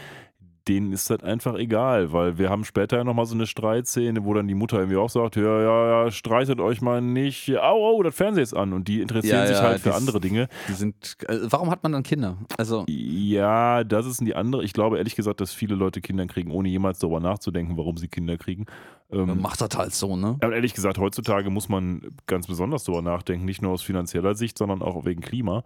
denen 0.69 0.93
ist 0.93 1.11
das 1.11 1.23
einfach 1.23 1.55
egal, 1.57 2.13
weil 2.13 2.39
wir 2.39 2.51
haben 2.51 2.65
später 2.65 2.97
ja 2.99 3.05
nochmal 3.05 3.27
so 3.27 3.35
eine 3.35 3.47
Streitszene, 3.47 4.25
wo 4.25 4.35
dann 4.35 4.49
die 4.49 4.55
Mutter 4.55 4.79
irgendwie 4.79 4.97
auch 4.97 5.11
sagt, 5.11 5.37
ja, 5.37 5.43
ja, 5.63 6.05
ja, 6.05 6.11
streitet 6.11 6.61
euch 6.61 6.81
mal 6.81 7.01
nicht, 7.01 7.57
au, 7.59 7.97
au, 7.97 8.03
das 8.03 8.15
Fernsehen 8.15 8.43
ist 8.43 8.55
an 8.55 8.73
und 8.73 8.89
die 8.89 9.01
interessieren 9.01 9.41
Ja, 9.41 9.47
sich 9.47 9.57
ja, 9.57 9.63
halt 9.63 9.81
für 9.81 9.95
andere 9.95 10.21
Dinge. 10.21 10.49
Die 10.69 10.73
sind. 10.73 11.17
äh, 11.29 11.39
Warum 11.51 11.71
hat 11.71 11.83
man 11.83 11.93
dann 11.93 12.03
Kinder? 12.03 12.39
Also. 12.59 12.85
Ja, 12.89 13.85
das 13.85 14.07
ist 14.07 14.21
die 14.21 14.35
andere. 14.35 14.65
Ich 14.65 14.73
glaube 14.73 14.99
ehrlich 14.99 15.17
gesagt, 15.17 15.41
dass 15.41 15.53
viele 15.53 15.75
Leute 15.75 16.01
Kinder 16.01 16.27
kriegen, 16.27 16.51
ohne 16.51 16.69
jemals 16.69 16.99
darüber 16.99 17.21
nachzudenken, 17.21 17.77
warum 17.77 17.97
sie 17.97 18.09
Kinder 18.09 18.37
kriegen. 18.37 18.67
Ähm, 19.11 19.41
Macht 19.41 19.61
das 19.61 19.77
halt 19.77 19.95
so, 19.95 20.17
ne? 20.17 20.37
Und 20.43 20.53
ehrlich 20.53 20.75
gesagt, 20.75 20.99
heutzutage 20.99 21.49
muss 21.51 21.69
man 21.69 22.03
ganz 22.27 22.47
besonders 22.49 22.85
darüber 22.85 23.03
nachdenken, 23.03 23.45
nicht 23.45 23.63
nur 23.63 23.73
aus 23.73 23.83
finanzieller 23.83 24.35
Sicht, 24.35 24.59
sondern 24.59 24.83
auch 24.83 25.05
wegen 25.05 25.21
Klima. 25.21 25.63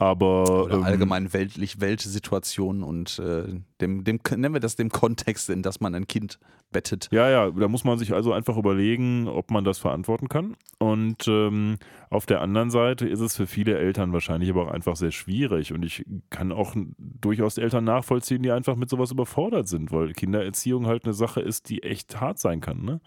Aber 0.00 0.66
Oder 0.66 0.76
ähm, 0.76 0.84
allgemein 0.84 1.32
weltlich, 1.32 1.80
Weltsituation 1.80 2.84
und 2.84 3.18
äh, 3.18 3.60
dem, 3.80 4.04
dem, 4.04 4.20
nennen 4.30 4.54
wir 4.54 4.60
das 4.60 4.76
dem 4.76 4.90
Kontext, 4.90 5.50
in 5.50 5.62
das 5.62 5.80
man 5.80 5.92
ein 5.96 6.06
Kind 6.06 6.38
bettet. 6.70 7.08
Ja, 7.10 7.28
ja, 7.28 7.50
da 7.50 7.66
muss 7.66 7.82
man 7.82 7.98
sich 7.98 8.14
also 8.14 8.32
einfach 8.32 8.56
überlegen, 8.56 9.26
ob 9.26 9.50
man 9.50 9.64
das 9.64 9.78
verantworten 9.78 10.28
kann. 10.28 10.56
Und 10.78 11.26
ähm, 11.26 11.78
auf 12.10 12.26
der 12.26 12.42
anderen 12.42 12.70
Seite 12.70 13.08
ist 13.08 13.18
es 13.18 13.36
für 13.36 13.48
viele 13.48 13.76
Eltern 13.76 14.12
wahrscheinlich 14.12 14.50
aber 14.50 14.66
auch 14.66 14.70
einfach 14.70 14.94
sehr 14.94 15.10
schwierig. 15.10 15.72
Und 15.72 15.84
ich 15.84 16.04
kann 16.30 16.52
auch 16.52 16.76
durchaus 16.98 17.58
Eltern 17.58 17.82
nachvollziehen, 17.82 18.44
die 18.44 18.52
einfach 18.52 18.76
mit 18.76 18.90
sowas 18.90 19.10
überfordert 19.10 19.66
sind, 19.66 19.90
weil 19.90 20.12
Kindererziehung 20.12 20.86
halt 20.86 21.06
eine 21.06 21.14
Sache 21.14 21.40
ist, 21.40 21.70
die 21.70 21.82
echt 21.82 22.20
hart 22.20 22.38
sein 22.38 22.60
kann. 22.60 22.84
Ne? 22.84 23.00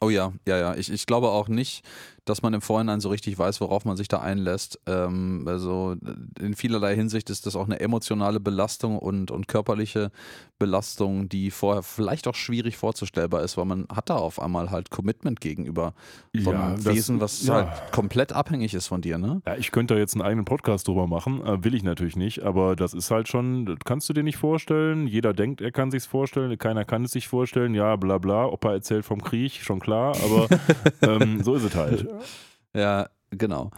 Oh 0.00 0.10
ja, 0.10 0.32
ja, 0.46 0.58
ja. 0.58 0.74
Ich, 0.74 0.92
ich 0.92 1.06
glaube 1.06 1.28
auch 1.28 1.48
nicht, 1.48 1.82
dass 2.24 2.42
man 2.42 2.54
im 2.54 2.60
Vorhinein 2.60 3.00
so 3.00 3.10
richtig 3.10 3.38
weiß, 3.38 3.60
worauf 3.60 3.84
man 3.84 3.96
sich 3.96 4.08
da 4.08 4.20
einlässt. 4.20 4.80
Ähm, 4.86 5.44
also 5.46 5.96
in 6.40 6.54
vielerlei 6.54 6.94
Hinsicht 6.94 7.30
ist 7.30 7.46
das 7.46 7.56
auch 7.56 7.66
eine 7.66 7.80
emotionale 7.80 8.40
Belastung 8.40 8.98
und, 8.98 9.30
und 9.30 9.48
körperliche 9.48 10.10
Belastung, 10.58 11.28
die 11.28 11.50
vorher 11.50 11.82
vielleicht 11.82 12.26
auch 12.28 12.34
schwierig 12.34 12.76
vorzustellbar 12.76 13.42
ist, 13.42 13.56
weil 13.56 13.66
man 13.66 13.86
hat 13.94 14.08
da 14.08 14.16
auf 14.16 14.40
einmal 14.40 14.70
halt 14.70 14.90
Commitment 14.90 15.40
gegenüber 15.40 15.94
so 16.32 16.52
Ja, 16.52 16.68
einem 16.68 16.84
Wesen, 16.84 17.20
was 17.20 17.44
ja. 17.44 17.54
halt 17.54 17.92
komplett 17.92 18.32
abhängig 18.32 18.72
ist 18.74 18.86
von 18.86 19.02
dir, 19.02 19.18
ne? 19.18 19.42
Ja, 19.46 19.56
ich 19.56 19.70
könnte 19.70 19.94
da 19.94 20.00
jetzt 20.00 20.14
einen 20.14 20.22
eigenen 20.22 20.44
Podcast 20.44 20.88
drüber 20.88 21.06
machen, 21.06 21.44
äh, 21.44 21.62
will 21.64 21.74
ich 21.74 21.82
natürlich 21.82 22.16
nicht, 22.16 22.42
aber 22.42 22.76
das 22.76 22.94
ist 22.94 23.10
halt 23.10 23.28
schon, 23.28 23.66
das 23.66 23.78
kannst 23.84 24.08
du 24.08 24.12
dir 24.12 24.22
nicht 24.22 24.38
vorstellen. 24.38 25.06
Jeder 25.06 25.34
denkt, 25.34 25.60
er 25.60 25.72
kann 25.72 25.90
sich's 25.90 26.06
vorstellen, 26.06 26.56
keiner 26.56 26.84
kann 26.84 27.04
es 27.04 27.10
sich 27.10 27.28
vorstellen. 27.28 27.74
Ja, 27.74 27.96
bla 27.96 28.18
bla. 28.18 28.46
Opa 28.46 28.72
erzählt 28.72 29.04
vom 29.04 29.22
Krieg, 29.22 29.52
schon 29.62 29.80
klar, 29.80 30.16
aber 30.24 30.48
ähm, 31.02 31.42
so 31.42 31.54
ist 31.54 31.64
es 31.64 31.74
halt. 31.74 32.06
Ja, 32.74 33.08
genau. 33.30 33.70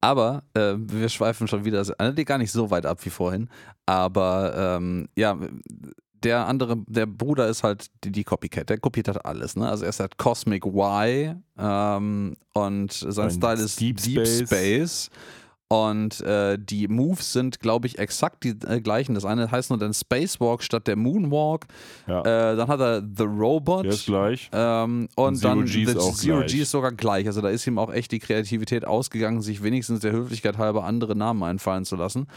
Aber 0.00 0.44
äh, 0.54 0.74
wir 0.76 1.08
schweifen 1.08 1.48
schon 1.48 1.64
wieder 1.64 1.84
äh, 1.98 2.24
gar 2.24 2.38
nicht 2.38 2.52
so 2.52 2.70
weit 2.70 2.86
ab 2.86 3.04
wie 3.04 3.10
vorhin. 3.10 3.48
Aber 3.86 4.54
ähm, 4.56 5.08
ja, 5.16 5.36
der 6.22 6.46
andere, 6.46 6.76
der 6.86 7.06
Bruder 7.06 7.48
ist 7.48 7.62
halt 7.62 7.90
die, 8.04 8.12
die 8.12 8.24
Copycat. 8.24 8.68
Der 8.70 8.78
kopiert 8.78 9.08
halt 9.08 9.24
alles. 9.24 9.56
Ne? 9.56 9.68
Also 9.68 9.84
er 9.84 9.90
ist 9.90 10.00
halt 10.00 10.16
Cosmic 10.16 10.64
Y 10.64 11.42
ähm, 11.58 12.36
und 12.54 12.92
sein 12.92 13.26
Ein 13.26 13.30
Style 13.30 13.60
ist 13.62 13.80
Deep 13.80 13.96
Deep, 14.00 14.26
Space. 14.26 15.10
Und 15.70 16.22
äh, 16.22 16.58
die 16.58 16.88
Moves 16.88 17.34
sind, 17.34 17.60
glaube 17.60 17.86
ich, 17.86 17.98
exakt 17.98 18.42
die 18.42 18.56
äh, 18.66 18.80
gleichen. 18.80 19.14
Das 19.14 19.26
eine 19.26 19.50
heißt 19.50 19.68
nur 19.68 19.78
dann 19.78 19.92
Spacewalk 19.92 20.62
statt 20.62 20.86
der 20.86 20.96
Moonwalk. 20.96 21.66
Ja, 22.06 22.20
Äh, 22.22 22.56
dann 22.56 22.68
hat 22.68 22.80
er 22.80 23.02
The 23.02 23.24
Robot. 23.24 23.84
der 23.84 23.92
ist 23.92 24.06
gleich. 24.06 24.48
Ähm, 24.52 25.08
und, 25.14 25.24
Und 25.26 25.36
Zero 25.36 25.54
dann 25.56 25.64
G 25.66 25.82
ist 25.82 25.98
auch 25.98 26.14
Zero 26.14 26.38
gleich. 26.38 26.52
G 26.52 26.58
ist 26.62 26.70
sogar 26.70 26.92
gleich. 26.92 27.26
Also 27.26 27.42
da 27.42 27.50
ist 27.50 27.66
ihm 27.66 27.78
auch 27.78 27.92
echt 27.92 28.12
die 28.12 28.18
Kreativität 28.18 28.86
ausgegangen, 28.86 29.42
sich 29.42 29.62
wenigstens 29.62 30.00
der 30.00 30.12
Höflichkeit 30.12 30.56
halber 30.56 30.84
andere 30.84 31.14
Namen 31.14 31.42
einfallen 31.42 31.84
zu 31.84 31.96
lassen. 31.96 32.28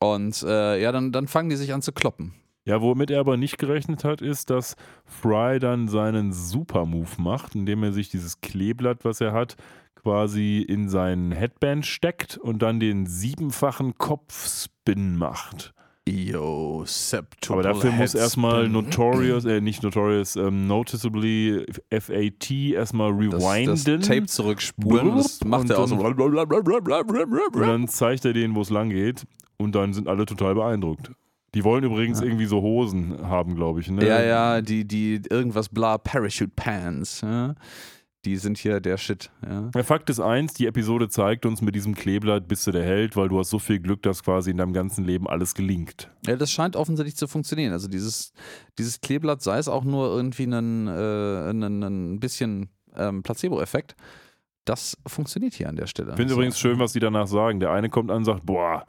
Und 0.00 0.42
äh, 0.42 0.82
ja, 0.82 0.90
dann, 0.90 1.12
dann 1.12 1.28
fangen 1.28 1.48
die 1.48 1.56
sich 1.56 1.72
an 1.72 1.82
zu 1.82 1.92
kloppen. 1.92 2.34
Ja, 2.64 2.80
womit 2.80 3.10
er 3.10 3.20
aber 3.20 3.36
nicht 3.36 3.58
gerechnet 3.58 4.04
hat, 4.04 4.20
ist, 4.20 4.50
dass 4.50 4.76
Fry 5.04 5.58
dann 5.58 5.88
seinen 5.88 6.32
Super-Move 6.32 7.20
macht, 7.20 7.54
indem 7.56 7.82
er 7.82 7.92
sich 7.92 8.08
dieses 8.08 8.40
Kleeblatt, 8.40 9.04
was 9.04 9.20
er 9.20 9.32
hat, 9.32 9.56
quasi 10.02 10.60
in 10.60 10.88
seinen 10.88 11.32
Headband 11.32 11.86
steckt 11.86 12.36
und 12.36 12.62
dann 12.62 12.80
den 12.80 13.06
siebenfachen 13.06 13.96
Kopfspin 13.98 15.16
macht. 15.16 15.72
Yo, 16.08 16.82
Septuple 16.84 17.54
Aber 17.54 17.62
dafür 17.62 17.92
muss 17.92 18.14
erstmal. 18.16 18.68
Notorious, 18.68 19.44
äh, 19.44 19.60
nicht 19.60 19.84
Notorious, 19.84 20.34
ähm, 20.34 20.66
Noticeably 20.66 21.64
FAT 21.90 22.50
erstmal 22.50 23.12
das, 23.12 23.44
rewinden. 23.44 24.00
das 24.00 24.08
Tape 24.08 24.26
zurückspulen. 24.26 25.16
Das 25.16 25.44
macht 25.44 25.70
er 25.70 25.78
auch 25.78 25.86
so. 25.86 25.94
Und 25.96 27.60
dann 27.60 27.86
zeigt 27.86 28.24
er 28.24 28.32
denen, 28.32 28.56
wo 28.56 28.62
es 28.62 28.70
lang 28.70 28.90
geht. 28.90 29.24
Und 29.58 29.76
dann 29.76 29.92
sind 29.92 30.08
alle 30.08 30.26
total 30.26 30.56
beeindruckt. 30.56 31.12
Die 31.54 31.62
wollen 31.62 31.84
übrigens 31.84 32.18
Ja. 32.18 32.26
irgendwie 32.26 32.46
so 32.46 32.62
Hosen 32.62 33.28
haben, 33.28 33.54
glaube 33.54 33.80
ich. 33.80 33.88
Ne? 33.90 34.04
Ja, 34.04 34.22
ja, 34.22 34.60
die, 34.60 34.84
die 34.84 35.20
irgendwas 35.30 35.68
bla 35.68 35.98
Parachute 35.98 36.50
Pants. 36.56 37.20
Ja? 37.20 37.54
Die 38.24 38.36
sind 38.36 38.56
hier 38.56 38.78
der 38.80 38.98
Shit. 38.98 39.30
Ja? 39.44 39.62
Der 39.74 39.82
Fakt 39.84 40.08
ist 40.08 40.20
eins, 40.20 40.54
die 40.54 40.66
Episode 40.66 41.08
zeigt 41.08 41.44
uns, 41.44 41.60
mit 41.60 41.74
diesem 41.74 41.94
Kleeblatt 41.94 42.46
bist 42.46 42.66
du 42.66 42.70
der 42.70 42.84
Held, 42.84 43.16
weil 43.16 43.28
du 43.28 43.38
hast 43.38 43.50
so 43.50 43.58
viel 43.58 43.80
Glück, 43.80 44.02
dass 44.02 44.22
quasi 44.22 44.52
in 44.52 44.58
deinem 44.58 44.72
ganzen 44.72 45.04
Leben 45.04 45.26
alles 45.26 45.54
gelingt. 45.54 46.08
Ja, 46.26 46.36
das 46.36 46.52
scheint 46.52 46.76
offensichtlich 46.76 47.16
zu 47.16 47.26
funktionieren. 47.26 47.72
Also 47.72 47.88
dieses, 47.88 48.32
dieses 48.78 49.00
Kleeblatt, 49.00 49.42
sei 49.42 49.58
es 49.58 49.66
auch 49.68 49.82
nur 49.82 50.06
irgendwie 50.06 50.44
ein, 50.44 50.86
äh, 50.86 52.18
bisschen 52.18 52.68
ähm, 52.94 53.22
Placebo-Effekt, 53.24 53.96
das 54.64 54.96
funktioniert 55.06 55.54
hier 55.54 55.68
an 55.68 55.74
der 55.76 55.88
Stelle. 55.88 56.10
Ich 56.10 56.16
finde 56.16 56.30
So. 56.34 56.36
übrigens 56.36 56.58
schön, 56.58 56.78
was 56.78 56.92
die 56.92 57.00
danach 57.00 57.26
sagen. 57.26 57.58
Der 57.58 57.72
eine 57.72 57.88
kommt 57.90 58.10
an 58.10 58.18
und 58.18 58.24
sagt, 58.24 58.46
boah, 58.46 58.86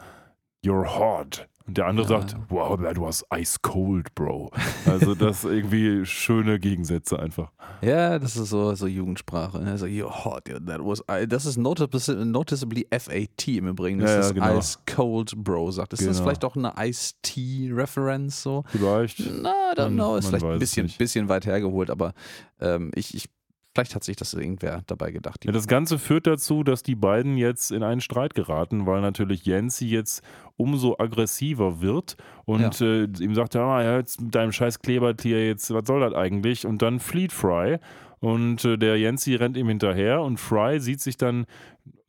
you're 0.63 0.85
hot. 0.85 1.47
Und 1.65 1.77
der 1.77 1.85
andere 1.85 2.11
Ja. 2.11 2.19
sagt, 2.19 2.35
wow, 2.49 2.77
that 2.81 2.99
was 2.99 3.23
ice 3.33 3.57
cold, 3.61 4.13
bro. 4.15 4.51
Also 4.85 5.15
das 5.15 5.43
irgendwie 5.45 6.05
schöne 6.05 6.59
Gegensätze 6.59 7.17
einfach. 7.17 7.51
Ja, 7.81 8.19
das 8.19 8.35
ist 8.35 8.49
so, 8.49 8.75
so 8.75 8.85
Jugendsprache. 8.85 9.59
ne? 9.59 9.77
So, 9.77 9.85
you're 9.85 10.09
hot, 10.25 10.43
that 10.45 10.79
was, 10.81 11.01
das 11.29 11.45
ist 11.45 11.57
notice- 11.57 12.07
noticeably 12.25 12.85
FAT 12.91 13.47
im 13.47 13.67
Übrigen. 13.69 13.99
Das 13.99 14.11
Ja, 14.11 14.19
ist 14.19 14.33
genau. 14.33 14.57
Ice 14.57 14.77
Cold 14.93 15.33
Bro, 15.37 15.71
sagt. 15.71 15.93
Ist 15.93 16.05
das 16.05 16.17
Genau. 16.17 16.23
vielleicht 16.27 16.43
auch 16.45 16.55
eine 16.57 16.73
Ice-Tea-Reference 16.77 18.43
so? 18.43 18.63
Vielleicht. 18.67 19.19
Na, 19.41 19.71
I 19.73 19.77
don't 19.79 19.91
know. 19.93 20.15
Ist 20.17 20.27
vielleicht 20.27 20.45
ein 20.45 20.59
bisschen, 20.59 20.91
bisschen 20.97 21.29
weit 21.29 21.45
hergeholt, 21.45 21.89
aber 21.89 22.13
ähm, 22.59 22.91
ich, 22.95 23.13
ich, 23.15 23.29
vielleicht 23.73 23.95
hat 23.95 24.03
sich 24.03 24.15
das 24.15 24.33
irgendwer 24.33 24.83
dabei 24.87 25.11
gedacht. 25.11 25.43
Ja, 25.45 25.51
das 25.51 25.67
Ganze 25.67 25.97
führt 25.97 26.27
dazu, 26.27 26.63
dass 26.63 26.83
die 26.83 26.95
beiden 26.95 27.37
jetzt 27.37 27.71
in 27.71 27.83
einen 27.83 28.01
Streit 28.01 28.35
geraten, 28.35 28.85
weil 28.85 29.01
natürlich 29.01 29.45
Yancy 29.45 29.87
jetzt 29.87 30.23
umso 30.57 30.95
aggressiver 30.99 31.81
wird 31.81 32.15
und 32.45 32.81
äh, 32.81 33.05
ihm 33.05 33.33
sagt, 33.33 33.55
ja, 33.55 33.81
ja, 33.81 33.97
jetzt 33.97 34.21
mit 34.21 34.35
deinem 34.35 34.51
scheiß 34.51 34.79
Klebertier 34.79 35.45
jetzt, 35.45 35.73
was 35.73 35.87
soll 35.87 36.01
das 36.01 36.13
eigentlich? 36.13 36.65
Und 36.65 36.81
dann 36.81 36.99
flieht 36.99 37.31
Fry 37.31 37.79
und 38.19 38.63
äh, 38.63 38.77
der 38.77 38.97
Yancy 38.97 39.35
rennt 39.35 39.57
ihm 39.57 39.67
hinterher 39.69 40.21
und 40.21 40.39
Fry 40.39 40.79
sieht 40.79 41.01
sich 41.01 41.17
dann 41.17 41.45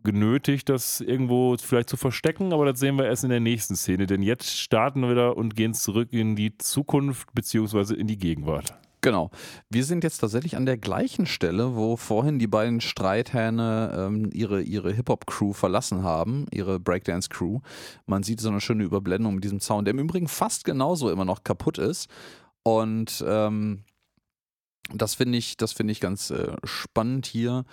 genötigt, 0.04 0.68
das 0.68 1.00
irgendwo 1.00 1.56
vielleicht 1.56 1.88
zu 1.88 1.96
verstecken, 1.96 2.52
aber 2.52 2.66
das 2.66 2.78
sehen 2.78 2.96
wir 2.96 3.06
erst 3.06 3.24
in 3.24 3.30
der 3.30 3.40
nächsten 3.40 3.74
Szene, 3.74 4.06
denn 4.06 4.22
jetzt 4.22 4.58
starten 4.60 5.00
wir 5.00 5.10
wieder 5.10 5.36
und 5.36 5.56
gehen 5.56 5.72
zurück 5.72 6.08
in 6.12 6.36
die 6.36 6.58
Zukunft 6.58 7.32
beziehungsweise 7.32 7.96
in 7.96 8.06
die 8.06 8.18
Gegenwart. 8.18 8.74
Genau. 9.04 9.28
Wir 9.68 9.84
sind 9.84 10.02
jetzt 10.02 10.16
tatsächlich 10.16 10.56
an 10.56 10.64
der 10.64 10.78
gleichen 10.78 11.26
Stelle, 11.26 11.76
wo 11.76 11.98
vorhin 11.98 12.38
die 12.38 12.46
beiden 12.46 12.80
Streithähne 12.80 13.92
ähm, 13.94 14.30
ihre, 14.32 14.62
ihre 14.62 14.94
Hip-Hop-Crew 14.94 15.52
verlassen 15.52 16.02
haben, 16.02 16.46
ihre 16.50 16.80
Breakdance-Crew. 16.80 17.60
Man 18.06 18.22
sieht 18.22 18.40
so 18.40 18.48
eine 18.48 18.62
schöne 18.62 18.82
Überblendung 18.82 19.34
mit 19.34 19.44
diesem 19.44 19.60
Zaun, 19.60 19.84
der 19.84 19.92
im 19.92 19.98
Übrigen 19.98 20.26
fast 20.26 20.64
genauso 20.64 21.10
immer 21.10 21.26
noch 21.26 21.44
kaputt 21.44 21.76
ist. 21.76 22.08
Und 22.62 23.22
ähm, 23.28 23.84
das 24.94 25.16
finde 25.16 25.36
ich, 25.36 25.58
das 25.58 25.74
finde 25.74 25.92
ich 25.92 26.00
ganz 26.00 26.30
äh, 26.30 26.56
spannend 26.64 27.26
hier 27.26 27.66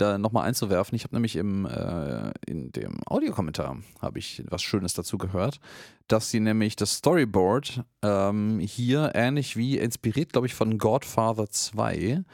da 0.00 0.18
nochmal 0.18 0.46
einzuwerfen. 0.46 0.96
Ich 0.96 1.04
habe 1.04 1.14
nämlich 1.14 1.36
im, 1.36 1.66
äh, 1.66 2.32
in 2.46 2.72
dem 2.72 3.00
Audiokommentar 3.06 3.78
habe 4.00 4.18
ich 4.18 4.42
was 4.48 4.62
Schönes 4.62 4.94
dazu 4.94 5.18
gehört, 5.18 5.60
dass 6.08 6.30
sie 6.30 6.40
nämlich 6.40 6.76
das 6.76 6.94
Storyboard 6.94 7.84
ähm, 8.02 8.58
hier 8.60 9.12
ähnlich 9.14 9.56
wie 9.56 9.78
inspiriert, 9.78 10.32
glaube 10.32 10.46
ich, 10.46 10.54
von 10.54 10.78
Godfather 10.78 11.50
2, 11.50 12.24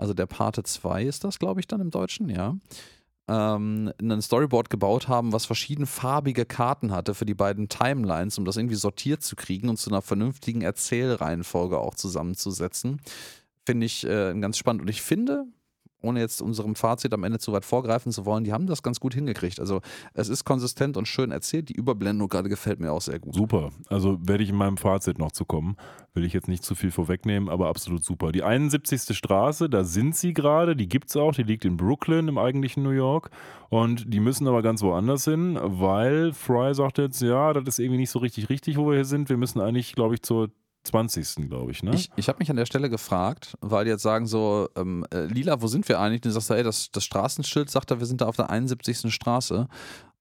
also 0.00 0.14
der 0.14 0.26
Pate 0.26 0.62
2 0.62 1.04
ist 1.04 1.24
das, 1.24 1.38
glaube 1.38 1.60
ich, 1.60 1.66
dann 1.66 1.82
im 1.82 1.90
Deutschen, 1.90 2.30
ja. 2.30 2.56
Ähm, 3.28 3.92
ein 4.00 4.22
Storyboard 4.22 4.70
gebaut 4.70 5.08
haben, 5.08 5.32
was 5.32 5.44
verschiedenfarbige 5.44 6.46
Karten 6.46 6.90
hatte 6.90 7.14
für 7.14 7.26
die 7.26 7.34
beiden 7.34 7.68
Timelines, 7.68 8.38
um 8.38 8.46
das 8.46 8.56
irgendwie 8.56 8.76
sortiert 8.76 9.22
zu 9.22 9.36
kriegen 9.36 9.68
und 9.68 9.76
zu 9.76 9.90
einer 9.90 10.00
vernünftigen 10.00 10.62
Erzählreihenfolge 10.62 11.78
auch 11.78 11.94
zusammenzusetzen. 11.94 13.00
Finde 13.66 13.86
ich 13.86 14.04
äh, 14.04 14.34
ganz 14.40 14.56
spannend. 14.56 14.82
Und 14.82 14.88
ich 14.88 15.02
finde, 15.02 15.44
ohne 16.02 16.20
jetzt 16.20 16.42
unserem 16.42 16.74
Fazit 16.74 17.12
am 17.14 17.24
Ende 17.24 17.38
zu 17.38 17.52
weit 17.52 17.64
vorgreifen 17.64 18.12
zu 18.12 18.26
wollen, 18.26 18.44
die 18.44 18.52
haben 18.52 18.66
das 18.66 18.82
ganz 18.82 19.00
gut 19.00 19.14
hingekriegt. 19.14 19.60
Also 19.60 19.80
es 20.14 20.28
ist 20.28 20.44
konsistent 20.44 20.96
und 20.96 21.06
schön 21.06 21.30
erzählt. 21.30 21.68
Die 21.68 21.74
Überblendung 21.74 22.28
gerade 22.28 22.48
gefällt 22.48 22.80
mir 22.80 22.92
auch 22.92 23.00
sehr 23.00 23.18
gut. 23.18 23.34
Super. 23.34 23.70
Also 23.88 24.18
werde 24.22 24.42
ich 24.44 24.50
in 24.50 24.56
meinem 24.56 24.76
Fazit 24.76 25.18
noch 25.18 25.32
zu 25.32 25.44
kommen. 25.44 25.76
Will 26.12 26.24
ich 26.24 26.32
jetzt 26.32 26.48
nicht 26.48 26.64
zu 26.64 26.74
viel 26.74 26.90
vorwegnehmen, 26.90 27.48
aber 27.48 27.68
absolut 27.68 28.04
super. 28.04 28.32
Die 28.32 28.42
71. 28.42 29.16
Straße, 29.16 29.70
da 29.70 29.84
sind 29.84 30.16
sie 30.16 30.34
gerade, 30.34 30.76
die 30.76 30.88
gibt 30.88 31.08
es 31.08 31.16
auch, 31.16 31.34
die 31.34 31.44
liegt 31.44 31.64
in 31.64 31.76
Brooklyn 31.76 32.28
im 32.28 32.38
eigentlichen 32.38 32.82
New 32.82 32.90
York. 32.90 33.30
Und 33.68 34.12
die 34.12 34.20
müssen 34.20 34.48
aber 34.48 34.62
ganz 34.62 34.82
woanders 34.82 35.24
hin, 35.24 35.58
weil 35.62 36.32
Fry 36.32 36.74
sagt 36.74 36.98
jetzt, 36.98 37.22
ja, 37.22 37.52
das 37.52 37.64
ist 37.66 37.78
irgendwie 37.78 37.98
nicht 37.98 38.10
so 38.10 38.18
richtig 38.18 38.50
richtig, 38.50 38.76
wo 38.76 38.88
wir 38.88 38.96
hier 38.96 39.04
sind. 39.04 39.28
Wir 39.28 39.36
müssen 39.36 39.60
eigentlich, 39.60 39.94
glaube 39.94 40.14
ich, 40.14 40.22
zur 40.22 40.50
20. 40.84 41.48
glaube 41.48 41.72
ich, 41.72 41.82
ne? 41.82 41.94
Ich, 41.94 42.10
ich 42.16 42.28
habe 42.28 42.38
mich 42.38 42.50
an 42.50 42.56
der 42.56 42.66
Stelle 42.66 42.88
gefragt, 42.88 43.56
weil 43.60 43.84
die 43.84 43.90
jetzt 43.90 44.02
sagen 44.02 44.26
so, 44.26 44.68
ähm, 44.76 45.04
äh, 45.12 45.26
Lila, 45.26 45.60
wo 45.60 45.66
sind 45.66 45.88
wir 45.88 46.00
eigentlich? 46.00 46.20
Und 46.20 46.26
du 46.26 46.30
sagst, 46.32 46.50
ey, 46.50 46.62
das, 46.62 46.90
das 46.90 47.04
Straßenschild 47.04 47.70
sagt 47.70 47.90
da, 47.90 47.98
wir 47.98 48.06
sind 48.06 48.20
da 48.20 48.26
auf 48.26 48.36
der 48.36 48.50
71. 48.50 49.12
Straße. 49.12 49.68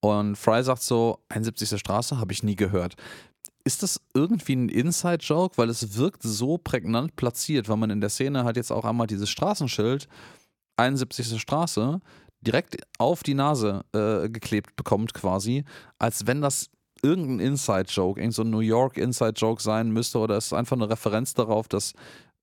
Und 0.01 0.35
Fry 0.35 0.63
sagt 0.63 0.81
so, 0.81 1.19
71. 1.29 1.79
Straße, 1.79 2.19
habe 2.19 2.33
ich 2.33 2.43
nie 2.43 2.55
gehört. 2.55 2.95
Ist 3.63 3.83
das 3.83 4.01
irgendwie 4.13 4.55
ein 4.55 4.69
Inside-Joke? 4.69 5.57
Weil 5.57 5.69
es 5.69 5.97
wirkt 5.97 6.23
so 6.23 6.57
prägnant 6.57 7.15
platziert, 7.15 7.69
weil 7.69 7.77
man 7.77 7.89
in 7.89 8.01
der 8.01 8.09
Szene 8.09 8.43
halt 8.43 8.57
jetzt 8.57 8.71
auch 8.71 8.85
einmal 8.85 9.07
dieses 9.07 9.29
Straßenschild, 9.29 10.07
71. 10.77 11.39
Straße, 11.39 11.99
direkt 12.41 12.77
auf 12.97 13.23
die 13.23 13.33
Nase 13.33 13.83
äh, 13.93 14.29
geklebt 14.29 14.75
bekommt 14.75 15.13
quasi, 15.13 15.65
als 15.97 16.25
wenn 16.25 16.41
das 16.41 16.69
irgendein 17.03 17.39
Inside-Joke, 17.39 18.19
irgendein 18.19 18.31
so 18.31 18.43
New 18.43 18.59
York-Inside-Joke 18.59 19.61
sein 19.61 19.91
müsste 19.91 20.19
oder 20.19 20.37
es 20.37 20.47
ist 20.47 20.53
einfach 20.53 20.75
eine 20.75 20.89
Referenz 20.89 21.33
darauf, 21.33 21.67
dass 21.67 21.93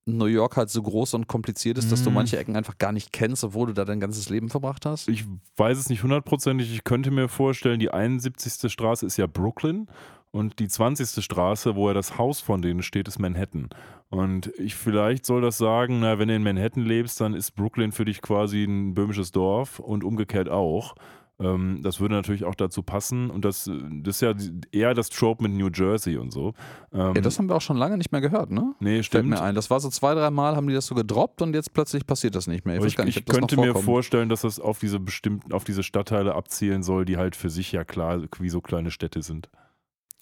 New 0.09 0.27
York 0.27 0.57
halt 0.57 0.71
so 0.71 0.83
groß 0.83 1.15
und 1.15 1.27
kompliziert 1.27 1.79
ist, 1.79 1.91
dass 1.91 2.05
du 2.05 2.11
mhm. 2.11 2.15
manche 2.15 2.39
Ecken 2.39 2.55
einfach 2.55 2.79
gar 2.79 2.93
nicht 2.93 3.13
kennst, 3.13 3.43
obwohl 3.43 3.67
du 3.67 3.73
da 3.73 3.85
dein 3.85 3.99
ganzes 3.99 4.29
Leben 4.31 4.49
verbracht 4.49 4.87
hast? 4.87 5.09
Ich 5.09 5.25
weiß 5.57 5.77
es 5.77 5.89
nicht 5.89 6.05
hundertprozentig. 6.05 6.73
Ich 6.73 6.85
könnte 6.85 7.11
mir 7.11 7.29
vorstellen, 7.29 7.81
die 7.81 7.91
71. 7.91 8.71
Straße 8.71 9.05
ist 9.05 9.17
ja 9.17 9.27
Brooklyn 9.27 9.89
und 10.31 10.61
die 10.61 10.69
20. 10.69 11.25
Straße, 11.25 11.75
wo 11.75 11.89
ja 11.89 11.95
das 11.95 12.19
Haus 12.19 12.41
von 12.41 12.63
denen 12.63 12.83
steht, 12.83 13.09
ist 13.09 13.19
Manhattan. 13.19 13.69
Und 14.09 14.53
ich 14.59 14.77
vielleicht 14.77 15.27
soll 15.27 15.41
das 15.41 15.59
sagen, 15.59 15.99
na, 16.01 16.21
wenn 16.21 16.29
du 16.29 16.37
in 16.37 16.45
Manhattan 16.45 16.85
lebst, 16.85 17.21
dann 17.21 17.35
ist 17.35 17.57
Brooklyn 17.57 17.91
für 17.91 18.05
dich 18.05 18.23
quasi 18.23 18.63
ein 18.63 18.95
böhmisches 18.95 19.33
Dorf 19.33 19.81
und 19.81 20.05
umgekehrt 20.05 20.49
auch. 20.49 20.95
Ähm, 21.39 21.81
das 21.83 22.01
würde 22.01 22.15
natürlich 22.15 22.45
auch 22.45 22.55
dazu 22.55 22.83
passen. 22.83 23.31
Und 23.31 23.45
das, 23.45 23.71
das 24.03 24.17
ist 24.17 24.21
ja 24.23 24.35
eher 24.73 24.95
das 24.95 25.11
Trope 25.11 25.43
mit 25.43 25.53
New 25.53 25.69
Jersey 25.73 26.17
und 26.17 26.33
so. 26.33 26.55
Ähm, 26.93 27.15
ja, 27.15 27.21
das 27.21 27.39
haben 27.39 27.49
wir 27.49 27.57
auch 27.57 27.61
schon 27.61 27.77
lange 27.77 27.99
nicht 27.99 28.11
mehr 28.13 28.21
gehört, 28.21 28.51
ne? 28.51 28.75
Nee, 28.81 29.03
stimmt. 29.03 29.29
Fällt 29.29 29.41
mir 29.41 29.43
ein. 29.43 29.55
Das 29.55 29.69
war 29.69 29.81
so 29.81 29.91
zwei, 29.91 30.15
drei 30.15 30.31
Mal 30.31 30.57
haben 30.57 30.67
die 30.67 30.75
das 30.75 30.87
so 30.87 30.95
gedroppt 30.95 31.43
und 31.43 31.55
jetzt 31.55 31.73
plötzlich 31.75 32.07
passiert 32.07 32.35
das 32.35 32.47
nicht 32.47 32.65
mehr. 32.65 32.79
Ich, 32.79 32.85
ich, 32.85 32.99
nicht, 32.99 33.19
ich 33.19 33.27
könnte 33.27 33.57
mir 33.57 33.75
vorstellen, 33.75 34.29
dass 34.29 34.43
das 34.43 34.59
auf 34.61 34.79
diese 34.79 34.99
bestimmten, 34.99 35.53
auf 35.53 35.65
diese 35.65 35.83
Stadtteile 35.83 36.35
abzielen 36.35 36.83
soll, 36.83 37.05
die 37.05 37.19
halt 37.19 37.37
für 37.37 37.51
sich 37.51 37.73
ja 37.73 37.85
klar 37.85 38.23
wie 38.39 38.49
so 38.49 38.61
kleine 38.61 38.91
Städte 38.91 39.23
sind. 39.23 39.51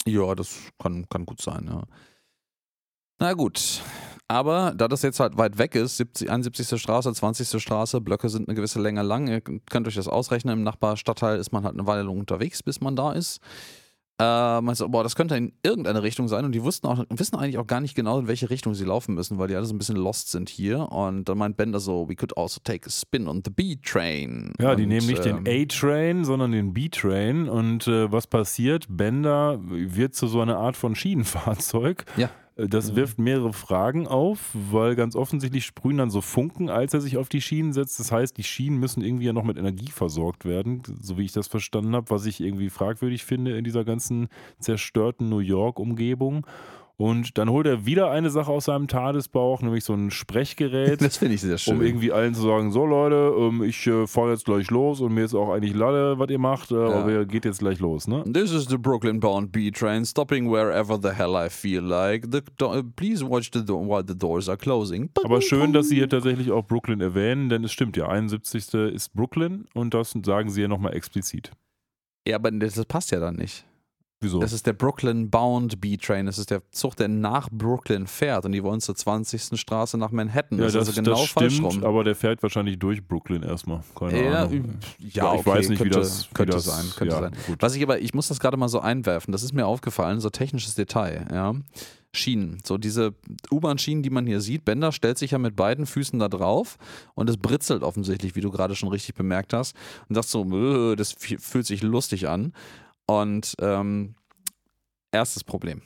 Ja, 0.05 0.35
das 0.35 0.71
kann, 0.77 1.07
kann 1.09 1.25
gut 1.25 1.41
sein, 1.41 1.65
ja. 1.67 1.83
Na 3.19 3.33
gut, 3.33 3.81
aber 4.27 4.73
da 4.75 4.87
das 4.87 5.03
jetzt 5.03 5.19
halt 5.19 5.37
weit 5.37 5.57
weg 5.57 5.75
ist, 5.75 5.97
70, 5.97 6.29
71. 6.29 6.81
Straße, 6.81 7.13
20. 7.13 7.61
Straße, 7.61 8.01
Blöcke 8.01 8.29
sind 8.29 8.47
eine 8.47 8.55
gewisse 8.55 8.81
Länge 8.81 9.03
lang, 9.03 9.27
ihr 9.27 9.41
könnt 9.41 9.87
euch 9.87 9.95
das 9.95 10.07
ausrechnen, 10.07 10.57
im 10.57 10.63
Nachbarstadtteil 10.63 11.39
ist 11.39 11.51
man 11.51 11.63
halt 11.63 11.75
eine 11.75 11.87
Weile 11.87 12.03
lang 12.03 12.17
unterwegs, 12.17 12.63
bis 12.63 12.81
man 12.81 12.95
da 12.95 13.13
ist. 13.13 13.39
Äh, 14.17 14.61
man 14.61 14.73
so, 14.75 14.87
boah, 14.87 15.03
das 15.03 15.15
könnte 15.15 15.35
in 15.35 15.51
irgendeine 15.61 16.01
Richtung 16.01 16.29
sein 16.29 16.45
und 16.45 16.53
die 16.53 16.63
wussten 16.63 16.87
auch, 16.87 17.03
wissen 17.09 17.35
eigentlich 17.35 17.57
auch 17.57 17.67
gar 17.67 17.81
nicht 17.81 17.95
genau, 17.95 18.17
in 18.19 18.27
welche 18.27 18.49
Richtung 18.49 18.73
sie 18.73 18.85
laufen 18.85 19.13
müssen, 19.13 19.37
weil 19.37 19.49
die 19.49 19.55
alle 19.55 19.65
so 19.65 19.75
ein 19.75 19.77
bisschen 19.77 19.97
lost 19.97 20.31
sind 20.31 20.47
hier. 20.47 20.89
Und 20.89 21.27
dann 21.27 21.37
meint 21.37 21.57
Bender 21.57 21.81
so, 21.81 22.07
we 22.07 22.15
could 22.15 22.37
also 22.37 22.61
take 22.63 22.87
a 22.87 22.89
spin 22.89 23.27
on 23.27 23.41
the 23.43 23.51
B-Train. 23.51 24.53
Ja, 24.57 24.71
und, 24.71 24.77
die 24.77 24.85
nehmen 24.85 25.05
nicht 25.05 25.25
ähm, 25.25 25.43
den 25.43 25.63
A-Train, 25.63 26.23
sondern 26.23 26.53
den 26.53 26.73
B-Train. 26.73 27.49
Und 27.49 27.87
äh, 27.87 28.09
was 28.09 28.27
passiert? 28.27 28.85
Bender 28.87 29.59
wird 29.61 30.15
zu 30.15 30.27
so 30.27 30.39
einer 30.39 30.59
Art 30.59 30.77
von 30.77 30.95
Schienenfahrzeug. 30.95 32.05
Ja 32.15 32.29
das 32.57 32.95
wirft 32.95 33.19
mehrere 33.19 33.51
Fragen 33.51 34.07
auf, 34.07 34.51
weil 34.53 34.95
ganz 34.95 35.15
offensichtlich 35.15 35.65
sprühen 35.65 35.97
dann 35.97 36.09
so 36.09 36.21
Funken, 36.21 36.69
als 36.69 36.93
er 36.93 37.01
sich 37.01 37.17
auf 37.17 37.27
die 37.27 37.41
Schienen 37.41 37.73
setzt. 37.73 37.99
Das 37.99 38.13
heißt, 38.13 38.37
die 38.37 38.43
Schienen 38.43 38.79
müssen 38.79 39.03
irgendwie 39.03 39.25
ja 39.25 39.33
noch 39.33 39.43
mit 39.43 39.57
Energie 39.57 39.91
versorgt 39.91 40.45
werden, 40.45 40.81
so 41.01 41.17
wie 41.17 41.25
ich 41.25 41.33
das 41.33 41.47
verstanden 41.47 41.95
habe, 41.95 42.09
was 42.09 42.25
ich 42.25 42.39
irgendwie 42.39 42.69
fragwürdig 42.69 43.25
finde 43.25 43.57
in 43.57 43.65
dieser 43.65 43.83
ganzen 43.83 44.29
zerstörten 44.59 45.27
New 45.27 45.39
York-Umgebung. 45.39 46.45
Und 46.97 47.37
dann 47.37 47.49
holt 47.49 47.67
er 47.67 47.85
wieder 47.85 48.09
eine 48.09 48.29
Sache 48.29 48.51
aus 48.51 48.65
seinem 48.65 48.87
Tadesbauch, 48.87 49.61
nämlich 49.61 49.83
so 49.83 49.93
ein 49.93 50.11
Sprechgerät. 50.11 51.01
Das 51.05 51.17
finde 51.17 51.35
ich 51.35 51.41
sehr 51.41 51.57
schön. 51.57 51.75
Um 51.75 51.83
irgendwie 51.83 52.11
allen 52.11 52.33
zu 52.33 52.41
sagen: 52.41 52.71
So, 52.71 52.85
Leute, 52.85 53.33
ähm, 53.37 53.63
ich 53.63 53.85
äh, 53.85 54.07
fahre 54.07 54.31
jetzt 54.31 54.45
gleich 54.45 54.71
los 54.71 55.01
und 55.01 55.13
mir 55.13 55.25
ist 55.25 55.35
auch 55.35 55.53
eigentlich 55.53 55.75
Lalle, 55.75 56.17
was 56.17 56.29
ihr 56.29 56.39
macht, 56.39 56.71
äh, 56.71 56.75
ja. 56.75 56.89
aber 56.89 57.11
ihr 57.11 57.25
geht 57.25 57.45
jetzt 57.45 57.59
gleich 57.59 57.79
los, 57.79 58.07
ne? 58.07 58.23
This 58.31 58.51
is 58.51 58.65
the 58.67 58.77
Brooklyn 58.77 59.19
bound 59.19 59.51
B-Train, 59.51 60.05
stopping 60.05 60.49
wherever 60.49 60.97
the 61.01 61.09
hell 61.09 61.35
I 61.35 61.49
feel 61.49 61.81
like. 61.81 62.27
The 62.31 62.41
please 62.95 63.27
watch 63.27 63.51
the 63.53 63.63
door 63.63 63.85
while 63.87 64.03
the 64.07 64.17
doors 64.17 64.49
are 64.49 64.57
closing. 64.57 65.09
Aber 65.23 65.41
schön, 65.41 65.73
dass 65.73 65.89
Sie 65.89 65.95
hier 65.95 66.09
tatsächlich 66.09 66.51
auch 66.51 66.65
Brooklyn 66.65 67.01
erwähnen, 67.01 67.49
denn 67.49 67.63
es 67.63 67.71
stimmt 67.71 67.97
ja, 67.97 68.07
71. 68.07 68.73
ist 68.73 69.13
Brooklyn 69.13 69.65
und 69.73 69.93
das 69.93 70.15
sagen 70.23 70.49
Sie 70.49 70.61
ja 70.61 70.67
nochmal 70.67 70.95
explizit. 70.95 71.51
Ja, 72.27 72.37
aber 72.37 72.51
das 72.51 72.83
passt 72.85 73.11
ja 73.11 73.19
dann 73.19 73.35
nicht. 73.35 73.65
Wieso? 74.21 74.39
Das 74.39 74.53
ist 74.53 74.65
der 74.65 74.73
Brooklyn 74.73 75.29
Bound 75.29 75.81
B-Train. 75.81 76.25
Das 76.25 76.37
ist 76.37 76.49
der 76.49 76.61
Zug, 76.71 76.95
der 76.95 77.09
nach 77.09 77.49
Brooklyn 77.51 78.07
fährt 78.07 78.45
und 78.45 78.53
die 78.53 78.63
wollen 78.63 78.79
zur 78.79 78.95
20. 78.95 79.59
Straße 79.59 79.97
nach 79.97 80.11
Manhattan. 80.11 80.57
Ja, 80.57 80.65
das, 80.65 80.73
das 80.73 80.83
ist 80.83 80.97
also 80.97 81.01
genau 81.03 81.19
das 81.19 81.29
stimmt, 81.29 81.53
falsch 81.53 81.75
rum. 81.75 81.83
aber 81.83 82.03
der 82.03 82.15
fährt 82.15 82.41
wahrscheinlich 82.41 82.79
durch 82.79 83.05
Brooklyn 83.05 83.43
erstmal. 83.43 83.81
Keine 83.93 84.25
ja, 84.25 84.43
Ahnung. 84.45 84.79
Ja, 84.99 85.33
ich 85.33 85.39
okay, 85.41 85.49
weiß 85.49 85.69
nicht, 85.69 85.79
könnte, 85.79 85.95
wie 85.95 85.99
das 85.99 86.29
könnte 86.33 86.53
wie 86.53 86.55
das, 86.55 86.65
sein. 86.65 86.85
Könnte 86.95 87.13
ja, 87.13 87.21
sein. 87.21 87.31
Gut. 87.45 87.57
Was 87.61 87.75
ich 87.75 87.83
aber, 87.83 87.99
ich 87.99 88.13
muss 88.13 88.29
das 88.29 88.39
gerade 88.39 88.55
mal 88.55 88.69
so 88.69 88.79
einwerfen. 88.79 89.31
Das 89.33 89.43
ist 89.43 89.53
mir 89.53 89.67
aufgefallen, 89.67 90.21
so 90.21 90.29
technisches 90.29 90.75
Detail. 90.75 91.27
Ja. 91.31 91.53
Schienen. 92.13 92.59
So 92.63 92.77
diese 92.77 93.13
U-Bahn-Schienen, 93.51 94.01
die 94.01 94.09
man 94.09 94.25
hier 94.25 94.39
sieht. 94.39 94.63
Bender 94.63 94.93
stellt 94.93 95.17
sich 95.17 95.31
ja 95.31 95.37
mit 95.37 95.57
beiden 95.57 95.85
Füßen 95.85 96.17
da 96.17 96.29
drauf 96.29 96.77
und 97.13 97.29
es 97.29 97.35
britzelt 97.35 97.83
offensichtlich, 97.83 98.37
wie 98.37 98.41
du 98.41 98.51
gerade 98.51 98.75
schon 98.75 98.87
richtig 98.87 99.15
bemerkt 99.15 99.51
hast. 99.51 99.75
Und 100.07 100.15
sagst 100.15 100.31
so, 100.31 100.95
das 100.95 101.13
fühlt 101.19 101.65
sich 101.65 101.83
lustig 101.83 102.29
an. 102.29 102.53
Und 103.07 103.55
ähm, 103.59 104.15
Erstes 105.15 105.45
Problem. 105.45 105.81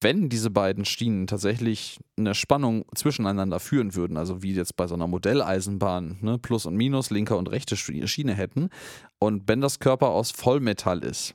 Wenn 0.00 0.28
diese 0.28 0.50
beiden 0.50 0.84
Schienen 0.84 1.26
tatsächlich 1.26 1.98
eine 2.16 2.32
Spannung 2.36 2.84
zwischeneinander 2.94 3.58
führen 3.58 3.96
würden, 3.96 4.16
also 4.16 4.40
wie 4.40 4.54
jetzt 4.54 4.76
bei 4.76 4.86
so 4.86 4.94
einer 4.94 5.08
Modelleisenbahn, 5.08 6.18
ne, 6.20 6.38
Plus 6.38 6.64
und 6.64 6.76
Minus, 6.76 7.10
linker 7.10 7.38
und 7.38 7.50
rechte 7.50 7.76
Schiene 7.76 8.34
hätten, 8.34 8.68
und 9.18 9.46
Benders 9.46 9.80
Körper 9.80 10.10
aus 10.10 10.30
Vollmetall 10.30 11.02
ist, 11.02 11.34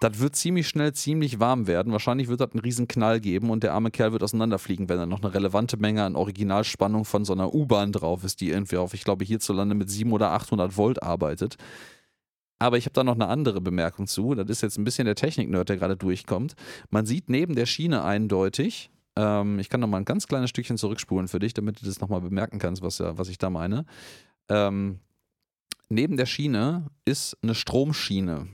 das 0.00 0.18
wird 0.18 0.34
ziemlich 0.34 0.66
schnell 0.66 0.94
ziemlich 0.94 1.40
warm 1.40 1.66
werden. 1.66 1.92
Wahrscheinlich 1.92 2.28
wird 2.28 2.40
das 2.40 2.52
einen 2.52 2.60
riesen 2.60 2.88
Knall 2.88 3.20
geben 3.20 3.50
und 3.50 3.62
der 3.62 3.74
arme 3.74 3.90
Kerl 3.90 4.12
wird 4.12 4.22
auseinanderfliegen, 4.22 4.88
wenn 4.88 4.96
da 4.96 5.04
noch 5.04 5.20
eine 5.20 5.34
relevante 5.34 5.76
Menge 5.76 6.04
an 6.04 6.16
Originalspannung 6.16 7.04
von 7.04 7.26
so 7.26 7.34
einer 7.34 7.52
U-Bahn 7.52 7.92
drauf 7.92 8.24
ist, 8.24 8.40
die 8.40 8.48
irgendwie 8.48 8.78
auf, 8.78 8.94
ich 8.94 9.04
glaube, 9.04 9.26
hierzulande 9.26 9.74
mit 9.74 9.90
700 9.90 10.14
oder 10.14 10.32
800 10.32 10.76
Volt 10.78 11.02
arbeitet. 11.02 11.56
Aber 12.58 12.76
ich 12.76 12.86
habe 12.86 12.94
da 12.94 13.04
noch 13.04 13.14
eine 13.14 13.28
andere 13.28 13.60
Bemerkung 13.60 14.06
zu. 14.06 14.34
Das 14.34 14.48
ist 14.48 14.62
jetzt 14.62 14.78
ein 14.78 14.84
bisschen 14.84 15.04
der 15.04 15.14
Technik-Nerd, 15.14 15.68
der 15.68 15.76
gerade 15.76 15.96
durchkommt. 15.96 16.54
Man 16.90 17.06
sieht 17.06 17.28
neben 17.28 17.54
der 17.54 17.66
Schiene 17.66 18.04
eindeutig, 18.04 18.90
ähm, 19.18 19.58
ich 19.58 19.68
kann 19.68 19.80
noch 19.80 19.88
mal 19.88 19.98
ein 19.98 20.04
ganz 20.04 20.28
kleines 20.28 20.50
Stückchen 20.50 20.78
zurückspulen 20.78 21.28
für 21.28 21.40
dich, 21.40 21.52
damit 21.52 21.80
du 21.80 21.86
das 21.86 22.00
nochmal 22.00 22.20
bemerken 22.20 22.58
kannst, 22.58 22.82
was, 22.82 23.00
was 23.00 23.28
ich 23.28 23.38
da 23.38 23.50
meine. 23.50 23.84
Ähm, 24.48 25.00
neben 25.88 26.16
der 26.16 26.26
Schiene 26.26 26.86
ist 27.04 27.36
eine 27.42 27.54
Stromschiene 27.54 28.48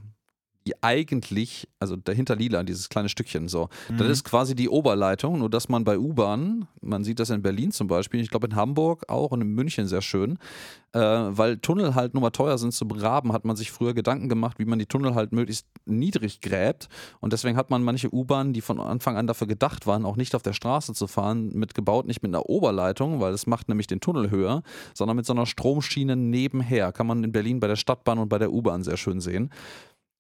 eigentlich, 0.81 1.69
also 1.79 1.97
dahinter 1.97 2.37
lila, 2.37 2.63
dieses 2.63 2.89
kleine 2.89 3.11
Stückchen 3.11 3.49
so, 3.49 3.69
mhm. 3.91 3.99
das 3.99 4.09
ist 4.09 4.25
quasi 4.25 4.55
die 4.55 4.71
Oberleitung, 4.71 5.39
nur 5.39 5.51
dass 5.51 5.69
man 5.69 5.85
bei 5.85 5.99
U-Bahn, 5.99 6.67
man 6.81 7.05
sieht 7.05 7.21
das 7.21 7.31
in 7.31 7.43
Berlin 7.43 7.71
zum 7.71 7.87
Beispiel, 7.87 8.21
ich 8.21 8.31
glaube 8.31 8.47
in 8.47 8.57
Hamburg 8.57 9.05
auch 9.09 9.33
und 9.33 9.43
in 9.43 9.49
München 9.49 9.87
sehr 9.87 10.01
schön, 10.01 10.39
äh, 10.93 10.99
weil 11.01 11.59
Tunnel 11.59 11.95
halt 11.95 12.15
nur 12.15 12.23
mal 12.23 12.31
teuer 12.31 12.57
sind 12.57 12.73
zu 12.73 12.87
graben, 12.87 13.33
hat 13.33 13.45
man 13.45 13.57
sich 13.57 13.73
früher 13.73 13.93
Gedanken 13.93 14.31
gemacht, 14.31 14.59
wie 14.59 14.65
man 14.65 14.79
die 14.79 14.87
Tunnel 14.87 15.15
halt 15.15 15.33
möglichst 15.33 15.67
niedrig 15.85 16.41
gräbt 16.41 16.89
und 17.21 17.35
deswegen 17.35 17.59
hat 17.59 17.69
man 17.69 17.83
manche 17.83 18.13
U-Bahnen, 18.15 18.55
die 18.55 18.63
von 18.63 18.81
Anfang 18.81 19.19
an 19.19 19.27
dafür 19.27 19.47
gedacht 19.47 19.87
waren, 19.87 20.07
auch 20.07 20.17
nicht 20.17 20.35
auf 20.35 20.43
der 20.43 20.55
Straße 20.55 20.95
zu 20.95 21.07
fahren, 21.07 21.51
mitgebaut, 21.53 22.07
nicht 22.07 22.23
mit 22.23 22.31
einer 22.31 22.49
Oberleitung, 22.49 23.21
weil 23.21 23.33
das 23.33 23.47
macht 23.47 23.69
nämlich 23.69 23.87
den 23.87 24.01
Tunnel 24.01 24.31
höher, 24.31 24.63
sondern 24.95 25.17
mit 25.17 25.27
so 25.27 25.35
einer 25.35 25.45
Stromschiene 25.45 26.17
nebenher, 26.17 26.91
kann 26.93 27.07
man 27.07 27.23
in 27.23 27.33
Berlin 27.33 27.61
bei 27.61 27.67
der 27.67 27.77
Stadtbahn 27.77 28.19
und 28.19 28.31
bei 28.31 28.39
der 28.39 28.51
U-Bahn 28.51 28.83
sehr 28.83 28.97
schön 28.97 29.21
sehen. 29.21 29.51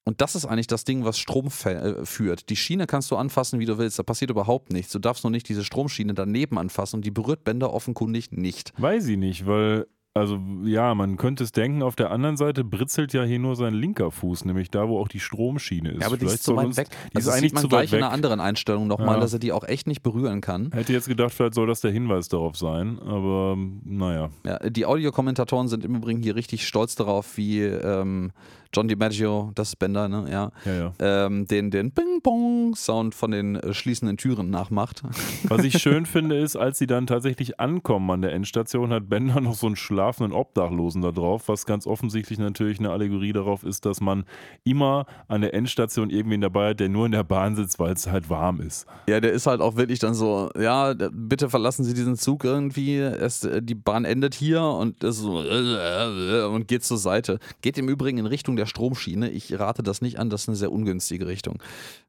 Und 0.06 0.20
das 0.20 0.34
ist 0.34 0.44
eigentlich 0.44 0.66
das 0.66 0.84
Ding, 0.84 1.04
was 1.04 1.18
Strom 1.18 1.48
äh, 1.64 2.04
führt. 2.04 2.50
Die 2.50 2.56
Schiene 2.56 2.86
kannst 2.86 3.10
du 3.10 3.16
anfassen, 3.16 3.58
wie 3.58 3.64
du 3.64 3.78
willst. 3.78 3.98
Da 3.98 4.02
passiert 4.02 4.30
überhaupt 4.30 4.72
nichts. 4.72 4.92
Du 4.92 4.98
darfst 4.98 5.24
nur 5.24 5.30
nicht 5.30 5.48
diese 5.48 5.64
Stromschiene 5.64 6.12
daneben 6.12 6.58
anfassen 6.58 6.96
und 6.96 7.04
die 7.06 7.10
berührt 7.10 7.44
Bänder 7.44 7.72
offenkundig 7.72 8.30
nicht. 8.32 8.72
Weiß 8.76 9.06
ich 9.06 9.16
nicht, 9.16 9.46
weil 9.46 9.86
also 10.16 10.38
ja, 10.62 10.94
man 10.94 11.16
könnte 11.16 11.42
es 11.42 11.50
denken, 11.50 11.82
auf 11.82 11.96
der 11.96 12.12
anderen 12.12 12.36
Seite 12.36 12.62
britzelt 12.62 13.12
ja 13.12 13.24
hier 13.24 13.40
nur 13.40 13.56
sein 13.56 13.74
linker 13.74 14.12
Fuß, 14.12 14.44
nämlich 14.44 14.70
da, 14.70 14.88
wo 14.88 15.00
auch 15.00 15.08
die 15.08 15.18
Stromschiene 15.18 15.90
ist. 15.90 16.02
Ja, 16.02 16.06
aber 16.06 16.16
die 16.16 16.20
vielleicht 16.20 16.36
ist 16.36 16.44
zu 16.44 16.54
weit 16.54 16.76
weg. 16.76 16.86
Die 17.10 17.16
also 17.16 17.30
ist 17.30 17.34
eigentlich 17.34 17.50
sieht 17.50 17.54
man 17.54 17.62
zu 17.62 17.68
gleich 17.68 17.92
in 17.92 17.98
einer 17.98 18.12
anderen 18.12 18.38
Einstellung 18.38 18.86
nochmal, 18.86 19.16
ja. 19.16 19.20
dass 19.20 19.32
er 19.32 19.40
die 19.40 19.50
auch 19.50 19.64
echt 19.64 19.88
nicht 19.88 20.04
berühren 20.04 20.40
kann. 20.40 20.70
Hätte 20.72 20.92
jetzt 20.92 21.08
gedacht, 21.08 21.34
vielleicht 21.34 21.54
soll 21.54 21.66
das 21.66 21.80
der 21.80 21.90
Hinweis 21.90 22.28
darauf 22.28 22.56
sein, 22.56 23.00
aber 23.00 23.58
naja. 23.84 24.30
Ja, 24.46 24.58
die 24.60 24.86
Audiokommentatoren 24.86 25.66
sind 25.66 25.84
im 25.84 25.96
Übrigen 25.96 26.22
hier 26.22 26.36
richtig 26.36 26.64
stolz 26.68 26.94
darauf, 26.94 27.36
wie 27.36 27.62
ähm, 27.62 28.30
John 28.74 28.88
DiMaggio, 28.88 29.52
das 29.54 29.68
ist 29.68 29.76
Bender, 29.76 30.08
ne? 30.08 30.26
Ja. 30.28 30.50
ja, 30.64 30.74
ja. 30.74 30.92
Ähm, 31.26 31.46
den, 31.46 31.70
den 31.70 31.92
Bing-Bong-Sound 31.92 33.14
von 33.14 33.30
den 33.30 33.54
äh, 33.54 33.72
schließenden 33.72 34.16
Türen 34.16 34.50
nachmacht. 34.50 35.02
Was 35.44 35.62
ich 35.62 35.78
schön 35.80 36.06
finde, 36.06 36.38
ist, 36.38 36.56
als 36.56 36.78
sie 36.78 36.88
dann 36.88 37.06
tatsächlich 37.06 37.60
ankommen 37.60 38.10
an 38.10 38.22
der 38.22 38.32
Endstation, 38.32 38.92
hat 38.92 39.08
Bender 39.08 39.40
noch 39.40 39.54
so 39.54 39.66
einen 39.66 39.76
schlafenden 40.04 40.36
Obdachlosen 40.36 41.02
da 41.02 41.12
drauf, 41.12 41.44
was 41.46 41.64
ganz 41.64 41.86
offensichtlich 41.86 42.38
natürlich 42.38 42.80
eine 42.80 42.90
Allegorie 42.90 43.32
darauf 43.32 43.62
ist, 43.62 43.86
dass 43.86 44.00
man 44.00 44.24
immer 44.64 45.06
an 45.28 45.42
der 45.42 45.54
Endstation 45.54 46.10
irgendwen 46.10 46.40
dabei 46.40 46.70
hat, 46.70 46.80
der 46.80 46.88
nur 46.88 47.06
in 47.06 47.12
der 47.12 47.24
Bahn 47.24 47.54
sitzt, 47.54 47.78
weil 47.78 47.92
es 47.92 48.06
halt 48.08 48.28
warm 48.28 48.60
ist. 48.60 48.86
Ja, 49.08 49.20
der 49.20 49.32
ist 49.32 49.46
halt 49.46 49.60
auch 49.60 49.76
wirklich 49.76 50.00
dann 50.00 50.14
so, 50.14 50.50
ja, 50.58 50.94
bitte 51.12 51.48
verlassen 51.48 51.84
Sie 51.84 51.94
diesen 51.94 52.16
Zug 52.16 52.44
irgendwie, 52.44 52.98
es, 52.98 53.44
äh, 53.44 53.62
die 53.62 53.74
Bahn 53.76 54.04
endet 54.04 54.34
hier 54.34 54.62
und 54.62 55.04
ist 55.04 55.18
so 55.18 55.38
und 55.38 56.66
geht 56.68 56.84
zur 56.84 56.98
Seite. 56.98 57.38
Geht 57.62 57.78
im 57.78 57.88
Übrigen 57.88 58.18
in 58.18 58.26
Richtung 58.26 58.56
der 58.56 58.64
der 58.64 58.66
Stromschiene. 58.66 59.30
Ich 59.30 59.58
rate 59.58 59.82
das 59.82 60.00
nicht 60.00 60.18
an, 60.18 60.30
das 60.30 60.42
ist 60.42 60.48
eine 60.48 60.56
sehr 60.56 60.72
ungünstige 60.72 61.26
Richtung. 61.26 61.62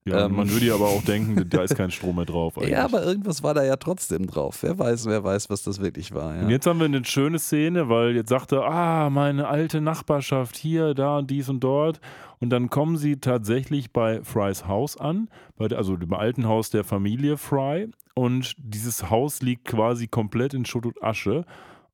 Ja, 0.05 0.25
ähm, 0.25 0.35
man 0.35 0.49
würde 0.49 0.65
ja 0.65 0.75
aber 0.75 0.87
auch 0.87 1.03
denken, 1.03 1.49
da 1.49 1.63
ist 1.63 1.75
kein 1.75 1.91
Strom 1.91 2.15
mehr 2.15 2.25
drauf. 2.25 2.57
Eigentlich. 2.57 2.71
Ja, 2.71 2.85
aber 2.85 3.03
irgendwas 3.03 3.43
war 3.43 3.53
da 3.53 3.63
ja 3.63 3.75
trotzdem 3.75 4.27
drauf. 4.27 4.59
Wer 4.61 4.77
weiß, 4.77 5.05
wer 5.07 5.23
weiß, 5.23 5.49
was 5.49 5.63
das 5.63 5.81
wirklich 5.81 6.13
war. 6.13 6.35
Ja. 6.35 6.43
Und 6.43 6.49
jetzt 6.49 6.65
haben 6.65 6.79
wir 6.79 6.85
eine 6.85 7.03
schöne 7.03 7.39
Szene, 7.39 7.84
weil 7.89 8.15
jetzt 8.15 8.29
sagte, 8.29 8.63
ah, 8.63 9.09
meine 9.09 9.47
alte 9.47 9.81
Nachbarschaft 9.81 10.55
hier, 10.55 10.93
da, 10.93 11.21
dies 11.21 11.49
und 11.49 11.63
dort. 11.63 11.99
Und 12.39 12.49
dann 12.49 12.69
kommen 12.69 12.97
sie 12.97 13.17
tatsächlich 13.17 13.91
bei 13.91 14.21
Frys 14.23 14.67
Haus 14.67 14.97
an, 14.97 15.29
also 15.57 15.95
dem 15.97 16.13
alten 16.13 16.47
Haus 16.47 16.69
der 16.69 16.83
Familie 16.83 17.37
Fry. 17.37 17.89
Und 18.13 18.55
dieses 18.57 19.09
Haus 19.09 19.41
liegt 19.41 19.65
quasi 19.65 20.07
komplett 20.07 20.53
in 20.53 20.65
Schutt 20.65 20.85
und 20.85 21.03
Asche. 21.03 21.45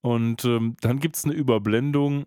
Und 0.02 0.46
ähm, 0.46 0.76
dann 0.82 1.00
gibt 1.00 1.16
es 1.16 1.26
eine 1.26 1.34
Überblendung 1.34 2.26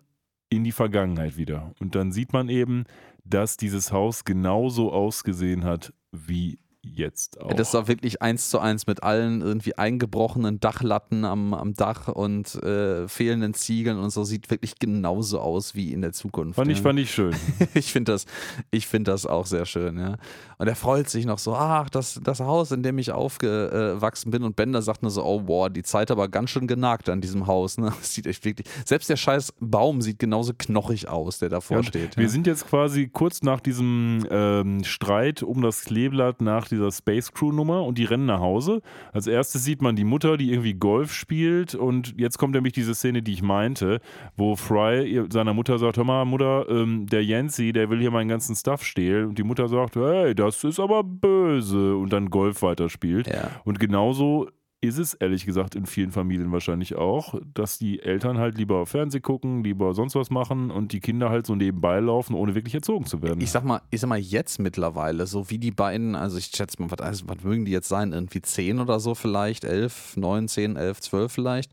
in 0.48 0.64
die 0.64 0.72
Vergangenheit 0.72 1.36
wieder. 1.36 1.72
Und 1.80 1.94
dann 1.94 2.12
sieht 2.12 2.32
man 2.32 2.48
eben, 2.48 2.84
dass 3.24 3.56
dieses 3.56 3.92
Haus 3.92 4.24
genauso 4.24 4.92
ausgesehen 4.92 5.64
hat 5.64 5.92
wie 6.12 6.58
jetzt 6.84 7.40
auch. 7.40 7.52
Das 7.54 7.74
war 7.74 7.88
wirklich 7.88 8.22
eins 8.22 8.50
zu 8.50 8.58
eins 8.58 8.86
mit 8.86 9.02
allen 9.02 9.40
irgendwie 9.40 9.76
eingebrochenen 9.76 10.60
Dachlatten 10.60 11.24
am, 11.24 11.54
am 11.54 11.74
Dach 11.74 12.08
und 12.08 12.54
äh, 12.62 13.08
fehlenden 13.08 13.54
Ziegeln 13.54 13.98
und 13.98 14.10
so 14.10 14.24
sieht 14.24 14.50
wirklich 14.50 14.78
genauso 14.78 15.40
aus 15.40 15.74
wie 15.74 15.92
in 15.92 16.02
der 16.02 16.12
Zukunft. 16.12 16.56
Fand 16.56 16.70
ja. 16.70 16.76
ich, 16.76 16.82
fand 16.82 16.98
ich 16.98 17.10
schön. 17.10 17.34
ich 17.74 17.92
finde 17.92 18.12
das, 18.12 18.26
find 18.72 19.08
das 19.08 19.26
auch 19.26 19.46
sehr 19.46 19.66
schön, 19.66 19.98
ja. 19.98 20.16
Und 20.58 20.68
er 20.68 20.76
freut 20.76 21.08
sich 21.08 21.26
noch 21.26 21.38
so, 21.38 21.54
ach, 21.54 21.90
das, 21.90 22.20
das 22.22 22.40
Haus, 22.40 22.70
in 22.70 22.82
dem 22.82 22.98
ich 22.98 23.10
aufgewachsen 23.10 24.30
bin. 24.30 24.44
Und 24.44 24.56
Bender 24.56 24.82
sagt 24.82 25.02
nur 25.02 25.10
so, 25.10 25.24
oh 25.24 25.40
boah, 25.40 25.68
die 25.68 25.82
Zeit 25.82 26.10
aber 26.10 26.28
ganz 26.28 26.50
schön 26.50 26.66
genagt 26.66 27.08
an 27.08 27.20
diesem 27.20 27.46
Haus. 27.46 27.78
Ne? 27.78 27.92
Das 27.98 28.14
sieht 28.14 28.26
echt 28.26 28.44
wirklich. 28.44 28.66
Selbst 28.84 29.10
der 29.10 29.16
scheiß 29.16 29.54
Baum 29.60 30.00
sieht 30.00 30.18
genauso 30.18 30.52
knochig 30.56 31.08
aus, 31.08 31.38
der 31.38 31.48
davor 31.48 31.78
ja, 31.78 31.82
steht. 31.82 32.16
Wir 32.16 32.28
sind 32.28 32.46
jetzt 32.46 32.68
quasi 32.68 33.08
kurz 33.08 33.42
nach 33.42 33.60
diesem 33.60 34.26
ähm, 34.30 34.84
Streit 34.84 35.42
um 35.42 35.62
das 35.62 35.82
Kleeblatt 35.84 36.40
nach 36.40 36.68
dieser 36.74 36.92
Space 36.92 37.32
Crew 37.32 37.52
Nummer 37.52 37.84
und 37.84 37.98
die 37.98 38.04
rennen 38.04 38.26
nach 38.26 38.40
Hause. 38.40 38.82
Als 39.12 39.26
erstes 39.26 39.64
sieht 39.64 39.82
man 39.82 39.96
die 39.96 40.04
Mutter, 40.04 40.36
die 40.36 40.50
irgendwie 40.50 40.74
Golf 40.74 41.12
spielt 41.12 41.74
und 41.74 42.14
jetzt 42.18 42.38
kommt 42.38 42.54
nämlich 42.54 42.72
diese 42.72 42.94
Szene, 42.94 43.22
die 43.22 43.32
ich 43.32 43.42
meinte, 43.42 44.00
wo 44.36 44.56
Fry 44.56 45.24
seiner 45.30 45.54
Mutter 45.54 45.78
sagt, 45.78 45.96
hör 45.96 46.04
mal 46.04 46.24
Mutter, 46.24 46.68
ähm, 46.68 47.06
der 47.06 47.24
Yancy, 47.24 47.72
der 47.72 47.90
will 47.90 48.00
hier 48.00 48.10
meinen 48.10 48.28
ganzen 48.28 48.54
Stuff 48.54 48.84
stehlen 48.84 49.28
und 49.28 49.38
die 49.38 49.42
Mutter 49.42 49.68
sagt, 49.68 49.96
hey, 49.96 50.34
das 50.34 50.64
ist 50.64 50.80
aber 50.80 51.02
böse 51.04 51.96
und 51.96 52.12
dann 52.12 52.30
Golf 52.30 52.62
weiterspielt. 52.62 53.26
Ja. 53.28 53.50
Und 53.64 53.80
genauso 53.80 54.48
ist 54.84 54.98
es 54.98 55.14
ehrlich 55.14 55.46
gesagt 55.46 55.74
in 55.74 55.86
vielen 55.86 56.10
Familien 56.10 56.52
wahrscheinlich 56.52 56.94
auch, 56.94 57.34
dass 57.54 57.78
die 57.78 58.00
Eltern 58.00 58.38
halt 58.38 58.56
lieber 58.56 58.86
Fernseh 58.86 59.20
gucken, 59.20 59.64
lieber 59.64 59.94
sonst 59.94 60.14
was 60.14 60.30
machen 60.30 60.70
und 60.70 60.92
die 60.92 61.00
Kinder 61.00 61.30
halt 61.30 61.46
so 61.46 61.54
nebenbei 61.54 62.00
laufen, 62.00 62.34
ohne 62.34 62.54
wirklich 62.54 62.74
erzogen 62.74 63.06
zu 63.06 63.22
werden. 63.22 63.40
Ich 63.40 63.50
sag 63.50 63.64
mal, 63.64 63.82
ich 63.90 64.00
sag 64.00 64.08
mal 64.08 64.18
jetzt 64.18 64.58
mittlerweile, 64.58 65.26
so 65.26 65.50
wie 65.50 65.58
die 65.58 65.70
beiden, 65.70 66.14
also 66.14 66.38
ich 66.38 66.46
schätze 66.46 66.80
mal, 66.80 66.90
was, 66.90 67.00
also, 67.00 67.28
was 67.28 67.42
mögen 67.42 67.64
die 67.64 67.72
jetzt 67.72 67.88
sein? 67.88 68.12
Irgendwie 68.12 68.42
zehn 68.42 68.80
oder 68.80 69.00
so 69.00 69.14
vielleicht, 69.14 69.64
elf, 69.64 70.16
neun, 70.16 70.48
zehn, 70.48 70.76
elf, 70.76 71.00
zwölf 71.00 71.32
vielleicht. 71.32 71.72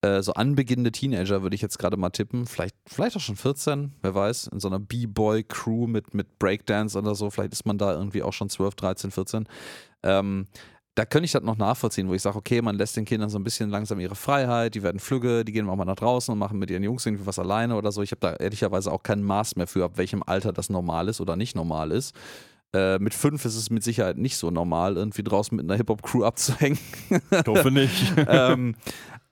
Äh, 0.00 0.22
so 0.22 0.32
anbeginnende 0.34 0.92
Teenager 0.92 1.42
würde 1.42 1.56
ich 1.56 1.62
jetzt 1.62 1.78
gerade 1.78 1.96
mal 1.96 2.10
tippen. 2.10 2.46
Vielleicht, 2.46 2.76
vielleicht 2.86 3.16
auch 3.16 3.20
schon 3.20 3.36
14, 3.36 3.92
wer 4.00 4.14
weiß, 4.14 4.48
in 4.52 4.60
so 4.60 4.68
einer 4.68 4.78
B-Boy-Crew 4.78 5.88
mit, 5.88 6.14
mit 6.14 6.38
Breakdance 6.38 6.96
oder 6.96 7.16
so. 7.16 7.30
Vielleicht 7.30 7.52
ist 7.52 7.66
man 7.66 7.78
da 7.78 7.94
irgendwie 7.94 8.22
auch 8.22 8.32
schon 8.32 8.48
12, 8.48 8.76
13, 8.76 9.10
14. 9.10 9.48
Ähm, 10.04 10.46
da 10.98 11.04
könnte 11.04 11.26
ich 11.26 11.32
das 11.32 11.44
noch 11.44 11.56
nachvollziehen, 11.56 12.08
wo 12.08 12.14
ich 12.14 12.22
sage, 12.22 12.36
okay, 12.36 12.60
man 12.60 12.76
lässt 12.76 12.96
den 12.96 13.04
Kindern 13.04 13.30
so 13.30 13.38
ein 13.38 13.44
bisschen 13.44 13.70
langsam 13.70 14.00
ihre 14.00 14.16
Freiheit, 14.16 14.74
die 14.74 14.82
werden 14.82 14.98
flügge, 14.98 15.44
die 15.44 15.52
gehen 15.52 15.68
auch 15.68 15.76
mal 15.76 15.84
nach 15.84 15.94
draußen 15.94 16.32
und 16.32 16.38
machen 16.40 16.58
mit 16.58 16.70
ihren 16.72 16.82
Jungs 16.82 17.06
irgendwie 17.06 17.24
was 17.24 17.38
alleine 17.38 17.76
oder 17.76 17.92
so. 17.92 18.02
Ich 18.02 18.10
habe 18.10 18.20
da 18.20 18.32
ehrlicherweise 18.32 18.90
auch 18.90 19.04
kein 19.04 19.22
Maß 19.22 19.54
mehr 19.54 19.68
für, 19.68 19.84
ab 19.84 19.92
welchem 19.94 20.24
Alter 20.24 20.52
das 20.52 20.70
normal 20.70 21.06
ist 21.06 21.20
oder 21.20 21.36
nicht 21.36 21.54
normal 21.54 21.92
ist. 21.92 22.16
Äh, 22.74 22.98
mit 22.98 23.14
fünf 23.14 23.44
ist 23.44 23.54
es 23.54 23.70
mit 23.70 23.84
Sicherheit 23.84 24.18
nicht 24.18 24.36
so 24.36 24.50
normal, 24.50 24.96
irgendwie 24.96 25.22
draußen 25.22 25.56
mit 25.56 25.66
einer 25.66 25.76
Hip-Hop-Crew 25.76 26.24
abzuhängen. 26.24 26.80
Ich 27.30 27.46
hoffe 27.46 27.70
nicht. 27.70 28.12
ähm, 28.26 28.74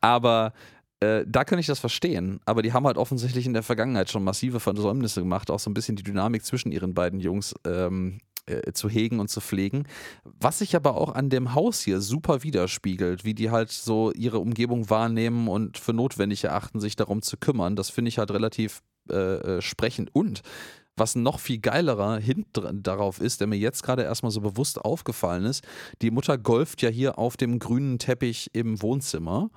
aber 0.01 0.53
äh, 1.01 1.25
da 1.27 1.43
kann 1.43 1.59
ich 1.59 1.67
das 1.67 1.81
verstehen. 1.81 2.39
Aber 2.45 2.63
die 2.63 2.75
haben 2.75 2.87
halt 2.87 2.97
offensichtlich 2.97 3.45
in 3.45 3.55
der 3.55 3.65
Vergangenheit 3.65 4.09
schon 4.09 4.23
massive 4.23 4.61
Versäumnisse 4.61 5.21
gemacht, 5.21 5.51
auch 5.51 5.59
so 5.59 5.69
ein 5.69 5.75
bisschen 5.75 5.97
die 5.97 6.05
Dynamik 6.05 6.45
zwischen 6.45 6.71
ihren 6.71 6.95
beiden 6.95 7.19
Jungs 7.19 7.57
ähm, 7.67 8.19
äh, 8.47 8.73
zu 8.73 8.89
hegen 8.89 9.21
und 9.21 9.29
zu 9.29 9.41
pflegen. 9.41 9.85
Was 10.25 10.59
sich 10.59 10.77
aber 10.77 10.97
auch 10.97 11.15
an 11.15 11.31
dem 11.31 11.55
Haus 11.55 11.81
hier 11.81 12.01
super 12.01 12.43
widerspiegelt, 12.43 13.25
wie 13.25 13.35
die 13.35 13.51
halt 13.51 13.71
so 13.71 14.13
ihre 14.13 14.39
Umgebung 14.39 14.89
wahrnehmen 14.91 15.49
und 15.49 15.79
für 15.79 15.93
notwendig 15.93 16.45
erachten, 16.45 16.81
sich 16.81 16.97
darum 16.97 17.23
zu 17.23 17.37
kümmern. 17.37 17.77
Das 17.77 17.91
finde 17.91 18.09
ich 18.09 18.19
halt 18.19 18.31
relativ 18.31 18.83
äh, 19.11 19.17
äh 19.17 19.63
sprechend. 19.63 20.15
Und 20.15 20.43
was 20.97 21.15
noch 21.15 21.41
viel 21.41 21.59
geilerer 21.59 22.19
Hint 22.19 22.47
darauf 22.73 23.21
ist, 23.21 23.41
der 23.41 23.47
mir 23.47 23.59
jetzt 23.59 23.83
gerade 23.83 24.03
erstmal 24.03 24.33
so 24.33 24.41
bewusst 24.41 24.81
aufgefallen 24.81 25.45
ist, 25.45 25.63
die 26.01 26.11
Mutter 26.11 26.39
golft 26.39 26.81
ja 26.83 26.89
hier 26.89 27.19
auf 27.19 27.37
dem 27.37 27.59
grünen 27.59 27.99
Teppich 27.99 28.51
im 28.55 28.81
Wohnzimmer 28.81 29.51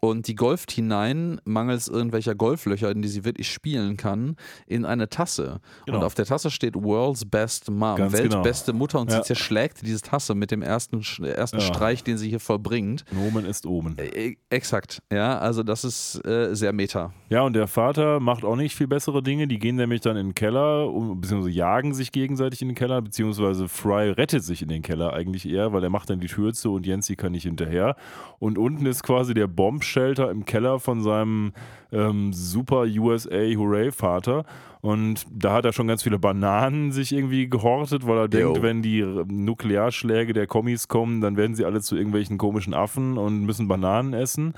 und 0.00 0.26
die 0.26 0.34
golft 0.34 0.72
hinein, 0.72 1.40
mangels 1.44 1.88
irgendwelcher 1.88 2.34
Golflöcher, 2.34 2.90
in 2.90 3.02
die 3.02 3.08
sie 3.08 3.24
wirklich 3.24 3.50
spielen 3.50 3.96
kann, 3.96 4.36
in 4.66 4.84
eine 4.84 5.08
Tasse. 5.08 5.60
Genau. 5.84 5.98
Und 5.98 6.04
auf 6.04 6.14
der 6.14 6.24
Tasse 6.24 6.50
steht 6.50 6.74
World's 6.74 7.24
Best 7.24 7.70
Mom, 7.70 7.96
Ganz 7.96 8.12
weltbeste 8.12 8.72
genau. 8.72 8.78
Mutter. 8.78 9.00
Und 9.00 9.10
ja. 9.10 9.18
sie 9.18 9.22
zerschlägt 9.24 9.82
diese 9.82 10.00
Tasse 10.00 10.34
mit 10.34 10.50
dem 10.50 10.62
ersten, 10.62 11.02
ersten 11.22 11.58
ja. 11.58 11.64
Streich, 11.64 12.02
den 12.02 12.16
sie 12.16 12.28
hier 12.28 12.40
vollbringt. 12.40 13.04
Omen 13.14 13.44
ist 13.44 13.66
Omen. 13.66 13.98
Äh, 13.98 14.36
exakt, 14.48 15.02
ja, 15.12 15.38
also 15.38 15.62
das 15.62 15.84
ist 15.84 16.24
äh, 16.24 16.54
sehr 16.54 16.72
meta. 16.72 17.12
Ja, 17.28 17.42
und 17.42 17.52
der 17.52 17.66
Vater 17.66 18.20
macht 18.20 18.44
auch 18.44 18.56
nicht 18.56 18.74
viel 18.74 18.88
bessere 18.88 19.22
Dinge. 19.22 19.46
Die 19.48 19.58
gehen 19.58 19.76
nämlich 19.76 20.00
dann 20.00 20.16
in 20.16 20.28
den 20.28 20.34
Keller, 20.34 20.88
um, 20.88 21.20
beziehungsweise 21.20 21.54
jagen 21.54 21.92
sich 21.92 22.10
gegenseitig 22.10 22.62
in 22.62 22.68
den 22.68 22.74
Keller, 22.74 23.02
beziehungsweise 23.02 23.68
Fry 23.68 24.10
rettet 24.10 24.44
sich 24.44 24.62
in 24.62 24.68
den 24.68 24.82
Keller 24.82 25.12
eigentlich 25.12 25.48
eher, 25.48 25.72
weil 25.72 25.84
er 25.84 25.90
macht 25.90 26.08
dann 26.08 26.20
die 26.20 26.26
Tür 26.26 26.54
zu 26.54 26.74
und 26.74 26.86
Jensi 26.86 27.16
kann 27.16 27.32
nicht 27.32 27.44
hinterher. 27.44 27.96
Und 28.38 28.56
unten 28.56 28.86
ist 28.86 29.02
quasi 29.02 29.34
der 29.34 29.46
Bomb 29.46 29.84
Shelter 29.90 30.30
im 30.30 30.44
Keller 30.44 30.78
von 30.78 31.02
seinem 31.02 31.52
ähm, 31.92 32.32
super 32.32 32.84
USA 32.86 33.56
Hooray 33.56 33.90
Vater. 33.92 34.44
Und 34.80 35.26
da 35.30 35.52
hat 35.54 35.66
er 35.66 35.72
schon 35.72 35.88
ganz 35.88 36.02
viele 36.02 36.18
Bananen 36.18 36.92
sich 36.92 37.12
irgendwie 37.12 37.50
gehortet, 37.50 38.06
weil 38.06 38.16
er 38.16 38.22
Yo. 38.22 38.28
denkt, 38.28 38.62
wenn 38.62 38.82
die 38.82 39.02
Nuklearschläge 39.02 40.32
der 40.32 40.46
Kommis 40.46 40.88
kommen, 40.88 41.20
dann 41.20 41.36
werden 41.36 41.54
sie 41.54 41.66
alle 41.66 41.80
zu 41.82 41.96
irgendwelchen 41.96 42.38
komischen 42.38 42.72
Affen 42.72 43.18
und 43.18 43.44
müssen 43.44 43.68
Bananen 43.68 44.14
essen. 44.14 44.54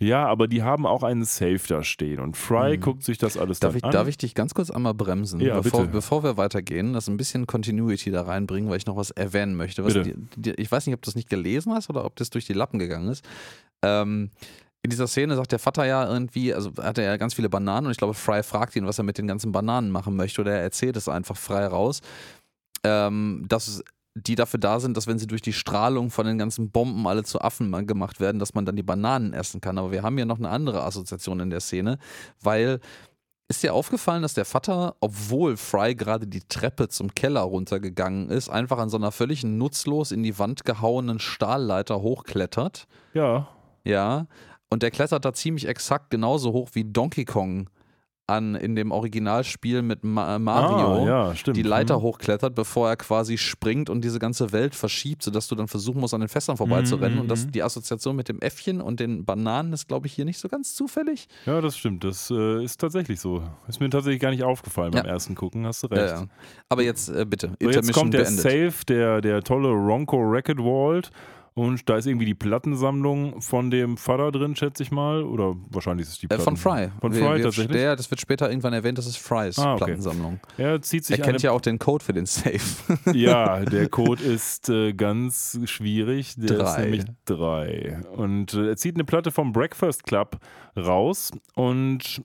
Ja, 0.00 0.26
aber 0.26 0.46
die 0.46 0.62
haben 0.62 0.86
auch 0.86 1.02
einen 1.02 1.24
Safe 1.24 1.60
da 1.66 1.82
stehen 1.82 2.20
und 2.20 2.36
Fry 2.36 2.76
Mhm. 2.76 2.80
guckt 2.80 3.02
sich 3.02 3.18
das 3.18 3.36
alles 3.36 3.58
Darf 3.58 3.74
ich, 3.74 3.82
an. 3.82 3.90
darf 3.90 4.06
ich 4.06 4.16
dich 4.16 4.34
ganz 4.36 4.54
kurz 4.54 4.70
einmal 4.70 4.94
bremsen, 4.94 5.40
Ja, 5.40 5.60
bevor, 5.60 5.80
bitte. 5.80 5.92
bevor 5.92 6.22
wir 6.22 6.36
weitergehen, 6.36 6.92
das 6.92 7.08
ein 7.08 7.16
bisschen 7.16 7.46
Continuity 7.48 8.12
da 8.12 8.22
reinbringen, 8.22 8.70
weil 8.70 8.76
ich 8.76 8.86
noch 8.86 8.96
was 8.96 9.10
erwähnen 9.10 9.56
möchte. 9.56 9.84
Was 9.84 9.94
die, 9.94 10.14
die, 10.36 10.50
ich 10.52 10.70
weiß 10.70 10.86
nicht, 10.86 10.94
ob 10.94 11.02
du 11.02 11.06
das 11.06 11.16
nicht 11.16 11.28
gelesen 11.28 11.72
hast 11.72 11.90
oder 11.90 12.04
ob 12.04 12.14
das 12.14 12.30
durch 12.30 12.46
die 12.46 12.52
Lappen 12.52 12.78
gegangen 12.78 13.08
ist. 13.08 13.24
Ähm, 13.82 14.30
in 14.82 14.90
dieser 14.90 15.08
Szene 15.08 15.34
sagt 15.34 15.50
der 15.50 15.58
Vater 15.58 15.84
ja 15.84 16.08
irgendwie, 16.08 16.54
also 16.54 16.70
hat 16.80 16.98
er 16.98 17.04
ja 17.04 17.16
ganz 17.16 17.34
viele 17.34 17.48
Bananen 17.48 17.86
und 17.86 17.90
ich 17.90 17.98
glaube, 17.98 18.14
Fry 18.14 18.44
fragt 18.44 18.76
ihn, 18.76 18.86
was 18.86 18.98
er 18.98 19.04
mit 19.04 19.18
den 19.18 19.26
ganzen 19.26 19.50
Bananen 19.50 19.90
machen 19.90 20.14
möchte 20.14 20.40
oder 20.42 20.52
er 20.52 20.62
erzählt 20.62 20.96
es 20.96 21.08
einfach 21.08 21.36
frei 21.36 21.66
raus, 21.66 22.00
ähm, 22.84 23.44
dass 23.48 23.82
die 24.26 24.34
dafür 24.34 24.60
da 24.60 24.80
sind, 24.80 24.96
dass 24.96 25.06
wenn 25.06 25.18
sie 25.18 25.26
durch 25.26 25.42
die 25.42 25.52
Strahlung 25.52 26.10
von 26.10 26.26
den 26.26 26.38
ganzen 26.38 26.70
Bomben 26.70 27.06
alle 27.06 27.24
zu 27.24 27.40
Affen 27.40 27.86
gemacht 27.86 28.20
werden, 28.20 28.38
dass 28.38 28.54
man 28.54 28.64
dann 28.64 28.76
die 28.76 28.82
Bananen 28.82 29.32
essen 29.32 29.60
kann. 29.60 29.78
Aber 29.78 29.92
wir 29.92 30.02
haben 30.02 30.16
hier 30.16 30.26
noch 30.26 30.38
eine 30.38 30.48
andere 30.48 30.82
Assoziation 30.82 31.40
in 31.40 31.50
der 31.50 31.60
Szene, 31.60 31.98
weil 32.40 32.80
ist 33.50 33.62
dir 33.62 33.72
aufgefallen, 33.72 34.20
dass 34.20 34.34
der 34.34 34.44
Vater, 34.44 34.96
obwohl 35.00 35.56
Fry 35.56 35.94
gerade 35.94 36.26
die 36.26 36.42
Treppe 36.42 36.88
zum 36.88 37.14
Keller 37.14 37.40
runtergegangen 37.40 38.28
ist, 38.28 38.50
einfach 38.50 38.76
an 38.76 38.90
so 38.90 38.98
einer 38.98 39.10
völlig 39.10 39.42
nutzlos 39.42 40.12
in 40.12 40.22
die 40.22 40.38
Wand 40.38 40.66
gehauenen 40.66 41.18
Stahlleiter 41.18 42.02
hochklettert? 42.02 42.86
ja, 43.14 43.48
Ja. 43.84 44.26
Und 44.70 44.82
der 44.82 44.90
klettert 44.90 45.24
da 45.24 45.32
ziemlich 45.32 45.66
exakt 45.66 46.10
genauso 46.10 46.52
hoch 46.52 46.68
wie 46.74 46.84
Donkey 46.84 47.24
Kong 47.24 47.70
an 48.28 48.54
in 48.54 48.76
dem 48.76 48.90
Originalspiel 48.92 49.82
mit 49.82 50.04
Ma 50.04 50.38
Mario 50.38 51.04
Ah, 51.04 51.32
ja, 51.34 51.52
die 51.52 51.62
Leiter 51.62 51.96
Hm. 51.96 52.02
hochklettert, 52.02 52.54
bevor 52.54 52.88
er 52.88 52.96
quasi 52.96 53.38
springt 53.38 53.88
und 53.90 54.02
diese 54.04 54.18
ganze 54.18 54.52
Welt 54.52 54.74
verschiebt, 54.74 55.22
sodass 55.22 55.48
du 55.48 55.54
dann 55.54 55.66
versuchen 55.68 56.00
musst, 56.00 56.14
an 56.14 56.20
den 56.20 56.28
Fässern 56.28 56.56
vorbeizurennen. 56.56 57.14
Mhm, 57.16 57.20
Und 57.22 57.28
das, 57.28 57.46
mhm. 57.46 57.52
die 57.52 57.62
Assoziation 57.62 58.14
mit 58.16 58.28
dem 58.28 58.40
Äffchen 58.40 58.80
und 58.80 59.00
den 59.00 59.24
Bananen 59.24 59.72
ist, 59.72 59.88
glaube 59.88 60.06
ich, 60.06 60.12
hier 60.12 60.24
nicht 60.24 60.38
so 60.38 60.48
ganz 60.48 60.74
zufällig. 60.74 61.26
Ja, 61.46 61.60
das 61.60 61.76
stimmt. 61.76 62.04
Das 62.04 62.30
äh, 62.30 62.62
ist 62.62 62.78
tatsächlich 62.80 63.18
so. 63.20 63.42
Ist 63.66 63.80
mir 63.80 63.88
tatsächlich 63.90 64.20
gar 64.20 64.30
nicht 64.30 64.42
aufgefallen 64.44 64.90
beim 64.92 65.06
Ja. 65.06 65.10
ersten 65.12 65.34
Gucken. 65.34 65.66
Hast 65.66 65.82
du 65.82 65.86
recht. 65.88 66.10
ja. 66.14 66.26
Aber 66.68 66.82
jetzt 66.82 67.08
äh, 67.08 67.24
bitte, 67.24 67.52
So, 67.60 67.70
jetzt 67.70 67.92
kommt 67.92 68.12
der 68.14 68.24
beendet. 68.24 68.42
Safe, 68.42 68.84
der, 68.86 69.20
der 69.20 69.42
tolle 69.42 69.68
Ronco 69.70 70.18
Racket 70.20 70.58
Vault. 70.58 71.10
Und 71.58 71.88
da 71.88 71.96
ist 71.96 72.06
irgendwie 72.06 72.26
die 72.26 72.34
Plattensammlung 72.34 73.40
von 73.40 73.70
dem 73.70 73.96
Vater 73.96 74.30
drin, 74.30 74.54
schätze 74.54 74.82
ich 74.84 74.92
mal. 74.92 75.22
Oder 75.24 75.56
wahrscheinlich 75.70 76.06
ist 76.06 76.12
es 76.12 76.18
die 76.20 76.26
Äh, 76.26 76.28
Platten. 76.28 76.44
von 76.44 76.56
Fry. 76.56 76.88
Von 77.00 77.12
Wir- 77.12 77.20
Fry 77.24 77.36
wir, 77.38 77.42
tatsächlich. 77.44 77.76
Der, 77.76 77.96
das 77.96 78.08
wird 78.10 78.20
später 78.20 78.48
irgendwann 78.48 78.72
erwähnt, 78.72 78.96
das 78.98 79.06
ist 79.06 79.16
Frys 79.18 79.58
Ah, 79.58 79.74
okay. 79.74 79.84
Plattensammlung. 79.86 80.38
Er 80.56 80.80
zieht 80.82 81.04
sich 81.04 81.18
Er 81.18 81.24
kennt 81.24 81.42
ja 81.42 81.50
auch 81.50 81.60
den 81.60 81.78
Code 81.80 82.04
für 82.04 82.12
den 82.12 82.26
Safe. 82.26 82.60
Ja, 83.12 83.60
der 83.64 83.88
Code 83.88 84.22
ist 84.22 84.68
äh, 84.68 84.92
ganz 84.92 85.58
schwierig. 85.64 86.34
Der 86.36 86.50
ist 86.50 86.58
Drei. 86.58 86.82
nämlich 86.82 87.04
drei. 87.24 88.00
Und 88.14 88.54
äh, 88.54 88.68
er 88.68 88.76
zieht 88.76 88.94
eine 88.94 89.04
Platte 89.04 89.30
vom 89.32 89.52
Breakfast 89.52 90.04
Club 90.04 90.38
raus 90.76 91.32
und 91.54 92.22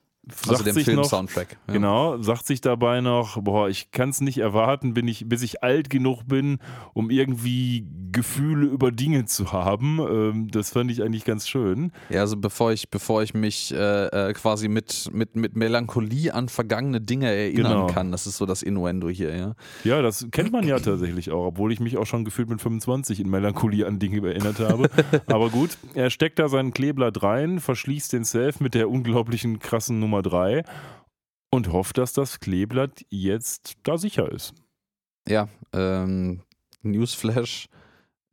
also 0.48 0.64
dem 0.64 0.74
Film-Soundtrack. 0.76 1.56
Ja. 1.68 1.72
Genau, 1.74 2.22
sagt 2.22 2.46
sich 2.46 2.60
dabei 2.60 3.00
noch, 3.00 3.42
boah, 3.42 3.68
ich 3.68 3.90
kann 3.90 4.10
es 4.10 4.20
nicht 4.20 4.38
erwarten, 4.38 4.94
bin 4.94 5.06
ich, 5.08 5.28
bis 5.28 5.42
ich 5.42 5.62
alt 5.62 5.90
genug 5.90 6.26
bin, 6.26 6.58
um 6.92 7.10
irgendwie 7.10 7.86
Gefühle 8.12 8.66
über 8.66 8.92
Dinge 8.92 9.24
zu 9.26 9.52
haben. 9.52 9.98
Ähm, 9.98 10.48
das 10.50 10.70
fand 10.70 10.90
ich 10.90 11.02
eigentlich 11.02 11.24
ganz 11.24 11.48
schön. 11.48 11.90
Ja, 12.10 12.20
also 12.20 12.36
bevor 12.36 12.72
ich, 12.72 12.88
bevor 12.90 13.22
ich 13.22 13.34
mich 13.34 13.72
äh, 13.74 14.06
äh, 14.06 14.32
quasi 14.32 14.68
mit, 14.68 15.10
mit, 15.12 15.36
mit 15.36 15.56
Melancholie 15.56 16.32
an 16.32 16.48
vergangene 16.48 17.00
Dinge 17.00 17.26
erinnern 17.30 17.72
Genau. 17.72 17.86
kann. 17.86 18.12
Das 18.12 18.26
ist 18.26 18.36
so 18.36 18.46
das 18.46 18.62
Innuendo 18.62 19.08
hier, 19.08 19.36
ja. 19.36 19.54
Ja, 19.84 20.00
das 20.00 20.26
kennt 20.30 20.52
man 20.52 20.66
ja 20.66 20.78
tatsächlich 20.78 21.30
auch, 21.32 21.46
obwohl 21.46 21.72
ich 21.72 21.80
mich 21.80 21.96
auch 21.98 22.06
schon 22.06 22.24
gefühlt 22.24 22.48
mit 22.48 22.60
25 22.60 23.20
in 23.20 23.28
Melancholie 23.28 23.86
an 23.86 23.98
Dinge 23.98 24.26
erinnert 24.28 24.60
habe. 24.60 24.88
Aber 25.26 25.50
gut, 25.50 25.76
er 25.94 26.10
steckt 26.10 26.38
da 26.38 26.48
sein 26.48 26.72
Kleeblatt 26.72 27.22
rein, 27.22 27.58
verschließt 27.58 28.12
den 28.12 28.24
Safe 28.24 28.54
mit 28.60 28.74
der 28.74 28.88
unglaublichen 28.88 29.58
krassen 29.58 29.98
Nummer 29.98 30.13
3 30.22 30.64
und 31.50 31.72
hofft, 31.72 31.98
dass 31.98 32.12
das 32.12 32.40
Kleeblatt 32.40 33.04
jetzt 33.10 33.74
da 33.82 33.96
sicher 33.98 34.30
ist. 34.30 34.54
Ja, 35.28 35.48
ähm, 35.72 36.42
Newsflash, 36.82 37.68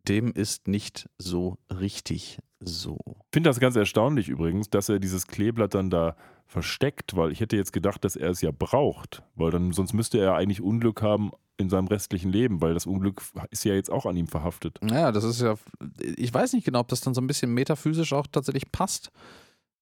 dem 0.07 0.31
ist 0.33 0.67
nicht 0.67 1.07
so 1.17 1.57
richtig 1.69 2.39
so. 2.59 2.97
Ich 3.05 3.33
finde 3.33 3.49
das 3.49 3.59
ganz 3.59 3.75
erstaunlich 3.75 4.29
übrigens, 4.29 4.69
dass 4.69 4.89
er 4.89 4.99
dieses 4.99 5.27
Kleeblatt 5.27 5.73
dann 5.73 5.89
da 5.89 6.15
versteckt, 6.45 7.15
weil 7.15 7.31
ich 7.31 7.39
hätte 7.39 7.55
jetzt 7.55 7.71
gedacht, 7.71 8.03
dass 8.03 8.15
er 8.15 8.29
es 8.29 8.41
ja 8.41 8.51
braucht, 8.51 9.23
weil 9.35 9.51
dann 9.51 9.71
sonst 9.71 9.93
müsste 9.93 10.19
er 10.19 10.35
eigentlich 10.35 10.61
Unglück 10.61 11.01
haben 11.01 11.31
in 11.57 11.69
seinem 11.69 11.87
restlichen 11.87 12.31
Leben, 12.31 12.61
weil 12.61 12.73
das 12.73 12.85
Unglück 12.85 13.21
ist 13.51 13.63
ja 13.63 13.73
jetzt 13.73 13.89
auch 13.89 14.05
an 14.05 14.17
ihm 14.17 14.27
verhaftet. 14.27 14.79
Naja, 14.81 15.11
das 15.11 15.23
ist 15.23 15.41
ja, 15.41 15.55
ich 16.01 16.33
weiß 16.33 16.53
nicht 16.53 16.65
genau, 16.65 16.79
ob 16.79 16.89
das 16.89 17.01
dann 17.01 17.13
so 17.13 17.21
ein 17.21 17.27
bisschen 17.27 17.53
metaphysisch 17.53 18.13
auch 18.13 18.27
tatsächlich 18.27 18.71
passt. 18.71 19.11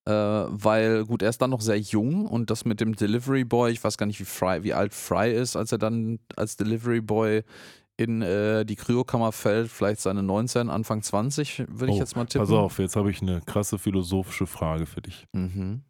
Äh, 0.06 0.12
weil, 0.12 1.06
gut, 1.06 1.22
er 1.22 1.30
ist 1.30 1.42
dann 1.42 1.50
noch 1.52 1.62
sehr 1.62 1.78
jung 1.80 2.26
und 2.26 2.50
das 2.50 2.66
mit 2.66 2.80
dem 2.82 2.96
Delivery 2.96 3.44
Boy, 3.44 3.72
ich 3.72 3.84
weiß 3.84 3.98
gar 3.98 4.06
nicht, 4.06 4.20
wie, 4.20 4.26
Fry, 4.26 4.64
wie 4.64 4.74
alt 4.74 4.94
Fry 4.94 5.32
ist, 5.34 5.56
als 5.56 5.72
er 5.72 5.78
dann 5.78 6.20
als 6.36 6.56
Delivery 6.58 7.02
Boy 7.02 7.44
in 7.98 8.22
äh, 8.22 8.66
die 8.66 8.78
Kryokammer 8.78 9.32
fällt, 9.34 9.70
vielleicht 9.70 10.00
seine 10.00 10.24
19, 10.24 10.70
Anfang 10.70 11.02
20, 11.04 11.66
würde 11.68 11.92
ich 11.92 11.98
Oh, 11.98 12.00
jetzt 12.00 12.16
mal 12.16 12.26
tippen. 12.26 12.48
Pass 12.48 12.56
auf, 12.56 12.80
jetzt 12.80 12.96
habe 12.96 13.12
ich 13.12 13.22
eine 13.22 13.42
krasse 13.42 13.78
philosophische 13.78 14.48
Frage 14.48 14.86
für 14.86 15.02
dich. 15.02 15.28
Mhm. 15.34 15.82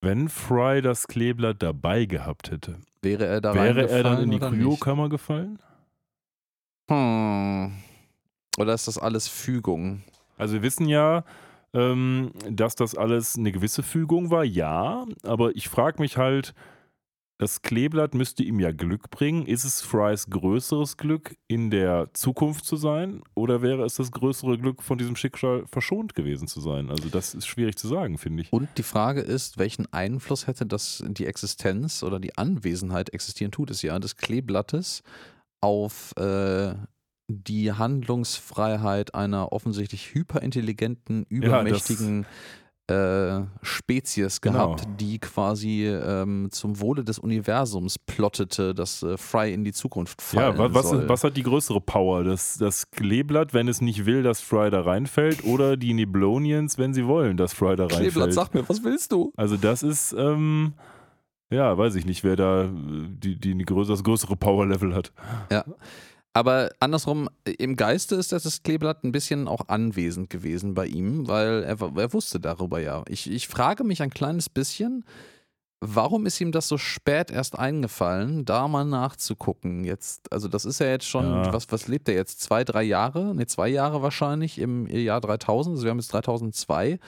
Wenn 0.00 0.28
Fry 0.28 0.82
das 0.82 1.06
Kleeblatt 1.06 1.62
dabei 1.62 2.06
gehabt 2.06 2.50
hätte, 2.50 2.76
Wäre 3.02 3.24
er 3.26 3.40
da 3.40 3.54
wäre 3.54 3.88
er 3.88 4.02
dann 4.02 4.22
in 4.24 4.30
die? 4.32 4.38
Kryokammer 4.40 5.08
gefallen? 5.08 5.58
Hm. 6.90 7.72
Oder 8.58 8.74
ist 8.74 8.88
das 8.88 8.98
alles 8.98 9.28
Fügung? 9.28 10.02
Also 10.36 10.54
wir 10.54 10.62
wissen 10.62 10.88
ja, 10.88 11.24
ähm, 11.74 12.32
dass 12.48 12.74
das 12.74 12.94
alles 12.94 13.36
eine 13.36 13.52
gewisse 13.52 13.82
Fügung 13.82 14.30
war, 14.30 14.44
ja, 14.44 15.06
aber 15.22 15.56
ich 15.56 15.68
frage 15.68 16.00
mich 16.00 16.16
halt, 16.16 16.54
das 17.42 17.60
Kleeblatt 17.60 18.14
müsste 18.14 18.44
ihm 18.44 18.60
ja 18.60 18.70
Glück 18.70 19.10
bringen. 19.10 19.46
Ist 19.46 19.64
es 19.64 19.80
Frys 19.80 20.30
größeres 20.30 20.96
Glück, 20.96 21.34
in 21.48 21.72
der 21.72 22.08
Zukunft 22.12 22.64
zu 22.64 22.76
sein? 22.76 23.20
Oder 23.34 23.62
wäre 23.62 23.84
es 23.84 23.96
das 23.96 24.12
größere 24.12 24.58
Glück, 24.58 24.80
von 24.80 24.96
diesem 24.96 25.16
Schicksal 25.16 25.64
verschont 25.66 26.14
gewesen 26.14 26.46
zu 26.46 26.60
sein? 26.60 26.88
Also 26.88 27.08
das 27.08 27.34
ist 27.34 27.48
schwierig 27.48 27.76
zu 27.76 27.88
sagen, 27.88 28.16
finde 28.16 28.42
ich. 28.44 28.52
Und 28.52 28.68
die 28.78 28.84
Frage 28.84 29.22
ist, 29.22 29.58
welchen 29.58 29.92
Einfluss 29.92 30.46
hätte 30.46 30.66
das 30.66 31.02
die 31.04 31.26
Existenz 31.26 32.04
oder 32.04 32.20
die 32.20 32.38
Anwesenheit, 32.38 33.12
existieren 33.12 33.50
tut 33.50 33.72
es 33.72 33.82
ja, 33.82 33.98
des 33.98 34.16
Kleeblattes 34.16 35.02
auf 35.60 36.16
äh, 36.18 36.74
die 37.32 37.72
Handlungsfreiheit 37.72 39.14
einer 39.14 39.52
offensichtlich 39.52 40.14
hyperintelligenten, 40.14 41.24
übermächtigen 41.28 42.26
äh, 42.88 43.42
Spezies 43.62 44.40
Genau. 44.40 44.74
gehabt, 44.74 44.84
die 45.00 45.18
quasi 45.20 45.86
ähm, 45.86 46.48
zum 46.50 46.80
Wohle 46.80 47.04
des 47.04 47.18
Universums 47.20 47.98
plottete, 47.98 48.74
dass 48.74 49.02
äh, 49.04 49.16
Fry 49.16 49.54
in 49.54 49.62
die 49.64 49.72
Zukunft 49.72 50.20
fallen 50.20 50.52
Ja, 50.54 50.58
wa- 50.58 50.74
was, 50.74 50.88
soll. 50.88 51.08
was 51.08 51.22
hat 51.24 51.36
die 51.36 51.44
größere 51.44 51.80
Power? 51.80 52.24
Das, 52.24 52.58
das 52.58 52.90
Kleeblatt, 52.90 53.54
wenn 53.54 53.68
es 53.68 53.80
nicht 53.80 54.04
will, 54.04 54.22
dass 54.24 54.40
Fry 54.40 54.68
da 54.70 54.80
reinfällt, 54.82 55.44
oder 55.44 55.76
die 55.76 55.94
Neblonians, 55.94 56.76
wenn 56.76 56.92
sie 56.92 57.06
wollen, 57.06 57.36
dass 57.36 57.52
Fry 57.54 57.76
da 57.76 57.84
reinfällt? 57.84 58.12
Kleeblatt, 58.12 58.32
sag 58.34 58.52
mir, 58.52 58.68
was 58.68 58.82
willst 58.82 59.12
du? 59.12 59.32
Also 59.36 59.56
das 59.56 59.82
ist, 59.84 60.12
ähm, 60.18 60.74
ja, 61.50 61.78
weiß 61.78 61.94
ich 61.94 62.04
nicht, 62.04 62.24
wer 62.24 62.34
da 62.34 62.64
äh, 62.64 62.68
die, 62.72 63.36
die, 63.38 63.54
die 63.56 63.64
größere, 63.64 63.94
das 63.94 64.02
größere 64.04 64.36
Power-Level 64.36 64.92
hat. 64.94 65.12
Aber 66.34 66.70
andersrum, 66.80 67.28
im 67.44 67.76
Geiste 67.76 68.14
ist 68.14 68.32
das 68.32 68.62
Kleeblatt 68.62 69.04
ein 69.04 69.12
bisschen 69.12 69.48
auch 69.48 69.68
anwesend 69.68 70.30
gewesen 70.30 70.72
bei 70.74 70.86
ihm, 70.86 71.28
weil 71.28 71.62
er, 71.62 71.78
er 71.80 72.12
wusste 72.14 72.40
darüber 72.40 72.80
ja. 72.80 73.02
Ich, 73.08 73.30
ich 73.30 73.48
frage 73.48 73.84
mich 73.84 74.00
ein 74.02 74.08
kleines 74.10 74.48
bisschen, 74.48 75.04
warum 75.80 76.24
ist 76.24 76.40
ihm 76.40 76.50
das 76.52 76.68
so 76.68 76.78
spät 76.78 77.30
erst 77.30 77.58
eingefallen, 77.58 78.46
da 78.46 78.66
mal 78.66 78.84
nachzugucken 78.84 79.84
jetzt? 79.84 80.32
Also 80.32 80.48
das 80.48 80.64
ist 80.64 80.78
ja 80.80 80.86
jetzt 80.86 81.06
schon, 81.06 81.24
Ja. 81.26 81.52
was, 81.52 81.70
was 81.70 81.86
lebt 81.86 82.08
er 82.08 82.14
jetzt? 82.14 82.40
Zwei, 82.40 82.64
drei 82.64 82.84
Jahre? 82.84 83.34
Ne, 83.34 83.46
zwei 83.46 83.68
Jahre 83.68 84.00
wahrscheinlich 84.00 84.58
im 84.58 84.86
Jahr 84.86 85.20
3000. 85.20 85.74
Also 85.74 85.84
wir 85.84 85.90
haben 85.90 85.98
jetzt 85.98 86.12
3002. 86.14 86.98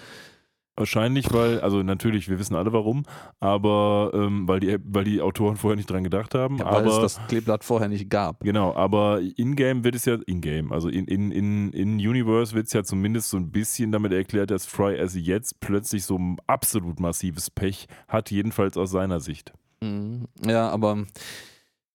Wahrscheinlich, 0.76 1.32
weil, 1.32 1.60
also 1.60 1.84
natürlich, 1.84 2.28
wir 2.28 2.40
wissen 2.40 2.56
alle 2.56 2.72
warum, 2.72 3.04
aber 3.38 4.10
ähm, 4.12 4.48
weil, 4.48 4.58
die, 4.58 4.76
weil 4.84 5.04
die 5.04 5.20
Autoren 5.20 5.56
vorher 5.56 5.76
nicht 5.76 5.88
dran 5.88 6.02
gedacht 6.02 6.34
haben. 6.34 6.58
Ja, 6.58 6.72
weil 6.72 6.88
es 6.88 6.98
das 6.98 7.26
Kleeblatt 7.28 7.62
vorher 7.62 7.88
nicht 7.88 8.10
gab. 8.10 8.40
Genau, 8.40 8.74
aber 8.74 9.20
in-game 9.36 9.84
wird 9.84 9.94
es 9.94 10.04
ja, 10.04 10.18
in-game, 10.26 10.72
also 10.72 10.88
in, 10.88 11.06
in, 11.06 11.30
in, 11.30 11.72
in 11.72 11.94
Universe 11.94 12.54
wird 12.54 12.66
es 12.66 12.72
ja 12.72 12.82
zumindest 12.82 13.30
so 13.30 13.36
ein 13.36 13.52
bisschen 13.52 13.92
damit 13.92 14.12
erklärt, 14.12 14.50
dass 14.50 14.66
Fry 14.66 14.96
erst 14.96 15.14
jetzt 15.14 15.60
plötzlich 15.60 16.04
so 16.04 16.18
ein 16.18 16.38
absolut 16.48 16.98
massives 16.98 17.50
Pech 17.50 17.86
hat, 18.08 18.32
jedenfalls 18.32 18.76
aus 18.76 18.90
seiner 18.90 19.20
Sicht. 19.20 19.52
Mhm. 19.80 20.26
Ja, 20.44 20.70
aber 20.70 21.04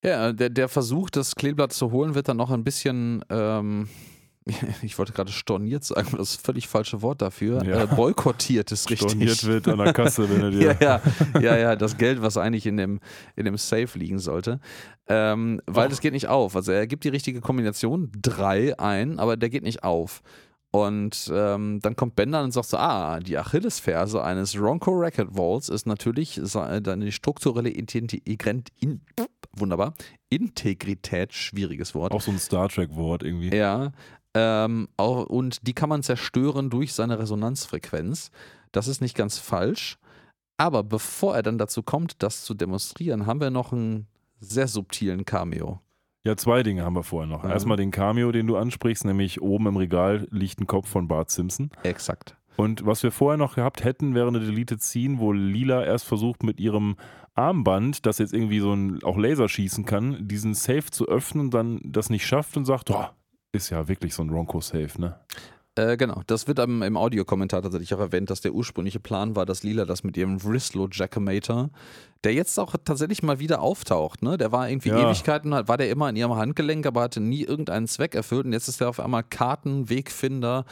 ja, 0.02 0.32
der, 0.32 0.48
der 0.48 0.68
Versuch, 0.68 1.10
das 1.10 1.34
Kleeblatt 1.34 1.74
zu 1.74 1.90
holen, 1.92 2.14
wird 2.14 2.28
dann 2.28 2.38
noch 2.38 2.50
ein 2.50 2.64
bisschen, 2.64 3.22
ähm, 3.28 3.88
ich 4.82 4.98
wollte 4.98 5.12
gerade 5.12 5.30
storniert 5.30 5.84
sagen, 5.84 6.08
aber 6.08 6.18
das 6.18 6.30
ist 6.30 6.38
das 6.38 6.44
völlig 6.44 6.68
falsche 6.68 7.02
Wort 7.02 7.20
dafür. 7.20 7.64
Ja. 7.64 7.84
Äh, 7.84 7.86
boykottiert 7.86 8.72
ist 8.72 8.88
richtig. 8.90 9.10
Storniert 9.10 9.44
wird 9.44 9.68
an 9.68 9.78
der 9.78 9.92
Kasse, 9.92 10.28
wenn 10.30 10.40
er 10.40 10.50
dir. 10.76 10.76
ja, 10.80 11.00
ja, 11.34 11.40
ja, 11.40 11.56
ja, 11.58 11.76
das 11.76 11.96
Geld, 11.96 12.22
was 12.22 12.36
eigentlich 12.36 12.66
in 12.66 12.76
dem, 12.76 13.00
in 13.36 13.44
dem 13.44 13.58
Safe 13.58 13.98
liegen 13.98 14.18
sollte. 14.18 14.60
Ähm, 15.08 15.60
weil 15.66 15.86
Och. 15.86 15.90
das 15.90 16.00
geht 16.00 16.12
nicht 16.12 16.28
auf. 16.28 16.56
Also 16.56 16.72
er 16.72 16.86
gibt 16.86 17.04
die 17.04 17.08
richtige 17.08 17.40
Kombination, 17.40 18.10
drei 18.20 18.78
ein, 18.78 19.18
aber 19.18 19.36
der 19.36 19.50
geht 19.50 19.62
nicht 19.62 19.84
auf. 19.84 20.22
Und 20.72 21.30
ähm, 21.34 21.80
dann 21.82 21.96
kommt 21.96 22.14
Ben 22.14 22.30
dann 22.30 22.44
und 22.44 22.52
sagt 22.52 22.68
so, 22.68 22.76
ah, 22.76 23.18
die 23.18 23.36
Achillesferse 23.36 24.22
eines 24.22 24.56
Ronco 24.56 24.92
Racket 24.92 25.36
Walls 25.36 25.68
ist 25.68 25.84
natürlich 25.84 26.40
seine 26.44 27.10
strukturelle 27.10 27.70
Integrität, 27.70 28.68
in, 28.78 29.00
wunderbar, 29.56 29.94
Integrität, 30.28 31.32
schwieriges 31.32 31.92
Wort. 31.96 32.12
Auch 32.12 32.20
so 32.20 32.30
ein 32.30 32.38
Star 32.38 32.68
Trek-Wort 32.68 33.24
irgendwie. 33.24 33.54
Ja, 33.54 33.90
ähm, 34.34 34.88
auch, 34.96 35.26
und 35.26 35.66
die 35.66 35.74
kann 35.74 35.88
man 35.88 36.02
zerstören 36.02 36.70
durch 36.70 36.92
seine 36.92 37.18
Resonanzfrequenz. 37.18 38.30
Das 38.72 38.88
ist 38.88 39.00
nicht 39.00 39.16
ganz 39.16 39.38
falsch. 39.38 39.98
Aber 40.56 40.82
bevor 40.82 41.34
er 41.34 41.42
dann 41.42 41.58
dazu 41.58 41.82
kommt, 41.82 42.22
das 42.22 42.44
zu 42.44 42.54
demonstrieren, 42.54 43.26
haben 43.26 43.40
wir 43.40 43.50
noch 43.50 43.72
einen 43.72 44.06
sehr 44.40 44.68
subtilen 44.68 45.24
Cameo. 45.24 45.80
Ja, 46.22 46.36
zwei 46.36 46.62
Dinge 46.62 46.84
haben 46.84 46.94
wir 46.94 47.02
vorher 47.02 47.26
noch. 47.26 47.44
Ja. 47.44 47.50
Erstmal 47.50 47.78
den 47.78 47.90
Cameo, 47.90 48.30
den 48.30 48.46
du 48.46 48.56
ansprichst, 48.56 49.06
nämlich 49.06 49.40
oben 49.40 49.68
im 49.68 49.76
Regal 49.78 50.28
liegt 50.30 50.60
ein 50.60 50.66
Kopf 50.66 50.88
von 50.88 51.08
Bart 51.08 51.30
Simpson. 51.30 51.70
Exakt. 51.82 52.36
Und 52.56 52.84
was 52.84 53.02
wir 53.02 53.10
vorher 53.10 53.38
noch 53.38 53.54
gehabt 53.54 53.84
hätten, 53.84 54.14
wäre 54.14 54.28
eine 54.28 54.40
Deleted 54.40 54.82
Scene, 54.82 55.18
wo 55.18 55.32
Lila 55.32 55.82
erst 55.82 56.04
versucht 56.04 56.42
mit 56.42 56.60
ihrem 56.60 56.96
Armband, 57.34 58.04
das 58.04 58.18
jetzt 58.18 58.34
irgendwie 58.34 58.60
so 58.60 58.74
ein 58.74 59.02
auch 59.02 59.16
Laser 59.16 59.48
schießen 59.48 59.86
kann, 59.86 60.28
diesen 60.28 60.52
Safe 60.52 60.90
zu 60.90 61.08
öffnen 61.08 61.46
und 61.46 61.54
dann 61.54 61.80
das 61.84 62.10
nicht 62.10 62.26
schafft 62.26 62.58
und 62.58 62.66
sagt, 62.66 62.90
oh, 62.90 63.06
ist 63.52 63.70
ja 63.70 63.88
wirklich 63.88 64.14
so 64.14 64.22
ein 64.22 64.30
Ronco-Safe, 64.30 65.00
ne? 65.00 65.18
Äh, 65.80 65.96
genau, 65.96 66.20
das 66.26 66.46
wird 66.46 66.60
am, 66.60 66.82
im 66.82 66.96
Audiokommentar 66.96 67.62
tatsächlich 67.62 67.94
auch 67.94 68.00
erwähnt, 68.00 68.28
dass 68.28 68.42
der 68.42 68.52
ursprüngliche 68.52 69.00
Plan 69.00 69.34
war, 69.34 69.46
dass 69.46 69.62
Lila 69.62 69.86
das 69.86 70.04
mit 70.04 70.16
ihrem 70.16 70.38
Vrislo 70.40 70.88
Jackamator, 70.90 71.70
der 72.22 72.34
jetzt 72.34 72.58
auch 72.60 72.74
tatsächlich 72.84 73.22
mal 73.22 73.38
wieder 73.38 73.62
auftaucht, 73.62 74.22
ne? 74.22 74.36
Der 74.36 74.52
war 74.52 74.68
irgendwie 74.68 74.90
Ja. 74.90 75.08
Ewigkeiten, 75.08 75.52
war 75.52 75.76
der 75.78 75.88
immer 75.88 76.10
in 76.10 76.16
ihrem 76.16 76.34
Handgelenk, 76.34 76.84
aber 76.84 77.00
hatte 77.00 77.20
nie 77.20 77.44
irgendeinen 77.44 77.86
Zweck 77.86 78.14
erfüllt 78.14 78.44
und 78.44 78.52
jetzt 78.52 78.68
ist 78.68 78.82
er 78.82 78.90
auf 78.90 79.00
einmal 79.00 79.22
Karten, 79.22 79.88
Wegfinder, 79.88 80.66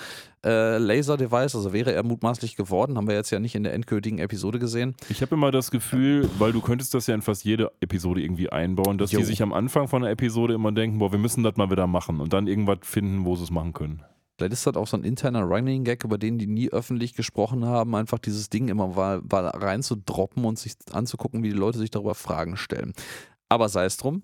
äh, 0.45 0.77
Laser-Device, 0.77 1.57
also 1.57 1.73
wäre 1.73 1.95
er 1.95 2.03
mutmaßlich 2.03 2.55
geworden, 2.57 2.99
haben 2.99 3.09
wir 3.09 3.15
jetzt 3.15 3.31
ja 3.31 3.39
nicht 3.41 3.55
in 3.55 3.63
der 3.63 3.73
endgültigen 3.73 4.19
Episode 4.19 4.59
gesehen. 4.59 4.95
Ich 5.09 5.23
habe 5.23 5.35
immer 5.37 5.51
das 5.51 5.71
Gefühl, 5.71 6.29
weil 6.39 6.53
du 6.53 6.61
könntest 6.61 6.93
das 6.93 7.07
ja 7.07 7.15
in 7.15 7.23
fast 7.23 7.45
jede 7.45 7.73
Episode 7.81 8.21
irgendwie 8.21 8.51
einbauen, 8.51 8.99
dass 8.99 9.13
Jo. 9.13 9.21
die 9.21 9.25
sich 9.25 9.41
am 9.43 9.55
Anfang 9.55 9.89
von 9.89 10.03
der 10.03 10.11
Episode 10.11 10.53
immer 10.53 10.71
denken, 10.73 10.99
boah, 10.99 11.13
wir 11.13 11.19
müssen 11.19 11.45
das 11.45 11.57
mal 11.57 11.71
wieder 11.71 11.87
machen 11.87 12.21
und 12.21 12.35
dann 12.35 12.47
irgendwas 12.47 12.81
finden, 12.83 13.25
wo 13.25 13.37
sie 13.37 13.45
es 13.45 13.51
machen 13.51 13.73
können. 13.73 14.03
Vielleicht 14.39 14.53
ist 14.53 14.67
das 14.67 14.77
auch 14.77 14.87
so 14.87 14.97
ein 14.97 15.03
interner 15.03 15.43
Running 15.43 15.83
Gag, 15.83 16.05
über 16.05 16.17
den 16.17 16.39
die 16.39 16.47
nie 16.47 16.71
öffentlich 16.71 17.15
gesprochen 17.15 17.65
haben, 17.65 17.97
einfach 17.97 18.21
dieses 18.21 18.49
Ding 18.49 18.69
immer 18.69 18.87
mal, 18.87 19.21
mal 19.29 19.49
reinzudroppen 19.49 20.45
und 20.45 20.61
sich 20.61 20.75
anzugucken, 20.93 21.43
wie 21.43 21.49
die 21.49 21.57
Leute 21.57 21.79
sich 21.79 21.91
darüber 21.91 22.15
Fragen 22.15 22.57
stellen. 22.57 22.93
Aber 23.49 23.69
sei 23.69 23.85
es 23.85 23.97
drum. 23.97 24.23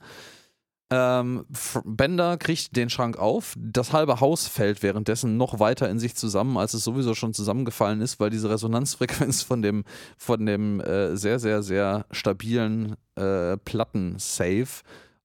Ähm, 0.90 1.44
Bender 1.84 2.36
kriegt 2.36 2.76
den 2.76 2.90
Schrank 2.90 3.18
auf. 3.18 3.54
Das 3.58 3.92
halbe 3.92 4.20
Haus 4.20 4.46
fällt 4.46 4.84
währenddessen 4.84 5.36
noch 5.36 5.58
weiter 5.58 5.90
in 5.90 5.98
sich 5.98 6.14
zusammen, 6.14 6.58
als 6.58 6.74
es 6.74 6.84
sowieso 6.84 7.14
schon 7.14 7.34
zusammengefallen 7.34 8.00
ist, 8.00 8.20
weil 8.20 8.30
diese 8.30 8.50
Resonanzfrequenz 8.50 9.42
von 9.42 9.62
dem, 9.62 9.82
von 10.16 10.46
dem 10.46 10.80
äh, 10.80 11.16
sehr, 11.16 11.40
sehr, 11.40 11.64
sehr 11.64 12.06
stabilen 12.12 12.94
äh, 13.16 13.56
Platten-Safe 13.56 14.68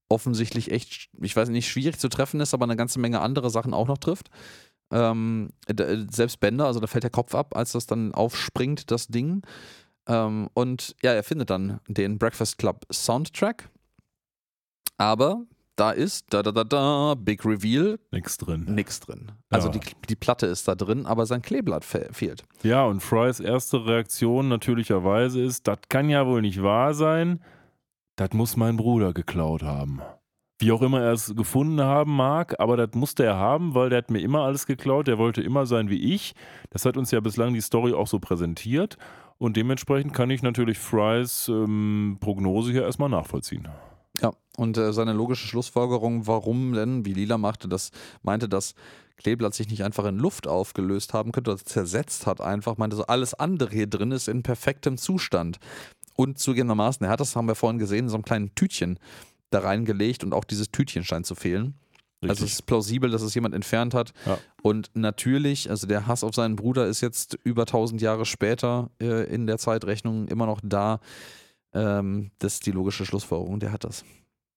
offensichtlich 0.08 0.72
echt, 0.72 1.08
ich 1.20 1.36
weiß 1.36 1.50
nicht, 1.50 1.68
schwierig 1.68 1.98
zu 1.98 2.08
treffen 2.08 2.40
ist, 2.40 2.52
aber 2.52 2.64
eine 2.64 2.74
ganze 2.74 2.98
Menge 2.98 3.20
andere 3.20 3.48
Sachen 3.50 3.72
auch 3.72 3.86
noch 3.86 3.98
trifft. 3.98 4.28
Ähm, 4.92 5.50
selbst 6.10 6.40
Bender, 6.40 6.66
also 6.66 6.80
da 6.80 6.86
fällt 6.86 7.04
der 7.04 7.10
Kopf 7.10 7.34
ab, 7.34 7.56
als 7.56 7.72
das 7.72 7.86
dann 7.86 8.12
aufspringt, 8.14 8.90
das 8.90 9.08
Ding. 9.08 9.42
Ähm, 10.08 10.48
und 10.54 10.96
ja, 11.02 11.12
er 11.12 11.22
findet 11.22 11.50
dann 11.50 11.80
den 11.88 12.18
Breakfast 12.18 12.58
Club 12.58 12.84
Soundtrack. 12.92 13.68
Aber 14.98 15.44
da 15.76 15.92
ist, 15.92 16.26
da 16.30 16.42
da 16.42 16.52
da 16.52 16.64
da, 16.64 17.14
Big 17.16 17.44
Reveal, 17.44 17.98
Nix 18.10 18.36
drin. 18.36 18.66
nix 18.68 19.00
drin. 19.00 19.32
Also 19.48 19.68
Ja. 19.68 19.72
die, 19.78 19.80
die 20.08 20.16
Platte 20.16 20.46
ist 20.46 20.68
da 20.68 20.74
drin, 20.74 21.06
aber 21.06 21.24
sein 21.24 21.40
Kleeblatt 21.40 21.84
fe 21.84 22.08
fehlt. 22.12 22.44
Ja, 22.62 22.84
und 22.84 23.00
Frys 23.00 23.40
erste 23.40 23.86
Reaktion 23.86 24.48
natürlicherweise 24.48 25.40
ist, 25.42 25.66
das 25.68 25.78
kann 25.88 26.10
ja 26.10 26.26
wohl 26.26 26.42
nicht 26.42 26.62
wahr 26.62 26.92
sein, 26.92 27.42
das 28.16 28.32
muss 28.32 28.56
mein 28.56 28.76
Bruder 28.76 29.14
geklaut 29.14 29.62
haben. 29.62 30.02
Wie 30.60 30.72
auch 30.72 30.82
immer 30.82 31.00
er 31.00 31.12
es 31.12 31.34
gefunden 31.34 31.80
haben 31.80 32.14
mag, 32.14 32.60
aber 32.60 32.76
das 32.76 32.90
musste 32.94 33.24
er 33.24 33.36
haben, 33.36 33.74
weil 33.74 33.88
der 33.88 33.98
hat 33.98 34.10
mir 34.10 34.20
immer 34.20 34.40
alles 34.42 34.66
geklaut, 34.66 35.08
der 35.08 35.16
wollte 35.16 35.40
immer 35.40 35.64
sein 35.64 35.88
wie 35.88 36.14
ich. 36.14 36.34
Das 36.68 36.84
hat 36.84 36.98
uns 36.98 37.10
ja 37.10 37.20
bislang 37.20 37.54
die 37.54 37.62
Story 37.62 37.94
auch 37.94 38.06
so 38.06 38.18
präsentiert 38.18 38.98
und 39.38 39.56
dementsprechend 39.56 40.12
kann 40.12 40.28
ich 40.28 40.42
natürlich 40.42 40.78
Frys 40.78 41.48
ähm, 41.48 42.18
Prognose 42.20 42.72
hier 42.72 42.82
erstmal 42.82 43.08
nachvollziehen. 43.08 43.68
Ja, 44.20 44.32
und 44.58 44.76
äh, 44.76 44.92
seine 44.92 45.14
logische 45.14 45.46
Schlussfolgerung, 45.48 46.26
warum 46.26 46.74
denn, 46.74 47.06
wie 47.06 47.14
Lila 47.14 47.38
machte, 47.38 47.66
das 47.66 47.90
meinte, 48.22 48.46
dass 48.46 48.74
Kleeblatt 49.16 49.54
sich 49.54 49.70
nicht 49.70 49.82
einfach 49.82 50.04
in 50.04 50.18
Luft 50.18 50.46
aufgelöst 50.46 51.14
haben 51.14 51.32
könnte, 51.32 51.52
oder 51.52 51.64
zersetzt 51.64 52.26
hat 52.26 52.42
einfach, 52.42 52.76
meinte 52.76 52.96
so, 52.96 53.06
alles 53.06 53.32
andere 53.32 53.70
hier 53.70 53.86
drin 53.86 54.12
ist 54.12 54.28
in 54.28 54.42
perfektem 54.42 54.98
Zustand. 54.98 55.58
Und 56.16 56.38
zugegebenermaßen, 56.38 57.06
er 57.06 57.12
hat 57.12 57.20
das, 57.20 57.34
haben 57.34 57.48
wir 57.48 57.54
vorhin 57.54 57.78
gesehen, 57.78 58.00
in 58.00 58.08
so 58.10 58.16
einem 58.16 58.24
kleinen 58.24 58.54
Tütchen 58.54 58.98
da 59.50 59.60
reingelegt 59.60 60.24
und 60.24 60.32
auch 60.32 60.44
dieses 60.44 60.70
Tütchen 60.70 61.04
scheint 61.04 61.26
zu 61.26 61.34
fehlen. 61.34 61.74
Also 62.22 62.44
es 62.44 62.52
ist 62.52 62.66
plausibel, 62.66 63.10
dass 63.10 63.22
es 63.22 63.34
jemand 63.34 63.54
entfernt 63.54 63.94
hat. 63.94 64.12
Ja. 64.26 64.38
Und 64.62 64.90
natürlich, 64.92 65.70
also 65.70 65.86
der 65.86 66.06
Hass 66.06 66.22
auf 66.22 66.34
seinen 66.34 66.54
Bruder 66.54 66.86
ist 66.86 67.00
jetzt 67.00 67.38
über 67.44 67.62
1000 67.62 68.02
Jahre 68.02 68.26
später 68.26 68.90
äh, 69.00 69.24
in 69.32 69.46
der 69.46 69.56
Zeitrechnung 69.56 70.28
immer 70.28 70.44
noch 70.44 70.60
da. 70.62 71.00
Ähm, 71.72 72.30
das 72.38 72.54
ist 72.54 72.66
die 72.66 72.72
logische 72.72 73.06
Schlussfolgerung, 73.06 73.58
der 73.58 73.72
hat 73.72 73.84
das. 73.84 74.04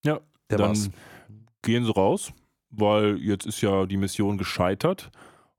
Ja, 0.04 0.20
Der 0.50 0.58
dann 0.58 0.70
war's. 0.70 0.90
gehen 1.62 1.86
sie 1.86 1.92
raus, 1.94 2.34
weil 2.70 3.18
jetzt 3.20 3.46
ist 3.46 3.62
ja 3.62 3.86
die 3.86 3.98
Mission 3.98 4.38
gescheitert 4.38 5.10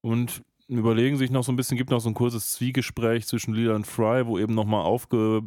und 0.03 0.43
überlegen 0.69 1.17
sich 1.17 1.31
noch 1.31 1.45
so 1.45 1.53
ein 1.53 1.57
bisschen, 1.57 1.77
gibt 1.77 1.91
noch 1.91 2.01
so 2.01 2.09
ein 2.09 2.15
kurzes 2.15 2.53
Zwiegespräch 2.55 3.27
zwischen 3.27 3.55
Lila 3.55 3.75
und 3.75 3.87
Fry, 3.87 4.27
wo 4.27 4.39
eben 4.39 4.55
nochmal 4.55 4.83
aufge, 4.83 5.43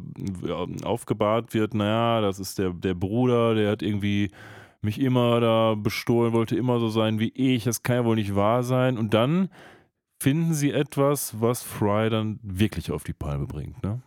aufgebahrt 0.84 1.54
wird, 1.54 1.74
naja, 1.74 2.20
das 2.20 2.38
ist 2.38 2.58
der, 2.58 2.70
der 2.70 2.94
Bruder, 2.94 3.54
der 3.54 3.70
hat 3.72 3.82
irgendwie 3.82 4.30
mich 4.80 5.00
immer 5.00 5.40
da 5.40 5.74
bestohlen, 5.74 6.32
wollte 6.32 6.56
immer 6.56 6.78
so 6.78 6.88
sein 6.88 7.18
wie 7.18 7.32
ich, 7.34 7.64
das 7.64 7.82
kann 7.82 7.96
ja 7.96 8.04
wohl 8.04 8.16
nicht 8.16 8.34
wahr 8.34 8.62
sein. 8.62 8.96
Und 8.96 9.12
dann 9.12 9.48
finden 10.20 10.54
sie 10.54 10.70
etwas, 10.70 11.40
was 11.40 11.62
Fry 11.62 12.10
dann 12.10 12.38
wirklich 12.42 12.90
auf 12.90 13.04
die 13.04 13.12
Palme 13.12 13.46
bringt, 13.46 13.82
ne? 13.82 14.00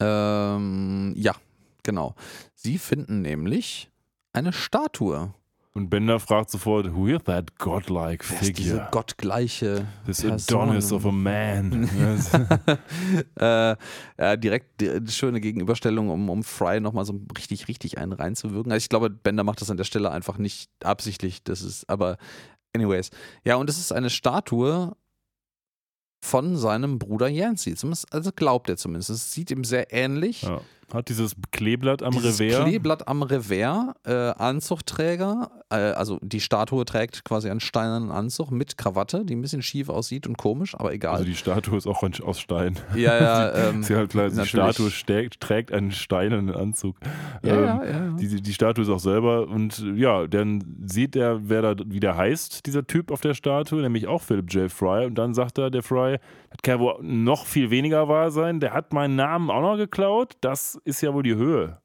Ähm, 0.00 1.12
ja, 1.16 1.34
genau. 1.82 2.14
Sie 2.54 2.78
finden 2.78 3.22
nämlich 3.22 3.90
eine 4.32 4.52
Statue. 4.52 5.34
Und 5.74 5.88
Bender 5.88 6.20
fragt 6.20 6.50
sofort, 6.50 6.94
who 6.94 7.06
is 7.06 7.22
that 7.24 7.58
godlike 7.58 8.28
Wer 8.28 8.42
ist 8.42 8.58
diese 8.58 8.74
figure? 8.74 8.88
gottgleiche 8.90 9.86
This 10.04 10.20
Person? 10.20 10.60
Adonis 10.60 10.92
of 10.92 11.06
a 11.06 11.10
man. 11.10 11.88
äh, 13.40 13.76
ja, 14.18 14.36
direkt 14.36 14.82
die 14.82 15.10
schöne 15.10 15.40
Gegenüberstellung, 15.40 16.10
um, 16.10 16.28
um 16.28 16.44
Fry 16.44 16.78
nochmal 16.80 17.06
so 17.06 17.18
richtig, 17.38 17.68
richtig 17.68 17.96
einen 17.96 18.12
reinzuwirken. 18.12 18.70
Also 18.70 18.84
ich 18.84 18.90
glaube, 18.90 19.08
Bender 19.08 19.44
macht 19.44 19.62
das 19.62 19.70
an 19.70 19.78
der 19.78 19.84
Stelle 19.84 20.10
einfach 20.10 20.36
nicht 20.36 20.70
absichtlich. 20.84 21.42
Das 21.42 21.62
ist, 21.62 21.88
aber 21.88 22.18
anyways. 22.74 23.10
Ja, 23.42 23.56
und 23.56 23.70
es 23.70 23.78
ist 23.78 23.92
eine 23.92 24.10
Statue 24.10 24.94
von 26.22 26.58
seinem 26.58 26.98
Bruder. 26.98 27.28
Zumindest, 27.56 28.12
also 28.12 28.30
glaubt 28.30 28.68
er 28.68 28.76
zumindest. 28.76 29.08
Es 29.08 29.32
sieht 29.32 29.50
ihm 29.50 29.64
sehr 29.64 29.90
ähnlich. 29.90 30.42
Ja. 30.42 30.60
Hat 30.92 31.08
dieses 31.08 31.34
Kleeblatt 31.52 32.02
am 32.02 32.12
Dieses 32.12 32.40
Revers. 32.40 32.64
Kleeblatt 32.64 33.08
am 33.08 33.22
Revers, 33.22 33.94
äh, 34.04 34.12
Anzugträger, 34.12 35.50
äh, 35.70 35.74
also 35.74 36.18
die 36.22 36.40
Statue 36.40 36.84
trägt 36.84 37.24
quasi 37.24 37.48
einen 37.50 37.60
steinernen 37.60 38.10
Anzug 38.10 38.50
mit 38.50 38.76
Krawatte, 38.76 39.24
die 39.24 39.34
ein 39.34 39.40
bisschen 39.40 39.62
schief 39.62 39.88
aussieht 39.88 40.26
und 40.26 40.36
komisch, 40.36 40.74
aber 40.74 40.92
egal. 40.92 41.14
also 41.14 41.24
die 41.24 41.34
Statue 41.34 41.78
ist 41.78 41.86
auch 41.86 42.02
aus 42.02 42.40
Stein. 42.40 42.78
ja, 42.94 43.20
ja, 43.20 43.54
ähm, 43.68 43.82
Sie 43.82 43.94
halt 43.94 44.10
klar, 44.10 44.28
die. 44.28 44.46
Statue 44.46 44.90
stärkt, 44.90 45.40
trägt 45.40 45.72
einen 45.72 45.92
steinernen 45.92 46.54
Anzug. 46.54 46.96
ja, 47.42 47.54
Ähm, 47.54 47.64
ja, 47.64 47.84
ja, 47.84 47.90
ja. 47.90 48.16
Die, 48.20 48.42
die 48.42 48.54
Statue 48.54 48.84
ist 48.84 48.90
auch 48.90 49.00
selber 49.00 49.48
und 49.48 49.82
ja, 49.94 50.26
dann 50.26 50.64
sieht 50.86 51.16
er, 51.16 51.48
wer 51.48 51.62
da, 51.62 51.74
wie 51.86 52.00
der 52.00 52.16
heißt, 52.16 52.66
dieser 52.66 52.86
Typ 52.86 53.10
auf 53.10 53.20
der 53.20 53.34
Statue, 53.34 53.80
nämlich 53.80 54.06
auch 54.06 54.22
Philip 54.22 54.52
J. 54.52 54.70
Fry. 54.70 55.06
Und 55.06 55.16
dann 55.16 55.34
sagt 55.34 55.58
er, 55.58 55.70
der 55.70 55.82
Fry, 55.82 56.18
das 56.52 56.62
kann 56.62 56.78
ja 56.78 56.80
wohl 56.80 56.98
noch 57.02 57.46
viel 57.46 57.70
weniger 57.70 58.08
wahr 58.08 58.30
sein. 58.30 58.60
Der 58.60 58.72
hat 58.72 58.92
meinen 58.92 59.16
Namen 59.16 59.50
auch 59.50 59.62
noch 59.62 59.76
geklaut. 59.76 60.36
Das 60.40 60.78
ist 60.84 61.00
ja 61.00 61.12
wohl 61.14 61.22
die 61.22 61.34
Höhe. 61.34 61.78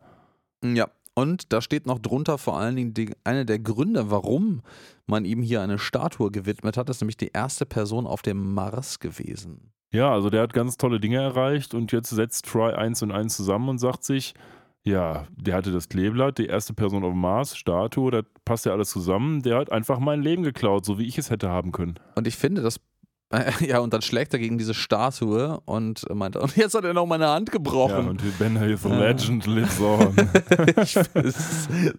Ja, 0.63 0.87
und 1.17 1.51
da 1.51 1.61
steht 1.61 1.87
noch 1.87 1.97
drunter 1.97 2.37
vor 2.37 2.59
allen 2.59 2.75
Dingen 2.75 2.93
die, 2.93 3.15
einer 3.23 3.43
der 3.43 3.57
Gründe, 3.57 4.11
warum 4.11 4.61
man 5.07 5.25
ihm 5.25 5.41
hier 5.41 5.61
eine 5.61 5.79
Statue 5.79 6.29
gewidmet 6.29 6.77
hat, 6.77 6.91
ist 6.91 7.01
nämlich 7.01 7.17
die 7.17 7.31
erste 7.33 7.65
Person 7.65 8.05
auf 8.05 8.21
dem 8.21 8.53
Mars 8.53 8.99
gewesen. 8.99 9.71
Ja, 9.91 10.11
also 10.11 10.29
der 10.29 10.43
hat 10.43 10.53
ganz 10.53 10.77
tolle 10.77 10.99
Dinge 10.99 11.17
erreicht 11.17 11.73
und 11.73 11.91
jetzt 11.91 12.09
setzt 12.09 12.45
Fry 12.45 12.73
eins 12.73 13.01
und 13.01 13.11
eins 13.11 13.35
zusammen 13.35 13.69
und 13.69 13.77
sagt 13.79 14.03
sich, 14.03 14.35
ja, 14.83 15.25
der 15.35 15.55
hatte 15.55 15.71
das 15.71 15.89
Kleeblatt, 15.89 16.37
die 16.37 16.45
erste 16.45 16.75
Person 16.75 17.03
auf 17.03 17.13
dem 17.13 17.21
Mars, 17.21 17.57
Statue, 17.57 18.11
das 18.11 18.25
passt 18.45 18.67
ja 18.67 18.73
alles 18.73 18.91
zusammen. 18.91 19.41
Der 19.41 19.57
hat 19.57 19.71
einfach 19.71 19.97
mein 19.97 20.21
Leben 20.21 20.43
geklaut, 20.43 20.85
so 20.85 20.99
wie 20.99 21.07
ich 21.07 21.17
es 21.17 21.31
hätte 21.31 21.49
haben 21.49 21.71
können. 21.71 21.95
Und 22.13 22.27
ich 22.27 22.37
finde, 22.37 22.61
das 22.61 22.79
Ja, 23.59 23.79
und 23.79 23.93
dann 23.93 24.01
schlägt 24.01 24.33
er 24.33 24.39
gegen 24.39 24.57
diese 24.57 24.73
Statue 24.73 25.59
und 25.65 26.05
meint, 26.13 26.35
und 26.37 26.55
jetzt 26.55 26.73
hat 26.75 26.85
er 26.85 26.93
noch 26.93 27.05
meine 27.05 27.27
Hand 27.27 27.49
Ja, 27.49 27.53
gebrochen. 27.53 28.07
und 28.07 28.39
Ben 28.39 28.57
the 28.57 28.89
Ja. 28.93 28.99
legend 28.99 29.45
lives 29.45 29.79
on. 29.81 30.15
ich 30.81 30.97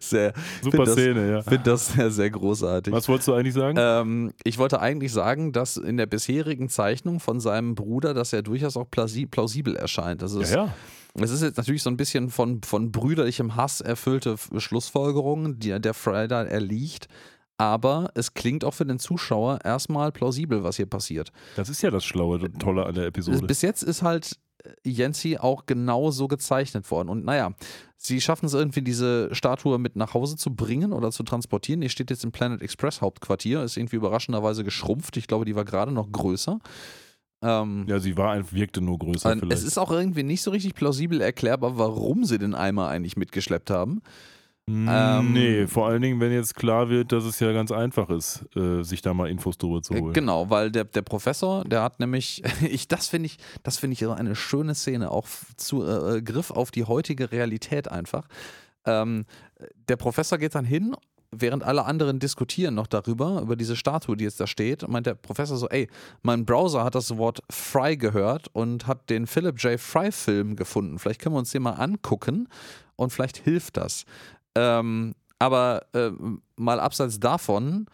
sehr, 0.01 0.33
Super 0.63 0.85
das, 0.85 0.93
Szene, 0.93 1.31
ja. 1.31 1.43
finde 1.43 1.65
das 1.65 1.89
sehr, 1.93 2.11
sehr 2.11 2.31
großartig. 2.31 2.93
Was 2.93 3.09
wolltest 3.09 3.29
du 3.29 3.35
eigentlich 3.35 3.55
sagen? 3.55 3.77
Ähm, 3.79 4.33
ich 4.45 4.59
wollte 4.59 4.81
eigentlich 4.81 5.13
sagen, 5.13 5.53
dass 5.53 5.77
in 5.77 5.97
der 5.97 6.07
bisherigen 6.07 6.69
Zeichnung 6.69 7.21
von 7.21 7.41
seinem 7.41 7.75
Bruder, 7.75 8.15
dass 8.15 8.33
er 8.33 8.43
durchaus 8.43 8.77
auch 8.77 8.91
plausi 8.91 9.27
plausibel 9.27 9.77
erscheint. 9.77 10.23
Das 10.23 10.33
ist, 10.33 10.53
ja, 10.55 10.65
ja. 10.67 10.75
es 11.23 11.31
ist 11.31 11.43
jetzt 11.43 11.59
natürlich 11.59 11.83
so 11.83 11.91
ein 11.91 11.97
bisschen 11.97 12.31
von, 12.31 12.63
von 12.63 12.91
brüderlichem 12.91 13.55
Hass 13.57 13.81
erfüllte 13.81 14.37
Schlussfolgerungen, 14.57 15.59
die 15.59 15.79
der 15.79 15.95
Friday 15.95 16.49
erliegt. 16.49 17.09
Aber 17.59 18.13
es 18.15 18.35
klingt 18.35 18.65
auch 18.65 18.73
für 18.73 18.87
den 18.87 19.01
Zuschauer 19.01 19.59
erstmal 19.65 20.13
plausibel, 20.13 20.63
was 20.63 20.77
hier 20.77 20.87
passiert. 20.87 21.33
Das 21.57 21.69
ist 21.69 21.83
ja 21.83 21.91
das 21.91 22.05
Schlaue 22.05 22.39
und 22.39 22.61
Tolle 22.61 22.87
an 22.87 22.95
der 22.95 23.07
Episode. 23.07 23.45
Bis 23.47 23.63
jetzt 23.63 23.83
ist 23.83 24.03
halt 24.03 24.39
äh, 24.63 24.89
Yancy 24.89 25.39
auch 25.39 25.67
genau 25.67 26.13
so 26.13 26.29
gezeichnet 26.29 26.89
worden. 26.93 27.09
Und 27.09 27.25
naja, 27.25 27.53
sie 27.97 28.21
schaffen 28.21 28.47
es 28.47 28.55
irgendwie, 28.55 28.83
diese 28.83 29.35
Statue 29.35 29.79
mit 29.79 29.97
nach 29.97 30.15
Hause 30.15 30.37
zu 30.37 30.55
bringen 30.55 30.93
oder 30.93 31.11
zu 31.11 31.25
transportieren. 31.25 31.81
Die 31.81 31.89
steht 31.89 32.11
jetzt 32.11 32.23
im 32.23 32.31
Planet 32.31 32.63
Express 32.63 33.01
Hauptquartier, 33.01 33.65
ist 33.65 33.77
irgendwie 33.77 33.97
überraschenderweise 33.97 34.63
geschrumpft. 34.63 35.17
Ich 35.17 35.27
glaube, 35.27 35.45
die 35.45 35.57
war 35.57 35.65
gerade 35.65 35.91
noch 35.91 36.13
größer. 36.13 36.61
Ähm, 37.43 37.87
Ja, 37.89 37.99
sie 37.99 38.17
war 38.17 38.33
einfach, 38.33 38.53
wirkte 38.53 38.81
nur 38.81 38.99
größer 39.01 39.31
vielleicht. 39.37 39.53
es 39.53 39.65
ist 39.65 39.79
auch 39.79 39.91
irgendwie 39.91 40.23
nicht 40.23 40.43
so 40.43 40.53
richtig 40.53 40.75
plausibel 40.75 41.21
erklärbar, 41.21 41.77
warum 41.77 42.25
sie 42.25 42.39
den 42.39 42.55
Eimer 42.55 42.87
eigentlich 42.89 43.17
mitgeschleppt 43.17 43.71
haben. 43.71 44.01
Ähm, 44.69 45.33
nee, 45.33 45.67
vor 45.67 45.87
allen 45.87 46.03
Dingen, 46.03 46.21
wenn 46.21 46.33
jetzt 46.33 46.55
klar 46.55 46.89
wird, 46.89 47.13
dass 47.13 47.25
es 47.25 47.41
ja 47.41 47.53
ganz 47.53 47.73
einfach 47.73 48.11
ist, 48.11 48.45
äh, 48.55 48.83
sich 48.83 49.01
da 49.03 49.15
mal 49.15 49.29
Infos 49.31 49.57
drüber 49.59 49.83
zu 49.83 49.95
Äh, 49.95 50.01
holen. 50.01 50.13
Genau, 50.13 50.51
weil 50.51 50.71
der, 50.71 50.85
der 50.85 51.03
Professor, 51.03 51.65
der 51.65 51.83
hat 51.83 52.01
nämlich, 52.01 52.43
ich, 52.63 52.89
das 52.89 53.09
finde 53.09 53.27
ich, 53.27 53.39
das 53.63 53.79
finde 53.79 53.95
ich 53.95 54.01
so 54.01 54.13
eine 54.13 54.37
schöne 54.37 54.75
Szene, 54.75 55.11
auch 55.11 55.27
zu 55.57 55.85
äh, 55.87 56.23
Griff 56.23 56.51
auf 56.51 56.71
die 56.71 56.85
heutige 56.85 57.33
Realität 57.33 57.91
einfach. 57.91 58.29
Ähm, 58.85 59.25
der 59.89 59.97
Professor 59.97 60.39
geht 60.39 60.55
dann 60.55 60.65
hin, 60.65 60.95
während 61.31 61.63
alle 61.63 61.85
anderen 61.85 62.19
diskutieren 62.19 62.75
noch 62.75 62.87
darüber, 62.87 63.41
über 63.43 63.57
diese 63.57 63.77
Statue, 63.77 64.17
die 64.17 64.25
jetzt 64.25 64.41
da 64.41 64.47
steht, 64.47 64.87
meint 64.89 65.07
der 65.07 65.15
Professor 65.15 65.57
so, 65.57 65.69
ey, 65.69 65.89
mein 66.23 66.47
Browser 66.47 66.85
hat 66.85 66.95
das 66.95 67.17
Wort 67.19 67.41
Fry 67.51 67.97
gehört 67.97 68.49
und 68.55 68.87
hat 68.87 69.11
den 69.11 69.27
Philip 69.27 69.59
J. 69.63 69.79
Fry-Film 69.79 70.57
gefunden. 70.57 70.99
Vielleicht 70.99 71.21
können 71.21 71.35
wir 71.35 71.39
uns 71.41 71.51
den 71.51 71.63
mal 71.63 71.73
angucken 71.73 72.49
und 72.97 73.13
vielleicht 73.13 73.37
hilft 73.37 73.77
das. 73.77 74.05
Ähm, 74.59 75.15
aber 75.39 75.83
äh, 75.95 76.11
mal 76.57 76.81
abseits 76.81 77.21
davon 77.21 77.87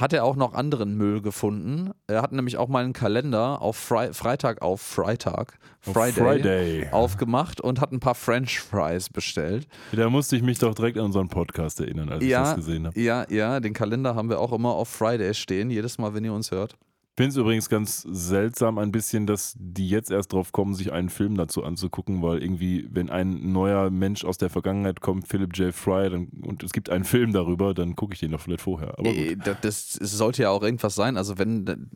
hat 0.00 0.12
er 0.14 0.24
auch 0.24 0.34
noch 0.34 0.54
anderen 0.54 0.96
Müll 0.96 1.20
gefunden. 1.20 1.90
Er 2.06 2.22
hat 2.22 2.32
nämlich 2.32 2.56
auch 2.56 2.68
mal 2.68 2.82
einen 2.82 2.94
Kalender 2.94 3.60
auf 3.60 3.76
Fri 3.76 4.14
Freitag 4.14 4.62
auf 4.62 4.80
Freitag, 4.80 5.58
Friday, 5.82 6.12
Friday. 6.12 6.88
aufgemacht 6.90 7.60
und 7.60 7.82
hat 7.82 7.92
ein 7.92 8.00
paar 8.00 8.14
French 8.14 8.60
Fries 8.60 9.10
bestellt. 9.10 9.68
Da 9.92 10.08
musste 10.08 10.36
ich 10.36 10.42
mich 10.42 10.58
doch 10.58 10.74
direkt 10.74 10.96
an 10.96 11.04
unseren 11.04 11.28
Podcast 11.28 11.80
erinnern, 11.80 12.08
als 12.08 12.22
ich 12.24 12.30
Ja. 12.30 12.44
das 12.44 12.56
gesehen 12.56 12.86
habe. 12.86 12.98
Ja, 12.98 13.26
ja, 13.28 13.60
den 13.60 13.74
Kalender 13.74 14.14
haben 14.14 14.30
wir 14.30 14.40
auch 14.40 14.52
immer 14.52 14.70
auf 14.70 14.88
Friday 14.88 15.34
stehen, 15.34 15.68
jedes 15.70 15.98
Mal, 15.98 16.14
wenn 16.14 16.24
ihr 16.24 16.32
uns 16.32 16.50
hört. 16.50 16.76
Ich 17.20 17.22
finde 17.22 17.32
es 17.32 17.36
übrigens 17.36 17.68
ganz 17.68 18.00
seltsam 18.10 18.78
ein 18.78 18.92
bisschen, 18.92 19.26
dass 19.26 19.52
die 19.58 19.90
jetzt 19.90 20.10
erst 20.10 20.32
drauf 20.32 20.52
kommen, 20.52 20.72
sich 20.72 20.90
einen 20.90 21.10
Film 21.10 21.36
dazu 21.36 21.62
anzugucken, 21.62 22.22
weil 22.22 22.42
irgendwie, 22.42 22.88
wenn 22.90 23.10
ein 23.10 23.52
neuer 23.52 23.90
Mensch 23.90 24.24
aus 24.24 24.38
der 24.38 24.48
Vergangenheit 24.48 25.02
kommt, 25.02 25.28
Philip 25.28 25.54
J. 25.54 25.74
Fry, 25.74 26.08
dann, 26.08 26.28
und 26.46 26.62
es 26.62 26.72
gibt 26.72 26.88
einen 26.88 27.04
Film 27.04 27.34
darüber, 27.34 27.74
dann 27.74 27.94
gucke 27.94 28.14
ich 28.14 28.20
den 28.20 28.30
doch 28.30 28.40
vielleicht 28.40 28.62
vorher. 28.62 28.98
Aber 28.98 29.12
gut. 29.12 29.36
das, 29.60 29.92
sollte 29.92 30.44
ja 30.44 30.48
auch 30.48 30.62
irgendwas 30.62 30.94
sein. 30.94 31.18
Also 31.18 31.36
wenn, 31.36 31.90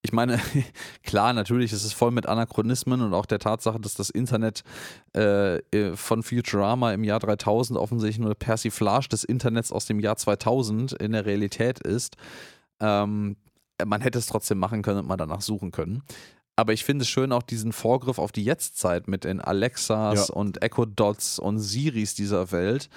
ich 0.00 0.14
meine, 0.14 0.40
klar, 1.02 1.34
natürlich 1.34 1.74
ist 1.74 1.84
es 1.84 1.92
voll 1.92 2.10
mit 2.10 2.24
Anachronismen 2.24 3.02
und 3.02 3.12
auch 3.12 3.26
der 3.26 3.40
Tatsache, 3.40 3.78
dass 3.78 3.92
das 3.92 4.08
Internet 4.08 4.64
äh, 5.14 5.58
äh, 5.58 5.96
von 5.96 6.22
Futurama 6.22 6.94
im 6.94 7.04
Jahr 7.04 7.20
3000 7.20 7.78
offensichtlich 7.78 8.24
nur 8.24 8.34
Persiflage 8.34 9.08
des 9.10 9.22
Internets 9.22 9.70
aus 9.70 9.84
dem 9.84 10.00
Jahr 10.00 10.16
2000 10.16 10.94
in 10.94 11.12
der 11.12 11.26
Realität 11.26 11.80
ist. 11.80 12.16
Ähm, 12.80 13.36
man 13.84 14.00
hätte 14.00 14.18
es 14.18 14.26
trotzdem 14.26 14.58
machen 14.58 14.82
können 14.82 15.00
und 15.00 15.08
mal 15.08 15.16
danach 15.16 15.40
suchen 15.40 15.70
können. 15.70 16.02
Aber 16.56 16.72
ich 16.72 16.84
finde 16.84 17.02
es 17.02 17.08
schön, 17.08 17.32
auch 17.32 17.42
diesen 17.42 17.72
Vorgriff 17.72 18.18
auf 18.18 18.32
die 18.32 18.44
Jetztzeit 18.44 19.08
mit 19.08 19.24
den 19.24 19.40
Alexas 19.40 20.28
Ja. 20.28 20.34
und 20.34 20.62
Echo 20.62 20.86
Dots 20.86 21.38
und 21.38 21.58
Siris 21.58 22.14
dieser 22.14 22.50
Welt. 22.50 22.88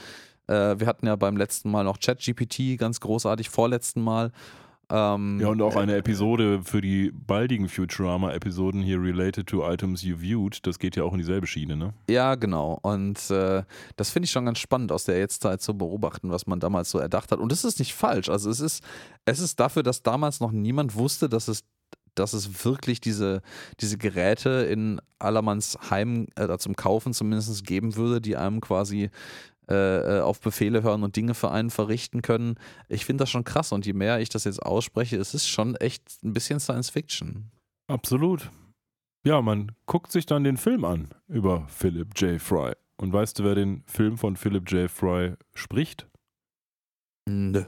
Äh, 0.47 0.80
wir 0.80 0.88
hatten 0.88 1.07
ja 1.07 1.15
beim 1.18 1.35
letzten 1.35 1.69
Mal 1.69 1.84
noch 1.84 1.99
ChatGPT, 1.99 2.77
ganz 2.77 3.01
großartig, 3.01 3.49
vorletzten 3.49 4.01
Mal. 4.01 4.31
Ähm, 4.91 5.39
Ja, 5.39 5.49
und 5.49 5.61
auch 5.61 5.75
eine 5.75 5.95
Episode 5.95 6.61
für 6.63 6.81
die 6.81 7.11
baldigen 7.11 7.69
Futurama-Episoden 7.69 8.81
hier 8.81 9.01
related 9.01 9.47
to 9.47 9.69
items 9.69 10.01
you 10.01 10.17
viewed. 10.17 10.65
Das 10.65 10.79
geht 10.79 10.95
ja 10.95 11.03
auch 11.03 11.13
in 11.13 11.19
dieselbe 11.19 11.47
Schiene, 11.47 11.75
ne? 11.75 11.93
Ja, 12.09 12.35
genau. 12.35 12.79
Und 12.81 13.29
äh, 13.29 13.63
das 13.95 14.09
finde 14.09 14.25
ich 14.25 14.31
schon 14.31 14.45
ganz 14.45 14.59
spannend, 14.59 14.91
aus 14.91 15.03
der 15.03 15.17
Jetztzeit 15.19 15.61
zu 15.61 15.77
beobachten, 15.77 16.31
was 16.31 16.47
man 16.47 16.59
damals 16.59 16.89
so 16.89 16.97
erdacht 16.99 17.31
hat. 17.31 17.39
Und 17.39 17.51
es 17.51 17.63
ist 17.63 17.79
nicht 17.79 17.93
falsch. 17.93 18.29
Also 18.29 18.49
es 18.49 18.59
ist, 18.59 18.83
es 19.25 19.39
ist 19.39 19.59
dafür, 19.59 19.83
dass 19.83 20.01
damals 20.01 20.39
noch 20.39 20.51
niemand 20.51 20.95
wusste, 20.95 21.29
dass 21.29 21.47
es, 21.47 21.63
dass 22.15 22.33
es 22.33 22.65
wirklich 22.65 22.99
diese, 22.99 23.41
diese 23.79 23.97
Geräte 23.97 24.49
in 24.49 24.99
allermanns 25.19 25.77
Heim 25.89 26.27
äh, 26.35 26.57
zum 26.57 26.75
Kaufen 26.75 27.13
zumindest 27.13 27.65
geben 27.65 27.95
würde, 27.95 28.21
die 28.21 28.35
einem 28.35 28.59
quasi 28.59 29.09
äh, 29.69 30.17
äh, 30.17 30.21
auf 30.21 30.39
Befehle 30.41 30.81
hören 30.83 31.03
und 31.03 31.15
Dinge 31.15 31.33
für 31.33 31.51
einen 31.51 31.69
verrichten 31.69 32.21
können. 32.21 32.55
Ich 32.87 33.05
finde 33.05 33.21
das 33.21 33.29
schon 33.29 33.43
krass. 33.43 33.71
Und 33.71 33.85
je 33.85 33.93
mehr 33.93 34.19
ich 34.19 34.29
das 34.29 34.43
jetzt 34.43 34.63
ausspreche, 34.63 35.17
es 35.17 35.33
ist 35.33 35.47
schon 35.47 35.75
echt 35.75 36.03
ein 36.23 36.33
bisschen 36.33 36.59
Science 36.59 36.89
Fiction. 36.89 37.51
Absolut. 37.87 38.49
Ja, 39.23 39.41
man 39.41 39.73
guckt 39.85 40.11
sich 40.11 40.25
dann 40.25 40.43
den 40.43 40.57
Film 40.57 40.85
an 40.85 41.09
über 41.27 41.67
Philip 41.67 42.07
J. 42.19 42.41
Fry. 42.41 42.73
Und 42.97 43.13
weißt 43.13 43.39
du, 43.39 43.43
wer 43.43 43.55
den 43.55 43.83
Film 43.85 44.17
von 44.17 44.35
Philip 44.35 44.69
J. 44.71 44.89
Fry 44.89 45.33
spricht? 45.53 46.07
Nö. 47.27 47.63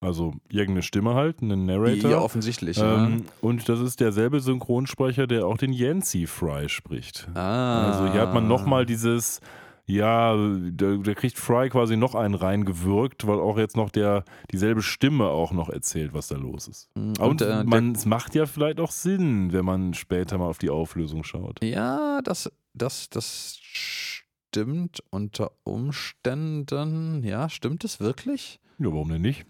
Also 0.00 0.34
irgendeine 0.48 0.82
Stimme 0.82 1.14
halt, 1.14 1.42
einen 1.42 1.66
Narrator. 1.66 2.10
Ja, 2.10 2.20
offensichtlich. 2.20 2.76
ja. 2.76 3.06
Ähm, 3.06 3.24
und 3.40 3.68
das 3.68 3.80
ist 3.80 3.98
derselbe 3.98 4.40
Synchronsprecher, 4.40 5.26
der 5.26 5.46
auch 5.46 5.58
den 5.58 5.72
Yancey 5.72 6.26
Fry 6.28 6.68
spricht. 6.68 7.28
Ah. 7.34 7.90
Also 7.90 8.12
hier 8.12 8.20
hat 8.20 8.32
man 8.32 8.46
nochmal 8.46 8.86
dieses, 8.86 9.40
ja, 9.88 10.36
da, 10.70 10.96
da 10.96 11.14
kriegt 11.14 11.38
Fry 11.38 11.70
quasi 11.70 11.96
noch 11.96 12.14
einen 12.14 12.34
reingewirkt, 12.34 13.26
weil 13.26 13.40
auch 13.40 13.56
jetzt 13.56 13.74
noch 13.74 13.88
der 13.88 14.24
dieselbe 14.52 14.82
Stimme 14.82 15.28
auch 15.28 15.50
noch 15.52 15.70
erzählt, 15.70 16.12
was 16.12 16.28
da 16.28 16.36
los 16.36 16.68
ist. 16.68 16.90
Und, 16.94 17.18
Und, 17.18 17.40
äh, 17.40 17.64
man, 17.64 17.92
es 17.92 18.04
macht 18.04 18.34
ja 18.34 18.44
vielleicht 18.44 18.80
auch 18.80 18.90
Sinn, 18.90 19.52
wenn 19.52 19.64
man 19.64 19.94
später 19.94 20.36
mal 20.36 20.48
auf 20.48 20.58
die 20.58 20.68
Auflösung 20.68 21.24
schaut. 21.24 21.64
ja, 21.64 22.20
das, 22.22 22.52
das, 22.74 23.08
das 23.08 23.58
stimmt 23.62 25.02
unter 25.08 25.52
Umständen. 25.64 27.24
Ja, 27.24 27.48
stimmt 27.48 27.82
es 27.82 27.98
wirklich? 27.98 28.60
Ja, 28.78 28.86
warum 28.92 29.08
denn 29.08 29.22
nicht? 29.22 29.46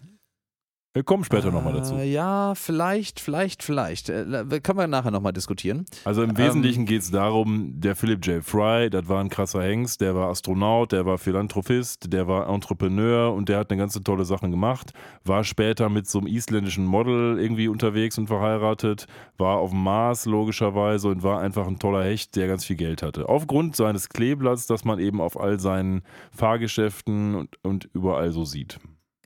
Wir 0.91 1.03
kommen 1.03 1.23
später 1.23 1.51
nochmal 1.51 1.73
dazu. 1.73 1.93
Äh, 1.97 2.11
ja, 2.11 2.55
vielleicht, 2.55 3.19
vielleicht, 3.19 3.61
vielleicht. 3.61 4.09
Äh, 4.09 4.25
können 4.63 4.79
wir 4.79 4.87
nachher 4.87 5.11
nochmal 5.11 5.33
diskutieren. 5.33 5.85
Also 6.03 6.23
im 6.23 6.35
Wesentlichen 6.35 6.87
geht 6.87 7.03
es 7.03 7.11
darum, 7.11 7.79
der 7.79 7.95
Philip 7.95 8.25
J. 8.25 8.43
Fry, 8.43 8.89
das 8.89 9.07
war 9.07 9.21
ein 9.21 9.29
krasser 9.29 9.61
Hengst, 9.61 10.01
der 10.01 10.15
war 10.15 10.29
Astronaut, 10.29 10.91
der 10.91 11.05
war 11.05 11.19
Philanthropist, 11.19 12.11
der 12.11 12.27
war 12.27 12.49
Entrepreneur 12.49 13.31
und 13.31 13.49
der 13.49 13.59
hat 13.59 13.69
eine 13.69 13.79
ganze 13.79 14.03
tolle 14.03 14.25
Sachen 14.25 14.49
gemacht, 14.49 14.93
war 15.23 15.43
später 15.43 15.89
mit 15.89 16.07
so 16.07 16.17
einem 16.17 16.27
isländischen 16.27 16.85
Model 16.85 17.39
irgendwie 17.39 17.67
unterwegs 17.67 18.17
und 18.17 18.25
verheiratet, 18.25 19.05
war 19.37 19.57
auf 19.57 19.69
dem 19.69 19.83
Mars 19.83 20.25
logischerweise 20.25 21.09
und 21.09 21.21
war 21.21 21.39
einfach 21.39 21.67
ein 21.67 21.77
toller 21.77 22.03
Hecht, 22.03 22.35
der 22.35 22.47
ganz 22.47 22.65
viel 22.65 22.77
Geld 22.77 23.03
hatte. 23.03 23.29
Aufgrund 23.29 23.75
seines 23.75 24.09
Kleeblatts, 24.09 24.65
das 24.65 24.85
man 24.85 24.97
eben 24.97 25.21
auf 25.21 25.39
all 25.39 25.59
seinen 25.59 26.01
Fahrgeschäften 26.31 27.35
und, 27.35 27.63
und 27.63 27.89
überall 27.93 28.31
so 28.31 28.43
sieht. 28.43 28.79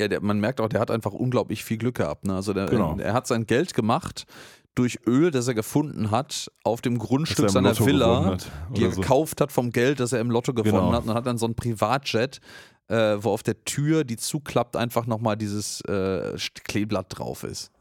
Ja, 0.04 0.08
der, 0.10 0.22
man 0.22 0.40
merkt 0.40 0.62
auch, 0.62 0.70
der 0.70 0.80
hat 0.80 0.92
einfach 0.92 1.14
unglaublich 1.14 1.64
viel 1.64 1.78
Glück 1.78 1.96
gehabt. 1.96 2.26
Ne? 2.26 2.36
Also 2.36 2.54
der, 2.54 2.66
Genau. 2.68 2.96
er 2.98 3.14
hat 3.14 3.28
sein 3.28 3.46
Geld 3.46 3.74
gemacht 3.74 4.26
durch 4.76 5.00
Öl, 5.06 5.30
das 5.30 5.48
er 5.48 5.54
gefunden 5.54 6.10
hat 6.12 6.52
auf 6.64 6.82
dem 6.82 6.98
Grundstück 6.98 7.46
er 7.46 7.50
seiner 7.50 7.70
Lotto 7.70 7.86
Villa. 7.86 8.26
hat 8.26 8.52
die 8.76 8.84
er 8.86 8.92
so. 8.92 9.02
gekauft 9.02 9.40
hat 9.40 9.52
vom 9.52 9.72
Geld, 9.72 10.00
das 10.00 10.14
er 10.14 10.20
im 10.20 10.32
Lotto 10.32 10.54
gewonnen 10.54 10.74
Genau. 10.88 10.94
hat. 10.94 11.06
Und 11.06 11.14
hat 11.14 11.26
dann 11.28 11.38
so 11.38 11.46
ein 11.46 11.54
Privatjet, 11.56 12.42
äh, 12.88 13.16
wo 13.20 13.30
auf 13.32 13.44
der 13.44 13.64
Tür, 13.64 14.04
die 14.04 14.18
zuklappt, 14.18 14.76
einfach 14.76 15.06
nochmal 15.08 15.38
dieses 15.38 15.82
äh, 15.82 16.36
Kleeblatt 16.64 17.08
drauf 17.10 17.44
ist. 17.44 17.72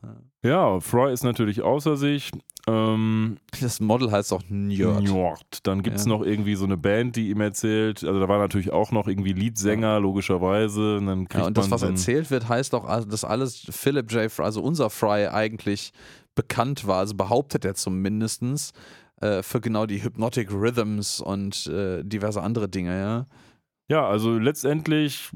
Ja, 0.42 0.80
Fry 0.80 1.12
ist 1.12 1.22
natürlich 1.24 1.62
außer 1.62 1.96
sich. 1.96 2.30
Ähm, 2.68 3.38
Das 3.60 3.80
Model 3.80 4.10
heißt 4.12 4.32
auch 4.32 4.42
Njord. 4.48 5.02
Njord. 5.02 5.58
Dann 5.64 5.82
gibt 5.82 5.96
es 5.96 6.04
Ja. 6.04 6.10
noch 6.10 6.22
irgendwie 6.24 6.54
so 6.54 6.64
eine 6.64 6.76
Band, 6.76 7.16
die 7.16 7.30
ihm 7.30 7.40
erzählt. 7.40 8.04
Also 8.04 8.20
da 8.20 8.28
war 8.28 8.38
natürlich 8.38 8.72
auch 8.72 8.92
noch 8.92 9.08
irgendwie 9.08 9.32
Leadsänger, 9.32 9.98
logischerweise. 10.00 10.98
Und 10.98 11.06
dann 11.06 11.28
Ja, 11.32 11.46
und 11.46 11.56
das, 11.58 11.70
was 11.70 11.82
erzählt 11.82 12.30
wird, 12.30 12.48
heißt 12.48 12.74
auch, 12.74 12.84
also, 12.84 13.08
dass 13.08 13.24
alles 13.24 13.66
Philip 13.70 14.10
J. 14.12 14.30
Fry, 14.30 14.44
also 14.44 14.62
unser 14.62 14.90
Fry, 14.90 15.26
eigentlich 15.28 15.92
bekannt 16.36 16.86
war. 16.86 16.98
Also 16.98 17.14
behauptet 17.16 17.64
er 17.64 17.74
zumindest 17.74 18.72
äh, 19.20 19.42
für 19.42 19.60
genau 19.60 19.86
die 19.86 20.02
Hypnotic 20.02 20.50
Rhythms 20.52 21.20
und 21.20 21.66
äh, 21.66 22.02
diverse 22.04 22.40
andere 22.42 22.68
Dinge, 22.68 22.96
ja. 22.98 23.26
Ja, 23.88 24.06
also 24.06 24.38
letztendlich 24.38 25.30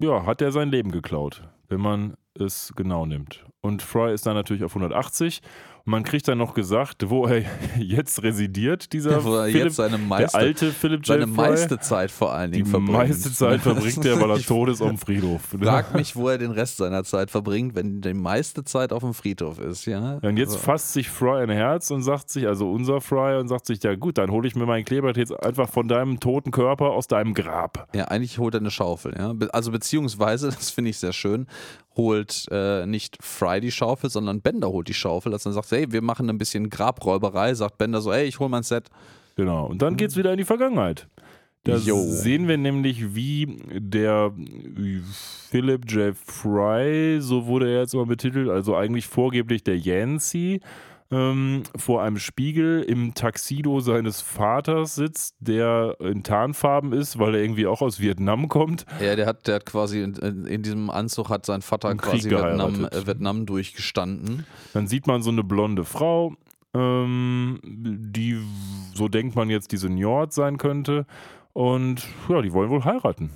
ja, 0.00 0.26
hat 0.26 0.42
er 0.42 0.52
sein 0.52 0.70
Leben 0.70 0.90
geklaut, 0.90 1.48
wenn 1.68 1.80
man 1.80 2.14
es 2.38 2.72
genau 2.76 3.06
nimmt. 3.06 3.46
Und 3.60 3.82
Fry 3.82 4.12
ist 4.12 4.26
dann 4.26 4.34
natürlich 4.34 4.64
auf 4.64 4.72
180 4.72 5.38
Und 5.38 5.42
man 5.84 6.02
kriegt 6.04 6.28
dann 6.28 6.38
noch 6.38 6.54
gesagt, 6.54 7.08
wo 7.10 7.26
er 7.26 7.42
jetzt 7.78 8.22
residiert, 8.22 8.92
dieser 8.92 9.24
Wo 9.24 9.34
er 9.36 9.46
Philip, 9.46 9.64
jetzt 9.64 9.76
seine 9.76 9.98
meiste, 9.98 10.30
der 10.38 10.40
alte 10.40 10.70
Philip 10.72 10.98
J. 11.00 11.06
seine 11.06 11.26
Fry. 11.26 11.34
meiste 11.34 11.78
Zeit 11.80 12.10
vor 12.10 12.32
allen 12.32 12.52
Die 12.52 12.58
Dingen 12.58 12.70
verbringt. 12.70 12.92
meiste 12.92 13.32
Zeit 13.32 13.60
verbringt 13.60 14.04
er, 14.04 14.20
weil 14.20 14.30
er 14.30 14.38
tot 14.40 14.68
ist 14.68 14.80
auf 14.80 14.88
dem 14.88 14.98
Friedhof. 14.98 15.40
Frag 15.60 15.94
mich, 15.94 16.14
wo 16.16 16.28
er 16.28 16.38
den 16.38 16.50
Rest 16.52 16.76
seiner 16.76 17.04
Zeit 17.04 17.30
verbringt, 17.30 17.74
wenn 17.74 18.00
die 18.00 18.14
meiste 18.14 18.64
Zeit 18.64 18.92
auf 18.92 19.02
dem 19.02 19.14
Friedhof 19.14 19.58
ist, 19.58 19.86
ja. 19.86 20.18
Und 20.22 20.36
jetzt 20.36 20.50
Also, 20.52 20.60
fasst 20.60 20.92
sich 20.92 21.08
Fry 21.10 21.42
ein 21.42 21.50
Herz 21.50 21.90
und 21.90 22.02
sagt 22.02 22.30
sich, 22.30 22.46
also 22.46 22.70
unser 22.70 23.00
Fry, 23.00 23.38
und 23.38 23.48
sagt 23.48 23.66
sich, 23.66 23.82
ja 23.82 23.94
gut, 23.94 24.18
dann 24.18 24.30
hole 24.30 24.46
ich 24.46 24.54
mir 24.54 24.66
mein 24.66 24.84
Kleeblatt 24.84 25.16
jetzt 25.16 25.32
einfach 25.44 25.68
von 25.68 25.88
deinem 25.88 26.20
toten 26.20 26.50
Körper 26.50 26.90
aus 26.90 27.06
deinem 27.08 27.34
Grab. 27.34 27.88
ja, 27.94 28.04
eigentlich 28.04 28.38
holt 28.38 28.54
er 28.54 28.60
eine 28.60 28.70
Schaufel, 28.70 29.14
ja. 29.18 29.34
Also 29.52 29.70
beziehungsweise, 29.72 30.46
das 30.50 30.70
finde 30.70 30.90
ich 30.90 30.98
sehr 30.98 31.12
schön, 31.12 31.46
holt 31.96 32.46
äh, 32.50 32.86
nicht 32.86 33.18
Fry 33.22 33.60
die 33.60 33.70
Schaufel, 33.70 34.10
sondern 34.10 34.40
Bender 34.40 34.68
holt 34.68 34.88
die 34.88 34.94
Schaufel, 34.94 35.32
dass 35.32 35.46
er 35.46 35.52
sagt, 35.52 35.70
hey, 35.70 35.92
wir 35.92 36.02
machen 36.02 36.28
ein 36.28 36.38
bisschen 36.38 36.70
Grabräuberei, 36.70 37.54
sagt 37.54 37.78
Bender 37.78 38.00
so, 38.00 38.12
hey, 38.12 38.26
ich 38.26 38.38
hol 38.38 38.48
mein 38.48 38.62
Set. 38.62 38.88
Genau. 39.36 39.66
Und 39.66 39.82
dann 39.82 39.96
geht's 39.96 40.16
wieder 40.16 40.32
in 40.32 40.38
die 40.38 40.44
Vergangenheit. 40.44 41.08
Da 41.64 41.78
sehen 41.78 42.48
wir 42.48 42.58
nämlich, 42.58 43.14
wie 43.14 43.60
der 43.70 44.32
Philip 45.48 45.88
J. 45.88 46.16
Fry, 46.16 47.18
so 47.20 47.46
wurde 47.46 47.72
er 47.72 47.82
jetzt 47.82 47.94
immer 47.94 48.06
betitelt, 48.06 48.48
also 48.48 48.74
eigentlich 48.74 49.06
vorgeblich 49.06 49.62
der 49.62 49.78
Yancey, 49.78 50.60
ähm, 51.12 51.62
vor 51.76 52.02
einem 52.02 52.18
Spiegel 52.18 52.82
im 52.82 53.14
Taxido 53.14 53.80
seines 53.80 54.22
Vaters 54.22 54.94
sitzt, 54.94 55.36
der 55.40 55.96
in 56.00 56.22
Tarnfarben 56.22 56.92
ist, 56.92 57.18
weil 57.18 57.34
er 57.34 57.42
irgendwie 57.42 57.66
auch 57.66 57.82
aus 57.82 58.00
Vietnam 58.00 58.48
kommt. 58.48 58.86
Ja, 59.00 59.14
der 59.14 59.26
hat, 59.26 59.46
der 59.46 59.56
hat 59.56 59.66
quasi 59.66 60.02
in, 60.02 60.14
in, 60.46 60.62
diesem 60.62 60.88
Anzug 60.88 61.28
hat 61.28 61.44
sein 61.44 61.60
Vater 61.60 61.94
quasi 61.94 62.30
Vietnam, 62.30 62.86
äh, 62.86 63.06
Vietnam 63.06 63.44
durchgestanden. 63.46 64.46
Dann 64.72 64.86
sieht 64.86 65.06
man 65.06 65.22
so 65.22 65.30
eine 65.30 65.44
blonde 65.44 65.84
Frau, 65.84 66.34
ähm, 66.74 67.60
die, 67.62 68.38
so 68.94 69.08
denkt 69.08 69.36
man 69.36 69.50
jetzt, 69.50 69.72
diese 69.72 69.88
Njord 69.90 70.32
sein 70.32 70.56
könnte. 70.56 71.06
Und 71.52 72.02
ja, 72.30 72.40
die 72.40 72.52
wollen 72.52 72.70
wohl 72.70 72.84
heiraten. 72.84 73.30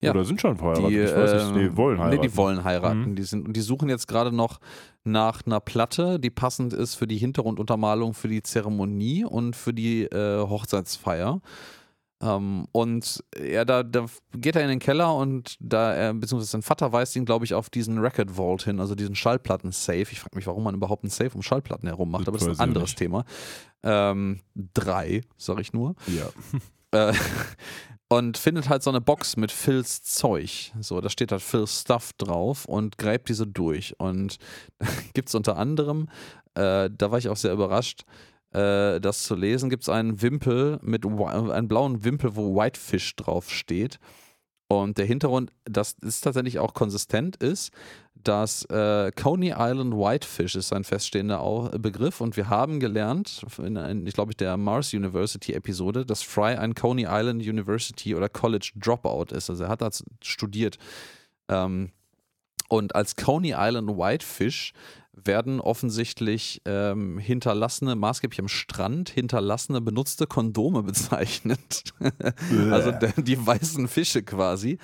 Ja. 0.00 0.12
Oder 0.12 0.24
sind 0.24 0.40
schon 0.40 0.56
verheiratet. 0.56 0.90
Die, 0.90 0.98
ich 0.98 1.14
weiß 1.14 1.32
nicht. 1.32 1.56
ähm, 1.56 1.70
Nee, 1.72 1.76
wollen 1.76 1.98
heiraten. 1.98 2.20
Nee, 2.20 2.28
die 2.28 2.36
wollen 2.36 2.64
heiraten. 2.64 3.10
Mhm. 3.10 3.16
Die, 3.16 3.22
sind, 3.22 3.46
und 3.46 3.56
die 3.56 3.60
suchen 3.60 3.88
jetzt 3.88 4.06
gerade 4.06 4.32
noch 4.34 4.60
nach 5.04 5.46
einer 5.46 5.60
Platte, 5.60 6.20
die 6.20 6.30
passend 6.30 6.72
ist 6.72 6.94
für 6.94 7.06
die 7.06 7.18
Hintergrunduntermalung, 7.18 8.14
für 8.14 8.28
die 8.28 8.42
Zeremonie 8.42 9.24
und 9.24 9.56
für 9.56 9.72
die 9.72 10.04
äh, 10.04 10.40
Hochzeitsfeier. 10.40 11.40
Ähm, 12.22 12.66
und 12.72 13.24
er 13.34 13.64
da, 13.64 13.82
da 13.82 14.04
geht 14.36 14.54
er 14.54 14.62
in 14.62 14.68
den 14.68 14.78
Keller 14.78 15.14
und 15.14 15.56
da 15.58 15.94
er, 15.94 16.12
beziehungsweise 16.12 16.50
sein 16.50 16.62
Vater 16.62 16.92
weist 16.92 17.16
ihn, 17.16 17.24
glaube 17.24 17.46
ich, 17.46 17.54
auf 17.54 17.70
diesen 17.70 17.98
Record 17.98 18.32
Vault 18.32 18.62
hin, 18.62 18.78
also 18.78 18.94
diesen 18.94 19.14
Schallplatten-Safe. 19.14 20.06
Ich 20.12 20.20
frage 20.20 20.36
mich, 20.36 20.46
warum 20.46 20.64
man 20.64 20.74
überhaupt 20.74 21.02
einen 21.02 21.10
Safe 21.10 21.30
um 21.34 21.42
Schallplatten 21.42 21.88
herum 21.88 22.10
macht, 22.10 22.22
Das 22.22 22.28
aber 22.28 22.38
das 22.38 22.48
ist 22.48 22.60
ein 22.60 22.68
anderes 22.68 22.90
nicht. 22.90 22.98
Thema. 22.98 23.24
Ähm, 23.82 24.40
drei, 24.74 25.22
sag 25.38 25.60
ich 25.60 25.72
nur. 25.72 25.94
Ja. 26.08 27.08
Äh, 27.10 27.14
und 28.12 28.36
findet 28.36 28.68
halt 28.68 28.82
so 28.82 28.90
eine 28.90 29.00
Box 29.00 29.36
mit 29.36 29.52
Phils 29.52 30.02
Zeug. 30.02 30.72
So, 30.80 31.00
da 31.00 31.08
steht 31.08 31.30
halt 31.30 31.42
Phil's 31.42 31.82
Stuff 31.82 32.12
drauf 32.14 32.64
und 32.64 32.98
gräbt 32.98 33.28
diese 33.28 33.46
durch. 33.46 33.94
Und 33.98 34.36
gibt 35.14 35.28
es 35.28 35.34
unter 35.34 35.56
anderem, 35.56 36.08
äh, 36.54 36.90
da 36.90 37.10
war 37.12 37.18
ich 37.18 37.28
auch 37.28 37.36
sehr 37.36 37.52
überrascht, 37.52 38.02
äh, 38.52 39.00
das 39.00 39.22
zu 39.22 39.36
lesen, 39.36 39.70
gibt 39.70 39.84
es 39.84 39.88
einen 39.88 40.20
Wimpel 40.22 40.80
mit 40.82 41.06
einen 41.06 41.68
blauen 41.68 42.02
Wimpel, 42.04 42.34
wo 42.34 42.56
Whitefish 42.56 43.14
drauf 43.14 43.48
steht. 43.48 44.00
Und 44.66 44.98
der 44.98 45.06
Hintergrund, 45.06 45.52
das 45.64 45.96
ist 46.02 46.22
tatsächlich 46.22 46.58
auch 46.58 46.74
konsistent, 46.74 47.36
ist, 47.36 47.70
dass 48.24 48.64
äh, 48.66 49.10
Coney 49.12 49.54
Island 49.56 49.94
Whitefish 49.94 50.54
ist 50.56 50.72
ein 50.72 50.84
feststehender 50.84 51.40
Au- 51.40 51.70
Begriff 51.78 52.20
und 52.20 52.36
wir 52.36 52.48
haben 52.48 52.80
gelernt, 52.80 53.44
in, 53.58 53.76
in 53.76 54.06
ich 54.06 54.14
glaube, 54.14 54.34
der 54.34 54.56
Mars 54.56 54.92
University 54.92 55.52
Episode, 55.52 56.04
dass 56.04 56.22
Fry 56.22 56.54
ein 56.56 56.74
Coney 56.74 57.06
Island 57.08 57.42
University 57.42 58.14
oder 58.14 58.28
College 58.28 58.72
Dropout 58.76 59.34
ist. 59.34 59.50
Also 59.50 59.64
er 59.64 59.70
hat 59.70 59.82
das 59.82 60.04
studiert. 60.22 60.78
Ähm, 61.48 61.90
und 62.68 62.94
als 62.94 63.16
Coney 63.16 63.54
Island 63.56 63.88
Whitefish 63.90 64.72
werden 65.12 65.60
offensichtlich 65.60 66.62
ähm, 66.64 67.18
hinterlassene, 67.18 67.94
maßgeblich 67.96 68.40
am 68.40 68.48
Strand, 68.48 69.10
hinterlassene, 69.10 69.80
benutzte 69.80 70.26
Kondome 70.26 70.82
bezeichnet. 70.82 71.84
also 72.70 72.92
der, 72.92 73.12
die 73.16 73.44
weißen 73.44 73.88
Fische 73.88 74.22
quasi. 74.22 74.78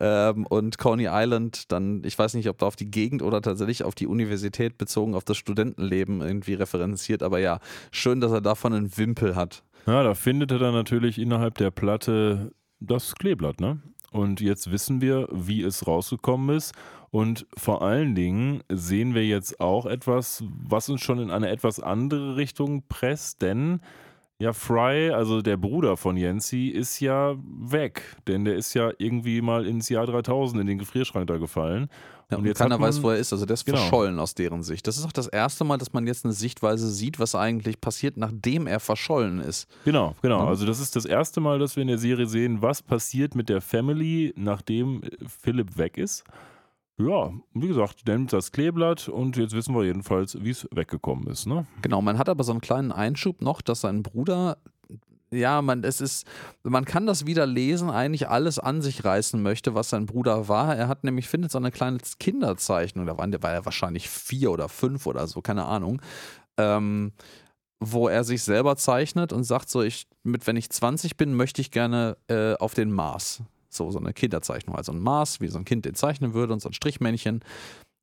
Ähm, 0.00 0.46
und 0.46 0.78
Coney 0.78 1.06
Island 1.10 1.70
dann, 1.70 2.02
ich 2.04 2.18
weiß 2.18 2.34
nicht, 2.34 2.48
ob 2.48 2.58
da 2.58 2.66
auf 2.66 2.76
die 2.76 2.90
Gegend 2.90 3.22
oder 3.22 3.42
tatsächlich 3.42 3.84
auf 3.84 3.94
die 3.94 4.06
Universität 4.06 4.78
bezogen, 4.78 5.14
auf 5.14 5.24
das 5.24 5.36
Studentenleben 5.36 6.22
irgendwie 6.22 6.54
referenziert, 6.54 7.22
aber 7.22 7.38
ja, 7.38 7.60
schön, 7.92 8.20
dass 8.20 8.32
er 8.32 8.40
davon 8.40 8.72
einen 8.72 8.96
Wimpel 8.96 9.36
hat. 9.36 9.62
Ja, 9.86 10.02
da 10.02 10.14
findet 10.14 10.50
er 10.50 10.58
dann 10.58 10.74
natürlich 10.74 11.18
innerhalb 11.18 11.58
der 11.58 11.70
Platte 11.70 12.52
das 12.80 13.14
Kleeblatt, 13.14 13.60
ne? 13.60 13.80
Und 14.10 14.40
jetzt 14.40 14.72
wissen 14.72 15.00
wir, 15.00 15.28
wie 15.30 15.62
es 15.62 15.86
rausgekommen 15.86 16.56
ist. 16.56 16.74
Und 17.10 17.46
vor 17.56 17.82
allen 17.82 18.14
Dingen 18.14 18.62
sehen 18.68 19.14
wir 19.14 19.24
jetzt 19.24 19.60
auch 19.60 19.86
etwas, 19.86 20.44
was 20.48 20.88
uns 20.88 21.00
schon 21.00 21.18
in 21.18 21.30
eine 21.30 21.48
etwas 21.48 21.80
andere 21.80 22.36
Richtung 22.36 22.84
presst, 22.88 23.42
denn 23.42 23.80
ja, 24.40 24.52
Fry, 24.52 25.10
also 25.10 25.42
der 25.42 25.56
Bruder 25.56 25.96
von 25.96 26.16
Yancy, 26.16 26.68
ist 26.68 26.98
ja 27.00 27.36
weg. 27.44 28.02
Denn 28.26 28.44
der 28.44 28.56
ist 28.56 28.74
ja 28.74 28.90
irgendwie 28.98 29.40
mal 29.42 29.66
ins 29.66 29.88
Jahr 29.88 30.06
3000 30.06 30.60
in 30.62 30.66
den 30.66 30.78
Gefrierschrank 30.78 31.26
da 31.28 31.36
gefallen. 31.36 31.88
Ja, 32.30 32.36
Und 32.36 32.42
und 32.42 32.48
jetzt 32.48 32.58
keiner 32.58 32.78
man- 32.78 32.88
weiß, 32.88 33.02
wo 33.02 33.10
er 33.10 33.16
ist. 33.18 33.32
Also 33.32 33.44
der 33.44 33.54
ist 33.54 33.64
Genau. 33.66 33.78
verschollen 33.78 34.18
aus 34.18 34.34
deren 34.34 34.62
Sicht. 34.62 34.86
Das 34.86 34.96
ist 34.96 35.04
auch 35.04 35.12
das 35.12 35.26
erste 35.26 35.64
Mal, 35.64 35.78
dass 35.78 35.92
man 35.92 36.06
jetzt 36.06 36.24
eine 36.24 36.32
Sichtweise 36.32 36.88
sieht, 36.88 37.18
was 37.18 37.34
eigentlich 37.34 37.80
passiert, 37.80 38.16
nachdem 38.16 38.66
er 38.66 38.80
verschollen 38.80 39.40
ist. 39.40 39.68
Genau, 39.84 40.14
genau. 40.22 40.46
Also 40.46 40.64
das 40.64 40.80
ist 40.80 40.96
das 40.96 41.04
erste 41.04 41.40
Mal, 41.40 41.58
dass 41.58 41.76
wir 41.76 41.82
in 41.82 41.88
der 41.88 41.98
Serie 41.98 42.26
sehen, 42.26 42.62
was 42.62 42.82
passiert 42.82 43.34
mit 43.34 43.48
der 43.48 43.60
Family, 43.60 44.32
nachdem 44.36 45.02
Philipp 45.42 45.76
weg 45.76 45.98
ist. 45.98 46.24
Ja, 47.00 47.32
wie 47.54 47.68
gesagt, 47.68 48.06
nimmt 48.06 48.32
das 48.32 48.52
Kleeblatt 48.52 49.08
und 49.08 49.38
jetzt 49.38 49.54
wissen 49.54 49.74
wir 49.74 49.84
jedenfalls, 49.84 50.36
wie 50.42 50.50
es 50.50 50.68
weggekommen 50.70 51.28
ist. 51.28 51.46
Ne? 51.46 51.66
Genau, 51.80 52.02
man 52.02 52.18
hat 52.18 52.28
aber 52.28 52.44
so 52.44 52.52
einen 52.52 52.60
kleinen 52.60 52.92
Einschub 52.92 53.40
noch, 53.40 53.62
dass 53.62 53.80
sein 53.80 54.02
Bruder, 54.02 54.58
ja, 55.30 55.62
man, 55.62 55.82
es 55.82 56.02
ist, 56.02 56.26
man 56.62 56.84
kann 56.84 57.06
das 57.06 57.24
wieder 57.24 57.46
lesen, 57.46 57.88
eigentlich 57.88 58.28
alles 58.28 58.58
an 58.58 58.82
sich 58.82 59.02
reißen 59.02 59.40
möchte, 59.40 59.74
was 59.74 59.88
sein 59.88 60.04
Bruder 60.04 60.48
war. 60.48 60.76
Er 60.76 60.88
hat 60.88 61.02
nämlich, 61.04 61.28
findet 61.28 61.50
so 61.50 61.58
eine 61.58 61.70
kleine 61.70 61.98
Kinderzeichnung, 62.18 63.06
da 63.06 63.16
waren, 63.16 63.32
war 63.42 63.52
er 63.52 63.64
wahrscheinlich 63.64 64.10
vier 64.10 64.50
oder 64.50 64.68
fünf 64.68 65.06
oder 65.06 65.26
so, 65.26 65.40
keine 65.40 65.64
Ahnung. 65.64 66.02
Ähm, 66.58 67.12
wo 67.82 68.08
er 68.08 68.24
sich 68.24 68.42
selber 68.42 68.76
zeichnet 68.76 69.32
und 69.32 69.44
sagt 69.44 69.70
so, 69.70 69.80
ich, 69.80 70.06
mit, 70.22 70.46
wenn 70.46 70.56
ich 70.56 70.68
20 70.68 71.16
bin, 71.16 71.34
möchte 71.34 71.62
ich 71.62 71.70
gerne 71.70 72.18
äh, 72.28 72.52
auf 72.56 72.74
den 72.74 72.92
Mars. 72.92 73.42
So, 73.70 73.90
so 73.90 73.98
eine 73.98 74.12
Kinderzeichnung, 74.12 74.76
also 74.76 74.92
ein 74.92 74.98
Mars, 74.98 75.40
wie 75.40 75.48
so 75.48 75.58
ein 75.58 75.64
Kind 75.64 75.84
den 75.84 75.94
zeichnen 75.94 76.34
würde 76.34 76.52
und 76.52 76.60
so 76.60 76.68
ein 76.68 76.72
Strichmännchen. 76.72 77.42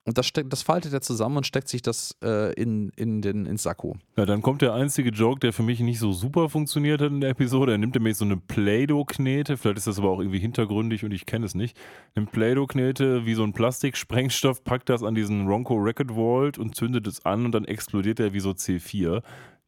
Und 0.07 0.17
das, 0.17 0.25
steckt, 0.25 0.53
das 0.53 0.61
faltet 0.61 0.93
er 0.93 1.01
zusammen 1.01 1.35
und 1.35 1.45
steckt 1.45 1.67
sich 1.67 1.81
das 1.81 2.15
äh, 2.23 2.53
in, 2.53 2.91
in 2.95 3.21
den, 3.21 3.45
ins 3.45 3.63
Sakko. 3.63 3.97
Ja, 4.15 4.25
dann 4.25 4.41
kommt 4.41 4.61
der 4.61 4.73
einzige 4.73 5.09
Joke, 5.09 5.41
der 5.41 5.51
für 5.51 5.63
mich 5.63 5.81
nicht 5.81 5.99
so 5.99 6.13
super 6.13 6.47
funktioniert 6.47 7.01
hat 7.01 7.11
in 7.11 7.19
der 7.19 7.31
Episode. 7.31 7.73
Er 7.73 7.77
nimmt 7.77 7.95
nämlich 7.95 8.15
so 8.15 8.23
eine 8.23 8.37
Play-Doh-Knete, 8.37 9.57
vielleicht 9.57 9.79
ist 9.79 9.87
das 9.87 9.99
aber 9.99 10.09
auch 10.09 10.21
irgendwie 10.21 10.39
hintergründig 10.39 11.03
und 11.03 11.11
ich 11.11 11.25
kenne 11.25 11.45
es 11.45 11.55
nicht. 11.55 11.77
Nimmt 12.15 12.31
Play-Doh-Knete 12.31 13.25
wie 13.25 13.33
so 13.33 13.43
ein 13.43 13.51
Plastiksprengstoff, 13.51 14.63
packt 14.63 14.87
das 14.87 15.03
an 15.03 15.13
diesen 15.13 15.45
Ronco 15.45 15.75
Record 15.75 16.11
Vault 16.11 16.57
und 16.57 16.73
zündet 16.73 17.05
es 17.05 17.25
an 17.25 17.43
und 17.43 17.51
dann 17.51 17.65
explodiert 17.65 18.21
er 18.21 18.31
wie 18.31 18.39
so 18.39 18.51
C4. 18.51 19.21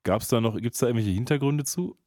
Gab's 0.03 0.30
da 0.30 0.39
noch, 0.39 0.55
gibt 0.55 0.76
es 0.76 0.80
da 0.80 0.88
irgendwelche 0.88 1.11
Hintergründe 1.11 1.65
zu? 1.65 1.97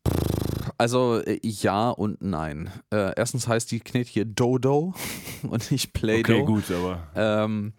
Also 0.83 1.21
äh, 1.21 1.39
ja 1.45 1.91
und 1.91 2.23
nein. 2.23 2.69
Äh, 2.93 3.13
erstens 3.15 3.47
heißt 3.47 3.71
die 3.71 3.79
Knete 3.79 4.11
hier 4.11 4.25
Dodo 4.25 4.95
und 5.49 5.71
nicht 5.71 5.93
Play-Doh. 5.93 6.33
Okay, 6.33 6.45
gut, 6.45 6.65
aber 6.73 7.07
Ähm, 7.15 7.73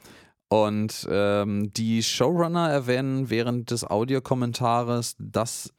und 0.47 1.05
ähm, 1.11 1.73
die 1.73 2.01
Showrunner 2.01 2.69
erwähnen 2.69 3.29
während 3.29 3.71
des 3.71 3.83
Audiokommentares, 3.83 5.17
dass 5.19 5.73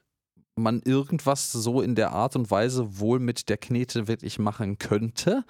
man 0.54 0.82
irgendwas 0.84 1.50
so 1.50 1.80
in 1.80 1.94
der 1.94 2.12
Art 2.12 2.36
und 2.36 2.50
Weise 2.50 2.98
wohl 2.98 3.20
mit 3.20 3.48
der 3.48 3.56
Knete 3.56 4.06
wirklich 4.06 4.38
machen 4.38 4.76
könnte. 4.76 5.44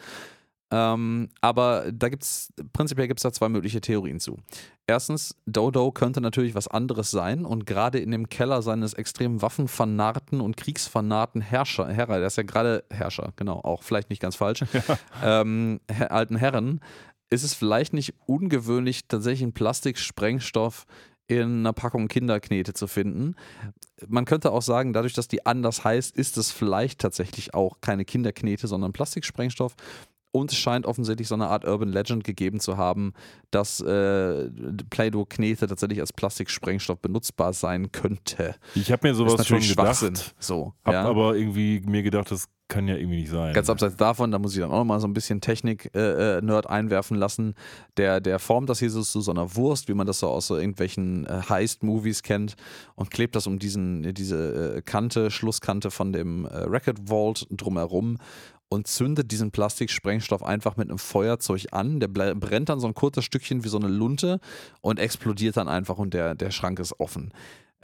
Ähm, 0.74 1.28
aber 1.40 1.92
da 1.92 2.08
gibt's, 2.08 2.52
prinzipiell 2.72 3.06
gibt 3.06 3.20
es 3.20 3.22
da 3.22 3.32
zwei 3.32 3.48
mögliche 3.48 3.80
Theorien 3.80 4.18
zu. 4.18 4.38
Erstens, 4.88 5.36
Dodo 5.46 5.92
könnte 5.92 6.20
natürlich 6.20 6.56
was 6.56 6.66
anderes 6.66 7.12
sein 7.12 7.44
und 7.44 7.64
gerade 7.64 8.00
in 8.00 8.10
dem 8.10 8.28
Keller 8.28 8.60
seines 8.60 8.92
extrem 8.92 9.40
waffenvernarrten 9.40 10.40
und 10.40 10.56
kriegsvernarrten 10.56 11.42
Herrscher, 11.42 11.86
Herrer, 11.86 12.18
der 12.18 12.26
ist 12.26 12.36
ja 12.36 12.42
gerade 12.42 12.82
Herrscher, 12.90 13.32
genau, 13.36 13.60
auch 13.60 13.84
vielleicht 13.84 14.10
nicht 14.10 14.20
ganz 14.20 14.34
falsch, 14.34 14.64
ähm, 15.22 15.78
her- 15.88 16.10
alten 16.10 16.34
Herren, 16.34 16.80
ist 17.30 17.44
es 17.44 17.54
vielleicht 17.54 17.92
nicht 17.92 18.14
ungewöhnlich, 18.26 19.06
tatsächlich 19.06 19.44
einen 19.44 19.52
Plastiksprengstoff 19.54 20.86
in 21.28 21.60
einer 21.60 21.72
Packung 21.72 22.08
Kinderknete 22.08 22.74
zu 22.74 22.88
finden. 22.88 23.36
Man 24.08 24.24
könnte 24.24 24.50
auch 24.50 24.60
sagen, 24.60 24.92
dadurch, 24.92 25.14
dass 25.14 25.28
die 25.28 25.46
anders 25.46 25.84
heißt, 25.84 26.16
ist 26.16 26.36
es 26.36 26.50
vielleicht 26.50 27.00
tatsächlich 27.00 27.54
auch 27.54 27.80
keine 27.80 28.04
Kinderknete, 28.04 28.66
sondern 28.66 28.92
Plastiksprengstoff. 28.92 29.74
Und 30.34 30.50
es 30.50 30.58
scheint 30.58 30.84
offensichtlich 30.84 31.28
so 31.28 31.36
eine 31.36 31.46
Art 31.46 31.64
Urban 31.64 31.90
Legend 31.90 32.24
gegeben 32.24 32.58
zu 32.58 32.76
haben, 32.76 33.12
dass 33.52 33.80
äh, 33.80 34.50
Play-Doh-Knete 34.90 35.68
tatsächlich 35.68 36.00
als 36.00 36.12
Plastiksprengstoff 36.12 36.98
benutzbar 36.98 37.52
sein 37.52 37.92
könnte. 37.92 38.56
Ich 38.74 38.90
habe 38.90 39.06
mir 39.06 39.14
sowas 39.14 39.46
schon 39.46 39.60
gedacht. 39.60 40.34
So, 40.40 40.74
Hab 40.84 40.92
ja. 40.92 41.04
aber 41.04 41.36
irgendwie 41.36 41.80
mir 41.86 42.02
gedacht, 42.02 42.32
das 42.32 42.48
kann 42.66 42.88
ja 42.88 42.96
irgendwie 42.96 43.18
nicht 43.18 43.30
sein. 43.30 43.52
Ganz 43.54 43.70
abseits 43.70 43.96
davon, 43.96 44.32
da 44.32 44.38
muss 44.40 44.54
ich 44.54 44.60
dann 44.60 44.70
auch 44.70 44.78
nochmal 44.78 44.98
so 44.98 45.06
ein 45.06 45.12
bisschen 45.12 45.40
Technik-Nerd 45.40 46.68
einwerfen 46.68 47.16
lassen. 47.16 47.54
Der, 47.96 48.20
der 48.20 48.38
formt 48.40 48.70
das 48.70 48.80
hier 48.80 48.90
so 48.90 49.02
zu 49.02 49.20
so 49.20 49.30
einer 49.30 49.54
Wurst, 49.54 49.88
wie 49.88 49.94
man 49.94 50.06
das 50.06 50.18
so 50.18 50.28
aus 50.28 50.48
so 50.48 50.56
irgendwelchen 50.56 51.26
äh, 51.26 51.42
Heist-Movies 51.48 52.22
kennt 52.24 52.56
und 52.96 53.10
klebt 53.10 53.36
das 53.36 53.46
um 53.46 53.58
diesen, 53.58 54.14
diese 54.14 54.78
äh, 54.78 54.82
Kante, 54.82 55.30
Schlusskante 55.30 55.90
von 55.92 56.12
dem 56.12 56.46
äh, 56.46 56.56
Record 56.56 57.08
Vault 57.08 57.46
drumherum 57.50 58.18
und 58.68 58.86
zündet 58.86 59.30
diesen 59.30 59.50
Plastiksprengstoff 59.50 60.42
einfach 60.42 60.76
mit 60.76 60.88
einem 60.88 60.98
Feuerzeug 60.98 61.66
an. 61.72 62.00
Der 62.00 62.08
brennt 62.08 62.68
dann 62.68 62.80
so 62.80 62.86
ein 62.86 62.94
kurzes 62.94 63.24
Stückchen 63.24 63.64
wie 63.64 63.68
so 63.68 63.78
eine 63.78 63.88
Lunte 63.88 64.40
und 64.80 64.98
explodiert 64.98 65.56
dann 65.56 65.68
einfach 65.68 65.98
und 65.98 66.14
der, 66.14 66.34
der 66.34 66.50
Schrank 66.50 66.78
ist 66.78 66.98
offen. 66.98 67.32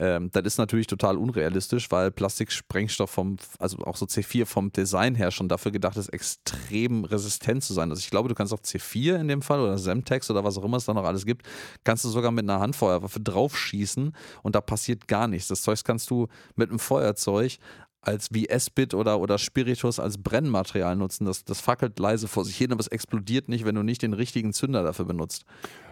Ähm, 0.01 0.31
das 0.31 0.43
ist 0.45 0.57
natürlich 0.57 0.87
total 0.87 1.15
unrealistisch, 1.15 1.91
weil 1.91 2.09
Plastiksprengstoff 2.09 3.11
vom, 3.11 3.37
also 3.59 3.77
auch 3.79 3.95
so 3.95 4.07
C4 4.07 4.47
vom 4.47 4.71
Design 4.71 5.13
her 5.13 5.29
schon 5.29 5.47
dafür 5.47 5.71
gedacht 5.71 5.95
ist, 5.95 6.09
extrem 6.09 7.05
resistent 7.05 7.63
zu 7.63 7.73
sein. 7.73 7.91
Also 7.91 7.99
ich 7.99 8.09
glaube, 8.09 8.27
du 8.27 8.33
kannst 8.33 8.51
auf 8.51 8.61
C4 8.61 9.19
in 9.19 9.27
dem 9.27 9.43
Fall 9.43 9.59
oder 9.59 9.77
Semtex 9.77 10.31
oder 10.31 10.43
was 10.43 10.57
auch 10.57 10.63
immer 10.63 10.77
es 10.77 10.85
da 10.85 10.95
noch 10.95 11.03
alles 11.03 11.23
gibt, 11.23 11.47
kannst 11.83 12.03
du 12.03 12.09
sogar 12.09 12.31
mit 12.31 12.49
einer 12.49 12.59
Handfeuerwaffe 12.59 13.19
draufschießen 13.19 14.15
und 14.41 14.55
da 14.55 14.61
passiert 14.61 15.07
gar 15.07 15.27
nichts. 15.27 15.49
Das 15.49 15.61
Zeug 15.61 15.83
kannst 15.83 16.09
du 16.09 16.27
mit 16.55 16.69
einem 16.69 16.79
Feuerzeug 16.79 17.59
als 18.01 18.29
wie 18.31 18.47
S-Bit 18.49 18.93
oder, 18.93 19.19
oder 19.19 19.37
Spiritus 19.37 19.99
als 19.99 20.17
Brennmaterial 20.17 20.95
nutzen. 20.95 21.25
Das, 21.25 21.43
das 21.43 21.61
fackelt 21.61 21.99
leise 21.99 22.27
vor 22.27 22.45
sich 22.45 22.57
hin, 22.57 22.71
aber 22.71 22.79
es 22.79 22.87
explodiert 22.87 23.47
nicht, 23.47 23.65
wenn 23.65 23.75
du 23.75 23.83
nicht 23.83 24.01
den 24.01 24.13
richtigen 24.13 24.53
Zünder 24.53 24.83
dafür 24.83 25.05
benutzt. 25.05 25.45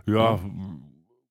Ja, 0.05 0.39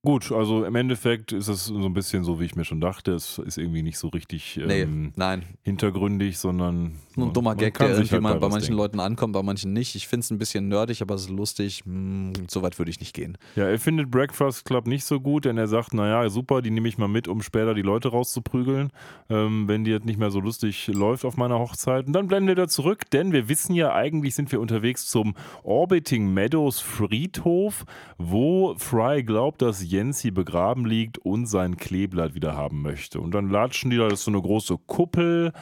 gut, 0.03 0.33
also 0.33 0.65
im 0.65 0.75
Endeffekt 0.75 1.33
ist 1.33 1.49
es 1.49 1.67
so 1.67 1.85
ein 1.85 1.93
bisschen 1.93 2.25
so, 2.25 2.41
wie 2.41 2.45
ich 2.45 2.55
mir 2.57 2.65
schon 2.65 2.81
dachte. 2.81 3.13
Es 3.13 3.39
ist 3.39 3.59
irgendwie 3.59 3.83
nicht 3.83 3.99
so 3.99 4.09
richtig 4.09 4.61
Nee, 4.65 4.83
ähm, 4.83 5.13
nein. 5.17 5.45
hintergründig, 5.63 6.39
sondern. 6.39 6.93
Nur 7.17 7.27
ein 7.27 7.33
dummer 7.33 7.57
Gag, 7.57 7.77
der 7.79 7.91
irgendwie 7.91 8.15
halt 8.15 8.23
bei 8.23 8.41
was 8.41 8.51
manchen 8.53 8.69
denken. 8.69 8.77
Leuten 8.77 9.01
ankommt, 9.01 9.33
bei 9.33 9.43
manchen 9.43 9.73
nicht. 9.73 9.97
Ich 9.97 10.07
finde 10.07 10.25
es 10.25 10.31
ein 10.31 10.39
bisschen 10.39 10.69
nerdig, 10.69 11.03
aber 11.03 11.17
es 11.17 11.23
ist 11.23 11.31
lustig. 11.31 11.83
Hm, 11.85 12.33
so 12.49 12.63
weit 12.63 12.79
würde 12.79 12.91
ich 12.91 13.01
nicht 13.01 13.13
gehen. 13.13 13.37
Ja, 13.57 13.65
er 13.65 13.79
findet 13.79 14.11
Breakfast 14.11 14.65
Club 14.65 14.87
nicht 14.87 15.05
so 15.05 15.21
gut, 15.21 15.45
denn 15.45 15.59
er 15.59 15.67
sagt, 15.67 15.95
naja, 15.95 16.29
super, 16.31 16.63
die 16.63 16.71
nehme 16.71 16.89
ich 16.89 16.97
mal 16.97 17.09
mit, 17.09 17.27
um 17.27 17.43
später 17.43 17.75
die 17.75 17.83
Leute 17.83 18.09
rauszuprügeln, 18.09 18.91
ähm, 19.29 19.67
wenn 19.67 19.85
die 19.85 19.91
jetzt 19.91 20.07
nicht 20.07 20.19
mehr 20.19 20.31
so 20.31 20.39
lustig 20.41 20.87
läuft 20.87 21.25
auf 21.25 21.37
meiner 21.37 21.59
Hochzeit. 21.59 22.07
Und 22.07 22.13
dann 22.13 22.29
blenden 22.29 22.49
wir 22.49 22.55
da 22.55 22.69
zurück, 22.69 23.11
denn 23.11 23.33
wir 23.33 23.49
wissen 23.49 23.75
ja, 23.75 23.93
eigentlich 23.95 24.35
sind 24.37 24.53
wir 24.53 24.61
unterwegs 24.61 25.09
zum 25.09 25.35
Orbiting 25.65 26.33
Meadows 26.33 26.81
Friedhof, 26.81 27.85
wo 28.17 28.75
Fry 28.77 29.25
glaubt, 29.25 29.61
dass 29.61 29.88
Yancy 29.91 30.31
begraben 30.31 30.85
liegt 30.85 31.19
und 31.19 31.47
sein 31.47 31.77
Kleeblatt 31.77 32.35
wieder 32.35 32.57
haben 32.57 32.83
möchte. 32.83 33.21
Und 33.21 33.33
dann 33.33 33.51
latschen 33.51 33.91
die 33.91 33.97
da, 33.97 34.09
das 34.09 34.21
ist 34.21 34.25
so 34.25 34.31
eine 34.31 34.43
große 34.43 34.77
Kuppel. 34.87 35.53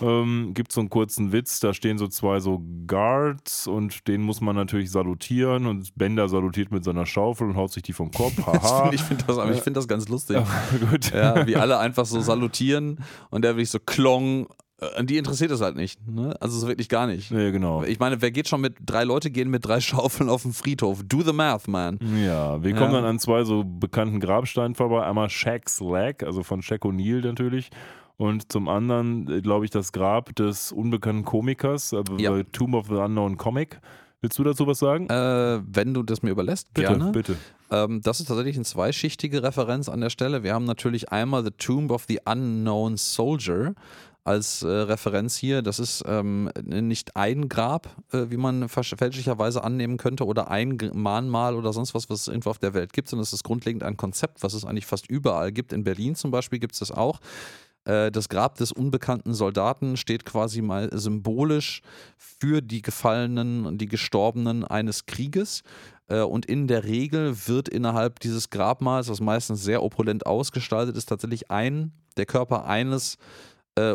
Ähm, 0.00 0.52
gibt 0.54 0.72
so 0.72 0.80
einen 0.80 0.90
kurzen 0.90 1.30
Witz, 1.30 1.60
da 1.60 1.72
stehen 1.72 1.96
so 1.96 2.08
zwei 2.08 2.40
so 2.40 2.60
Guards 2.88 3.68
und 3.68 4.08
denen 4.08 4.24
muss 4.24 4.40
man 4.40 4.56
natürlich 4.56 4.90
salutieren 4.90 5.66
und 5.66 5.96
Bender 5.96 6.28
salutiert 6.28 6.72
mit 6.72 6.82
seiner 6.82 7.06
Schaufel 7.06 7.48
und 7.48 7.56
haut 7.56 7.70
sich 7.70 7.84
die 7.84 7.92
vom 7.92 8.10
Kopf. 8.10 8.36
Haha. 8.46 8.90
ich 8.92 9.00
finde 9.00 9.24
das, 9.24 9.38
ich 9.50 9.62
find 9.62 9.76
das 9.76 9.86
ganz 9.86 10.08
lustig. 10.08 10.38
Gut. 10.90 11.12
Ja, 11.12 11.46
wie 11.46 11.54
alle 11.54 11.78
einfach 11.78 12.04
so 12.04 12.20
salutieren 12.20 12.98
und 13.30 13.42
der 13.42 13.52
wirklich 13.52 13.70
so 13.70 13.78
klong. 13.78 14.48
Äh, 14.96 15.04
Die 15.04 15.16
interessiert 15.18 15.50
es 15.50 15.60
halt 15.60 15.76
nicht. 15.76 15.98
Ne? 16.08 16.34
Also 16.40 16.58
so 16.58 16.66
wirklich 16.68 16.88
gar 16.88 17.06
nicht. 17.06 17.30
Nee, 17.30 17.50
genau. 17.52 17.82
Ich 17.84 17.98
meine, 17.98 18.20
wer 18.22 18.30
geht 18.30 18.48
schon 18.48 18.60
mit 18.60 18.74
drei 18.84 19.04
Leute 19.04 19.30
gehen 19.30 19.50
mit 19.50 19.66
drei 19.66 19.80
Schaufeln 19.80 20.28
auf 20.28 20.42
den 20.42 20.52
Friedhof? 20.52 21.02
Do 21.04 21.22
the 21.22 21.32
math, 21.32 21.68
man. 21.68 21.98
Ja, 22.24 22.62
wir 22.62 22.72
kommen 22.74 22.92
Ja. 22.92 23.00
dann 23.00 23.04
an 23.04 23.18
zwei 23.18 23.44
so 23.44 23.64
bekannten 23.64 24.20
Grabsteinen 24.20 24.74
vorbei. 24.74 25.04
Einmal 25.04 25.30
Shaq's 25.30 25.80
Leg, 25.80 26.22
also 26.22 26.42
von 26.42 26.62
Shaq 26.62 26.82
O'Neal 26.84 27.22
natürlich. 27.24 27.70
Und 28.18 28.52
zum 28.52 28.68
anderen, 28.68 29.28
äh, 29.30 29.40
glaube 29.40 29.64
ich, 29.64 29.70
das 29.70 29.90
Grab 29.92 30.34
des 30.36 30.70
unbekannten 30.72 31.24
Komikers, 31.24 31.92
äh, 31.92 32.02
Ja. 32.18 32.34
The 32.36 32.44
Tomb 32.44 32.74
of 32.74 32.86
the 32.88 32.94
Unknown 32.94 33.36
Comic. 33.36 33.80
Willst 34.20 34.38
du 34.38 34.44
dazu 34.44 34.66
was 34.68 34.78
sagen? 34.78 35.08
Äh, 35.08 35.60
wenn 35.66 35.94
du 35.94 36.04
das 36.04 36.22
mir 36.22 36.30
überlässt, 36.30 36.72
bitte, 36.74 36.88
gerne. 36.96 37.10
bitte. 37.10 37.34
Ähm, 37.72 38.00
das 38.02 38.20
ist 38.20 38.26
tatsächlich 38.26 38.54
eine 38.54 38.64
zweischichtige 38.64 39.42
Referenz 39.42 39.88
an 39.88 40.00
der 40.00 40.10
Stelle. 40.10 40.44
Wir 40.44 40.54
haben 40.54 40.64
natürlich 40.64 41.10
einmal 41.10 41.42
The 41.42 41.50
Tomb 41.50 41.90
of 41.90 42.04
the 42.06 42.20
Unknown 42.24 42.96
Soldier 42.96 43.74
als 44.24 44.62
äh, 44.62 44.68
Referenz 44.68 45.36
hier. 45.36 45.62
Das 45.62 45.78
ist 45.78 46.04
ähm, 46.06 46.50
nicht 46.64 47.16
ein 47.16 47.48
Grab, 47.48 47.96
äh, 48.12 48.26
wie 48.28 48.36
man 48.36 48.68
fälschlicherweise 48.68 49.64
annehmen 49.64 49.96
könnte, 49.96 50.26
oder 50.26 50.50
ein 50.50 50.78
Mahnmal 50.94 51.56
oder 51.56 51.72
sonst 51.72 51.94
was, 51.94 52.08
was 52.08 52.22
es 52.22 52.28
irgendwo 52.28 52.50
auf 52.50 52.58
der 52.58 52.74
Welt 52.74 52.92
gibt, 52.92 53.08
sondern 53.08 53.24
es 53.24 53.32
ist 53.32 53.42
grundlegend 53.42 53.82
ein 53.82 53.96
Konzept, 53.96 54.42
was 54.42 54.54
es 54.54 54.64
eigentlich 54.64 54.86
fast 54.86 55.08
überall 55.08 55.50
gibt. 55.50 55.72
In 55.72 55.84
Berlin 55.84 56.14
zum 56.14 56.30
Beispiel 56.30 56.60
gibt 56.60 56.74
es 56.74 56.78
das 56.78 56.92
auch. 56.92 57.20
Äh, 57.84 58.12
Das 58.12 58.28
Grab 58.28 58.56
des 58.56 58.70
unbekannten 58.70 59.34
Soldaten 59.34 59.96
steht 59.96 60.24
quasi 60.24 60.62
mal 60.62 60.88
symbolisch 60.92 61.82
für 62.16 62.60
die 62.60 62.82
Gefallenen 62.82 63.66
und 63.66 63.78
die 63.78 63.88
Gestorbenen 63.88 64.64
eines 64.64 65.06
Krieges. 65.06 65.62
Äh, 66.06 66.20
Und 66.20 66.46
in 66.46 66.68
der 66.68 66.84
Regel 66.84 67.48
wird 67.48 67.68
innerhalb 67.68 68.20
dieses 68.20 68.50
Grabmals, 68.50 69.08
das 69.08 69.20
meistens 69.20 69.64
sehr 69.64 69.82
opulent 69.82 70.26
ausgestaltet 70.26 70.96
ist, 70.96 71.06
tatsächlich 71.06 71.50
ein, 71.50 71.90
der 72.16 72.26
Körper 72.26 72.66
eines 72.66 73.16
äh, 73.16 73.18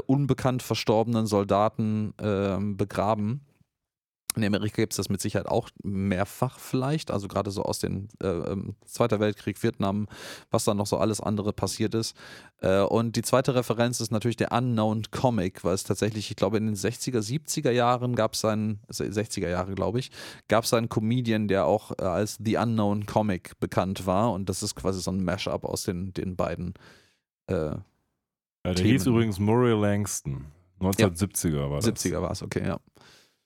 unbekannt 0.07 0.63
verstorbenen 0.63 1.27
Soldaten 1.27 2.13
ähm, 2.19 2.77
begraben. 2.77 3.47
In 4.37 4.45
Amerika 4.45 4.75
gibt 4.83 4.93
es 4.93 4.97
das 4.97 5.09
mit 5.09 5.19
Sicherheit 5.19 5.47
auch 5.47 5.69
mehrfach 5.83 6.59
vielleicht, 6.59 7.09
also 7.09 7.27
gerade 7.27 7.49
so 7.49 7.63
aus 7.63 7.79
den 7.79 8.07
äh, 8.21 8.27
ähm, 8.27 8.75
Zweiter 8.85 9.19
Weltkrieg, 9.19 9.61
Vietnam, 9.63 10.07
was 10.51 10.63
dann 10.63 10.77
noch 10.77 10.85
so 10.85 10.97
alles 10.97 11.19
andere 11.19 11.53
passiert 11.53 11.95
ist. 11.95 12.15
Äh, 12.61 12.81
und 12.81 13.15
die 13.15 13.23
zweite 13.23 13.55
Referenz 13.55 13.99
ist 13.99 14.11
natürlich 14.11 14.37
der 14.37 14.51
Unknown 14.51 15.03
Comic, 15.09 15.63
weil 15.63 15.73
es 15.73 15.83
tatsächlich, 15.83 16.29
ich 16.29 16.35
glaube, 16.35 16.57
in 16.57 16.67
den 16.67 16.75
60er, 16.75 17.19
70er 17.19 17.71
Jahren 17.71 18.15
gab 18.15 18.33
es 18.33 18.45
einen, 18.45 18.79
60er 18.91 19.49
Jahre, 19.49 19.73
glaube 19.73 19.99
ich, 19.99 20.11
gab 20.47 20.65
es 20.65 20.73
einen 20.73 20.87
Comedian, 20.89 21.47
der 21.47 21.65
auch 21.65 21.91
äh, 21.97 22.03
als 22.03 22.37
The 22.43 22.57
Unknown 22.57 23.07
Comic 23.07 23.59
bekannt 23.59 24.05
war. 24.05 24.31
Und 24.33 24.49
das 24.49 24.61
ist 24.61 24.75
quasi 24.75 25.01
so 25.01 25.11
ein 25.11 25.23
Mashup 25.23 25.65
aus 25.65 25.83
den, 25.83 26.13
den 26.13 26.35
beiden. 26.35 26.75
Ja, 28.67 28.73
der 28.73 28.83
Themen. 28.83 28.91
hieß 28.91 29.05
übrigens 29.07 29.39
Murray 29.39 29.79
Langston. 29.79 30.45
1970er 30.79 31.69
war 31.69 31.79
das. 31.81 31.85
70er 31.87 32.21
war 32.21 32.31
es, 32.31 32.43
okay, 32.43 32.65
ja. 32.65 32.79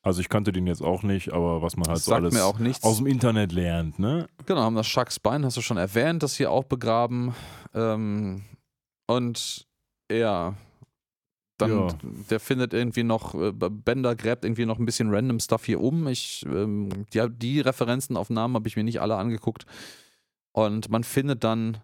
Also 0.03 0.19
ich 0.19 0.30
kannte 0.30 0.52
den 0.52 0.65
jetzt 0.65 0.81
auch 0.81 1.03
nicht, 1.03 1.31
aber 1.31 1.61
was 1.61 1.77
man 1.77 1.88
halt 1.88 1.98
Das 1.98 2.06
so 2.06 2.14
alles 2.15 2.35
aus 2.84 2.98
dem 2.98 3.06
Internet 3.06 3.52
lernt, 3.52 3.99
ne? 3.99 4.27
Genau, 4.48 4.61
haben 4.61 4.76
das 4.76 4.88
Chuck 4.88 5.11
Spine, 5.11 5.45
hast 5.45 5.57
du 5.57 5.61
schon 5.61 5.77
erwähnt, 5.77 6.23
das 6.23 6.35
hier 6.35 6.49
auch 6.52 6.64
begraben. 6.64 7.35
Ähm, 7.76 8.41
und 9.06 9.68
ja, 10.11 10.56
dann 11.60 11.69
Ja. 11.72 11.88
der 12.31 12.39
findet 12.39 12.73
irgendwie 12.73 13.03
noch, 13.03 13.35
äh, 13.35 13.52
Bender 13.53 14.15
gräbt 14.15 14.43
irgendwie 14.43 14.65
noch 14.65 14.80
ein 14.80 14.85
bisschen 14.85 15.14
random 15.14 15.39
Stuff 15.39 15.65
hier 15.65 15.80
um. 15.80 16.07
Ich, 16.07 16.43
ähm, 16.48 16.89
die, 17.14 17.23
die 17.30 17.60
Referenzen 17.61 18.18
auf 18.18 18.31
Namen 18.31 18.56
habe 18.56 18.68
ich 18.68 18.76
mir 18.76 18.84
nicht 18.84 19.02
alle 19.02 19.18
angeguckt. 19.18 19.68
Und 20.52 20.89
man 20.89 21.03
findet 21.03 21.43
dann, 21.43 21.77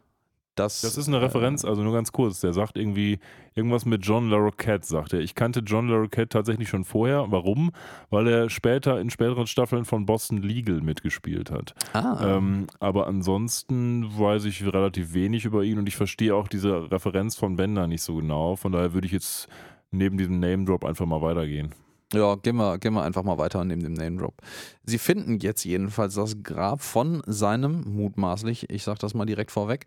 dass. 0.60 0.82
Das 0.82 0.98
ist 0.98 1.08
eine 1.08 1.22
Referenz, 1.22 1.66
also 1.66 1.82
nur 1.84 1.94
ganz 1.94 2.12
kurz. 2.12 2.42
Der 2.42 2.54
sagt 2.54 2.78
irgendwie 2.78 3.20
irgendwas 3.56 3.86
mit 3.86 4.06
John 4.06 4.30
LaRoquette, 4.30 4.86
sagt 4.86 5.14
er. 5.14 5.20
Ich 5.20 5.36
kannte 5.36 5.62
John 5.62 5.88
LaRoquette 5.88 6.30
tatsächlich 6.30 6.70
schon 6.70 6.84
vorher. 6.84 7.26
Warum? 7.30 7.72
Weil 8.10 8.28
er 8.28 8.50
später 8.50 9.00
in 9.00 9.10
späteren 9.10 9.48
Staffeln 9.48 9.86
von 9.86 10.06
Boston 10.06 10.42
Legal 10.42 10.82
mitgespielt 10.82 11.52
hat. 11.52 11.74
Äh, 11.94 11.98
ah, 11.98 12.38
Ähm, 12.38 12.68
aber 12.80 13.08
ansonsten 13.08 14.06
weiß 14.18 14.46
ich 14.46 14.66
relativ 14.66 15.14
wenig 15.14 15.46
über 15.46 15.64
ihn 15.64 15.80
und 15.80 15.88
ich 15.88 15.96
verstehe 15.96 16.36
auch 16.36 16.48
diese 16.48 16.92
Referenz 16.92 17.36
von 17.36 17.56
Bender 17.56 17.88
nicht 17.88 18.02
so 18.02 18.16
genau. 18.16 18.56
Von 18.56 18.72
daher 18.72 18.94
würde 18.94 19.08
ich 19.08 19.14
jetzt 19.14 19.48
neben 19.92 20.18
diesem 20.18 20.40
Name 20.40 20.66
Drop 20.66 20.86
einfach 20.86 21.06
mal 21.06 21.22
weitergehen. 21.22 21.74
Ja, 22.14 22.36
gehen 22.36 22.56
wir, 22.56 22.78
gehen 22.78 22.94
wir 22.94 23.04
einfach 23.04 23.24
mal 23.24 23.38
weiter 23.38 23.64
neben 23.66 23.84
dem 23.84 23.94
Name 23.94 24.18
Drop. 24.18 24.36
Sie 24.84 24.98
finden 24.98 25.40
jetzt 25.40 25.66
jedenfalls 25.66 26.16
das 26.16 26.42
Grab 26.42 26.82
von 26.82 27.22
seinem, 27.26 27.84
mutmaßlich, 27.86 28.70
ich 28.70 28.84
sag 28.84 29.00
das 29.00 29.14
mal 29.14 29.26
direkt 29.26 29.52
vorweg, 29.52 29.86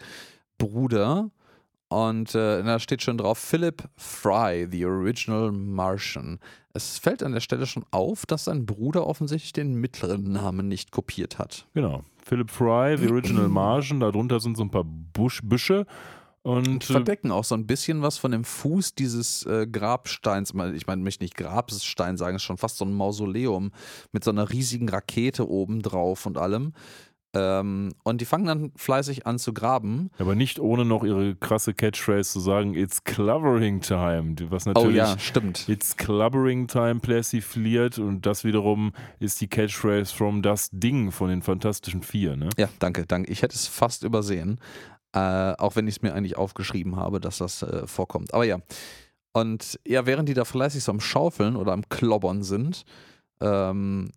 Bruder. 0.61 1.31
Und 1.89 2.37
äh, 2.37 2.63
da 2.63 2.79
steht 2.79 3.03
schon 3.03 3.19
drauf, 3.19 3.37
Philip 3.39 3.83
Fry, 3.97 4.69
the 4.71 4.87
original 4.87 5.51
Martian. 5.51 6.39
Es 6.73 6.99
fällt 6.99 7.25
an 7.25 7.33
der 7.33 7.41
Stelle 7.41 7.67
schon 7.67 7.85
auf, 7.91 8.27
dass 8.27 8.45
sein 8.45 8.65
Bruder 8.65 9.09
offensichtlich 9.09 9.53
den 9.53 9.75
mittleren 9.75 10.31
Namen 10.31 10.69
nicht 10.69 10.93
kopiert 10.93 11.41
hat. 11.41 11.67
Genau. 11.75 12.05
Philip 12.25 12.49
Fry, 12.49 12.97
The 12.97 13.09
Original 13.09 13.49
Martian, 13.49 13.99
darunter 13.99 14.39
sind 14.39 14.57
so 14.57 14.63
ein 14.63 14.71
paar 14.71 14.85
Busch, 14.85 15.41
Büsche. 15.43 15.85
Und 16.43 16.89
äh, 16.89 16.93
Verdecken 16.93 17.33
auch 17.33 17.45
so 17.45 17.55
ein 17.55 17.67
bisschen 17.67 18.03
was 18.03 18.19
von 18.19 18.31
dem 18.31 18.45
Fuß 18.45 18.95
dieses 18.95 19.45
äh, 19.47 19.67
Grabsteins. 19.67 20.55
Ich 20.75 20.87
meine, 20.87 21.03
möchte 21.03 21.25
nicht 21.25 21.37
Grabstein 21.37 22.17
sagen, 22.17 22.37
es 22.37 22.43
ist 22.43 22.47
schon 22.47 22.57
fast 22.57 22.79
so 22.79 22.85
ein 22.85 22.95
Mausoleum 22.95 23.73
mit 24.13 24.25
so 24.25 24.31
einer 24.31 24.49
riesigen 24.49 24.89
Rakete 24.89 25.49
oben 25.49 25.83
drauf 25.83 26.25
und 26.25 26.39
allem. 26.39 26.73
Ähm, 27.33 27.91
und 28.03 28.21
die 28.21 28.25
fangen 28.25 28.47
dann 28.47 28.73
fleißig 28.75 29.27
an 29.27 29.39
zu 29.39 29.53
graben. 29.53 30.11
Aber 30.19 30.35
nicht 30.35 30.59
ohne 30.59 30.85
noch 30.85 31.05
ihre 31.05 31.37
krasse 31.37 31.75
Catchphrase 31.75 32.33
zu 32.33 32.41
sagen, 32.41 32.75
it's 32.75 33.05
clobbering 33.05 33.81
time. 33.81 34.35
Was 34.49 34.67
Oh 34.67 34.71
natürlich 34.71 34.97
ja, 34.97 35.19
stimmt. 35.19 35.69
It's 35.69 35.97
Clubbering 35.97 36.67
Time 36.67 36.97
persifliert 37.01 37.99
und 37.99 38.27
das 38.27 38.43
wiederum 38.43 38.93
ist 39.21 39.41
die 39.41 39.49
Catchphrase 39.49 40.15
from 40.15 40.43
das 40.43 40.71
Ding 40.73 41.13
von 41.13 41.29
den 41.29 41.43
Fantastischen 41.43 42.03
Vier, 42.03 42.37
ne? 42.37 42.49
Ja, 42.59 42.69
danke, 42.81 43.07
danke. 43.07 43.31
Ich 43.31 43.43
hätte 43.43 43.55
es 43.55 43.67
fast 43.67 44.03
übersehen. 44.03 44.59
Äh, 45.13 45.55
auch 45.59 45.77
wenn 45.77 45.87
ich 45.89 45.97
es 45.97 46.03
mir 46.03 46.15
eigentlich 46.15 46.37
aufgeschrieben 46.37 46.97
habe, 46.97 47.21
dass 47.21 47.39
das 47.39 47.63
äh, 47.63 47.87
vorkommt. 47.87 48.35
Aber 48.35 48.45
ja. 48.45 48.59
Und 49.33 49.79
ja, 49.87 50.07
während 50.07 50.29
die 50.29 50.35
da 50.35 50.45
fleißig 50.45 50.83
so 50.83 50.91
am 50.91 51.01
Schaufeln 51.01 51.55
oder 51.57 51.73
am 51.73 51.89
Klobbern 51.89 52.43
sind, 52.43 52.85
ähm, 53.41 54.11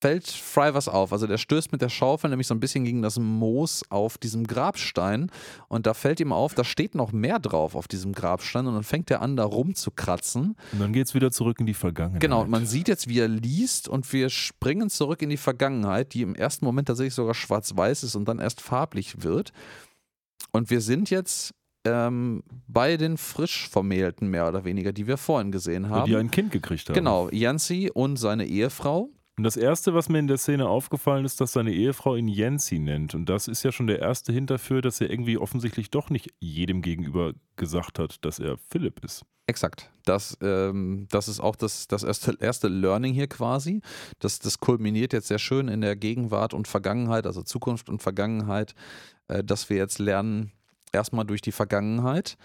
fällt 0.00 0.26
Fry 0.28 0.74
was 0.74 0.88
auf. 0.88 1.12
Also 1.12 1.26
der 1.26 1.38
stößt 1.38 1.72
mit 1.72 1.82
der 1.82 1.88
Schaufel 1.88 2.30
nämlich 2.30 2.46
so 2.46 2.54
ein 2.54 2.60
bisschen 2.60 2.84
gegen 2.84 3.02
das 3.02 3.18
Moos 3.18 3.82
auf 3.90 4.18
diesem 4.18 4.46
Grabstein 4.46 5.30
und 5.68 5.86
da 5.86 5.94
fällt 5.94 6.20
ihm 6.20 6.32
auf, 6.32 6.54
da 6.54 6.64
steht 6.64 6.94
noch 6.94 7.12
mehr 7.12 7.38
drauf 7.38 7.74
auf 7.74 7.88
diesem 7.88 8.12
Grabstein 8.12 8.66
und 8.66 8.74
dann 8.74 8.84
fängt 8.84 9.10
er 9.10 9.22
an, 9.22 9.36
da 9.36 9.44
rumzukratzen. 9.44 10.56
Und 10.72 10.78
dann 10.78 10.92
geht's 10.92 11.14
wieder 11.14 11.30
zurück 11.30 11.60
in 11.60 11.66
die 11.66 11.74
Vergangenheit. 11.74 12.20
Genau, 12.20 12.42
und 12.42 12.50
man 12.50 12.66
sieht 12.66 12.88
jetzt, 12.88 13.08
wie 13.08 13.18
er 13.18 13.28
liest 13.28 13.88
und 13.88 14.12
wir 14.12 14.30
springen 14.30 14.90
zurück 14.90 15.22
in 15.22 15.30
die 15.30 15.36
Vergangenheit, 15.36 16.14
die 16.14 16.22
im 16.22 16.34
ersten 16.34 16.64
Moment 16.64 16.88
tatsächlich 16.88 17.14
sogar 17.14 17.34
schwarz-weiß 17.34 18.04
ist 18.04 18.14
und 18.14 18.26
dann 18.26 18.38
erst 18.38 18.60
farblich 18.60 19.22
wird. 19.22 19.52
Und 20.52 20.70
wir 20.70 20.80
sind 20.80 21.10
jetzt 21.10 21.54
ähm, 21.84 22.42
bei 22.66 22.96
den 22.96 23.16
frisch 23.16 23.68
Vermählten 23.68 24.28
mehr 24.28 24.48
oder 24.48 24.64
weniger, 24.64 24.92
die 24.92 25.06
wir 25.06 25.16
vorhin 25.16 25.52
gesehen 25.52 25.88
haben. 25.88 26.06
die 26.06 26.16
ein 26.16 26.30
Kind 26.30 26.52
gekriegt 26.52 26.88
haben. 26.88 26.94
genau, 26.94 27.28
Yancy 27.30 27.90
und 27.92 28.16
seine 28.16 28.46
Ehefrau. 28.46 29.10
Und 29.38 29.44
das 29.44 29.56
Erste, 29.56 29.94
was 29.94 30.08
mir 30.08 30.18
in 30.18 30.26
der 30.26 30.36
Szene 30.36 30.68
aufgefallen 30.68 31.24
ist, 31.24 31.40
dass 31.40 31.52
seine 31.52 31.72
Ehefrau 31.72 32.16
ihn 32.16 32.26
Yancy 32.26 32.80
nennt. 32.80 33.14
Und 33.14 33.28
das 33.28 33.46
ist 33.46 33.62
ja 33.62 33.70
schon 33.70 33.86
der 33.86 34.00
erste 34.00 34.32
Hint 34.32 34.50
dafür, 34.50 34.82
dass 34.82 35.00
er 35.00 35.10
irgendwie 35.10 35.38
offensichtlich 35.38 35.92
doch 35.92 36.10
nicht 36.10 36.34
jedem 36.40 36.82
gegenüber 36.82 37.34
gesagt 37.54 38.00
hat, 38.00 38.24
dass 38.24 38.40
er 38.40 38.58
Philipp 38.68 39.04
ist. 39.04 39.24
Exakt. 39.46 39.92
Das, 40.04 40.36
ähm, 40.42 41.06
das 41.10 41.28
ist 41.28 41.38
auch 41.38 41.54
das, 41.54 41.86
das 41.86 42.02
erste, 42.02 42.36
erste 42.40 42.66
Learning 42.66 43.14
hier 43.14 43.28
quasi. 43.28 43.80
Das, 44.18 44.40
das 44.40 44.58
kulminiert 44.58 45.12
jetzt 45.12 45.28
sehr 45.28 45.38
schön 45.38 45.68
in 45.68 45.82
der 45.82 45.94
Gegenwart 45.94 46.52
und 46.52 46.66
Vergangenheit, 46.66 47.24
also 47.24 47.42
Zukunft 47.42 47.88
und 47.88 48.02
Vergangenheit, 48.02 48.74
äh, 49.28 49.44
dass 49.44 49.70
wir 49.70 49.76
jetzt 49.76 50.00
lernen, 50.00 50.50
erstmal 50.92 51.24
durch 51.24 51.42
die 51.42 51.52
Vergangenheit. 51.52 52.36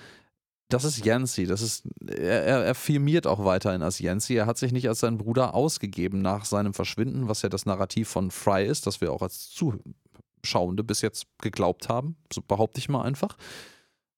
Das 0.73 0.85
ist 0.85 1.05
Yancy. 1.05 1.45
Das 1.45 1.61
ist, 1.61 1.83
er, 2.07 2.43
er, 2.45 2.65
er 2.65 2.75
firmiert 2.75 3.27
auch 3.27 3.45
weiterhin 3.45 3.83
als 3.83 3.99
Yancy. 3.99 4.35
Er 4.35 4.47
hat 4.47 4.57
sich 4.57 4.71
nicht 4.71 4.89
als 4.89 5.01
sein 5.01 5.19
Bruder 5.19 5.53
ausgegeben 5.53 6.23
nach 6.23 6.45
seinem 6.45 6.73
Verschwinden, 6.73 7.27
was 7.27 7.43
ja 7.43 7.49
das 7.49 7.67
Narrativ 7.67 8.09
von 8.09 8.31
Fry 8.31 8.65
ist, 8.65 8.87
das 8.87 8.99
wir 8.99 9.11
auch 9.11 9.21
als 9.21 9.51
Zuschauende 9.51 10.83
bis 10.83 11.01
jetzt 11.01 11.27
geglaubt 11.39 11.89
haben. 11.89 12.17
So 12.33 12.41
behaupte 12.41 12.79
ich 12.79 12.89
mal 12.89 13.03
einfach. 13.03 13.37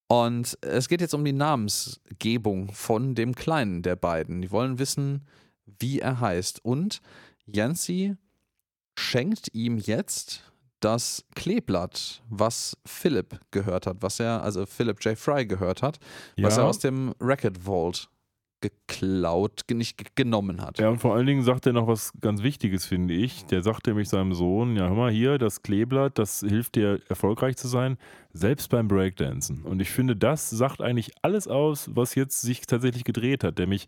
Und 0.07 0.57
es 0.61 0.87
geht 0.87 1.01
jetzt 1.01 1.13
um 1.13 1.25
die 1.25 1.33
Namensgebung 1.33 2.71
von 2.71 3.15
dem 3.15 3.35
Kleinen 3.35 3.81
der 3.81 3.97
beiden. 3.97 4.41
Die 4.41 4.51
wollen 4.51 4.79
wissen, 4.79 5.27
wie 5.65 5.99
er 5.99 6.21
heißt. 6.21 6.63
Und 6.63 7.01
Yancy 7.47 8.15
schenkt 8.97 9.53
ihm 9.53 9.77
jetzt 9.77 10.53
das 10.79 11.23
Kleeblatt, 11.35 12.21
was 12.29 12.77
Philip 12.85 13.39
gehört 13.51 13.87
hat, 13.87 13.97
was 14.01 14.19
er, 14.19 14.43
also 14.43 14.65
Philip 14.65 15.03
J. 15.03 15.17
Fry 15.17 15.45
gehört 15.45 15.81
hat, 15.81 15.99
was 16.37 16.57
Ja. 16.57 16.63
er 16.63 16.69
aus 16.69 16.79
dem 16.79 17.13
Racket 17.19 17.57
Vault 17.65 18.09
geklaut, 18.61 19.67
ge- 19.67 19.77
nicht 19.77 19.97
ge- 19.97 20.07
genommen 20.15 20.61
hat. 20.61 20.79
Ja, 20.79 20.89
und 20.89 20.99
vor 20.99 21.13
allen 21.15 21.25
Dingen 21.27 21.43
sagt 21.43 21.65
er 21.67 21.73
noch 21.73 21.87
was 21.87 22.11
ganz 22.19 22.41
Wichtiges, 22.41 22.85
finde 22.85 23.13
ich. 23.13 23.45
Der 23.45 23.61
sagt 23.61 23.85
nämlich 23.87 24.09
seinem 24.09 24.33
Sohn, 24.33 24.75
ja, 24.75 24.87
hör 24.87 24.95
mal 24.95 25.11
hier, 25.11 25.37
das 25.37 25.61
Kleeblatt, 25.61 26.17
das 26.17 26.39
hilft 26.39 26.75
dir 26.75 26.99
erfolgreich 27.07 27.57
zu 27.57 27.67
sein, 27.67 27.97
selbst 28.33 28.69
beim 28.69 28.87
Breakdancen. 28.87 29.63
Und 29.63 29.81
ich 29.81 29.89
finde, 29.91 30.15
das 30.15 30.49
sagt 30.49 30.81
eigentlich 30.81 31.11
alles 31.21 31.47
aus, 31.47 31.89
was 31.93 32.15
jetzt 32.15 32.41
sich 32.41 32.61
tatsächlich 32.65 33.03
gedreht 33.03 33.43
hat. 33.43 33.59
Nämlich 33.59 33.85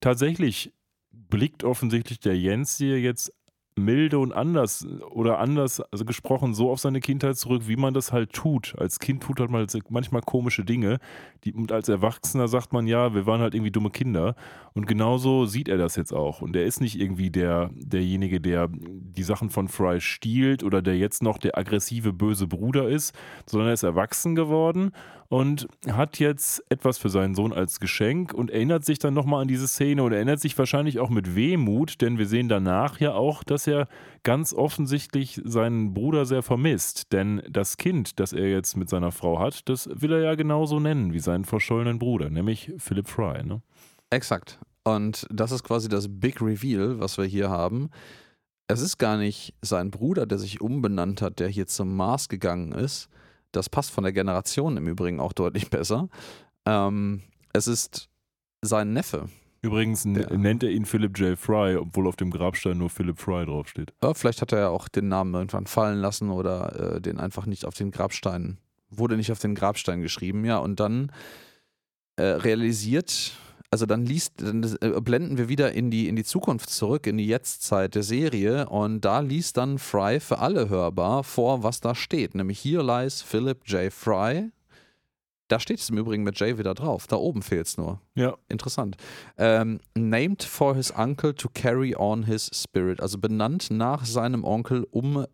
tatsächlich 0.00 0.72
blickt 1.10 1.64
offensichtlich 1.64 2.20
der 2.20 2.38
Jens 2.38 2.76
hier 2.76 3.00
jetzt 3.00 3.32
milde 3.78 4.18
und 4.18 4.32
anders 4.32 4.86
oder 5.10 5.38
anders 5.38 5.80
also 5.92 6.04
gesprochen 6.04 6.54
so 6.54 6.70
auf 6.70 6.80
seine 6.80 7.00
Kindheit 7.00 7.36
zurück, 7.36 7.62
wie 7.66 7.76
man 7.76 7.94
das 7.94 8.12
halt 8.12 8.32
tut. 8.32 8.74
Als 8.78 8.98
Kind 8.98 9.22
tut 9.22 9.40
halt 9.40 9.50
man 9.50 9.66
manchmal 9.88 10.22
komische 10.22 10.64
Dinge. 10.64 10.98
Die, 11.44 11.52
und 11.52 11.72
als 11.72 11.88
Erwachsener 11.88 12.48
sagt 12.48 12.72
man 12.72 12.86
ja, 12.86 13.14
wir 13.14 13.26
waren 13.26 13.40
halt 13.40 13.54
irgendwie 13.54 13.70
dumme 13.70 13.90
Kinder. 13.90 14.34
Und 14.74 14.86
genauso 14.86 15.46
sieht 15.46 15.68
er 15.68 15.78
das 15.78 15.96
jetzt 15.96 16.12
auch. 16.12 16.40
Und 16.40 16.54
er 16.56 16.64
ist 16.64 16.80
nicht 16.80 17.00
irgendwie 17.00 17.30
der 17.30 17.70
derjenige, 17.74 18.40
der 18.40 18.68
die 18.70 19.22
Sachen 19.22 19.50
von 19.50 19.68
Fry 19.68 20.00
stiehlt 20.00 20.62
oder 20.62 20.82
der 20.82 20.96
jetzt 20.96 21.22
noch 21.22 21.38
der 21.38 21.56
aggressive 21.58 22.12
böse 22.12 22.46
Bruder 22.46 22.88
ist, 22.88 23.14
sondern 23.46 23.68
er 23.68 23.74
ist 23.74 23.82
erwachsen 23.82 24.34
geworden 24.34 24.92
und 25.28 25.68
hat 25.90 26.18
jetzt 26.18 26.64
etwas 26.70 26.96
für 26.96 27.10
seinen 27.10 27.34
Sohn 27.34 27.52
als 27.52 27.80
Geschenk 27.80 28.32
und 28.32 28.50
erinnert 28.50 28.84
sich 28.84 28.98
dann 28.98 29.12
nochmal 29.12 29.42
an 29.42 29.48
diese 29.48 29.68
Szene 29.68 30.02
und 30.02 30.12
erinnert 30.12 30.40
sich 30.40 30.56
wahrscheinlich 30.56 30.98
auch 31.00 31.10
mit 31.10 31.34
Wehmut, 31.34 32.00
denn 32.00 32.16
wir 32.16 32.26
sehen 32.26 32.48
danach 32.48 32.98
ja 32.98 33.12
auch, 33.12 33.44
dass 33.44 33.66
er 33.66 33.88
ganz 34.22 34.54
offensichtlich 34.54 35.40
seinen 35.44 35.92
Bruder 35.92 36.24
sehr 36.24 36.42
vermisst. 36.42 37.12
Denn 37.12 37.42
das 37.48 37.76
Kind, 37.76 38.20
das 38.20 38.32
er 38.32 38.48
jetzt 38.48 38.76
mit 38.76 38.88
seiner 38.88 39.12
Frau 39.12 39.38
hat, 39.38 39.68
das 39.68 39.88
will 39.92 40.12
er 40.12 40.20
ja 40.20 40.34
genauso 40.34 40.80
nennen 40.80 41.12
wie 41.12 41.20
seinen 41.20 41.44
verschollenen 41.44 41.98
Bruder, 41.98 42.30
nämlich 42.30 42.72
Philip 42.78 43.06
Fry. 43.06 43.44
Ne? 43.44 43.60
Exakt. 44.08 44.58
Und 44.84 45.26
das 45.30 45.52
ist 45.52 45.62
quasi 45.62 45.90
das 45.90 46.06
Big 46.08 46.40
Reveal, 46.40 47.00
was 47.00 47.18
wir 47.18 47.26
hier 47.26 47.50
haben. 47.50 47.90
Es 48.66 48.80
ist 48.80 48.96
gar 48.96 49.18
nicht 49.18 49.54
sein 49.60 49.90
Bruder, 49.90 50.24
der 50.24 50.38
sich 50.38 50.62
umbenannt 50.62 51.20
hat, 51.20 51.38
der 51.38 51.48
hier 51.48 51.66
zum 51.66 51.94
Mars 51.94 52.30
gegangen 52.30 52.72
ist. 52.72 53.10
Das 53.52 53.68
passt 53.68 53.90
von 53.90 54.04
der 54.04 54.12
Generation 54.12 54.76
im 54.76 54.86
Übrigen 54.88 55.20
auch 55.20 55.32
deutlich 55.32 55.70
besser. 55.70 56.08
Ähm, 56.66 57.22
es 57.52 57.66
ist 57.68 58.08
sein 58.62 58.92
Neffe. 58.92 59.28
Übrigens 59.62 60.04
Der- 60.04 60.36
nennt 60.36 60.62
er 60.62 60.70
ihn 60.70 60.84
Philip 60.84 61.18
J. 61.18 61.36
Fry, 61.38 61.76
obwohl 61.76 62.06
auf 62.06 62.16
dem 62.16 62.30
Grabstein 62.30 62.78
nur 62.78 62.90
Philip 62.90 63.18
Fry 63.18 63.44
draufsteht. 63.44 63.92
Ja, 64.02 64.14
vielleicht 64.14 64.40
hat 64.40 64.52
er 64.52 64.58
ja 64.60 64.68
auch 64.68 64.86
den 64.88 65.08
Namen 65.08 65.34
irgendwann 65.34 65.66
fallen 65.66 65.98
lassen 65.98 66.30
oder 66.30 66.96
äh, 66.96 67.00
den 67.00 67.18
einfach 67.18 67.46
nicht 67.46 67.64
auf 67.64 67.74
den 67.74 67.90
Grabstein, 67.90 68.58
wurde 68.90 69.16
nicht 69.16 69.32
auf 69.32 69.40
den 69.40 69.54
Grabstein 69.56 70.00
geschrieben. 70.00 70.44
Ja, 70.44 70.58
und 70.58 70.78
dann 70.78 71.10
äh, 72.16 72.22
realisiert, 72.22 73.32
also 73.70 73.86
dann 73.86 74.04
liest, 74.04 74.34
dann 74.36 74.62
äh, 74.80 75.00
blenden 75.00 75.36
wir 75.36 75.48
wieder 75.48 75.72
in 75.72 75.90
die, 75.90 76.08
in 76.08 76.16
die 76.16 76.24
Zukunft 76.24 76.70
zurück, 76.70 77.06
in 77.06 77.18
die 77.18 77.26
Jetztzeit 77.26 77.94
der 77.94 78.02
Serie 78.02 78.68
und 78.68 79.04
da 79.04 79.20
liest 79.20 79.56
dann 79.56 79.78
Fry 79.78 80.20
für 80.20 80.38
alle 80.38 80.68
hörbar 80.68 81.24
vor, 81.24 81.62
was 81.62 81.80
da 81.80 81.94
steht. 81.94 82.34
Nämlich 82.34 82.58
hier 82.58 82.82
lies 82.82 83.22
Philip 83.22 83.60
J. 83.66 83.92
Fry. 83.92 84.50
Da 85.48 85.58
steht 85.58 85.78
es 85.80 85.88
im 85.90 85.98
Übrigen 85.98 86.22
mit 86.24 86.38
J 86.40 86.58
wieder 86.58 86.74
drauf. 86.74 87.06
Da 87.06 87.16
oben 87.16 87.42
fehlt 87.42 87.66
es 87.66 87.76
nur. 87.78 88.00
Ja, 88.14 88.36
Interessant. 88.48 88.96
Ähm, 89.38 89.80
named 89.94 90.42
for 90.42 90.74
his 90.74 90.90
uncle 90.90 91.34
to 91.34 91.48
carry 91.54 91.94
on 91.96 92.24
his 92.24 92.50
spirit. 92.54 93.00
Also 93.00 93.18
benannt 93.18 93.68
nach 93.70 94.04
seinem 94.04 94.44
Onkel, 94.44 94.86
um 94.90 95.24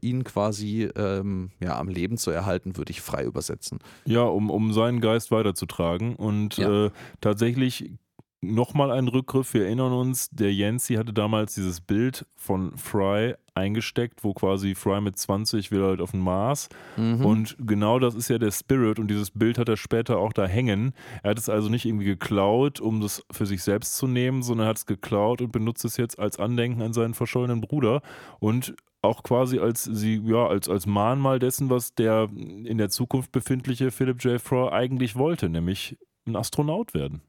ihn 0.00 0.24
quasi 0.24 0.88
ähm, 0.96 1.50
ja, 1.60 1.78
am 1.78 1.88
Leben 1.88 2.16
zu 2.18 2.30
erhalten, 2.30 2.76
würde 2.76 2.90
ich 2.90 3.00
frei 3.00 3.24
übersetzen. 3.24 3.78
Ja, 4.04 4.22
um, 4.22 4.50
um 4.50 4.72
seinen 4.72 5.00
Geist 5.00 5.30
weiterzutragen. 5.30 6.16
Und 6.16 6.56
Ja. 6.56 6.86
äh, 6.86 6.90
tatsächlich 7.20 7.92
nochmal 8.40 8.90
ein 8.90 9.08
Rückgriff. 9.08 9.52
Wir 9.54 9.64
erinnern 9.64 9.92
uns, 9.92 10.30
der 10.30 10.52
Yancy 10.52 10.94
hatte 10.94 11.12
damals 11.12 11.54
dieses 11.54 11.80
Bild 11.80 12.26
von 12.36 12.76
Fry 12.76 13.34
eingesteckt, 13.54 14.24
wo 14.24 14.32
quasi 14.32 14.74
Fry 14.74 15.00
mit 15.00 15.18
20 15.18 15.70
will 15.70 15.82
halt 15.82 16.00
auf 16.00 16.12
den 16.12 16.20
Mars. 16.20 16.68
Mhm. 16.96 17.24
Und 17.24 17.56
genau 17.58 17.98
das 17.98 18.14
ist 18.14 18.28
ja 18.28 18.38
der 18.38 18.50
Spirit 18.50 18.98
und 18.98 19.08
dieses 19.08 19.30
Bild 19.30 19.58
hat 19.58 19.68
er 19.68 19.76
später 19.76 20.18
auch 20.18 20.32
da 20.32 20.46
hängen. 20.46 20.94
Er 21.22 21.32
hat 21.32 21.38
es 21.38 21.48
also 21.48 21.68
nicht 21.68 21.84
irgendwie 21.84 22.06
geklaut, 22.06 22.80
um 22.80 23.00
das 23.00 23.22
für 23.30 23.46
sich 23.46 23.62
selbst 23.62 23.96
zu 23.96 24.06
nehmen, 24.06 24.42
sondern 24.42 24.66
er 24.66 24.70
hat 24.70 24.78
es 24.78 24.86
geklaut 24.86 25.42
und 25.42 25.52
benutzt 25.52 25.84
es 25.84 25.96
jetzt 25.96 26.18
als 26.18 26.38
Andenken 26.38 26.82
an 26.82 26.92
seinen 26.92 27.14
verschollenen 27.14 27.60
Bruder 27.60 28.00
und 28.38 28.74
auch 29.02 29.22
quasi 29.22 29.58
als 29.58 29.84
sie 29.84 30.20
ja 30.24 30.46
als 30.46 30.68
als 30.68 30.86
Mahnmal 30.86 31.38
dessen, 31.38 31.70
was 31.70 31.94
der 31.94 32.28
in 32.34 32.76
der 32.76 32.90
Zukunft 32.90 33.32
befindliche 33.32 33.90
Philip 33.90 34.22
J. 34.22 34.40
Fry 34.40 34.68
eigentlich 34.70 35.16
wollte, 35.16 35.48
nämlich 35.48 35.96
ein 36.26 36.36
Astronaut 36.36 36.92
werden. 36.92 37.22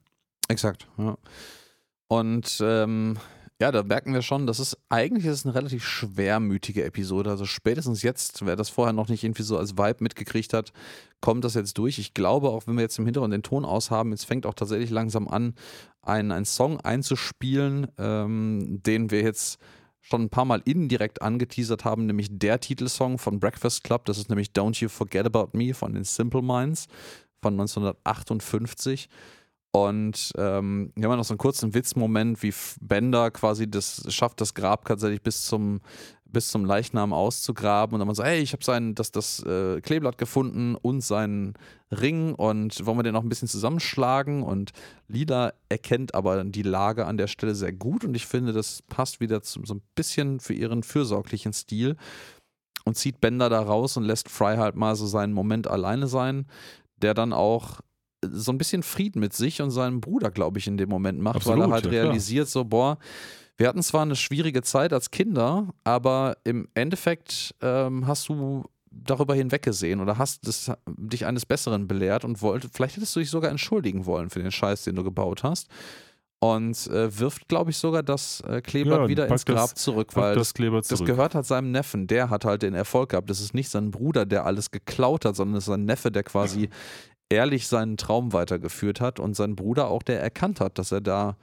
Exakt, 0.52 0.88
ja. 0.98 1.18
Und 2.08 2.60
ähm, 2.62 3.18
ja, 3.62 3.72
da 3.72 3.84
merken 3.84 4.14
wir 4.14 4.22
schon, 4.24 4.48
das 4.48 4.60
ist 4.60 4.76
eigentlich 4.90 5.26
ist 5.26 5.34
es 5.34 5.46
eine 5.46 5.54
relativ 5.54 5.86
schwermütige 5.86 6.84
Episode. 6.84 7.30
Also 7.30 7.46
spätestens 7.46 8.02
jetzt, 8.02 8.44
wer 8.46 8.56
das 8.56 8.70
vorher 8.70 8.92
noch 8.92 9.08
nicht 9.08 9.24
irgendwie 9.24 9.44
so 9.44 9.58
als 9.58 9.78
Vibe 9.78 9.98
mitgekriegt 10.00 10.52
hat, 10.54 10.74
kommt 11.22 11.46
das 11.46 11.54
jetzt 11.54 11.78
durch. 11.78 12.00
Ich 12.00 12.16
glaube, 12.16 12.50
auch 12.50 12.66
wenn 12.66 12.76
wir 12.76 12.82
jetzt 12.82 12.98
im 12.98 13.06
Hintergrund 13.06 13.34
den 13.34 13.44
Ton 13.44 13.64
aushaben, 13.64 14.12
jetzt 14.12 14.26
fängt 14.26 14.46
auch 14.48 14.56
tatsächlich 14.56 14.90
langsam 14.90 15.28
an, 15.28 15.54
einen, 16.02 16.32
einen 16.32 16.46
Song 16.46 16.82
einzuspielen, 16.82 17.88
ähm, 18.00 18.82
den 18.84 19.12
wir 19.12 19.22
jetzt 19.22 19.60
schon 20.02 20.24
ein 20.24 20.30
paar 20.30 20.46
Mal 20.46 20.64
indirekt 20.66 21.22
angeteasert 21.22 21.86
haben, 21.86 22.08
nämlich 22.08 22.30
der 22.32 22.60
Titelsong 22.60 23.20
von 23.20 23.40
Breakfast 23.40 23.84
Club. 23.84 24.06
Das 24.06 24.18
ist 24.18 24.30
nämlich 24.30 24.50
Don't 24.50 24.82
You 24.82 24.90
Forget 24.90 25.28
About 25.28 25.56
Me 25.56 25.76
von 25.76 25.94
den 25.94 26.04
Simple 26.04 26.42
Minds 26.42 26.88
von 27.42 27.54
1958. 27.54 29.08
Und 29.74 30.34
ähm, 30.38 30.92
wir 30.96 31.10
haben 31.10 31.18
noch 31.18 31.24
so 31.24 31.34
einen 31.34 31.38
kurzen 31.38 31.74
Witzmoment, 31.74 32.44
wie 32.44 32.54
Bender 32.82 33.32
quasi 33.32 33.70
das 33.70 34.04
schafft, 34.14 34.42
das 34.42 34.54
Grab 34.54 34.86
tatsächlich 34.86 35.22
bis 35.22 35.46
zum 35.46 35.80
bis 36.32 36.48
zum 36.50 36.66
Leichnam 36.66 37.14
auszugraben. 37.14 37.94
Und 37.94 38.00
dann 38.00 38.08
man 38.08 38.16
so, 38.16 38.24
hey, 38.24 38.40
ich 38.40 38.54
habe 38.54 38.64
sein, 38.64 38.96
das, 38.96 39.12
das 39.12 39.44
äh, 39.44 39.82
Kleeblatt 39.82 40.18
gefunden 40.18 40.76
und 40.76 41.02
seinen 41.02 41.54
Ring. 41.92 42.34
Und 42.34 42.86
wollen 42.86 42.98
wir 42.98 43.04
den 43.04 43.14
noch 43.14 43.24
ein 43.24 43.30
bisschen 43.30 43.48
zusammenschlagen? 43.48 44.44
Und 44.44 44.72
Lila 45.08 45.54
erkennt 45.70 46.16
aber 46.16 46.44
die 46.44 46.62
Lage 46.62 47.06
an 47.06 47.18
der 47.18 47.28
Stelle 47.28 47.56
sehr 47.56 47.74
gut. 47.74 48.06
Und 48.06 48.16
ich 48.16 48.26
finde, 48.26 48.54
das 48.54 48.82
passt 48.84 49.20
wieder 49.20 49.42
zu, 49.42 49.62
so 49.66 49.76
ein 49.76 49.82
bisschen 49.96 50.40
für 50.40 50.54
ihren 50.54 50.84
fürsorglichen 50.84 51.54
Stil. 51.54 51.98
Und 52.84 52.98
zieht 52.98 53.22
Bender 53.22 53.50
da 53.50 53.62
raus 53.62 53.98
und 53.98 54.04
lässt 54.04 54.30
Fry 54.30 54.56
halt 54.56 54.76
mal 54.76 54.96
so 54.96 55.06
seinen 55.06 55.34
Moment 55.34 55.68
alleine 55.68 56.08
sein, 56.08 56.48
der 56.98 57.14
dann 57.14 57.32
auch 57.32 57.82
so 58.24 58.52
ein 58.52 58.58
bisschen 58.58 58.84
Frieden 58.84 59.20
mit 59.20 59.34
sich 59.34 59.62
und 59.62 59.72
seinem 59.72 60.02
Bruder, 60.02 60.30
glaube 60.32 60.60
ich, 60.60 60.68
in 60.68 60.78
dem 60.78 60.90
Moment 60.90 61.20
macht, 61.20 61.38
Absolut, 61.38 61.60
weil 61.60 61.70
er 61.70 61.74
halt 61.74 61.86
ja, 61.86 61.92
realisiert, 62.04 62.48
so, 62.48 62.64
boah, 62.66 62.98
wir 63.58 63.68
hatten 63.68 63.84
zwar 63.84 64.04
eine 64.04 64.16
schwierige 64.16 64.62
Zeit 64.62 64.94
als 64.94 65.12
Kinder, 65.12 65.74
aber 65.84 66.38
im 66.44 66.68
Endeffekt 66.74 67.56
ähm, 67.62 68.08
hast 68.08 68.30
du 68.30 68.64
darüber 68.92 69.36
hinweggesehen 69.36 70.02
oder 70.02 70.18
hast 70.18 70.48
das, 70.48 70.72
dich 70.88 71.26
eines 71.26 71.46
Besseren 71.46 71.88
belehrt 71.88 72.26
und 72.26 72.42
wollte, 72.42 72.70
vielleicht 72.72 72.98
hättest 72.98 73.16
du 73.16 73.20
dich 73.22 73.30
sogar 73.30 73.50
entschuldigen 73.52 74.06
wollen 74.06 74.30
für 74.30 74.42
den 74.42 74.52
Scheiß, 74.52 74.84
den 74.84 74.96
du 74.96 75.04
gebaut 75.04 75.44
hast. 75.44 75.68
Und 76.44 76.88
äh, 76.88 77.20
wirft, 77.20 77.48
glaube 77.50 77.70
ich, 77.70 77.78
sogar 77.78 78.02
das 78.02 78.42
äh, 78.48 78.62
Kleeblatt 78.62 79.02
Ja, 79.02 79.08
wieder 79.08 79.28
ins 79.28 79.46
Grab 79.46 79.70
das- 79.70 79.76
zurück, 79.76 80.16
weil 80.16 80.34
das 80.36 80.56
Kleber 80.56 80.78
das 80.80 80.88
zurück. 80.88 81.06
gehört 81.06 81.36
halt 81.36 81.46
seinem 81.46 81.70
Neffen. 81.72 82.08
Der 82.08 82.32
hat 82.32 82.46
halt 82.46 82.64
den 82.64 82.74
Erfolg 82.74 83.10
gehabt. 83.10 83.30
Das 83.30 83.40
ist 83.42 83.54
nicht 83.54 83.70
sein 83.70 83.92
Bruder, 83.92 84.26
der 84.26 84.44
alles 84.48 84.72
geklaut 84.72 85.24
hat, 85.24 85.36
sondern 85.36 85.58
es 85.58 85.66
ist 85.66 85.68
sein 85.68 85.86
Neffe, 85.86 86.12
der 86.12 86.24
quasi 86.24 86.70
ehrlich 87.32 87.68
seinen 87.68 87.98
Traum 87.98 88.34
weitergeführt 88.34 89.02
hat 89.02 89.20
und 89.20 89.36
sein 89.36 89.56
Bruder 89.56 89.88
auch, 89.88 90.04
der 90.04 90.22
erkannt 90.22 90.60
hat, 90.60 90.78
dass 90.78 90.92
er 90.92 91.02
da 91.02 91.38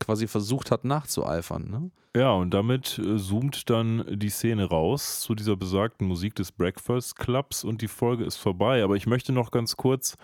quasi 0.00 0.26
versucht 0.26 0.70
hat 0.70 0.84
nachzueifern. 0.84 1.70
Ne? 1.70 1.90
Ja, 2.14 2.32
und 2.32 2.52
damit 2.52 2.98
äh, 2.98 3.16
zoomt 3.16 3.70
dann 3.70 4.04
die 4.08 4.28
Szene 4.28 4.64
raus 4.64 5.20
zu 5.20 5.34
dieser 5.34 5.56
besagten 5.56 6.06
Musik 6.06 6.34
des 6.34 6.52
Breakfast 6.52 7.16
Clubs 7.16 7.64
und 7.64 7.80
die 7.80 7.88
Folge 7.88 8.24
ist 8.24 8.36
vorbei. 8.36 8.82
Aber 8.82 8.96
ich 8.96 9.06
möchte 9.06 9.32
noch 9.32 9.50
ganz 9.50 9.76
kurz 9.76 10.16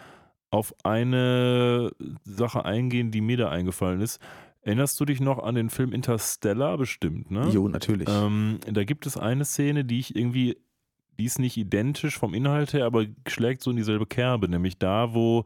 auf 0.50 0.74
eine 0.82 1.90
Sache 2.24 2.64
eingehen, 2.64 3.10
die 3.10 3.20
mir 3.20 3.36
da 3.36 3.48
eingefallen 3.50 4.00
ist. 4.00 4.20
Erinnerst 4.62 4.98
du 5.00 5.04
dich 5.04 5.20
noch 5.20 5.38
an 5.38 5.54
den 5.54 5.70
Film 5.70 5.92
Interstellar 5.92 6.76
bestimmt, 6.76 7.30
ne? 7.30 7.48
Jo, 7.48 7.68
natürlich. 7.68 8.08
Ähm, 8.08 8.58
da 8.70 8.84
gibt 8.84 9.06
es 9.06 9.16
eine 9.16 9.44
Szene, 9.44 9.84
die 9.84 9.98
ich 9.98 10.16
irgendwie, 10.16 10.58
die 11.18 11.24
ist 11.24 11.38
nicht 11.38 11.56
identisch 11.56 12.18
vom 12.18 12.34
Inhalt 12.34 12.72
her, 12.72 12.86
aber 12.86 13.04
schlägt 13.26 13.62
so 13.62 13.70
in 13.70 13.76
dieselbe 13.76 14.06
Kerbe, 14.06 14.48
nämlich 14.48 14.78
da, 14.78 15.14
wo 15.14 15.44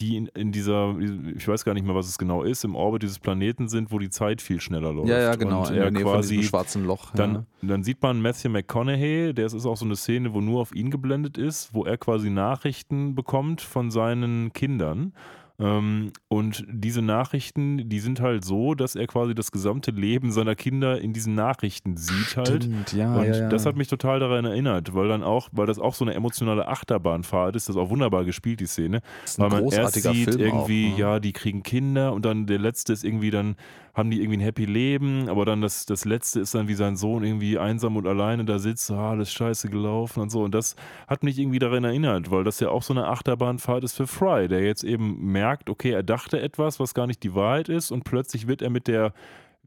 die 0.00 0.16
in, 0.16 0.26
in 0.34 0.50
dieser, 0.50 0.96
ich 1.36 1.46
weiß 1.46 1.64
gar 1.64 1.74
nicht 1.74 1.86
mehr, 1.86 1.94
was 1.94 2.08
es 2.08 2.18
genau 2.18 2.42
ist, 2.42 2.64
im 2.64 2.74
Orbit 2.74 3.02
dieses 3.02 3.20
Planeten 3.20 3.68
sind, 3.68 3.92
wo 3.92 3.98
die 3.98 4.10
Zeit 4.10 4.42
viel 4.42 4.60
schneller 4.60 4.92
läuft. 4.92 5.08
ja, 5.08 5.20
ja, 5.20 5.34
genau. 5.36 5.60
Und 5.60 5.70
in 5.70 5.76
er 5.76 5.82
der 5.82 5.90
Nähe 5.92 6.02
von 6.02 6.12
quasi 6.12 6.36
diesem 6.36 6.48
schwarzen 6.48 6.84
Loch. 6.84 7.12
dann, 7.14 7.34
ja. 7.34 7.44
dann 7.62 7.84
sieht 7.84 8.02
man 8.02 8.20
Matthew 8.20 8.48
McConaughey, 8.48 9.32
der 9.32 9.46
ist 9.46 9.54
auch 9.64 9.76
so 9.76 9.84
eine 9.84 9.96
Szene, 9.96 10.34
wo 10.34 10.40
nur 10.40 10.60
auf 10.60 10.74
ihn 10.74 10.90
geblendet 10.90 11.38
ist, 11.38 11.72
wo 11.72 11.84
er 11.84 11.98
quasi 11.98 12.30
Nachrichten 12.30 13.14
bekommt 13.14 13.60
von 13.60 13.90
seinen 13.90 14.52
Kindern. 14.52 15.12
Ähm, 15.58 16.12
und 16.28 16.64
diese 16.68 17.02
Nachrichten, 17.02 17.88
die 17.88 18.00
sind 18.00 18.20
halt 18.20 18.44
so, 18.44 18.74
dass 18.74 18.96
er 18.96 19.06
quasi 19.06 19.34
das 19.34 19.52
gesamte 19.52 19.90
Leben 19.90 20.32
seiner 20.32 20.54
Kinder 20.54 21.00
in 21.00 21.12
diesen 21.12 21.34
Nachrichten 21.34 21.96
sieht 21.96 22.36
halt. 22.36 22.64
Stimmt, 22.64 22.92
ja, 22.92 23.14
Und 23.14 23.26
ja, 23.26 23.36
ja. 23.36 23.48
das 23.48 23.66
hat 23.66 23.76
mich 23.76 23.88
total 23.88 24.20
daran 24.20 24.44
erinnert, 24.44 24.94
weil 24.94 25.08
dann 25.08 25.22
auch, 25.22 25.48
weil 25.52 25.66
das 25.66 25.78
auch 25.78 25.94
so 25.94 26.04
eine 26.04 26.14
emotionale 26.14 26.68
Achterbahnfahrt 26.68 27.56
ist, 27.56 27.68
das 27.68 27.76
ist 27.76 27.80
auch 27.80 27.90
wunderbar 27.90 28.24
gespielt, 28.24 28.60
die 28.60 28.66
Szene. 28.66 29.00
Das 29.22 29.32
ist 29.32 29.40
ein 29.40 29.50
Weil 29.50 29.62
man 29.62 29.72
erst 29.72 29.94
sieht 29.94 30.30
Film 30.30 30.40
irgendwie, 30.40 30.92
auch, 30.92 30.96
ne? 30.96 31.00
ja, 31.00 31.20
die 31.20 31.32
kriegen 31.32 31.62
Kinder 31.62 32.12
und 32.12 32.24
dann 32.24 32.46
der 32.46 32.58
letzte 32.58 32.92
ist 32.92 33.04
irgendwie 33.04 33.30
dann, 33.30 33.56
haben 33.94 34.10
die 34.10 34.20
irgendwie 34.20 34.38
ein 34.38 34.42
happy 34.42 34.64
Leben, 34.64 35.28
aber 35.28 35.44
dann 35.44 35.60
das, 35.60 35.84
das 35.84 36.04
letzte 36.04 36.40
ist 36.40 36.54
dann, 36.54 36.66
wie 36.66 36.74
sein 36.74 36.96
Sohn 36.96 37.24
irgendwie 37.24 37.58
einsam 37.58 37.96
und 37.96 38.06
alleine 38.06 38.44
da 38.44 38.58
sitzt, 38.58 38.90
ah, 38.90 39.10
alles 39.10 39.32
scheiße 39.32 39.68
gelaufen 39.68 40.20
und 40.20 40.30
so. 40.30 40.42
Und 40.42 40.54
das 40.54 40.76
hat 41.06 41.22
mich 41.22 41.38
irgendwie 41.38 41.58
daran 41.58 41.84
erinnert, 41.84 42.30
weil 42.30 42.42
das 42.44 42.60
ja 42.60 42.70
auch 42.70 42.82
so 42.82 42.94
eine 42.94 43.06
Achterbahnfahrt 43.08 43.84
ist 43.84 43.94
für 43.94 44.06
Fry, 44.06 44.48
der 44.48 44.64
jetzt 44.64 44.82
eben 44.82 45.30
merkt, 45.30 45.68
okay, 45.68 45.90
er 45.90 46.02
dachte 46.02 46.40
etwas, 46.40 46.80
was 46.80 46.94
gar 46.94 47.06
nicht 47.06 47.22
die 47.22 47.34
Wahrheit 47.34 47.68
ist 47.68 47.90
und 47.90 48.04
plötzlich 48.04 48.46
wird 48.46 48.62
er 48.62 48.70
mit 48.70 48.88
der 48.88 49.12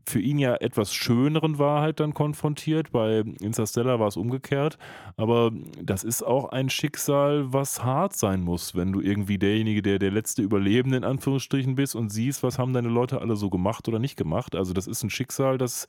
für 0.08 0.20
ihn 0.20 0.38
ja 0.40 0.56
etwas 0.56 0.94
schöneren 0.94 1.58
Wahrheit 1.58 2.00
dann 2.00 2.14
konfrontiert. 2.14 2.92
Bei 2.92 3.20
Interstellar 3.42 4.00
war 4.00 4.08
es 4.08 4.18
umgekehrt. 4.18 4.78
Aber 5.18 5.52
das 5.82 6.04
ist 6.04 6.24
auch 6.24 6.50
ein 6.50 6.70
Schicksal, 6.70 7.52
was 7.52 7.84
hart 7.84 8.16
sein 8.16 8.42
muss, 8.42 8.76
wenn 8.76 8.92
du 8.92 9.02
irgendwie 9.02 9.38
derjenige, 9.38 9.82
der 9.82 10.00
der 10.00 10.12
letzte 10.12 10.42
Überlebende 10.42 10.98
in 10.98 11.04
Anführungsstrichen 11.04 11.76
bist 11.76 11.96
und 11.96 12.10
siehst, 12.10 12.44
was 12.44 12.60
haben 12.60 12.74
deine 12.74 12.90
Leute 12.90 13.22
alle 13.22 13.36
so 13.36 13.50
gemacht 13.50 13.88
oder 13.88 14.00
nicht 14.00 14.18
gemacht. 14.18 14.56
Also 14.56 14.74
das 14.74 14.88
ist 14.88 15.04
ein 15.04 15.10
Schicksal, 15.10 15.58
das 15.58 15.88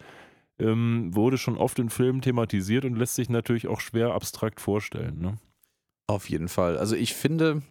ähm, 0.59 1.15
wurde 1.15 1.39
schon 1.39 1.59
oft 1.59 1.79
in 1.79 1.91
Filmen 1.91 2.23
thematisiert 2.23 2.85
und 2.85 2.97
lässt 2.97 3.15
sich 3.15 3.29
natürlich 3.29 3.69
auch 3.69 3.81
schwer 3.81 4.13
abstrakt 4.13 4.61
vorstellen. 4.61 5.19
Ne? 5.21 5.39
Auf 6.07 6.31
jeden 6.31 6.49
Fall. 6.49 6.79
Also 6.79 6.97
ich 6.97 7.15
finde, 7.15 7.63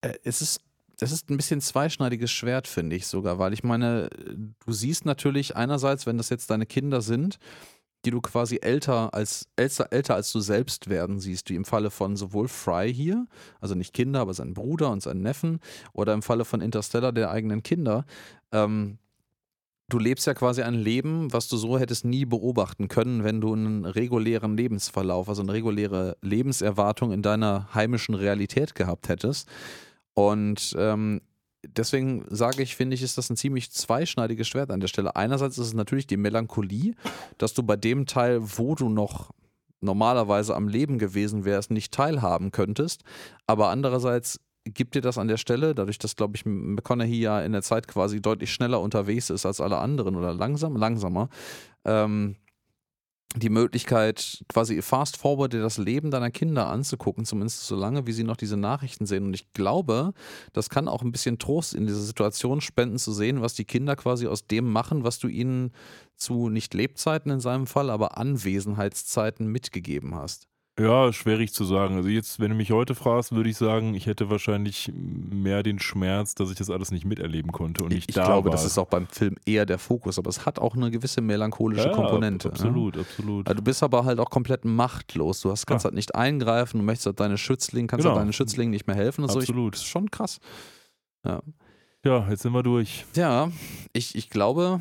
äh, 0.00 0.14
es 0.24 0.40
ist, 0.40 0.60
es 1.00 1.12
ist 1.12 1.30
ein 1.30 1.36
bisschen 1.36 1.60
zweischneidiges 1.60 2.30
Schwert, 2.30 2.66
finde 2.66 2.96
ich 2.96 3.06
sogar, 3.06 3.38
weil 3.38 3.52
ich 3.52 3.62
meine, 3.62 4.08
du 4.08 4.72
siehst 4.72 5.04
natürlich 5.04 5.56
einerseits, 5.56 6.06
wenn 6.06 6.16
das 6.16 6.30
jetzt 6.30 6.50
deine 6.50 6.66
Kinder 6.66 7.02
sind, 7.02 7.38
die 8.04 8.10
du 8.10 8.20
quasi 8.20 8.58
älter 8.62 9.12
als 9.12 9.48
älter, 9.56 9.88
älter 9.90 10.14
als 10.14 10.32
du 10.32 10.40
selbst 10.40 10.88
werden 10.88 11.18
siehst, 11.18 11.50
wie 11.50 11.56
im 11.56 11.64
Falle 11.64 11.90
von 11.90 12.16
sowohl 12.16 12.48
Fry 12.48 12.92
hier, 12.92 13.26
also 13.60 13.74
nicht 13.74 13.92
Kinder, 13.92 14.20
aber 14.20 14.32
seinen 14.32 14.54
Bruder 14.54 14.90
und 14.90 15.02
seinen 15.02 15.22
Neffen, 15.22 15.58
oder 15.92 16.14
im 16.14 16.22
Falle 16.22 16.44
von 16.44 16.60
Interstellar 16.60 17.12
der 17.12 17.30
eigenen 17.30 17.62
Kinder. 17.62 18.04
Ähm, 18.52 18.98
du 19.88 19.98
lebst 19.98 20.26
ja 20.26 20.34
quasi 20.34 20.62
ein 20.62 20.74
Leben, 20.74 21.32
was 21.32 21.48
du 21.48 21.56
so 21.56 21.78
hättest 21.78 22.04
nie 22.04 22.24
beobachten 22.24 22.88
können, 22.88 23.24
wenn 23.24 23.40
du 23.40 23.52
einen 23.52 23.84
regulären 23.84 24.56
Lebensverlauf, 24.56 25.28
also 25.28 25.42
eine 25.42 25.52
reguläre 25.52 26.16
Lebenserwartung 26.22 27.12
in 27.12 27.22
deiner 27.22 27.74
heimischen 27.74 28.14
Realität 28.14 28.74
gehabt 28.74 29.08
hättest. 29.08 29.48
Und 30.16 30.74
ähm, 30.78 31.20
deswegen 31.66 32.24
sage 32.30 32.62
ich, 32.62 32.74
finde 32.74 32.94
ich, 32.94 33.02
ist 33.02 33.18
das 33.18 33.28
ein 33.28 33.36
ziemlich 33.36 33.70
zweischneidiges 33.70 34.48
Schwert 34.48 34.70
an 34.70 34.80
der 34.80 34.88
Stelle. 34.88 35.14
Einerseits 35.14 35.58
ist 35.58 35.66
es 35.68 35.74
natürlich 35.74 36.06
die 36.06 36.16
Melancholie, 36.16 36.94
dass 37.36 37.52
du 37.52 37.62
bei 37.62 37.76
dem 37.76 38.06
Teil, 38.06 38.40
wo 38.40 38.74
du 38.74 38.88
noch 38.88 39.30
normalerweise 39.82 40.56
am 40.56 40.68
Leben 40.68 40.98
gewesen 40.98 41.44
wärst, 41.44 41.70
nicht 41.70 41.92
teilhaben 41.92 42.50
könntest. 42.50 43.02
Aber 43.46 43.68
andererseits 43.68 44.40
gibt 44.64 44.94
dir 44.94 45.02
das 45.02 45.18
an 45.18 45.28
der 45.28 45.36
Stelle, 45.36 45.74
dadurch, 45.74 45.98
dass, 45.98 46.16
glaube 46.16 46.36
ich, 46.36 46.46
McConaughey 46.46 47.20
ja 47.20 47.42
in 47.42 47.52
der 47.52 47.62
Zeit 47.62 47.86
quasi 47.86 48.22
deutlich 48.22 48.52
schneller 48.52 48.80
unterwegs 48.80 49.28
ist 49.28 49.44
als 49.44 49.60
alle 49.60 49.78
anderen 49.78 50.16
oder 50.16 50.32
langsam, 50.32 50.76
langsamer, 50.76 51.28
ähm, 51.84 52.36
die 53.34 53.50
Möglichkeit, 53.50 54.44
quasi 54.48 54.80
fast 54.80 55.16
forward 55.16 55.52
dir 55.52 55.60
das 55.60 55.78
Leben 55.78 56.10
deiner 56.10 56.30
Kinder 56.30 56.68
anzugucken, 56.68 57.24
zumindest 57.24 57.66
so 57.66 57.76
lange, 57.76 58.06
wie 58.06 58.12
sie 58.12 58.24
noch 58.24 58.36
diese 58.36 58.56
Nachrichten 58.56 59.04
sehen. 59.04 59.24
Und 59.24 59.34
ich 59.34 59.52
glaube, 59.52 60.12
das 60.52 60.70
kann 60.70 60.88
auch 60.88 61.02
ein 61.02 61.12
bisschen 61.12 61.38
Trost 61.38 61.74
in 61.74 61.86
dieser 61.86 62.00
Situation 62.00 62.60
spenden, 62.60 62.98
zu 62.98 63.12
sehen, 63.12 63.42
was 63.42 63.54
die 63.54 63.64
Kinder 63.64 63.96
quasi 63.96 64.26
aus 64.26 64.46
dem 64.46 64.70
machen, 64.70 65.04
was 65.04 65.18
du 65.18 65.28
ihnen 65.28 65.72
zu 66.16 66.48
nicht 66.48 66.72
Lebzeiten 66.72 67.30
in 67.30 67.40
seinem 67.40 67.66
Fall, 67.66 67.90
aber 67.90 68.16
Anwesenheitszeiten 68.16 69.46
mitgegeben 69.46 70.14
hast. 70.14 70.48
Ja, 70.78 71.10
schwierig 71.10 71.54
zu 71.54 71.64
sagen. 71.64 71.96
Also 71.96 72.10
jetzt, 72.10 72.38
wenn 72.38 72.50
du 72.50 72.54
mich 72.54 72.70
heute 72.70 72.94
fragst, 72.94 73.32
würde 73.34 73.48
ich 73.48 73.56
sagen, 73.56 73.94
ich 73.94 74.04
hätte 74.06 74.28
wahrscheinlich 74.28 74.92
mehr 74.94 75.62
den 75.62 75.78
Schmerz, 75.78 76.34
dass 76.34 76.50
ich 76.50 76.56
das 76.58 76.68
alles 76.68 76.90
nicht 76.90 77.06
miterleben 77.06 77.50
konnte 77.50 77.82
und 77.82 77.94
nicht 77.94 78.10
ich 78.10 78.14
da 78.14 78.26
glaube, 78.26 78.50
war. 78.50 78.52
das 78.52 78.66
ist 78.66 78.76
auch 78.76 78.86
beim 78.88 79.06
Film 79.06 79.36
eher 79.46 79.64
der 79.64 79.78
Fokus, 79.78 80.18
aber 80.18 80.28
es 80.28 80.44
hat 80.44 80.58
auch 80.58 80.76
eine 80.76 80.90
gewisse 80.90 81.22
melancholische 81.22 81.88
ja, 81.88 81.94
Komponente. 81.94 82.48
ne? 82.48 82.52
Absolut, 82.52 82.98
absolut. 82.98 83.46
Also 83.48 83.56
du 83.56 83.62
bist 83.62 83.82
aber 83.82 84.04
halt 84.04 84.18
auch 84.20 84.28
komplett 84.28 84.66
machtlos. 84.66 85.40
Du 85.40 85.50
hast, 85.50 85.64
kannst 85.66 85.86
Ah. 85.86 85.88
halt 85.88 85.94
nicht 85.94 86.14
eingreifen, 86.14 86.78
du 86.80 86.84
möchtest 86.84 87.06
halt 87.06 87.20
deine 87.20 87.38
Schützlinge, 87.38 87.86
kannst 87.86 88.02
Genau. 88.04 88.14
halt 88.16 88.24
deinen 88.26 88.34
Schützlingen 88.34 88.70
nicht 88.70 88.86
mehr 88.86 88.96
helfen 88.96 89.22
und 89.24 89.30
so. 89.32 89.38
Ich, 89.40 89.48
Absolut. 89.48 89.72
das 89.74 89.80
ist 89.80 89.86
schon 89.88 90.10
krass. 90.10 90.40
Ja, 91.24 91.40
Ja, 92.04 92.28
jetzt 92.28 92.42
sind 92.42 92.52
wir 92.52 92.62
durch. 92.62 93.06
ja 93.16 93.50
ich, 93.94 94.14
ich 94.14 94.28
glaube, 94.28 94.80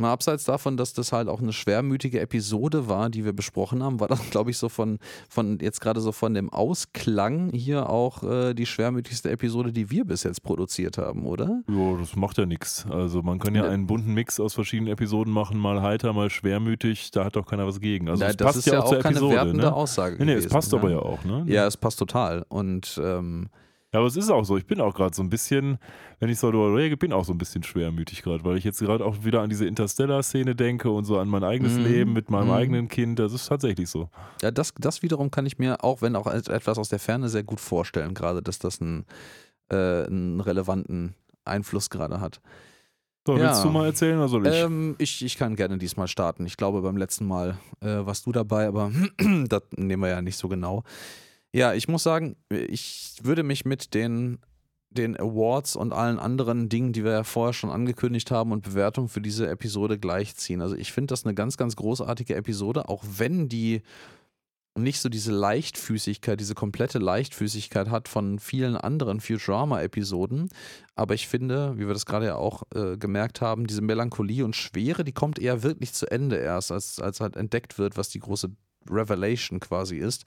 mal 0.00 0.12
abseits 0.12 0.44
davon, 0.44 0.76
dass 0.76 0.92
das 0.92 1.12
halt 1.12 1.28
auch 1.28 1.40
eine 1.40 1.52
schwermütige 1.52 2.20
Episode 2.20 2.88
war, 2.88 3.10
die 3.10 3.24
wir 3.24 3.32
besprochen 3.32 3.82
haben, 3.82 4.00
war 4.00 4.08
das, 4.08 4.30
glaube 4.30 4.50
ich, 4.50 4.58
so 4.58 4.68
von, 4.68 4.98
von 5.28 5.58
jetzt 5.60 5.80
gerade 5.80 6.00
so 6.00 6.12
von 6.12 6.34
dem 6.34 6.50
Ausklang 6.50 7.50
hier 7.52 7.88
auch 7.88 8.22
äh, 8.22 8.54
die 8.54 8.66
schwermütigste 8.66 9.30
Episode, 9.30 9.72
die 9.72 9.90
wir 9.90 10.04
bis 10.04 10.22
jetzt 10.24 10.42
produziert 10.42 10.98
haben, 10.98 11.26
oder? 11.26 11.62
Ja, 11.68 11.96
das 11.98 12.16
macht 12.16 12.38
ja 12.38 12.46
nichts. 12.46 12.86
Also 12.90 13.22
man 13.22 13.38
kann 13.38 13.54
ja 13.54 13.64
einen 13.68 13.86
bunten 13.86 14.12
Mix 14.14 14.40
aus 14.40 14.54
verschiedenen 14.54 14.92
Episoden 14.92 15.32
machen, 15.32 15.58
mal 15.58 15.82
heiter, 15.82 16.12
mal 16.12 16.30
schwermütig, 16.30 17.10
da 17.10 17.24
hat 17.24 17.36
doch 17.36 17.46
keiner 17.46 17.66
was 17.66 17.80
gegen. 17.80 18.08
Also 18.08 18.22
Ja, 18.24 18.30
es 18.30 18.36
das 18.36 18.46
passt 18.46 18.58
ist 18.58 18.66
ja, 18.66 18.80
auch 18.80 18.84
auch 18.84 18.88
zur 18.90 18.98
keine 19.00 19.16
Episode. 19.16 19.34
wertende 19.36 19.64
ne? 19.64 19.72
Aussage 19.74 20.16
Nee, 20.18 20.24
nee, 20.24 20.32
es 20.32 20.38
gewesen, 20.44 20.52
passt 20.52 20.72
ja. 20.72 20.78
aber 20.78 20.90
ja 20.90 20.98
auch, 20.98 21.24
ne? 21.24 21.44
Ja, 21.46 21.66
es 21.66 21.76
passt 21.76 21.98
total. 21.98 22.44
Und 22.48 23.00
ähm, 23.02 23.48
Ja, 23.92 23.98
aber 23.98 24.06
es 24.06 24.16
ist 24.16 24.30
auch 24.30 24.44
so. 24.44 24.56
Ich 24.56 24.66
bin 24.66 24.80
auch 24.80 24.94
gerade 24.94 25.14
so 25.16 25.22
ein 25.22 25.30
bisschen, 25.30 25.78
wenn 26.20 26.28
ich 26.28 26.38
so 26.38 26.52
darüber 26.52 26.76
rede, 26.76 26.96
bin 26.96 27.12
auch 27.12 27.24
so 27.24 27.32
ein 27.32 27.38
bisschen 27.38 27.64
schwermütig 27.64 28.22
gerade, 28.22 28.44
weil 28.44 28.56
ich 28.56 28.62
jetzt 28.62 28.78
gerade 28.78 29.04
auch 29.04 29.24
wieder 29.24 29.40
an 29.42 29.50
diese 29.50 29.66
Interstellar-Szene 29.66 30.54
denke 30.54 30.90
und 30.90 31.04
so 31.04 31.18
an 31.18 31.28
mein 31.28 31.42
eigenes 31.42 31.76
Mhm. 31.78 31.84
Leben 31.84 32.12
mit 32.12 32.30
meinem 32.30 32.46
Mhm. 32.48 32.52
eigenen 32.52 32.88
Kind. 32.88 33.18
Das 33.18 33.32
ist 33.32 33.46
tatsächlich 33.48 33.90
so. 33.90 34.08
Ja, 34.42 34.52
das, 34.52 34.72
das 34.78 35.02
wiederum 35.02 35.32
kann 35.32 35.44
ich 35.44 35.58
mir, 35.58 35.82
auch 35.82 36.02
wenn 36.02 36.14
auch 36.14 36.28
et- 36.32 36.48
etwas 36.48 36.78
aus 36.78 36.88
der 36.88 37.00
Ferne, 37.00 37.28
sehr 37.28 37.42
gut 37.42 37.58
vorstellen, 37.58 38.14
gerade, 38.14 38.42
dass 38.42 38.60
das 38.60 38.80
einen, 38.80 39.06
äh, 39.72 40.04
einen 40.06 40.40
relevanten 40.40 41.14
Einfluss 41.44 41.90
gerade 41.90 42.20
hat. 42.20 42.40
So, 43.26 43.36
Ja. 43.36 43.48
willst 43.48 43.64
du 43.64 43.70
mal 43.70 43.86
erzählen 43.86 44.18
oder 44.18 44.28
soll 44.28 44.46
ich? 44.46 44.54
Ähm, 44.56 44.94
ich, 44.98 45.24
ich 45.24 45.36
kann 45.36 45.56
gerne 45.56 45.78
diesmal 45.78 46.06
starten. 46.06 46.46
Ich 46.46 46.56
glaube, 46.56 46.80
beim 46.80 46.96
letzten 46.96 47.26
Mal 47.26 47.58
äh, 47.80 48.06
warst 48.06 48.24
du 48.24 48.30
dabei, 48.30 48.68
aber 48.68 48.92
das 49.48 49.62
nehmen 49.76 50.02
wir 50.02 50.10
ja 50.10 50.22
nicht 50.22 50.36
so 50.36 50.46
genau. 50.48 50.84
Ja, 51.52 51.74
ich 51.74 51.88
muss 51.88 52.02
sagen, 52.02 52.36
ich 52.48 53.16
würde 53.22 53.42
mich 53.42 53.64
mit 53.64 53.94
den, 53.94 54.38
den 54.90 55.18
Awards 55.18 55.74
und 55.74 55.92
allen 55.92 56.18
anderen 56.18 56.68
Dingen, 56.68 56.92
die 56.92 57.04
wir 57.04 57.12
ja 57.12 57.24
vorher 57.24 57.52
schon 57.52 57.70
angekündigt 57.70 58.30
haben 58.30 58.52
und 58.52 58.62
Bewertungen 58.62 59.08
für 59.08 59.20
diese 59.20 59.48
Episode 59.48 59.98
gleichziehen. 59.98 60.62
Also 60.62 60.76
ich 60.76 60.92
finde 60.92 61.12
das 61.12 61.24
eine 61.24 61.34
ganz, 61.34 61.56
ganz 61.56 61.74
großartige 61.74 62.36
Episode, 62.36 62.88
auch 62.88 63.02
wenn 63.16 63.48
die 63.48 63.82
nicht 64.78 65.00
so 65.00 65.08
diese 65.08 65.32
Leichtfüßigkeit, 65.32 66.38
diese 66.38 66.54
komplette 66.54 66.98
Leichtfüßigkeit 66.98 67.90
hat 67.90 68.08
von 68.08 68.38
vielen 68.38 68.76
anderen 68.76 69.20
Futurama-Episoden. 69.20 70.48
Aber 70.94 71.14
ich 71.14 71.26
finde, 71.26 71.76
wie 71.76 71.86
wir 71.86 71.94
das 71.94 72.06
gerade 72.06 72.26
ja 72.26 72.36
auch 72.36 72.62
äh, 72.74 72.96
gemerkt 72.96 73.40
haben, 73.40 73.66
diese 73.66 73.82
Melancholie 73.82 74.44
und 74.44 74.54
Schwere, 74.54 75.02
die 75.02 75.12
kommt 75.12 75.40
eher 75.40 75.64
wirklich 75.64 75.92
zu 75.92 76.10
Ende 76.10 76.36
erst, 76.36 76.70
als, 76.70 77.00
als 77.00 77.20
halt 77.20 77.36
entdeckt 77.36 77.78
wird, 77.78 77.96
was 77.96 78.10
die 78.10 78.20
große 78.20 78.50
Revelation 78.88 79.58
quasi 79.60 79.96
ist. 79.96 80.24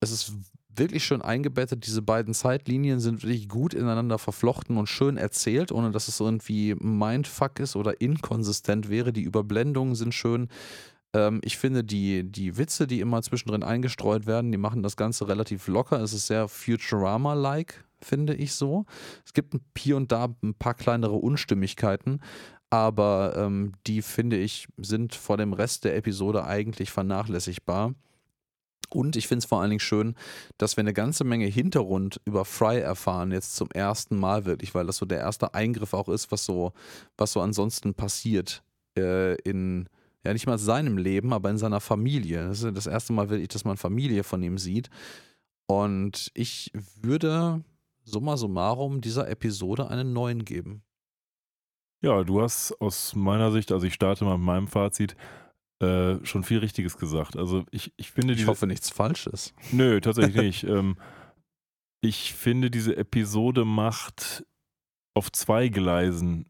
Es 0.00 0.10
ist 0.10 0.32
wirklich 0.74 1.04
schön 1.04 1.22
eingebettet. 1.22 1.86
Diese 1.86 2.02
beiden 2.02 2.34
Zeitlinien 2.34 3.00
sind 3.00 3.22
wirklich 3.22 3.48
gut 3.48 3.74
ineinander 3.74 4.18
verflochten 4.18 4.76
und 4.78 4.88
schön 4.88 5.16
erzählt, 5.16 5.72
ohne 5.72 5.90
dass 5.90 6.08
es 6.08 6.20
irgendwie 6.20 6.74
Mindfuck 6.74 7.60
ist 7.60 7.76
oder 7.76 8.00
inkonsistent 8.00 8.88
wäre. 8.88 9.12
Die 9.12 9.22
Überblendungen 9.22 9.94
sind 9.94 10.14
schön. 10.14 10.48
Ähm, 11.12 11.40
ich 11.44 11.58
finde, 11.58 11.84
die, 11.84 12.24
die 12.24 12.56
Witze, 12.56 12.86
die 12.86 13.00
immer 13.00 13.22
zwischendrin 13.22 13.62
eingestreut 13.62 14.26
werden, 14.26 14.52
die 14.52 14.58
machen 14.58 14.82
das 14.82 14.96
Ganze 14.96 15.28
relativ 15.28 15.66
locker. 15.68 16.00
Es 16.00 16.12
ist 16.12 16.28
sehr 16.28 16.48
Futurama-like, 16.48 17.84
finde 18.00 18.34
ich 18.34 18.54
so. 18.54 18.86
Es 19.24 19.34
gibt 19.34 19.54
hier 19.76 19.96
und 19.96 20.12
da 20.12 20.34
ein 20.42 20.54
paar 20.54 20.74
kleinere 20.74 21.16
Unstimmigkeiten, 21.16 22.20
aber 22.70 23.34
ähm, 23.36 23.72
die, 23.86 24.00
finde 24.02 24.38
ich, 24.38 24.68
sind 24.78 25.14
vor 25.14 25.36
dem 25.36 25.52
Rest 25.52 25.84
der 25.84 25.96
Episode 25.96 26.44
eigentlich 26.44 26.90
vernachlässigbar. 26.90 27.94
Und 28.94 29.16
ich 29.16 29.28
finde 29.28 29.40
es 29.40 29.46
vor 29.46 29.60
allen 29.60 29.70
Dingen 29.70 29.80
schön, 29.80 30.14
dass 30.58 30.76
wir 30.76 30.82
eine 30.82 30.92
ganze 30.92 31.24
Menge 31.24 31.46
Hintergrund 31.46 32.20
über 32.24 32.44
Fry 32.44 32.78
erfahren, 32.80 33.32
jetzt 33.32 33.56
zum 33.56 33.70
ersten 33.70 34.18
Mal 34.18 34.44
wirklich, 34.44 34.74
weil 34.74 34.86
das 34.86 34.96
so 34.96 35.06
der 35.06 35.18
erste 35.18 35.54
Eingriff 35.54 35.94
auch 35.94 36.08
ist, 36.08 36.30
was 36.32 36.44
so, 36.44 36.72
was 37.16 37.32
so 37.32 37.40
ansonsten 37.40 37.94
passiert 37.94 38.62
äh, 38.96 39.34
in, 39.42 39.88
ja 40.24 40.32
nicht 40.32 40.46
mal 40.46 40.58
seinem 40.58 40.98
Leben, 40.98 41.32
aber 41.32 41.50
in 41.50 41.58
seiner 41.58 41.80
Familie. 41.80 42.46
Das 42.48 42.62
ist 42.62 42.76
das 42.76 42.86
erste 42.86 43.12
Mal 43.12 43.30
wirklich, 43.30 43.48
dass 43.48 43.64
man 43.64 43.76
Familie 43.76 44.24
von 44.24 44.42
ihm 44.42 44.58
sieht. 44.58 44.90
Und 45.66 46.30
ich 46.34 46.72
würde 47.00 47.62
summa 48.02 48.36
summarum 48.36 49.00
dieser 49.00 49.28
Episode 49.28 49.88
einen 49.88 50.12
neuen 50.12 50.44
geben. 50.44 50.82
Ja, 52.02 52.24
du 52.24 52.40
hast 52.40 52.72
aus 52.80 53.14
meiner 53.14 53.52
Sicht, 53.52 53.72
also 53.72 53.86
ich 53.86 53.94
starte 53.94 54.24
mal 54.24 54.38
mit 54.38 54.46
meinem 54.46 54.68
Fazit, 54.68 55.16
äh, 55.80 56.16
schon 56.24 56.44
viel 56.44 56.58
Richtiges 56.58 56.98
gesagt. 56.98 57.36
Also 57.36 57.64
ich, 57.70 57.92
ich 57.96 58.10
finde 58.10 58.32
Ich 58.32 58.38
diese. 58.40 58.50
hoffe 58.50 58.66
nichts 58.66 58.90
Falsches. 58.90 59.54
Nö, 59.72 60.00
tatsächlich 60.00 60.36
nicht. 60.62 60.64
ähm, 60.64 60.96
ich 62.02 62.32
finde, 62.34 62.70
diese 62.70 62.96
Episode 62.96 63.64
macht 63.64 64.44
auf 65.14 65.30
zwei 65.32 65.68
Gleisen 65.68 66.46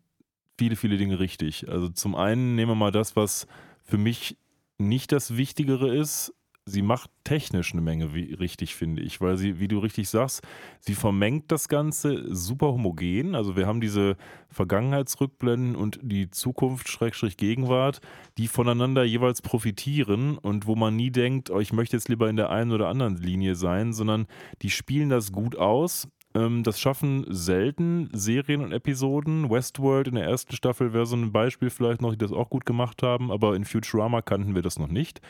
viele, 0.58 0.76
viele 0.76 0.96
Dinge 0.98 1.18
richtig. 1.18 1.68
Also 1.68 1.88
zum 1.88 2.14
einen 2.14 2.54
nehmen 2.54 2.70
wir 2.72 2.76
mal 2.76 2.92
das, 2.92 3.16
was 3.16 3.46
für 3.82 3.98
mich 3.98 4.36
nicht 4.78 5.12
das 5.12 5.36
Wichtigere 5.36 5.94
ist. 5.96 6.34
Sie 6.66 6.82
macht 6.82 7.10
technisch 7.24 7.72
eine 7.72 7.80
Menge 7.80 8.14
wie, 8.14 8.34
richtig, 8.34 8.74
finde 8.74 9.02
ich, 9.02 9.20
weil 9.20 9.36
sie, 9.36 9.58
wie 9.58 9.66
du 9.66 9.78
richtig 9.78 10.08
sagst, 10.08 10.42
sie 10.78 10.94
vermengt 10.94 11.50
das 11.50 11.68
Ganze 11.68 12.34
super 12.34 12.68
homogen. 12.68 13.34
Also 13.34 13.56
wir 13.56 13.66
haben 13.66 13.80
diese 13.80 14.16
Vergangenheitsrückblenden 14.50 15.74
und 15.74 15.98
die 16.02 16.30
Zukunft, 16.30 16.88
Schrägstrich 16.88 17.36
Gegenwart, 17.36 18.00
die 18.38 18.46
voneinander 18.46 19.04
jeweils 19.04 19.42
profitieren 19.42 20.38
und 20.38 20.66
wo 20.66 20.76
man 20.76 20.96
nie 20.96 21.10
denkt, 21.10 21.50
oh, 21.50 21.60
ich 21.60 21.72
möchte 21.72 21.96
jetzt 21.96 22.08
lieber 22.08 22.28
in 22.28 22.36
der 22.36 22.50
einen 22.50 22.72
oder 22.72 22.88
anderen 22.88 23.16
Linie 23.16 23.54
sein, 23.54 23.92
sondern 23.92 24.26
die 24.62 24.70
spielen 24.70 25.08
das 25.08 25.32
gut 25.32 25.56
aus. 25.56 26.08
Ähm, 26.34 26.62
das 26.62 26.80
schaffen 26.80 27.24
selten 27.28 28.08
Serien 28.12 28.62
und 28.62 28.72
Episoden. 28.72 29.50
Westworld 29.50 30.08
in 30.08 30.14
der 30.14 30.24
ersten 30.24 30.54
Staffel 30.54 30.92
wäre 30.92 31.06
so 31.06 31.16
ein 31.16 31.32
Beispiel 31.32 31.70
vielleicht 31.70 32.02
noch, 32.02 32.12
die 32.12 32.18
das 32.18 32.32
auch 32.32 32.50
gut 32.50 32.66
gemacht 32.66 33.02
haben, 33.02 33.30
aber 33.32 33.56
in 33.56 33.64
Futurama 33.64 34.22
kannten 34.22 34.54
wir 34.54 34.62
das 34.62 34.78
noch 34.78 34.88
nicht. 34.88 35.20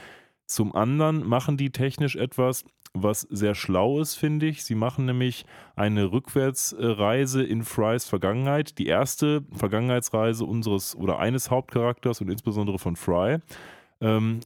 Zum 0.50 0.74
anderen 0.74 1.28
machen 1.28 1.56
die 1.56 1.70
technisch 1.70 2.16
etwas, 2.16 2.64
was 2.92 3.20
sehr 3.20 3.54
schlau 3.54 4.00
ist, 4.00 4.16
finde 4.16 4.46
ich. 4.46 4.64
Sie 4.64 4.74
machen 4.74 5.04
nämlich 5.04 5.46
eine 5.76 6.10
Rückwärtsreise 6.10 7.44
in 7.44 7.62
Frys 7.62 8.06
Vergangenheit. 8.06 8.76
Die 8.78 8.86
erste 8.86 9.44
Vergangenheitsreise 9.52 10.44
unseres 10.44 10.96
oder 10.96 11.20
eines 11.20 11.52
Hauptcharakters 11.52 12.20
und 12.20 12.28
insbesondere 12.30 12.80
von 12.80 12.96
Fry. 12.96 13.38
Ähm, 14.00 14.40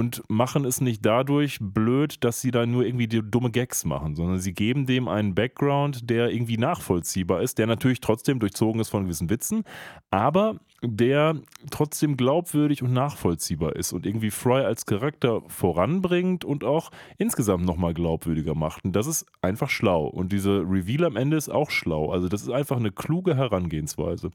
und 0.00 0.22
machen 0.28 0.64
es 0.64 0.80
nicht 0.80 1.04
dadurch 1.04 1.58
blöd, 1.60 2.24
dass 2.24 2.40
sie 2.40 2.50
da 2.50 2.64
nur 2.64 2.86
irgendwie 2.86 3.06
dumme 3.06 3.50
Gags 3.50 3.84
machen, 3.84 4.14
sondern 4.14 4.38
sie 4.38 4.54
geben 4.54 4.86
dem 4.86 5.08
einen 5.08 5.34
Background, 5.34 6.08
der 6.08 6.30
irgendwie 6.30 6.56
nachvollziehbar 6.56 7.42
ist, 7.42 7.58
der 7.58 7.66
natürlich 7.66 8.00
trotzdem 8.00 8.38
durchzogen 8.38 8.80
ist 8.80 8.88
von 8.88 9.04
gewissen 9.04 9.28
Witzen, 9.28 9.62
aber 10.10 10.56
der 10.82 11.36
trotzdem 11.70 12.16
glaubwürdig 12.16 12.82
und 12.82 12.94
nachvollziehbar 12.94 13.76
ist 13.76 13.92
und 13.92 14.06
irgendwie 14.06 14.30
Fry 14.30 14.64
als 14.64 14.86
Charakter 14.86 15.42
voranbringt 15.48 16.46
und 16.46 16.64
auch 16.64 16.90
insgesamt 17.18 17.66
nochmal 17.66 17.92
glaubwürdiger 17.92 18.54
macht. 18.54 18.86
Und 18.86 18.96
das 18.96 19.06
ist 19.06 19.26
einfach 19.42 19.68
schlau. 19.68 20.06
Und 20.06 20.32
diese 20.32 20.60
Reveal 20.60 21.04
am 21.04 21.16
Ende 21.16 21.36
ist 21.36 21.50
auch 21.50 21.70
schlau. 21.70 22.10
Also 22.10 22.28
das 22.28 22.40
ist 22.40 22.48
einfach 22.48 22.78
eine 22.78 22.90
kluge 22.90 23.36
Herangehensweise. 23.36 24.30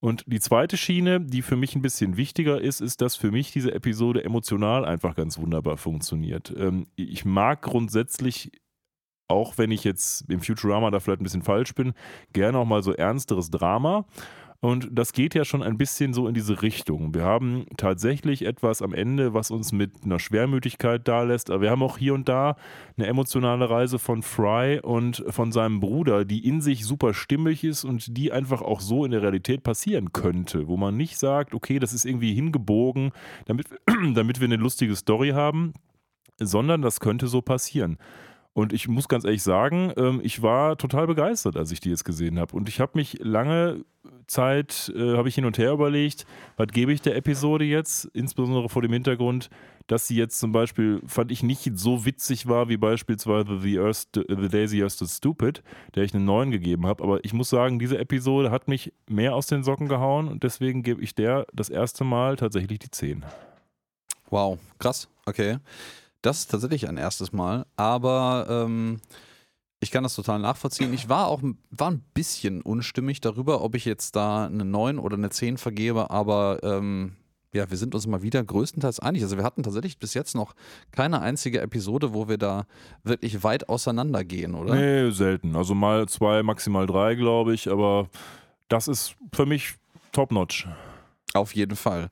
Und 0.00 0.24
die 0.26 0.40
zweite 0.40 0.76
Schiene, 0.76 1.20
die 1.20 1.42
für 1.42 1.56
mich 1.56 1.74
ein 1.74 1.82
bisschen 1.82 2.16
wichtiger 2.16 2.60
ist, 2.60 2.80
ist, 2.80 3.00
dass 3.00 3.16
für 3.16 3.30
mich 3.30 3.52
diese 3.52 3.72
Episode 3.72 4.22
emotional 4.22 4.84
einfach 4.84 5.14
ganz 5.14 5.38
wunderbar 5.38 5.76
funktioniert. 5.76 6.52
Ähm, 6.56 6.86
ich 6.96 7.24
mag 7.24 7.62
grundsätzlich, 7.62 8.52
auch 9.28 9.56
wenn 9.56 9.70
ich 9.70 9.82
jetzt 9.82 10.30
im 10.30 10.40
Futurama 10.40 10.90
da 10.90 11.00
vielleicht 11.00 11.20
ein 11.20 11.24
bisschen 11.24 11.42
falsch 11.42 11.74
bin, 11.74 11.94
gerne 12.32 12.58
auch 12.58 12.66
mal 12.66 12.82
so 12.82 12.92
ernsteres 12.92 13.50
Drama. 13.50 14.04
Und 14.64 14.88
das 14.92 15.12
geht 15.12 15.34
ja 15.34 15.44
schon 15.44 15.62
ein 15.62 15.76
bisschen 15.76 16.14
so 16.14 16.26
in 16.26 16.32
diese 16.32 16.62
Richtung. 16.62 17.12
Wir 17.12 17.22
haben 17.24 17.66
tatsächlich 17.76 18.46
etwas 18.46 18.80
am 18.80 18.94
Ende, 18.94 19.34
was 19.34 19.50
uns 19.50 19.72
mit 19.72 20.04
einer 20.04 20.18
Schwermütigkeit 20.18 21.06
da 21.06 21.22
lässt. 21.22 21.50
Aber 21.50 21.60
wir 21.60 21.70
haben 21.70 21.82
auch 21.82 21.98
hier 21.98 22.14
und 22.14 22.30
da 22.30 22.56
eine 22.96 23.06
emotionale 23.06 23.68
Reise 23.68 23.98
von 23.98 24.22
Fry 24.22 24.80
und 24.80 25.22
von 25.28 25.52
seinem 25.52 25.80
Bruder, 25.80 26.24
die 26.24 26.48
in 26.48 26.62
sich 26.62 26.86
super 26.86 27.12
stimmig 27.12 27.62
ist 27.62 27.84
und 27.84 28.16
die 28.16 28.32
einfach 28.32 28.62
auch 28.62 28.80
so 28.80 29.04
in 29.04 29.10
der 29.10 29.20
Realität 29.20 29.64
passieren 29.64 30.14
könnte, 30.14 30.66
wo 30.66 30.78
man 30.78 30.96
nicht 30.96 31.18
sagt, 31.18 31.52
okay, 31.52 31.78
das 31.78 31.92
ist 31.92 32.06
irgendwie 32.06 32.32
hingebogen, 32.32 33.12
damit, 33.44 33.66
damit 34.14 34.40
wir 34.40 34.46
eine 34.46 34.56
lustige 34.56 34.96
Story 34.96 35.32
haben, 35.32 35.74
sondern 36.40 36.80
das 36.80 37.00
könnte 37.00 37.26
so 37.26 37.42
passieren. 37.42 37.98
Und 38.54 38.72
ich 38.72 38.86
muss 38.86 39.08
ganz 39.08 39.24
ehrlich 39.24 39.42
sagen, 39.42 39.92
ähm, 39.96 40.20
ich 40.22 40.40
war 40.40 40.78
total 40.78 41.08
begeistert, 41.08 41.56
als 41.56 41.72
ich 41.72 41.80
die 41.80 41.90
jetzt 41.90 42.04
gesehen 42.04 42.38
habe. 42.38 42.56
Und 42.56 42.68
ich 42.68 42.80
habe 42.80 42.92
mich 42.94 43.18
lange 43.20 43.84
Zeit, 44.28 44.92
äh, 44.96 45.16
habe 45.16 45.28
ich 45.28 45.34
hin 45.34 45.44
und 45.44 45.58
her 45.58 45.72
überlegt, 45.72 46.24
was 46.56 46.68
gebe 46.68 46.92
ich 46.92 47.02
der 47.02 47.16
Episode 47.16 47.64
jetzt, 47.64 48.04
insbesondere 48.14 48.68
vor 48.68 48.80
dem 48.80 48.92
Hintergrund, 48.92 49.50
dass 49.88 50.06
sie 50.06 50.16
jetzt 50.16 50.38
zum 50.38 50.52
Beispiel, 50.52 51.02
fand 51.04 51.32
ich 51.32 51.42
nicht 51.42 51.68
so 51.74 52.06
witzig 52.06 52.46
war, 52.46 52.68
wie 52.68 52.76
beispielsweise 52.76 53.58
The, 53.60 53.80
Earth, 53.80 54.06
The 54.14 54.48
Daisy 54.48 54.82
Earth 54.82 54.92
Stood 54.92 55.10
Stupid, 55.10 55.62
der 55.96 56.04
ich 56.04 56.14
einen 56.14 56.24
neuen 56.24 56.52
gegeben 56.52 56.86
habe. 56.86 57.02
Aber 57.02 57.24
ich 57.24 57.32
muss 57.32 57.50
sagen, 57.50 57.80
diese 57.80 57.98
Episode 57.98 58.52
hat 58.52 58.68
mich 58.68 58.92
mehr 59.08 59.34
aus 59.34 59.48
den 59.48 59.64
Socken 59.64 59.88
gehauen 59.88 60.28
und 60.28 60.44
deswegen 60.44 60.84
gebe 60.84 61.02
ich 61.02 61.14
der 61.14 61.46
das 61.52 61.70
erste 61.70 62.04
Mal 62.04 62.36
tatsächlich 62.36 62.78
die 62.78 62.90
10. 62.90 63.24
Wow, 64.30 64.58
krass. 64.78 65.08
Okay. 65.26 65.58
Das 66.24 66.38
ist 66.38 66.50
tatsächlich 66.50 66.88
ein 66.88 66.96
erstes 66.96 67.34
Mal, 67.34 67.66
aber 67.76 68.46
ähm, 68.48 68.98
ich 69.80 69.90
kann 69.90 70.04
das 70.04 70.14
total 70.14 70.38
nachvollziehen. 70.38 70.94
Ich 70.94 71.10
war 71.10 71.28
auch 71.28 71.42
war 71.70 71.90
ein 71.90 72.02
bisschen 72.14 72.62
unstimmig 72.62 73.20
darüber, 73.20 73.60
ob 73.60 73.74
ich 73.74 73.84
jetzt 73.84 74.16
da 74.16 74.46
eine 74.46 74.64
9 74.64 74.98
oder 74.98 75.18
eine 75.18 75.28
10 75.28 75.58
vergebe, 75.58 76.08
aber 76.08 76.60
ähm, 76.62 77.12
ja, 77.52 77.70
wir 77.70 77.76
sind 77.76 77.94
uns 77.94 78.06
mal 78.06 78.22
wieder 78.22 78.42
größtenteils 78.42 79.00
einig. 79.00 79.22
Also 79.22 79.36
wir 79.36 79.44
hatten 79.44 79.62
tatsächlich 79.62 79.98
bis 79.98 80.14
jetzt 80.14 80.34
noch 80.34 80.54
keine 80.92 81.20
einzige 81.20 81.60
Episode, 81.60 82.14
wo 82.14 82.26
wir 82.26 82.38
da 82.38 82.64
wirklich 83.02 83.44
weit 83.44 83.68
auseinander 83.68 84.24
gehen, 84.24 84.54
oder? 84.54 84.74
Nee, 84.74 85.10
selten. 85.10 85.54
Also 85.54 85.74
mal 85.74 86.08
zwei, 86.08 86.42
maximal 86.42 86.86
drei, 86.86 87.16
glaube 87.16 87.52
ich, 87.52 87.70
aber 87.70 88.08
das 88.68 88.88
ist 88.88 89.14
für 89.34 89.44
mich 89.44 89.74
top-notch. 90.12 90.66
Auf 91.34 91.54
jeden 91.54 91.76
Fall. 91.76 92.08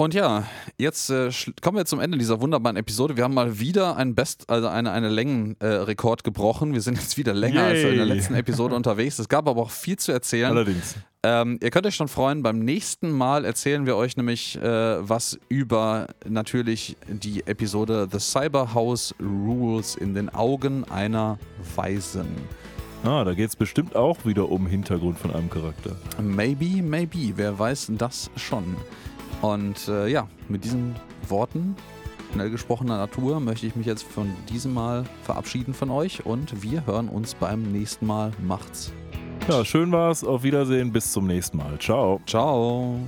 Und 0.00 0.14
ja, 0.14 0.44
jetzt 0.78 1.10
äh, 1.10 1.28
kommen 1.60 1.76
wir 1.76 1.84
zum 1.84 2.00
Ende 2.00 2.16
dieser 2.16 2.40
wunderbaren 2.40 2.78
Episode. 2.78 3.18
Wir 3.18 3.24
haben 3.24 3.34
mal 3.34 3.58
wieder 3.58 3.98
ein 3.98 4.14
Best, 4.14 4.48
also 4.48 4.66
eine, 4.66 4.92
eine 4.92 5.10
Längenrekord 5.10 6.20
äh, 6.20 6.22
gebrochen. 6.22 6.72
Wir 6.72 6.80
sind 6.80 6.96
jetzt 6.96 7.18
wieder 7.18 7.34
länger 7.34 7.68
Yay. 7.68 7.70
als 7.70 7.84
in 7.84 7.96
der 7.96 8.06
letzten 8.06 8.34
Episode 8.34 8.74
unterwegs. 8.74 9.18
Es 9.18 9.28
gab 9.28 9.46
aber 9.46 9.60
auch 9.60 9.70
viel 9.70 9.98
zu 9.98 10.10
erzählen. 10.10 10.52
Allerdings. 10.52 10.94
Ähm, 11.22 11.58
ihr 11.62 11.68
könnt 11.70 11.84
euch 11.84 11.96
schon 11.96 12.08
freuen, 12.08 12.42
beim 12.42 12.60
nächsten 12.60 13.10
Mal 13.10 13.44
erzählen 13.44 13.84
wir 13.84 13.96
euch 13.96 14.16
nämlich 14.16 14.56
äh, 14.56 14.62
was 15.06 15.38
über 15.50 16.06
natürlich 16.26 16.96
die 17.06 17.46
Episode 17.46 18.08
The 18.10 18.20
Cyberhouse 18.20 19.14
Rules 19.20 19.96
in 19.96 20.14
den 20.14 20.30
Augen 20.30 20.84
einer 20.84 21.38
Weisen. 21.76 22.28
Ah, 23.04 23.24
da 23.24 23.34
geht 23.34 23.50
es 23.50 23.56
bestimmt 23.56 23.96
auch 23.96 24.24
wieder 24.24 24.48
um 24.48 24.66
Hintergrund 24.66 25.18
von 25.18 25.34
einem 25.34 25.50
Charakter. 25.50 25.94
Maybe, 26.22 26.82
maybe. 26.82 27.34
Wer 27.36 27.58
weiß 27.58 27.92
das 27.98 28.30
schon. 28.36 28.76
Und 29.42 29.88
äh, 29.88 30.08
ja, 30.08 30.28
mit 30.48 30.64
diesen 30.64 30.94
Worten 31.28 31.76
schnell 32.32 32.50
gesprochener 32.50 32.96
Natur 32.96 33.40
möchte 33.40 33.66
ich 33.66 33.76
mich 33.76 33.86
jetzt 33.86 34.04
von 34.04 34.30
diesem 34.48 34.74
Mal 34.74 35.04
verabschieden 35.24 35.74
von 35.74 35.90
euch 35.90 36.24
und 36.26 36.62
wir 36.62 36.86
hören 36.86 37.08
uns 37.08 37.34
beim 37.34 37.72
nächsten 37.72 38.06
Mal. 38.06 38.32
Macht's. 38.42 38.92
Ja, 39.48 39.64
schön 39.64 39.90
war's. 39.90 40.22
Auf 40.22 40.42
Wiedersehen. 40.42 40.92
Bis 40.92 41.12
zum 41.12 41.26
nächsten 41.26 41.56
Mal. 41.56 41.78
Ciao. 41.78 42.20
Ciao. 42.26 43.00